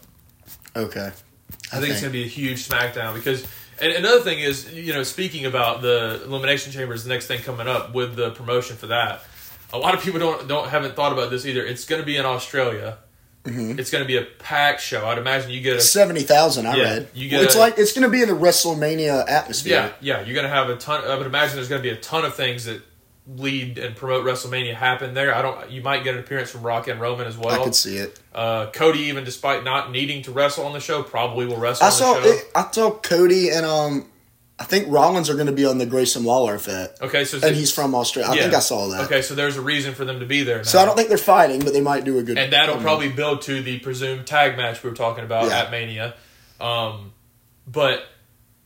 Okay. 0.75 1.11
I 1.71 1.79
think 1.79 1.91
it's 1.91 2.01
going 2.01 2.11
to 2.13 2.17
be 2.17 2.23
a 2.23 2.27
huge 2.27 2.67
SmackDown 2.67 3.13
because, 3.13 3.43
and 3.81 3.91
another 3.93 4.21
thing 4.21 4.39
is, 4.39 4.71
you 4.73 4.93
know, 4.93 5.03
speaking 5.03 5.45
about 5.45 5.81
the 5.81 6.21
Elimination 6.25 6.71
Chamber 6.71 6.93
is 6.93 7.03
the 7.03 7.09
next 7.09 7.27
thing 7.27 7.39
coming 7.41 7.67
up 7.67 7.93
with 7.93 8.15
the 8.15 8.31
promotion 8.31 8.75
for 8.77 8.87
that. 8.87 9.23
A 9.73 9.77
lot 9.77 9.93
of 9.93 10.01
people 10.01 10.19
don't 10.19 10.47
don't 10.47 10.67
haven't 10.69 10.95
thought 10.95 11.11
about 11.13 11.29
this 11.29 11.45
either. 11.45 11.63
It's 11.65 11.85
going 11.85 12.01
to 12.01 12.05
be 12.05 12.17
in 12.17 12.25
Australia. 12.25 12.97
Mm-hmm. 13.43 13.79
It's 13.79 13.91
going 13.91 14.03
to 14.03 14.07
be 14.07 14.17
a 14.17 14.23
packed 14.23 14.81
show. 14.81 15.05
I'd 15.07 15.17
imagine 15.17 15.51
you 15.51 15.61
get 15.61 15.77
a 15.77 15.81
seventy 15.81 16.21
thousand. 16.23 16.65
I 16.67 16.75
Yeah, 16.75 16.83
read. 16.83 17.07
you 17.13 17.29
get 17.29 17.43
it's 17.43 17.55
a- 17.55 17.59
like 17.59 17.77
it's 17.77 17.93
gonna 17.93 18.09
be 18.09 18.21
in 18.21 18.27
the 18.27 18.33
WrestleMania 18.35 19.29
atmosphere. 19.29 19.93
yeah 20.01 20.17
yeah. 20.19 20.25
You're 20.25 20.35
going 20.35 20.47
to 20.47 20.53
have 20.53 20.69
a 20.69 20.75
ton. 20.75 21.03
I 21.05 21.15
would 21.15 21.25
imagine 21.27 21.55
there's 21.55 21.69
going 21.69 21.81
to 21.81 21.89
be 21.89 21.93
a 21.95 21.99
ton 21.99 22.25
of 22.25 22.33
things 22.35 22.65
that 22.65 22.81
lead 23.35 23.77
and 23.77 23.95
promote 23.95 24.25
WrestleMania 24.25 24.73
happen 24.73 25.13
there. 25.13 25.33
I 25.35 25.41
don't. 25.41 25.69
You 25.69 25.81
might 25.81 26.03
get 26.03 26.13
an 26.13 26.19
appearance 26.21 26.49
from 26.49 26.61
Rock 26.63 26.87
and 26.87 26.99
Roman 27.01 27.27
as 27.27 27.37
well. 27.37 27.59
I 27.61 27.63
could 27.63 27.75
see 27.75 27.97
it. 27.97 28.19
Uh, 28.33 28.67
Cody, 28.71 28.99
even 29.01 29.23
despite 29.23 29.63
not 29.63 29.91
needing 29.91 30.21
to 30.23 30.31
wrestle 30.31 30.65
on 30.65 30.73
the 30.73 30.79
show, 30.79 31.03
probably 31.03 31.45
will 31.45 31.57
wrestle 31.57 31.85
I 31.85 31.87
on 31.87 31.93
saw. 31.93 32.13
the 32.15 32.21
show. 32.21 32.29
It, 32.29 32.51
I 32.55 32.71
saw 32.71 32.91
Cody 32.91 33.49
and 33.49 33.65
um, 33.65 34.05
I 34.59 34.63
think 34.63 34.87
Rollins 34.89 35.29
are 35.29 35.35
going 35.35 35.47
to 35.47 35.51
be 35.53 35.65
on 35.65 35.77
the 35.77 35.85
Grayson 35.85 36.23
Waller 36.23 36.55
Effect, 36.55 37.01
okay, 37.01 37.25
so 37.25 37.39
and 37.45 37.55
he's 37.55 37.71
from 37.71 37.93
Australia. 37.93 38.31
I 38.31 38.37
think 38.43 38.53
I 38.55 38.59
saw 38.59 38.87
that. 38.87 39.01
Okay, 39.05 39.21
so 39.21 39.35
there's 39.35 39.55
a 39.55 39.61
reason 39.61 39.93
for 39.93 40.03
them 40.03 40.19
to 40.19 40.25
be 40.25 40.41
there. 40.43 40.57
Now. 40.57 40.63
So 40.63 40.79
I 40.79 40.85
don't 40.85 40.95
think 40.95 41.09
they're 41.09 41.17
fighting, 41.19 41.59
but 41.59 41.73
they 41.73 41.81
might 41.81 42.05
do 42.05 42.17
a 42.17 42.23
good. 42.23 42.37
and 42.39 42.51
that'll 42.51 42.77
probably 42.77 43.09
build 43.09 43.43
to 43.43 43.61
the 43.61 43.77
presumed 43.79 44.25
tag 44.25 44.57
match 44.57 44.81
we 44.83 44.89
were 44.89 44.95
talking 44.95 45.23
about 45.23 45.45
Yeah. 45.49 45.59
at 45.59 45.71
Mania. 45.71 46.15
Um, 46.59 47.13
but 47.67 48.03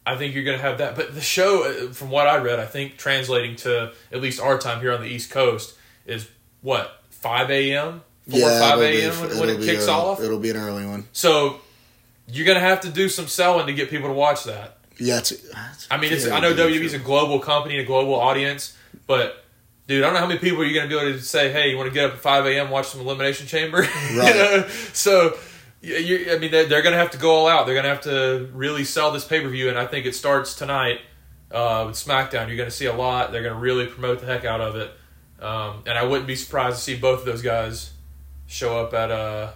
I 0.06 0.16
think 0.16 0.34
you're 0.34 0.44
going 0.44 0.58
to 0.58 0.64
have 0.64 0.80
that. 0.80 0.96
But 0.96 1.14
the 1.14 1.22
show, 1.22 1.64
uh, 1.90 1.94
from 1.94 2.10
what 2.10 2.28
I 2.28 2.38
read, 2.38 2.60
I 2.60 2.66
think 2.66 2.98
translating 2.98 3.56
to 3.58 3.94
at 4.12 4.22
least 4.22 4.40
our 4.40 4.58
time 4.58 4.80
here 4.82 4.94
on 4.94 5.02
the 5.02 5.08
East 5.08 5.30
Coast 5.32 5.76
is 6.06 6.28
what 6.62 7.02
five 7.10 7.52
a.m. 7.52 8.02
four 8.30 8.40
yeah, 8.40 8.60
five 8.60 8.80
be- 8.80 9.02
a.m. 9.02 9.14
when, 9.40 9.50
it 9.50 9.62
kicks 9.62 9.88
a- 9.88 9.92
off. 9.92 10.22
It'll 10.22 10.40
be 10.40 10.50
an 10.50 10.58
early 10.58 10.86
one. 10.86 11.08
So 11.14 11.62
you're 12.28 12.46
going 12.46 12.60
to 12.60 12.66
have 12.66 12.82
to 12.82 12.90
do 12.90 13.10
some 13.10 13.28
selling 13.28 13.68
to 13.68 13.74
get 13.74 13.90
people 13.90 14.08
to 14.08 14.14
watch 14.14 14.46
that. 14.46 14.78
Yeah, 14.98 15.20
it's, 15.20 15.32
it's 15.32 15.88
I 15.92 15.98
mean, 15.98 16.14
it's 16.14 16.28
I 16.28 16.40
know. 16.40 16.54
WWE's 16.54 16.94
a 16.94 17.00
global 17.00 17.40
company, 17.40 17.78
a 17.80 17.86
global 17.86 18.16
audience, 18.16 18.76
but. 19.08 19.38
Dude, 19.88 20.04
I 20.04 20.06
don't 20.06 20.14
know 20.14 20.20
how 20.22 20.28
many 20.28 20.40
people 20.40 20.64
you're 20.64 20.76
going 20.76 20.88
to 20.90 20.96
be 20.96 21.02
able 21.02 21.18
to 21.18 21.22
say, 21.22 21.52
"Hey, 21.52 21.72
you 21.72 21.76
want 21.78 21.90
to 21.90 21.94
get 21.94 22.06
up 22.06 22.14
at 22.14 22.20
5 22.20 22.46
a.m. 22.46 22.70
watch 22.70 22.88
some 22.88 23.02
Elimination 23.02 23.46
Chamber?" 23.48 23.82
You 24.12 24.20
Right. 24.20 24.36
know? 24.36 24.68
So, 24.94 25.38
you, 25.82 25.96
you, 25.96 26.32
I 26.34 26.38
mean, 26.38 26.52
they're, 26.52 26.66
they're 26.66 26.82
going 26.82 26.94
to 26.94 27.00
have 27.00 27.12
to 27.12 27.18
go 27.18 27.32
all 27.32 27.48
out. 27.48 27.66
They're 27.66 27.76
going 27.76 27.84
to 27.86 27.90
have 27.90 28.02
to 28.02 28.50
really 28.54 28.84
sell 28.84 29.12
this 29.12 29.26
pay 29.26 29.42
per 29.42 29.50
view, 29.50 29.70
and 29.70 29.78
I 29.78 29.86
think 29.88 30.06
it 30.06 30.16
starts 30.16 30.56
tonight 30.56 31.00
uh, 31.52 31.86
with 31.88 31.96
SmackDown. 31.96 32.48
You're 32.48 32.58
going 32.58 32.70
to 32.70 32.76
see 32.76 32.86
a 32.86 32.94
lot. 32.96 33.32
They're 33.32 33.42
going 33.44 33.54
to 33.56 33.60
really 33.60 33.88
promote 33.88 34.20
the 34.20 34.26
heck 34.28 34.46
out 34.46 34.62
of 34.62 34.76
it. 34.76 34.92
Um, 35.44 35.84
and 35.88 35.98
I 35.98 36.04
wouldn't 36.04 36.28
be 36.28 36.36
surprised 36.36 36.78
to 36.78 36.82
see 36.84 36.96
both 36.98 37.22
of 37.22 37.26
those 37.26 37.42
guys 37.42 37.92
show 38.46 38.80
up 38.80 38.94
at 38.94 39.10
uh, 39.10 39.52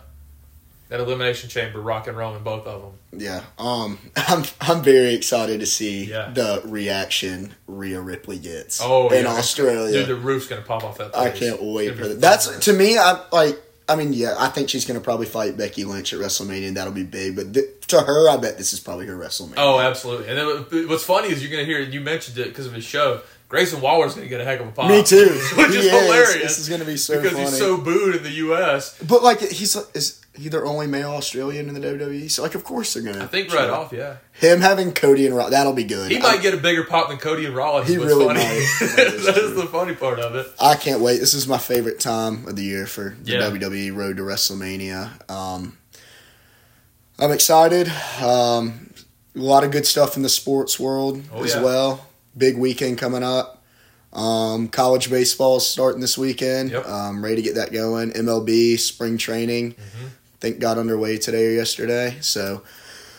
that 0.89 0.99
Elimination 0.99 1.47
Chamber, 1.49 1.80
Rock 1.80 2.07
and 2.07 2.17
Roman, 2.17 2.41
both 2.43 2.65
of 2.65 2.82
them. 2.82 2.91
Yeah, 3.21 3.43
um, 3.59 3.99
I'm 4.15 4.43
I'm 4.59 4.82
very 4.82 5.13
excited 5.13 5.59
to 5.59 5.65
see 5.67 6.05
Yeah. 6.05 6.32
the 6.34 6.61
reaction 6.65 7.53
Rhea 7.67 8.01
Ripley 8.01 8.39
gets 8.39 8.82
Oh, 8.82 9.09
in 9.09 9.26
yeah. 9.26 9.32
Australia. 9.32 9.93
Dude, 9.99 10.07
the 10.07 10.15
roof's 10.15 10.47
going 10.47 10.61
to 10.61 10.67
pop 10.67 10.84
off 10.84 10.97
that 10.97 11.13
place. 11.13 11.36
I 11.36 11.38
can't 11.38 11.61
wait 11.61 11.95
for 11.95 12.07
that. 12.07 12.19
That's 12.19 12.57
to 12.65 12.73
me. 12.73 12.97
I'm 12.97 13.19
like. 13.32 13.61
I 13.88 13.95
mean, 13.95 14.13
yeah, 14.13 14.36
I 14.38 14.49
think 14.49 14.69
she's 14.69 14.86
gonna 14.86 14.99
probably 14.99 15.27
fight 15.27 15.57
Becky 15.57 15.83
Lynch 15.83 16.13
at 16.13 16.19
WrestleMania, 16.19 16.67
and 16.67 16.77
that'll 16.77 16.93
be 16.93 17.03
big. 17.03 17.36
But 17.36 17.53
th- 17.53 17.65
to 17.88 18.01
her, 18.01 18.29
I 18.29 18.38
bet 18.38 18.57
this 18.57 18.73
is 18.73 18.79
probably 18.79 19.05
her 19.05 19.15
WrestleMania. 19.15 19.55
Oh, 19.57 19.79
absolutely. 19.79 20.27
And 20.27 20.38
then 20.38 20.47
uh, 20.47 20.88
what's 20.88 21.03
funny 21.03 21.29
is 21.29 21.41
you're 21.41 21.51
going 21.51 21.63
to 21.63 21.71
hear, 21.71 21.79
you 21.79 22.01
mentioned 22.01 22.38
it 22.39 22.47
because 22.47 22.65
of 22.65 22.73
his 22.73 22.83
show, 22.83 23.21
Grayson 23.47 23.79
Waller's 23.81 24.15
going 24.15 24.25
to 24.25 24.29
get 24.29 24.41
a 24.41 24.43
heck 24.43 24.59
of 24.59 24.67
a 24.67 24.71
pop. 24.71 24.89
me 24.89 25.03
too. 25.03 25.17
Which 25.55 25.69
is 25.69 25.86
hilarious. 25.89 26.33
This 26.41 26.59
is 26.59 26.67
gonna 26.69 26.86
be 26.86 26.97
so 26.97 27.15
because 27.21 27.33
funny. 27.33 27.45
he's 27.45 27.57
so 27.57 27.77
booed 27.77 28.15
in 28.15 28.23
the 28.23 28.31
U.S. 28.31 28.97
but 29.07 29.21
like, 29.23 29.39
he's 29.39 29.75
is 29.93 30.24
he 30.38 30.49
their 30.49 30.65
only 30.65 30.88
male 30.88 31.11
Australian 31.11 31.67
in 31.69 31.73
the 31.73 31.79
WWE? 31.79 32.29
So 32.31 32.41
like, 32.43 32.55
of 32.55 32.63
course 32.63 32.93
they're 32.93 33.03
gonna. 33.03 33.23
I 33.23 33.27
think 33.27 33.53
right 33.53 33.69
off, 33.69 33.91
yeah. 33.93 34.17
him 34.33 34.61
having 34.61 34.91
Cody 34.93 35.25
and 35.25 35.36
Rock, 35.36 35.49
that'll 35.51 35.73
be 35.73 35.83
good. 35.83 36.11
He 36.11 36.19
might 36.19 36.41
get 36.41 36.53
a 36.53 36.57
bigger 36.57 36.83
pop 36.83 37.09
than 37.09 37.17
Cody 37.17 37.45
and 37.45 37.55
Rollins. 37.55 37.88
He 37.88 37.97
really 37.97 38.25
funny. 38.25 38.39
might. 38.39 38.65
That 39.25 39.38
is 39.38 39.55
the 39.55 39.67
funny 39.67 39.95
part 39.95 40.19
of 40.19 40.36
it. 40.36 40.47
I 40.59 40.75
can't 40.75 41.01
wait. 41.01 41.19
This 41.19 41.33
is 41.33 41.47
my 41.47 41.57
favorite 41.57 41.99
time 41.99 42.47
of 42.47 42.55
the 42.55 42.63
year 42.63 42.86
for 42.86 43.15
the 43.21 43.31
Yeah. 43.33 43.41
WWE 43.49 43.95
Road 43.95 44.17
to 44.17 44.23
WrestleMania. 44.23 45.29
Um, 45.29 45.77
I'm 47.19 47.31
excited. 47.31 47.88
Um, 48.21 48.91
a 49.36 49.39
lot 49.39 49.63
of 49.63 49.71
good 49.71 49.86
stuff 49.86 50.15
in 50.17 50.23
the 50.23 50.29
sports 50.29 50.79
world 50.79 51.23
Oh, 51.31 51.43
as 51.43 51.55
yeah. 51.55 51.61
well. 51.63 52.07
Big 52.38 52.57
weekend 52.57 52.97
coming 52.97 53.23
up. 53.23 53.63
Um, 54.13 54.69
college 54.69 55.09
baseball 55.09 55.57
is 55.57 55.65
starting 55.67 55.99
this 56.01 56.17
weekend. 56.17 56.71
Yep. 56.71 56.86
Um, 56.88 57.21
ready 57.23 57.36
to 57.38 57.41
get 57.41 57.55
that 57.55 57.73
going. 57.73 58.11
MLB 58.11 58.79
spring 58.79 59.17
training. 59.17 59.73
Mm-hmm. 59.73 60.05
Think 60.45 60.59
got 60.59 60.77
underway 60.77 61.17
today 61.17 61.47
or 61.47 61.51
yesterday. 61.53 62.17
So 62.21 62.61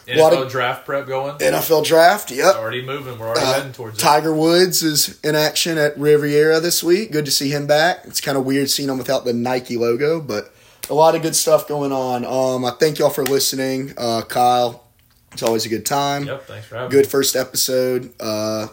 NFL 0.07 0.21
Lot 0.21 0.33
of- 0.35 0.49
draft 0.49 0.87
prep 0.87 1.09
going. 1.09 1.37
NFL 1.39 1.85
draft. 1.85 2.31
Yep. 2.31 2.55
already 2.55 2.83
moving. 2.87 3.19
We're 3.19 3.27
already 3.27 3.41
Uh, 3.45 3.53
heading 3.55 3.73
towards 3.73 3.99
it. 3.99 4.01
Tiger 4.01 4.33
Woods 4.33 4.85
is 4.85 5.19
in 5.25 5.35
action 5.35 5.77
at 5.77 5.99
Riviera 5.99 6.61
this 6.61 6.85
week. 6.85 7.11
Good 7.11 7.25
to 7.25 7.33
see 7.33 7.51
him 7.51 7.67
back. 7.67 8.03
It's 8.05 8.21
kind 8.21 8.39
of 8.39 8.45
weird 8.45 8.71
seeing 8.71 8.89
him 8.89 8.97
without 8.97 9.25
the 9.25 9.33
Nike 9.33 9.77
logo, 9.77 10.21
but 10.21 10.55
a 10.89 10.95
lot 10.95 11.17
of 11.17 11.23
good 11.23 11.35
stuff 11.35 11.67
going 11.67 11.91
on. 11.91 12.25
Um, 12.25 12.65
I 12.65 12.71
thank 12.79 13.01
y'all 13.01 13.11
for 13.11 13.25
listening. 13.25 13.93
Uh, 13.99 14.23
Kyle, 14.23 14.85
it's 15.33 15.43
always 15.43 15.67
a 15.67 15.69
good 15.69 15.85
time. 15.85 16.27
Yep. 16.27 16.47
Thanks 16.47 16.67
for 16.69 16.77
having 16.77 16.91
me. 16.91 17.03
Good 17.03 17.11
first 17.11 17.35
episode. 17.35 18.13
Uh, 18.21 18.69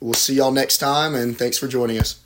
we'll 0.00 0.14
see 0.14 0.34
y'all 0.34 0.50
next 0.50 0.78
time, 0.78 1.14
and 1.14 1.38
thanks 1.38 1.56
for 1.56 1.68
joining 1.68 2.00
us. 2.00 2.16